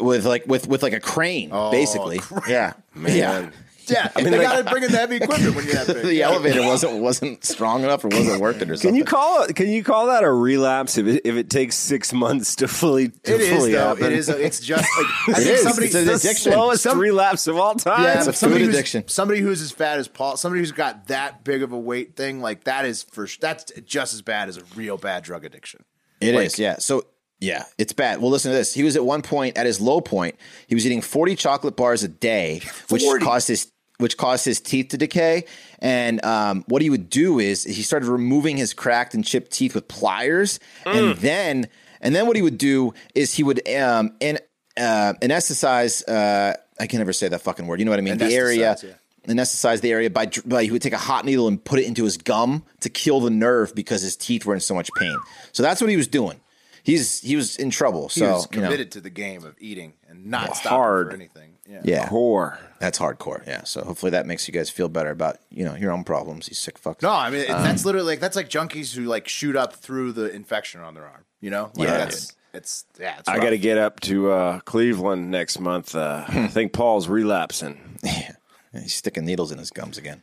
with 0.00 0.24
like 0.24 0.46
with 0.46 0.66
with 0.66 0.82
like 0.82 0.92
a 0.94 1.00
crane, 1.00 1.50
basically. 1.70 2.20
Yeah, 2.48 2.72
yeah. 3.14 3.50
Yeah, 3.90 4.10
I 4.14 4.22
mean, 4.22 4.32
they 4.32 4.38
got 4.38 4.64
to 4.64 4.70
bring 4.70 4.82
in 4.84 4.92
the 4.92 4.98
heavy 4.98 5.16
equipment 5.16 5.54
when 5.56 5.64
you're 5.66 5.74
that 5.74 5.86
big. 5.86 6.02
The 6.04 6.14
Yeah. 6.14 6.28
elevator 6.30 6.62
wasn't 6.62 7.00
wasn't 7.02 7.44
strong 7.44 7.82
enough 7.84 8.04
or 8.04 8.08
wasn't 8.08 8.40
working 8.40 8.70
or 8.70 8.76
something. 8.76 8.90
Can 8.90 8.94
you 8.96 9.04
call 9.04 9.42
it? 9.44 9.54
Can 9.56 9.68
you 9.68 9.82
call 9.84 10.06
that 10.06 10.22
a 10.24 10.30
relapse 10.32 10.98
if 10.98 11.06
it, 11.06 11.22
if 11.24 11.34
it 11.36 11.50
takes 11.50 11.76
six 11.76 12.12
months 12.12 12.56
to 12.56 12.68
fully 12.68 13.08
to 13.08 13.34
It 13.34 13.40
is 13.40 13.48
fully 13.58 13.72
though. 13.72 13.88
happen? 13.88 14.04
It 14.06 14.12
is. 14.12 14.28
It's 14.28 14.60
just 14.60 14.84
like 14.96 15.06
I 15.36 15.40
It 15.40 15.44
think 15.44 15.48
is. 15.56 15.62
somebody. 15.62 15.86
It's 15.86 15.94
an 15.94 16.04
the 16.06 16.14
addiction. 16.14 16.52
slowest 16.52 16.82
Some- 16.84 16.98
relapse 16.98 17.46
of 17.46 17.56
all 17.56 17.74
time. 17.74 18.02
yeah, 18.04 18.18
It's 18.18 18.26
a 18.26 18.32
somebody 18.32 18.60
food 18.62 18.66
who's- 18.66 18.76
addiction. 18.76 19.08
Somebody 19.08 19.40
who's 19.40 19.60
as 19.62 19.72
fat 19.72 19.98
as 19.98 20.08
Paul. 20.08 20.36
Somebody 20.36 20.60
who's 20.60 20.72
got 20.72 21.08
that 21.08 21.44
big 21.44 21.62
of 21.62 21.72
a 21.72 21.78
weight 21.78 22.16
thing, 22.16 22.40
like 22.40 22.64
that 22.64 22.84
is 22.84 23.02
for 23.02 23.26
that's 23.40 23.72
just 23.84 24.14
as 24.14 24.22
bad 24.22 24.48
as 24.48 24.56
a 24.56 24.62
real 24.76 24.96
bad 24.96 25.22
drug 25.24 25.44
addiction. 25.44 25.84
It 26.20 26.34
is, 26.34 26.52
Like- 26.54 26.58
yeah. 26.58 26.76
So 26.78 27.04
yeah, 27.42 27.64
it's 27.78 27.94
bad. 27.94 28.20
Well, 28.20 28.30
listen 28.30 28.50
to 28.50 28.56
this. 28.56 28.74
He 28.74 28.82
was 28.82 28.96
at 28.96 29.04
one 29.04 29.22
point 29.22 29.56
at 29.56 29.64
his 29.64 29.80
low 29.80 30.02
point. 30.02 30.34
He 30.66 30.74
was 30.74 30.84
eating 30.84 31.00
forty 31.00 31.34
chocolate 31.34 31.74
bars 31.74 32.02
a 32.02 32.08
day, 32.08 32.60
which 32.90 33.02
40. 33.02 33.24
caused 33.24 33.48
his 33.48 33.72
which 34.00 34.16
caused 34.16 34.44
his 34.44 34.60
teeth 34.60 34.88
to 34.88 34.98
decay. 34.98 35.44
And 35.78 36.24
um, 36.24 36.64
what 36.66 36.82
he 36.82 36.90
would 36.90 37.08
do 37.08 37.38
is 37.38 37.64
he 37.64 37.82
started 37.82 38.08
removing 38.08 38.56
his 38.56 38.74
cracked 38.74 39.14
and 39.14 39.24
chipped 39.24 39.52
teeth 39.52 39.74
with 39.74 39.86
pliers, 39.88 40.58
and 40.84 41.16
then 41.18 41.68
and 42.00 42.14
then 42.14 42.26
what 42.26 42.36
he 42.36 42.42
would 42.42 42.58
do 42.58 42.94
is 43.14 43.34
he 43.34 43.42
would 43.42 43.60
um, 43.68 44.12
uh, 44.22 45.12
anesthetize. 45.22 46.02
Uh, 46.08 46.54
I 46.78 46.86
can 46.86 46.98
never 46.98 47.12
say 47.12 47.28
that 47.28 47.42
fucking 47.42 47.66
word. 47.66 47.78
You 47.78 47.84
know 47.84 47.92
what 47.92 47.98
I 47.98 48.02
mean? 48.02 48.18
The 48.18 48.34
area. 48.34 48.74
Anesthetize, 48.74 48.94
Anesthetize 49.26 49.80
the 49.82 49.92
area 49.92 50.08
by, 50.08 50.30
by 50.46 50.64
he 50.64 50.70
would 50.70 50.80
take 50.80 50.94
a 50.94 50.98
hot 50.98 51.26
needle 51.26 51.46
and 51.46 51.62
put 51.62 51.78
it 51.78 51.84
into 51.84 52.04
his 52.04 52.16
gum 52.16 52.64
to 52.80 52.88
kill 52.88 53.20
the 53.20 53.28
nerve 53.28 53.74
because 53.74 54.00
his 54.00 54.16
teeth 54.16 54.46
were 54.46 54.54
in 54.54 54.60
so 54.60 54.74
much 54.74 54.88
pain. 54.96 55.14
So 55.52 55.62
that's 55.62 55.82
what 55.82 55.90
he 55.90 55.96
was 55.98 56.08
doing. 56.08 56.40
He's 56.82 57.20
he 57.20 57.36
was 57.36 57.56
in 57.56 57.68
trouble. 57.68 58.08
He 58.08 58.20
So 58.20 58.32
was 58.32 58.48
you 58.50 58.60
know, 58.62 58.68
committed 58.68 58.92
to 58.92 59.00
the 59.02 59.10
game 59.10 59.44
of 59.44 59.56
eating 59.60 59.92
and 60.08 60.24
not 60.26 60.56
stopping 60.56 60.70
hard. 60.70 61.08
for 61.08 61.14
anything. 61.14 61.49
Yeah. 61.70 61.80
yeah, 61.84 62.08
Whore. 62.08 62.58
that's 62.80 62.98
hardcore. 62.98 63.46
Yeah. 63.46 63.62
So 63.64 63.84
hopefully 63.84 64.10
that 64.10 64.26
makes 64.26 64.48
you 64.48 64.52
guys 64.52 64.70
feel 64.70 64.88
better 64.88 65.10
about 65.10 65.38
you 65.50 65.64
know 65.64 65.74
your 65.76 65.92
own 65.92 66.02
problems. 66.04 66.48
You 66.48 66.54
sick 66.54 66.80
fucks. 66.82 67.02
No, 67.02 67.10
I 67.10 67.30
mean 67.30 67.50
Um, 67.50 67.62
that's 67.62 67.84
literally 67.84 68.08
like 68.08 68.20
that's 68.20 68.36
like 68.36 68.48
junkies 68.50 68.94
who 68.94 69.04
like 69.04 69.28
shoot 69.28 69.54
up 69.56 69.74
through 69.74 70.12
the 70.12 70.30
infection 70.34 70.80
on 70.80 70.94
their 70.94 71.06
arm. 71.06 71.24
You 71.40 71.50
know, 71.50 71.70
like 71.76 71.88
Yeah, 71.88 71.98
that's 71.98 72.36
it's 72.52 72.84
yeah. 72.98 73.18
It's 73.20 73.28
I 73.28 73.38
got 73.38 73.50
to 73.50 73.58
get 73.58 73.78
up 73.78 74.00
to 74.00 74.30
uh, 74.32 74.60
Cleveland 74.60 75.30
next 75.30 75.60
month. 75.60 75.94
Uh, 75.94 76.24
I 76.26 76.48
think 76.48 76.72
Paul's 76.72 77.08
relapsing. 77.08 77.98
Yeah. 78.02 78.32
He's 78.72 78.94
sticking 78.94 79.24
needles 79.24 79.50
in 79.50 79.58
his 79.58 79.70
gums 79.70 79.98
again. 79.98 80.22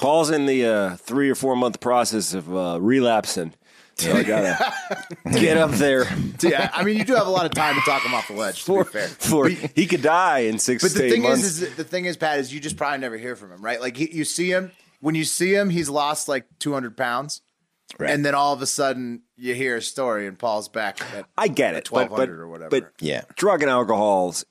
Paul's 0.00 0.30
in 0.30 0.46
the 0.46 0.64
uh, 0.66 0.96
three 0.96 1.28
or 1.30 1.34
four 1.34 1.56
month 1.56 1.80
process 1.80 2.34
of 2.34 2.54
uh, 2.54 2.78
relapsing. 2.80 3.52
So 3.98 4.12
I 4.14 4.22
gotta 4.24 5.02
get 5.32 5.56
up 5.56 5.70
there. 5.70 6.04
yeah, 6.42 6.70
I 6.74 6.84
mean, 6.84 6.98
you 6.98 7.04
do 7.04 7.14
have 7.14 7.26
a 7.26 7.30
lot 7.30 7.46
of 7.46 7.52
time 7.52 7.76
to 7.76 7.80
talk 7.80 8.04
him 8.04 8.12
off 8.12 8.28
the 8.28 8.34
ledge. 8.34 8.62
To 8.66 8.84
be 8.84 8.90
fair, 8.90 9.08
For 9.08 9.48
he 9.48 9.86
could 9.86 10.02
die 10.02 10.40
in 10.40 10.58
six 10.58 10.82
But 10.82 10.92
to 10.92 10.98
the 10.98 11.04
eight 11.06 11.10
thing 11.12 11.22
months. 11.22 11.44
is, 11.44 11.62
is 11.62 11.76
the 11.76 11.84
thing 11.84 12.04
is, 12.04 12.18
Pat, 12.18 12.38
is 12.38 12.52
you 12.52 12.60
just 12.60 12.76
probably 12.76 12.98
never 12.98 13.16
hear 13.16 13.36
from 13.36 13.52
him, 13.52 13.62
right? 13.62 13.80
Like 13.80 13.96
he, 13.96 14.14
you 14.14 14.24
see 14.26 14.50
him 14.50 14.70
when 15.00 15.14
you 15.14 15.24
see 15.24 15.54
him, 15.54 15.70
he's 15.70 15.88
lost 15.88 16.28
like 16.28 16.44
two 16.58 16.74
hundred 16.74 16.96
pounds, 16.96 17.40
Right. 17.98 18.10
and 18.10 18.22
then 18.24 18.34
all 18.34 18.52
of 18.52 18.60
a 18.60 18.66
sudden 18.66 19.22
you 19.36 19.54
hear 19.54 19.76
a 19.76 19.82
story, 19.82 20.26
and 20.26 20.38
Paul's 20.38 20.68
back 20.68 21.00
at 21.14 21.24
I 21.38 21.48
get 21.48 21.74
it, 21.74 21.88
but, 21.90 22.06
twelve 22.08 22.28
or 22.28 22.48
whatever. 22.48 22.68
but 22.68 22.92
Yeah. 23.00 23.22
drug 23.36 23.62
and 23.62 23.70
alcohol's 23.70 24.44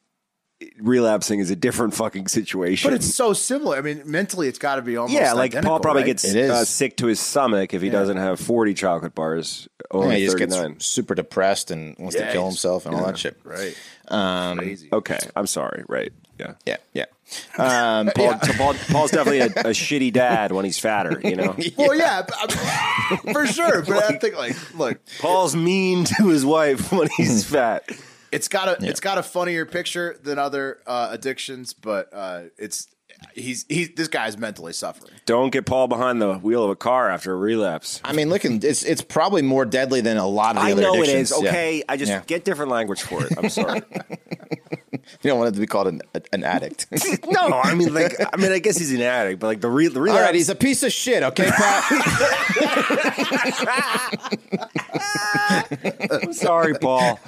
relapsing 0.79 1.39
is 1.39 1.49
a 1.51 1.55
different 1.55 1.93
fucking 1.93 2.27
situation. 2.27 2.89
But 2.89 2.95
it's 2.95 3.13
so 3.13 3.33
similar. 3.33 3.77
I 3.77 3.81
mean, 3.81 4.03
mentally, 4.05 4.47
it's 4.47 4.59
got 4.59 4.75
to 4.75 4.81
be 4.81 4.97
almost 4.97 5.13
yeah, 5.13 5.33
like 5.33 5.53
Paul 5.61 5.79
probably 5.79 6.03
right? 6.03 6.07
gets 6.07 6.33
uh, 6.33 6.63
sick 6.65 6.97
to 6.97 7.07
his 7.07 7.19
stomach 7.19 7.73
if 7.73 7.81
he 7.81 7.89
doesn't 7.89 8.17
have 8.17 8.39
40 8.39 8.73
chocolate 8.73 9.15
bars. 9.15 9.67
Yeah, 9.79 9.97
Only 9.99 10.19
he 10.19 10.25
just 10.25 10.37
39. 10.37 10.73
gets 10.73 10.85
super 10.85 11.15
depressed 11.15 11.71
and 11.71 11.95
wants 11.97 12.15
Yeah, 12.15 12.27
to 12.27 12.31
kill 12.31 12.45
himself 12.45 12.85
and 12.85 12.95
all 12.95 13.05
that 13.05 13.17
shit. 13.17 13.37
right. 13.43 13.75
Um, 14.07 14.59
Crazy. 14.59 14.89
Okay, 14.93 15.19
I'm 15.35 15.47
sorry. 15.47 15.83
Right. 15.87 16.13
Yeah. 16.39 16.53
yeah, 16.65 16.77
yeah. 16.93 17.05
Um, 17.57 18.11
Paul, 18.15 18.39
so 18.43 18.53
Paul, 18.53 18.73
Paul's 18.91 19.11
definitely 19.11 19.39
a, 19.39 19.45
a 19.47 19.73
shitty 19.73 20.13
dad 20.13 20.51
when 20.51 20.63
he's 20.63 20.77
fatter, 20.77 21.19
you 21.23 21.35
know? 21.35 21.55
Well, 21.77 21.95
yeah, 21.95 22.21
but, 22.21 22.51
for 23.33 23.47
sure. 23.47 23.81
But 23.81 24.03
I 24.03 24.17
think, 24.19 24.37
like, 24.37 24.55
look, 24.75 24.99
Paul's 25.19 25.55
mean 25.55 26.03
to 26.05 26.27
his 26.27 26.45
wife 26.45 26.91
when 26.91 27.07
he's 27.17 27.43
fat. 27.43 27.89
It's 28.35 28.47
got 28.47 28.67
a 28.67 28.85
it's 28.85 28.99
got 28.99 29.17
a 29.17 29.23
funnier 29.23 29.65
picture 29.65 30.17
than 30.21 30.37
other 30.37 30.79
uh, 30.85 31.09
addictions, 31.11 31.73
but 31.73 32.09
uh, 32.13 32.43
it's 32.57 32.87
he's 33.33 33.65
he's 33.69 33.89
this 33.95 34.07
guy's 34.07 34.37
mentally 34.37 34.73
suffering. 34.73 35.11
Don't 35.25 35.49
get 35.51 35.65
Paul 35.65 35.87
behind 35.87 36.21
the 36.21 36.35
wheel 36.35 36.63
of 36.63 36.69
a 36.69 36.75
car 36.75 37.09
after 37.09 37.31
a 37.33 37.35
relapse. 37.35 37.99
I 38.03 38.13
mean, 38.13 38.29
look, 38.29 38.45
it's 38.45 38.83
it's 38.83 39.01
probably 39.01 39.41
more 39.41 39.65
deadly 39.65 40.01
than 40.01 40.17
a 40.17 40.27
lot 40.27 40.55
of 40.55 40.61
the 40.63 40.67
I 40.69 40.71
other 40.73 40.81
know 40.81 40.95
it 40.95 41.09
addictions. 41.09 41.31
is. 41.31 41.41
Yeah. 41.43 41.49
Okay, 41.49 41.83
I 41.89 41.97
just 41.97 42.09
Yeah. 42.11 42.21
get 42.27 42.43
different 42.45 42.71
language 42.71 43.01
for 43.01 43.25
it. 43.25 43.33
I'm 43.37 43.49
sorry. 43.49 43.81
You 45.21 45.29
don't 45.29 45.37
want 45.37 45.49
it 45.49 45.53
to 45.53 45.59
be 45.59 45.67
called 45.67 45.87
an, 45.87 46.01
an 46.33 46.43
addict. 46.43 46.87
no, 47.27 47.61
I 47.63 47.75
mean, 47.75 47.93
like, 47.93 48.15
I 48.33 48.37
mean, 48.37 48.51
I 48.51 48.57
guess 48.57 48.75
he's 48.75 48.91
an 48.91 49.01
addict, 49.03 49.39
but 49.39 49.45
like 49.47 49.61
the 49.61 49.69
real, 49.69 49.91
the 49.91 49.99
All 49.99 50.05
relapse. 50.05 50.21
right, 50.25 50.33
he's 50.33 50.49
a 50.49 50.55
piece 50.55 50.81
of 50.81 50.91
shit. 50.91 51.21
Okay, 51.21 51.45
Pat. 51.51 51.83
I'm 56.11 56.33
sorry, 56.33 56.73
Paul. 56.75 57.19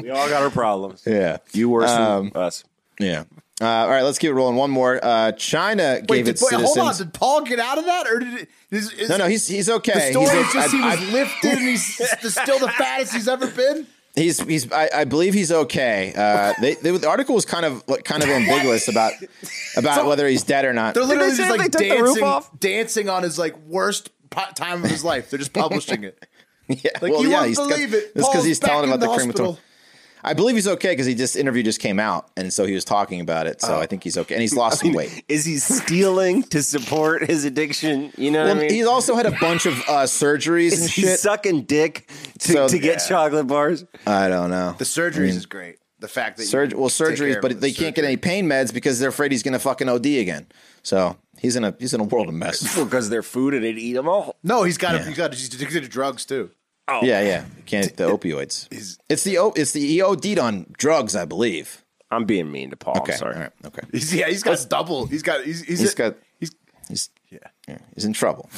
we 0.00 0.10
all 0.10 0.28
got 0.28 0.42
our 0.42 0.50
problems. 0.50 1.04
yeah, 1.06 1.38
You 1.52 1.68
worse 1.70 1.90
than 1.90 2.00
um, 2.02 2.32
us. 2.34 2.64
yeah. 2.98 3.24
Uh, 3.60 3.66
all 3.66 3.88
right, 3.90 4.02
let's 4.02 4.18
keep 4.18 4.30
it 4.30 4.34
rolling. 4.34 4.56
One 4.56 4.70
more. 4.70 4.98
Uh, 5.02 5.32
China 5.32 5.96
Wait, 6.00 6.06
gave 6.06 6.24
did, 6.26 6.30
its 6.36 6.42
wait 6.42 6.54
hold 6.54 6.78
on. 6.78 6.86
citizens. 6.94 6.98
Did 7.10 7.12
Paul 7.12 7.42
get 7.42 7.58
out 7.58 7.76
of 7.78 7.84
that, 7.84 8.06
or 8.06 8.18
did 8.20 8.34
it? 8.34 8.48
Is, 8.70 8.92
is, 8.94 9.08
No, 9.10 9.18
no, 9.18 9.26
he's 9.28 9.46
he's 9.46 9.68
okay. 9.68 9.92
the 9.92 10.10
story 10.12 10.26
he's, 10.38 10.46
is 10.46 10.52
just 10.54 10.74
I- 10.74 10.76
he 10.76 10.82
was 10.82 10.98
I- 11.08 11.12
lifted, 11.12 11.50
and 11.52 11.60
he's 11.68 11.84
still 12.34 12.58
the 12.58 12.68
fattest 12.78 13.12
he's 13.12 13.28
ever 13.28 13.46
been. 13.48 13.86
He's 14.16 14.40
he's 14.40 14.72
I, 14.72 14.88
I 14.94 15.04
believe 15.04 15.34
he's 15.34 15.52
okay. 15.52 16.12
Uh, 16.16 16.52
they, 16.60 16.74
they, 16.74 16.90
the 16.96 17.08
article 17.08 17.34
was 17.34 17.44
kind 17.44 17.64
of 17.64 17.84
kind 18.04 18.22
of 18.22 18.28
ambiguous 18.40 18.88
about 18.88 19.12
about 19.76 20.06
whether 20.06 20.26
he's 20.26 20.42
dead 20.42 20.64
or 20.64 20.72
not. 20.72 20.94
They're 20.94 21.04
literally 21.04 21.30
they 21.30 21.36
just 21.36 21.50
like 21.50 21.70
they 21.70 21.88
took 21.88 21.96
the 21.98 22.02
roof 22.02 22.06
dancing, 22.16 22.24
off? 22.24 22.60
dancing 22.60 23.08
on 23.08 23.22
his 23.22 23.38
like 23.38 23.56
worst 23.68 24.10
po- 24.30 24.50
time 24.56 24.82
of 24.84 24.90
his 24.90 25.04
life. 25.04 25.30
They're 25.30 25.38
just 25.38 25.52
publishing 25.52 26.02
it. 26.04 26.26
yeah, 26.68 26.90
Like 27.00 27.12
well, 27.12 27.22
you 27.22 27.30
yeah, 27.30 27.42
wouldn't 27.42 27.48
he's 27.48 27.58
believe 27.58 27.94
it. 27.94 28.14
That's 28.14 28.28
because 28.28 28.44
he's 28.44 28.58
telling 28.58 28.88
about 28.90 28.98
the, 29.00 29.06
the 29.06 29.14
crematorium. 29.14 29.56
Hospital. 30.22 30.30
I 30.30 30.34
believe 30.34 30.54
he's 30.56 30.68
okay 30.68 30.90
because 30.92 31.06
he 31.06 31.14
just 31.14 31.36
interview 31.36 31.62
just 31.62 31.80
came 31.80 31.98
out, 31.98 32.30
and 32.36 32.52
so 32.52 32.64
he 32.66 32.74
was 32.74 32.84
talking 32.84 33.20
about 33.20 33.46
it. 33.46 33.60
So 33.60 33.78
I 33.80 33.86
think 33.86 34.04
he's 34.04 34.16
okay, 34.18 34.34
and 34.34 34.40
he's 34.42 34.54
lost 34.54 34.80
some 34.82 34.92
weight. 34.92 35.24
Is 35.28 35.44
he 35.44 35.56
stealing 35.58 36.42
to 36.44 36.62
support 36.62 37.24
his 37.28 37.44
addiction? 37.44 38.12
You 38.16 38.30
know 38.30 38.44
Well, 38.44 38.54
what 38.54 38.64
I 38.64 38.66
mean? 38.68 38.70
he's 38.74 38.86
also 38.86 39.14
had 39.16 39.26
a 39.26 39.32
bunch 39.40 39.66
of 39.66 39.74
uh, 39.88 40.04
surgeries 40.04 40.72
is 40.72 40.80
and 40.82 40.90
he 40.90 41.02
shit. 41.02 41.18
sucking 41.20 41.62
dick 41.62 42.08
to, 42.40 42.52
So- 42.52 42.68
to 42.68 42.78
get 42.78 43.00
Yeah. 43.02 43.08
chocolate 43.08 43.46
bars? 43.46 43.84
I 44.06 44.28
don't 44.28 44.50
know. 44.50 44.74
The 44.78 44.84
surgeries 44.84 45.30
is 45.36 45.46
great. 45.46 45.76
The 45.98 46.08
fact 46.08 46.38
that 46.38 46.44
you 46.44 46.48
Surg- 46.48 46.72
well, 46.72 46.88
surgeries, 46.88 47.42
but 47.42 47.50
it 47.52 47.60
they 47.60 47.68
with 47.68 47.76
can't 47.76 47.94
get 47.94 48.06
any 48.06 48.16
pain 48.16 48.46
meds 48.48 48.72
because 48.72 48.98
they're 48.98 49.10
afraid 49.10 49.32
he's 49.32 49.42
going 49.42 49.52
to 49.52 49.58
fucking 49.58 49.86
OD 49.86 50.06
again. 50.18 50.46
So 50.82 51.18
he's 51.38 51.56
in 51.56 51.64
a 51.64 51.74
he's 51.78 51.92
in 51.92 52.00
a 52.00 52.04
world 52.04 52.28
of 52.28 52.34
mess. 52.34 52.62
Because 52.82 53.10
they're 53.10 53.22
food 53.22 53.52
and 53.52 53.62
they'd 53.62 53.76
eat 53.76 53.92
them 53.92 54.08
all. 54.08 54.36
No, 54.42 54.62
he's 54.62 54.78
got 54.78 54.94
Yeah. 54.94 55.06
he's 55.06 55.16
got 55.18 55.34
he's 55.34 55.52
addicted 55.52 55.82
to 55.82 55.88
drugs 55.90 56.24
too. 56.24 56.52
Yeah, 57.02 57.20
yeah. 57.22 57.44
You 57.56 57.62
can't 57.64 57.96
the 57.96 58.04
opioids. 58.04 58.68
It's 59.08 59.24
the 59.24 59.38
o- 59.38 59.52
it's 59.56 59.72
the 59.72 59.80
he 59.80 60.02
OD'd 60.02 60.38
on 60.38 60.66
drugs, 60.76 61.14
I 61.16 61.24
believe. 61.24 61.84
I'm 62.10 62.24
being 62.24 62.50
mean 62.50 62.70
to 62.70 62.76
Paul. 62.76 62.98
Okay, 62.98 63.12
I'm 63.12 63.18
sorry. 63.18 63.34
all 63.36 63.40
right, 63.42 63.52
okay. 63.66 63.82
He's 63.92 64.12
yeah, 64.14 64.28
he's 64.28 64.42
got 64.42 64.64
double. 64.68 65.06
He's 65.06 65.22
got 65.22 65.44
he's 65.44 65.62
he's, 65.62 65.80
He's 65.80 65.94
got 65.94 66.16
he's 66.40 66.50
he's 66.88 67.10
yeah. 67.30 67.38
yeah, 67.68 67.78
he's 67.94 68.04
in 68.04 68.12
trouble. 68.12 68.50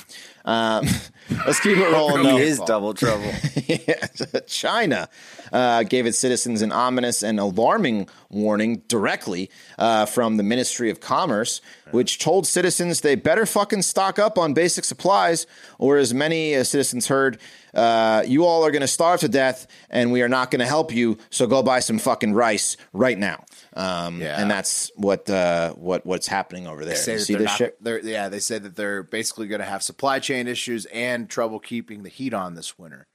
Um, 0.47 0.87
let's 1.47 1.61
keep 1.61 1.77
it 1.77 1.93
rolling. 1.93 2.25
He 2.25 2.41
is 2.43 2.59
double 2.61 2.95
trouble. 2.95 3.31
Yeah, 3.69 4.07
China 4.47 5.09
uh, 5.53 5.83
gave 5.85 6.05
its 6.05 6.19
citizens 6.19 6.63
an 6.63 6.73
ominous 6.73 7.23
and 7.23 7.39
alarming 7.41 8.09
warning 8.29 8.83
directly 8.89 9.51
uh, 9.79 10.05
from 10.05 10.37
the 10.37 10.43
Ministry 10.43 10.91
of 10.91 11.01
Commerce, 11.01 11.61
which 11.91 12.19
told 12.19 12.47
citizens 12.47 13.01
they 13.01 13.15
better 13.15 13.47
fucking 13.47 13.83
stock 13.83 14.19
up 14.19 14.37
on 14.37 14.53
basic 14.53 14.85
supplies, 14.85 15.47
or 15.79 15.97
as 15.97 16.13
many 16.13 16.55
uh, 16.55 16.65
citizens 16.65 17.07
heard, 17.07 17.39
uh, 17.75 18.23
you 18.27 18.45
all 18.45 18.65
are 18.65 18.71
going 18.71 18.83
to 18.83 18.89
starve 18.89 19.21
to 19.21 19.29
death, 19.29 19.67
and 19.91 20.13
we 20.13 20.23
are 20.23 20.29
not 20.29 20.51
going 20.51 20.61
to 20.61 20.67
help 20.67 20.93
you. 20.93 21.19
So 21.31 21.47
go 21.47 21.63
buy 21.63 21.81
some 21.81 21.99
fucking 21.99 22.35
rice 22.35 22.77
right 22.93 23.19
now. 23.19 23.45
Um, 23.75 24.21
Yeah. 24.21 24.41
and 24.41 24.51
that's 24.51 24.91
what 24.97 25.29
uh, 25.31 25.73
what 25.75 26.05
what's 26.05 26.27
happening 26.27 26.67
over 26.67 26.85
there. 26.85 26.95
That 26.95 27.21
see 27.21 27.35
this 27.35 27.47
not, 27.47 27.57
shit? 27.57 27.79
Yeah, 28.05 28.29
they 28.29 28.41
say 28.41 28.59
that 28.59 28.77
they're 28.77 29.03
basically 29.03 29.49
going 29.49 29.61
to 29.61 29.67
have 29.67 29.83
supply 29.83 30.19
chain 30.19 30.49
issues 30.49 30.85
and 30.87 31.29
trouble 31.29 31.59
keeping 31.59 32.03
the 32.03 32.09
heat 32.11 32.35
on 32.35 32.55
this 32.55 32.79
winter. 32.79 33.07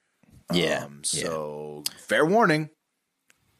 Yeah. 0.51 0.85
Um, 0.85 1.03
so 1.03 1.83
fair 1.97 2.25
warning. 2.25 2.69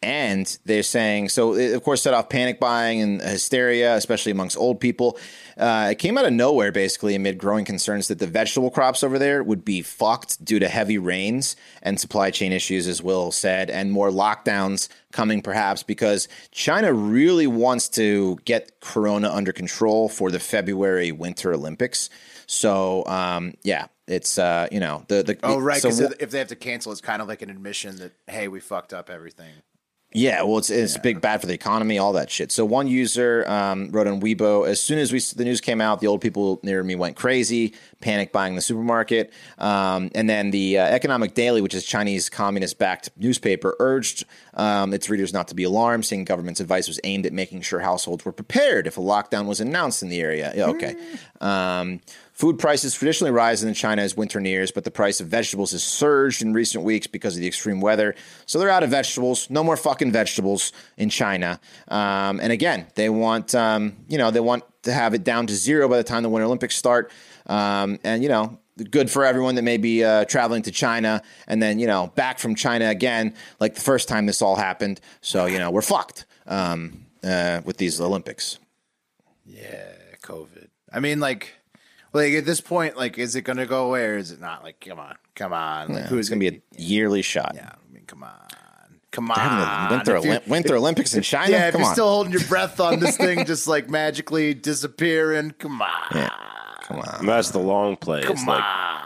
And 0.02 0.58
they're 0.66 0.84
saying, 0.84 1.30
so 1.30 1.56
it, 1.56 1.74
of 1.74 1.84
course, 1.84 2.04
set 2.04 2.14
off 2.14 2.30
panic 2.30 2.60
buying 2.60 3.02
and 3.02 3.22
hysteria, 3.22 3.96
especially 3.96 4.32
amongst 4.32 4.56
old 4.56 4.80
people. 4.80 5.18
Uh, 5.58 5.90
it 5.92 5.96
came 5.96 6.20
out 6.20 6.26
of 6.26 6.34
nowhere, 6.34 6.72
basically, 6.72 7.16
amid 7.16 7.40
growing 7.40 7.66
concerns 7.66 8.08
that 8.10 8.20
the 8.20 8.28
vegetable 8.28 8.70
crops 8.70 9.04
over 9.04 9.18
there 9.18 9.44
would 9.44 9.66
be 9.66 9.82
fucked 9.82 10.44
due 10.46 10.60
to 10.60 10.68
heavy 10.68 11.00
rains 11.00 11.56
and 11.82 12.00
supply 12.00 12.30
chain 12.30 12.52
issues, 12.52 12.88
as 12.88 13.02
Will 13.02 13.32
said, 13.32 13.72
and 13.72 13.92
more 13.92 14.12
lockdowns 14.12 14.88
coming, 15.12 15.42
perhaps, 15.42 15.82
because 15.82 16.28
China 16.52 16.94
really 16.94 17.48
wants 17.48 17.90
to 17.90 18.38
get 18.46 18.80
Corona 18.82 19.32
under 19.32 19.52
control 19.52 20.10
for 20.10 20.30
the 20.30 20.40
February 20.40 21.12
Winter 21.12 21.54
Olympics. 21.54 22.12
So, 22.46 23.04
um, 23.08 23.56
yeah, 23.64 23.88
it's, 24.08 24.38
uh, 24.38 24.68
you 24.72 24.80
know, 24.80 25.04
the, 25.08 25.24
the, 25.24 25.38
Oh, 25.44 25.60
right. 25.60 25.82
Because 25.82 26.00
wh- 26.00 26.22
if 26.22 26.32
they 26.32 26.40
have 26.40 26.48
to 26.48 26.56
cancel, 26.56 26.92
it's 26.94 27.02
kind 27.02 27.22
of 27.22 27.28
like 27.28 27.42
an 27.42 27.50
admission 27.50 27.98
that 27.98 28.14
hey, 28.28 28.48
we 28.48 28.60
fucked 28.62 28.94
up 28.94 29.10
everything. 29.10 29.52
Yeah, 30.14 30.44
well, 30.44 30.58
it's 30.58 30.70
it's 30.70 30.98
big 30.98 31.20
bad 31.20 31.42
for 31.42 31.48
the 31.48 31.54
economy, 31.54 32.00
all 32.00 32.14
that 32.14 32.32
shit. 32.32 32.50
So 32.52 32.66
one 32.66 32.88
user 32.88 33.44
um, 33.48 33.92
wrote 33.92 34.08
on 34.08 34.22
Weibo, 34.22 34.66
as 34.66 34.82
soon 34.82 35.00
as 35.00 35.12
we 35.12 35.20
the 35.20 35.44
news 35.44 35.60
came 35.60 35.82
out, 35.82 36.00
the 36.00 36.08
old 36.08 36.22
people 36.22 36.62
near 36.64 36.82
me 36.82 36.96
went 36.96 37.18
crazy, 37.18 37.74
panic 38.00 38.32
buying 38.32 38.56
the 38.56 38.62
supermarket, 38.62 39.34
um, 39.58 40.10
and 40.16 40.30
then 40.30 40.52
the 40.52 40.80
uh, 40.80 40.86
Economic 40.86 41.34
Daily, 41.34 41.62
which 41.62 41.74
is 41.74 41.84
Chinese 41.84 42.30
communist-backed 42.30 43.10
newspaper, 43.18 43.76
urged 43.80 44.24
um, 44.54 44.94
its 44.94 45.10
readers 45.10 45.34
not 45.34 45.50
to 45.50 45.56
be 45.56 45.64
alarmed, 45.64 46.06
saying 46.06 46.24
government's 46.24 46.62
advice 46.62 46.88
was 46.88 47.02
aimed 47.04 47.26
at 47.26 47.34
making 47.34 47.62
sure 47.62 47.82
households 47.82 48.24
were 48.24 48.32
prepared 48.32 48.88
if 48.88 48.98
a 48.98 49.02
lockdown 49.02 49.46
was 49.46 49.60
announced 49.60 50.02
in 50.02 50.08
the 50.08 50.22
area. 50.22 50.54
Yeah, 50.56 50.68
okay. 50.68 50.96
Food 52.38 52.60
prices 52.60 52.94
traditionally 52.94 53.32
rise 53.32 53.64
in 53.64 53.74
China 53.74 54.04
as 54.04 54.16
winter 54.16 54.40
nears, 54.40 54.70
but 54.70 54.84
the 54.84 54.92
price 54.92 55.20
of 55.20 55.26
vegetables 55.26 55.72
has 55.72 55.84
surged 55.84 56.44
in 56.44 56.54
recent 56.54 56.84
weeks 56.84 57.08
because 57.08 57.34
of 57.34 57.42
the 57.42 57.48
extreme 57.48 57.82
weather. 57.82 58.14
So 58.46 58.60
they're 58.60 58.70
out 58.70 58.84
of 58.84 58.92
vegetables. 58.92 59.50
No 59.50 59.64
more 59.64 59.76
fucking 59.76 60.12
vegetables 60.12 60.72
in 60.98 61.10
China. 61.10 61.60
Um, 61.88 62.40
and 62.40 62.52
again, 62.52 62.86
they 62.94 63.10
want, 63.10 63.56
um, 63.56 63.96
you 64.08 64.20
know, 64.20 64.30
they 64.30 64.40
want 64.40 64.64
to 64.84 64.94
have 64.94 65.16
it 65.16 65.24
down 65.24 65.48
to 65.48 65.56
zero 65.56 65.90
by 65.90 65.98
the 65.98 66.04
time 66.04 66.22
the 66.22 66.30
Winter 66.30 66.46
Olympics 66.46 66.76
start. 66.76 67.12
Um, 67.48 67.98
and 68.04 68.22
you 68.22 68.30
know, 68.30 68.60
good 68.92 69.10
for 69.10 69.26
everyone 69.26 69.56
that 69.56 69.64
may 69.64 69.78
be 69.78 70.04
uh, 70.04 70.26
traveling 70.26 70.62
to 70.62 70.72
China 70.72 71.24
and 71.48 71.60
then 71.60 71.80
you 71.80 71.88
know 71.88 72.12
back 72.14 72.38
from 72.38 72.54
China 72.54 72.88
again, 72.88 73.34
like 73.60 73.74
the 73.74 73.82
first 73.82 74.08
time 74.08 74.28
this 74.28 74.44
all 74.44 74.56
happened. 74.56 75.02
So 75.22 75.48
you 75.48 75.58
know, 75.58 75.72
we're 75.72 75.82
fucked 75.82 76.28
um, 76.46 77.08
uh, 77.24 77.62
with 77.66 77.78
these 77.78 78.00
Olympics. 78.00 78.60
Yeah, 79.44 79.94
COVID. 80.22 80.68
I 80.94 81.00
mean, 81.00 81.20
like, 81.20 81.56
like 82.18 82.34
at 82.34 82.46
this 82.46 82.60
point, 82.62 82.98
like, 82.98 83.18
is 83.18 83.36
it 83.36 83.42
going 83.44 83.58
to 83.58 83.66
go 83.66 83.88
away 83.88 84.06
or 84.06 84.18
is 84.18 84.32
it 84.32 84.40
not? 84.42 84.64
Like, 84.64 84.80
come 84.82 85.00
on, 85.00 85.16
come 85.36 85.54
on. 85.54 85.90
Like, 85.94 86.02
It's 86.02 86.10
who's 86.10 86.30
going 86.30 86.40
to 86.42 86.52
be 86.52 86.58
a 86.58 86.62
yearly 86.82 87.22
shot. 87.22 87.54
Yeah, 87.56 87.70
I 87.74 87.94
mean, 87.94 88.04
come 88.06 88.24
on, 88.24 88.34
come 89.12 89.32
on. 89.32 89.90
Winter, 89.92 90.16
If 90.18 90.24
Olymp- 90.24 90.48
Winter 90.48 90.76
Olympics 90.76 91.14
in 91.14 91.22
China. 91.24 91.52
yeah, 91.52 91.68
if 91.68 91.72
Come 91.74 91.82
you're 91.82 91.88
on. 91.90 91.96
still 91.96 92.08
holding 92.10 92.34
your 92.34 92.44
breath 92.46 92.80
on 92.80 93.00
this 93.00 93.16
thing, 93.18 93.46
just 93.54 93.68
like 93.68 93.90
magically 93.90 94.54
disappearing, 94.54 95.52
come 95.60 95.82
on, 95.82 95.90
Yeah. 96.14 96.30
Come 96.84 97.00
on. 97.00 97.26
That's 97.26 97.52
the 97.52 97.60
long 97.60 97.96
play. 97.98 98.20
It's 98.22 98.28
come 98.28 98.46
like 98.46 98.64
on. 98.64 99.04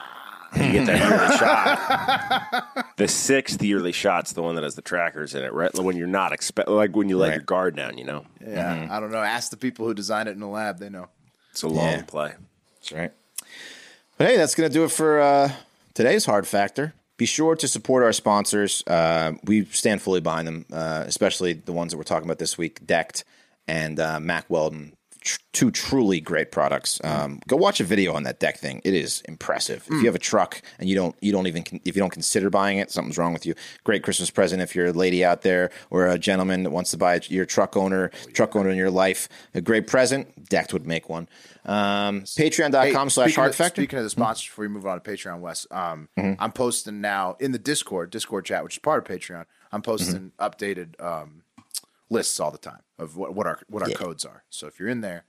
you 0.65 0.71
get 0.73 0.85
that 0.85 1.09
yearly 1.09 1.37
shot. 2.81 2.93
The 2.97 3.07
sixth 3.07 3.63
yearly 3.63 3.91
shot's 3.91 4.33
the 4.33 4.43
one 4.43 4.53
that 4.55 4.63
has 4.63 4.75
the 4.75 4.83
trackers 4.83 5.33
in 5.33 5.43
it, 5.43 5.51
right? 5.51 5.73
When 5.73 5.97
you're 5.97 6.05
not 6.07 6.31
expect, 6.31 6.69
like 6.69 6.95
when 6.95 7.09
you 7.09 7.17
let 7.17 7.29
Right. 7.29 7.35
your 7.37 7.43
guard 7.43 7.75
down, 7.75 7.97
you 7.97 8.03
know, 8.03 8.25
Yeah, 8.39 8.75
Mm-hmm. 8.77 8.91
I 8.91 8.99
don't 8.99 9.11
know. 9.11 9.17
Ask 9.23 9.49
the 9.49 9.57
people 9.57 9.87
who 9.87 9.93
designed 9.95 10.29
it 10.29 10.33
in 10.33 10.39
the 10.39 10.47
lab; 10.47 10.77
they 10.77 10.89
know. 10.89 11.07
it's 11.49 11.63
a 11.63 11.67
long 11.67 11.85
Yeah. 11.87 12.01
play. 12.03 12.33
That's 12.81 12.91
right. 12.91 13.11
But 14.17 14.27
hey, 14.27 14.37
that's 14.37 14.55
going 14.55 14.69
to 14.69 14.73
do 14.73 14.83
it 14.83 14.91
for 14.91 15.19
uh, 15.19 15.51
today's 15.93 16.25
Hard 16.25 16.47
Factor. 16.47 16.93
Be 17.17 17.25
sure 17.27 17.55
to 17.55 17.67
support 17.67 18.03
our 18.03 18.13
sponsors. 18.13 18.83
Uh, 18.87 19.33
we 19.43 19.65
stand 19.65 20.01
fully 20.01 20.21
behind 20.21 20.47
them, 20.47 20.65
uh, 20.73 21.03
especially 21.05 21.53
the 21.53 21.71
ones 21.71 21.91
that 21.91 21.97
we're 21.97 22.03
talking 22.03 22.27
about 22.27 22.39
this 22.39 22.57
week 22.57 22.85
Decked 22.85 23.23
and 23.67 23.99
uh, 23.99 24.19
Mack 24.19 24.49
Weldon. 24.49 24.93
Tr- 25.21 25.39
two 25.53 25.69
truly 25.71 26.19
great 26.19 26.51
products. 26.51 26.99
Um, 27.03 27.39
go 27.47 27.55
watch 27.55 27.79
a 27.79 27.83
video 27.83 28.13
on 28.13 28.23
that 28.23 28.39
deck 28.39 28.57
thing. 28.57 28.81
It 28.83 28.93
is 28.95 29.21
impressive. 29.27 29.83
If 29.87 29.93
you 30.01 30.05
have 30.07 30.15
a 30.15 30.19
truck 30.19 30.61
and 30.79 30.89
you 30.89 30.95
don't 30.95 31.15
you 31.21 31.31
don't 31.31 31.45
even 31.47 31.63
con- 31.63 31.79
if 31.85 31.95
you 31.95 32.01
don't 32.01 32.09
consider 32.11 32.49
buying 32.49 32.79
it, 32.79 32.89
something's 32.89 33.17
wrong 33.17 33.31
with 33.31 33.45
you. 33.45 33.53
Great 33.83 34.01
Christmas 34.03 34.31
present 34.31 34.61
if 34.61 34.75
you're 34.75 34.87
a 34.87 34.91
lady 34.93 35.23
out 35.23 35.43
there 35.43 35.69
or 35.91 36.07
a 36.07 36.17
gentleman 36.17 36.63
that 36.63 36.71
wants 36.71 36.89
to 36.91 36.97
buy 36.97 37.19
your 37.29 37.45
truck 37.45 37.77
owner, 37.77 38.09
truck 38.33 38.55
owner 38.55 38.69
in 38.71 38.77
your 38.77 38.89
life. 38.91 39.29
A 39.53 39.61
great 39.61 39.85
present. 39.87 40.49
Decked 40.49 40.73
would 40.73 40.87
make 40.87 41.07
one. 41.07 41.29
Um, 41.65 42.21
Patreon.com 42.21 43.09
slash 43.11 43.35
Hard 43.35 43.53
Factor. 43.53 43.81
Speaking 43.81 43.99
of 43.99 44.03
the 44.03 44.09
sponsors, 44.09 44.47
before 44.47 44.63
we 44.63 44.69
move 44.69 44.87
on 44.87 44.99
to 44.99 45.11
Patreon, 45.11 45.39
Wes, 45.41 45.67
um, 45.71 46.09
Mm-hmm. 46.17 46.41
I'm 46.41 46.51
posting 46.51 46.99
now 47.01 47.37
in 47.39 47.51
the 47.51 47.59
Discord, 47.59 48.09
Discord 48.09 48.45
chat, 48.45 48.63
which 48.63 48.75
is 48.75 48.79
part 48.79 49.07
of 49.07 49.15
Patreon. 49.19 49.45
I'm 49.71 49.81
posting 49.83 50.31
Mm-hmm. 50.39 50.43
updated 50.43 50.99
um, 51.01 51.40
lists 52.11 52.39
all 52.39 52.51
the 52.51 52.57
time 52.59 52.81
of 52.99 53.17
what, 53.17 53.33
what 53.33 53.47
our 53.47 53.59
what 53.67 53.81
our 53.81 53.89
Yeah. 53.89 53.95
codes 53.95 54.23
are. 54.25 54.43
So 54.49 54.67
if 54.67 54.79
you're 54.79 54.89
in 54.89 55.01
there, 55.01 55.25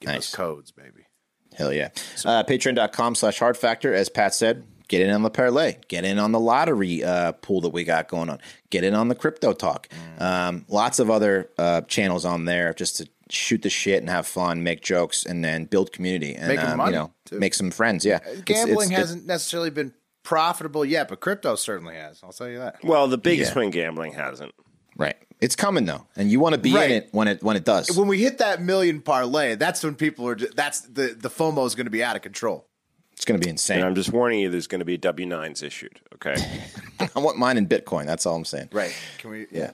get 0.00 0.08
Nice. 0.08 0.30
those 0.30 0.34
codes, 0.36 0.70
baby. 0.72 1.06
Hell 1.54 1.72
yeah. 1.72 1.90
Uh, 2.24 2.42
Patreon.com 2.42 3.14
slash 3.14 3.38
hard 3.38 3.56
factor. 3.56 3.94
As 3.94 4.08
Pat 4.08 4.34
said, 4.34 4.66
get 4.88 5.00
in 5.00 5.10
on 5.10 5.22
the 5.22 5.30
parlay, 5.30 5.76
get 5.88 6.04
in 6.04 6.18
on 6.18 6.32
the 6.32 6.40
lottery 6.40 7.04
uh, 7.04 7.30
pool 7.32 7.60
that 7.60 7.70
we 7.70 7.84
got 7.84 8.08
going 8.08 8.28
on, 8.28 8.40
get 8.70 8.82
in 8.82 8.92
on 8.94 9.06
the 9.08 9.14
crypto 9.14 9.52
talk. 9.52 9.88
Um, 10.18 10.64
lots 10.68 10.98
of 10.98 11.10
other 11.10 11.48
uh, 11.56 11.82
channels 11.82 12.24
on 12.24 12.44
there 12.44 12.74
just 12.74 12.96
to 12.96 13.08
shoot 13.30 13.62
the 13.62 13.70
shit 13.70 14.00
and 14.02 14.10
have 14.10 14.26
fun, 14.26 14.64
make 14.64 14.82
jokes, 14.82 15.24
and 15.24 15.44
then 15.44 15.64
build 15.66 15.92
community 15.92 16.34
and 16.34 16.48
Making 16.48 16.66
um, 16.66 16.76
money, 16.78 16.90
you 16.92 16.98
know 16.98 17.12
too. 17.24 17.38
make 17.38 17.54
some 17.54 17.70
friends. 17.70 18.04
Yeah, 18.04 18.18
Gambling 18.44 18.90
it's- 18.90 18.98
hasn't 18.98 19.24
necessarily 19.26 19.70
been 19.70 19.94
profitable 20.24 20.84
yet, 20.84 21.08
but 21.08 21.20
crypto 21.20 21.54
certainly 21.54 21.94
has. 21.94 22.20
I'll 22.24 22.32
tell 22.32 22.48
you 22.48 22.58
that. 22.58 22.82
Well, 22.82 23.06
the 23.08 23.18
biggest 23.18 23.52
Yeah. 23.54 23.60
win 23.60 23.70
gambling 23.70 24.12
hasn't. 24.14 24.52
right. 24.96 25.16
It's 25.40 25.56
coming 25.56 25.84
though, 25.84 26.06
and 26.16 26.30
you 26.30 26.40
want 26.40 26.54
to 26.54 26.60
be 26.60 26.72
Right. 26.74 26.90
in 26.90 26.96
it 26.98 27.08
when 27.12 27.28
it 27.28 27.42
when 27.42 27.56
it 27.56 27.64
does. 27.64 27.94
When 27.96 28.08
we 28.08 28.18
hit 28.22 28.38
that 28.38 28.62
million 28.62 29.00
parlay, 29.02 29.56
that's 29.56 29.82
when 29.84 29.94
people 29.94 30.26
are. 30.28 30.34
ju- 30.36 30.48
That's 30.54 30.80
the 30.82 31.08
the 31.18 31.28
FOMO 31.28 31.66
is 31.66 31.74
going 31.74 31.86
to 31.86 31.90
be 31.90 32.02
out 32.02 32.16
of 32.16 32.22
control. 32.22 32.66
It's 33.12 33.24
going 33.24 33.38
to 33.40 33.44
be 33.44 33.48
And 33.50 33.54
insane. 33.54 33.82
I'm 33.84 33.94
just 33.94 34.10
warning 34.12 34.40
you, 34.40 34.50
there's 34.50 34.66
going 34.66 34.80
to 34.80 34.84
be 34.84 34.96
W 34.96 35.26
nines 35.26 35.62
issued. 35.62 36.00
Okay. 36.14 36.34
I 37.14 37.18
want 37.20 37.38
mine 37.38 37.58
in 37.58 37.66
Bitcoin. 37.68 38.06
That's 38.06 38.26
all 38.26 38.34
I'm 38.36 38.44
saying. 38.44 38.70
Right? 38.72 38.94
Can 39.18 39.30
we? 39.30 39.46
Yeah. 39.52 39.70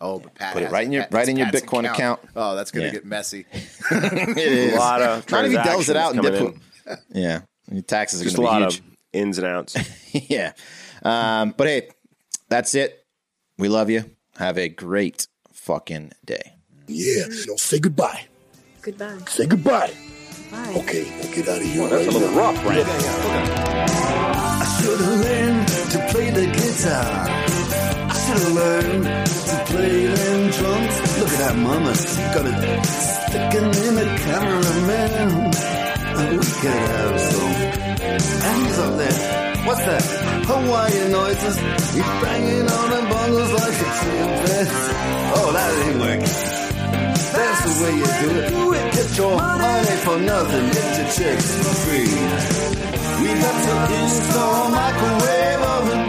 Oh, 0.00 0.20
but 0.20 0.34
Pat 0.36 0.52
Put 0.54 0.62
it 0.62 0.70
right 0.70 0.86
in 0.86 0.92
your- 0.92 1.02
Pat- 1.02 1.12
right 1.14 1.28
in 1.28 1.36
your 1.36 1.46
Pat's 1.46 1.60
Bitcoin 1.62 1.90
account. 1.90 2.20
Oh, 2.36 2.54
that's 2.54 2.70
going 2.70 2.82
to 2.84 2.86
Yeah. 2.88 2.92
get 2.92 3.04
messy. 3.04 3.46
It 3.90 4.38
is. 4.38 4.74
a 4.74 4.78
lot 4.78 5.02
of 5.02 5.28
Not 5.30 5.44
if 5.46 5.50
he 5.50 5.56
delves 5.58 5.88
it 5.88 5.96
out 5.96 6.14
and 6.14 6.22
transactions 6.22 6.60
dip 6.86 6.98
Yeah, 7.16 7.40
your 7.70 7.82
taxes 7.82 8.20
are 8.20 8.24
Just 8.24 8.36
a 8.36 8.38
going 8.38 8.48
to 8.48 8.60
lot 8.60 8.68
be 8.70 8.74
huge. 8.74 8.78
of 8.78 8.84
ins 9.12 9.38
and 9.38 9.46
outs. 9.46 9.76
yeah. 10.12 10.52
Um, 11.02 11.54
but 11.56 11.66
hey, 11.66 11.88
that's 12.48 12.74
it. 12.74 13.04
We 13.58 13.68
love 13.68 13.90
you. 13.90 14.04
Have 14.38 14.56
a 14.56 14.68
great 14.68 15.26
fucking 15.52 16.12
day. 16.24 16.54
Yeah, 16.86 17.24
mm. 17.24 17.48
no, 17.48 17.56
say 17.56 17.80
goodbye. 17.80 18.26
Goodbye. 18.82 19.18
Say 19.26 19.46
goodbye. 19.46 19.92
Bye. 20.52 20.74
Okay, 20.76 21.10
we'll 21.18 21.34
get 21.34 21.48
out 21.48 21.56
of 21.56 21.62
here. 21.64 21.88
That's 21.88 22.06
a 22.06 22.10
little 22.12 22.38
rough, 22.38 22.64
right? 22.64 22.86
I 22.86 24.78
should 24.80 25.00
have 25.00 25.20
learned 25.20 25.68
to 25.68 25.98
play 26.12 26.30
the 26.30 26.46
guitar. 26.46 27.26
I 28.06 28.14
should 28.14 28.38
have 28.38 28.52
learned 28.54 29.26
to 29.26 29.64
play 29.66 30.06
them 30.06 30.50
drums. 30.52 31.18
Look 31.18 31.30
at 31.30 31.38
that 31.38 31.56
mama, 31.56 31.94
she 31.96 32.22
got 32.30 32.46
it 32.46 32.86
sticking 32.86 33.74
in 33.88 33.94
the 33.96 34.06
cameraman. 34.22 35.50
And 36.16 36.38
we 36.38 36.46
could 36.46 36.78
have 36.94 37.20
some. 37.20 37.54
And 38.46 38.66
he's 38.66 38.78
up 38.78 38.96
there. 38.98 39.47
What's 39.66 39.84
that? 39.84 40.02
Hawaiian 40.46 41.12
noises. 41.12 41.56
He's 41.94 42.12
banging 42.22 42.68
on 42.78 42.86
the 42.94 43.02
bongos 43.10 43.52
like 43.60 43.78
a 43.86 43.90
trumpet. 43.98 44.68
Oh, 45.38 45.50
that 45.52 45.70
ain't 45.84 46.00
working. 46.00 46.68
That's 47.36 47.60
the 47.66 47.72
way 47.82 47.92
you 48.00 48.08
do 48.22 48.28
it. 48.40 48.48
Do 48.50 48.72
it. 48.74 48.92
Get 48.94 49.18
your 49.18 49.36
money 49.36 49.96
for 50.06 50.18
nothing. 50.18 50.64
Get 50.76 50.88
your 50.98 51.08
checks 51.16 51.48
for 51.62 51.74
free. 51.84 52.12
We 53.20 53.28
got 53.42 53.56
to 53.66 53.74
install 54.02 54.70
microwave 54.70 55.62
oven, 55.74 56.02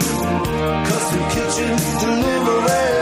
custom 0.86 1.22
kitchen 1.34 1.70
deliveries. 2.00 2.99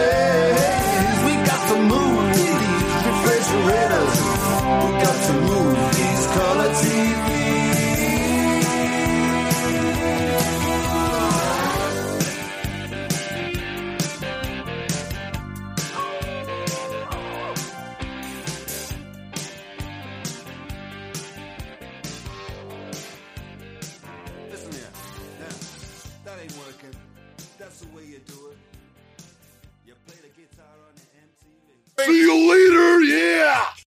See 32.04 32.20
you 32.20 32.48
later. 32.48 33.00
Yeah. 33.02 33.77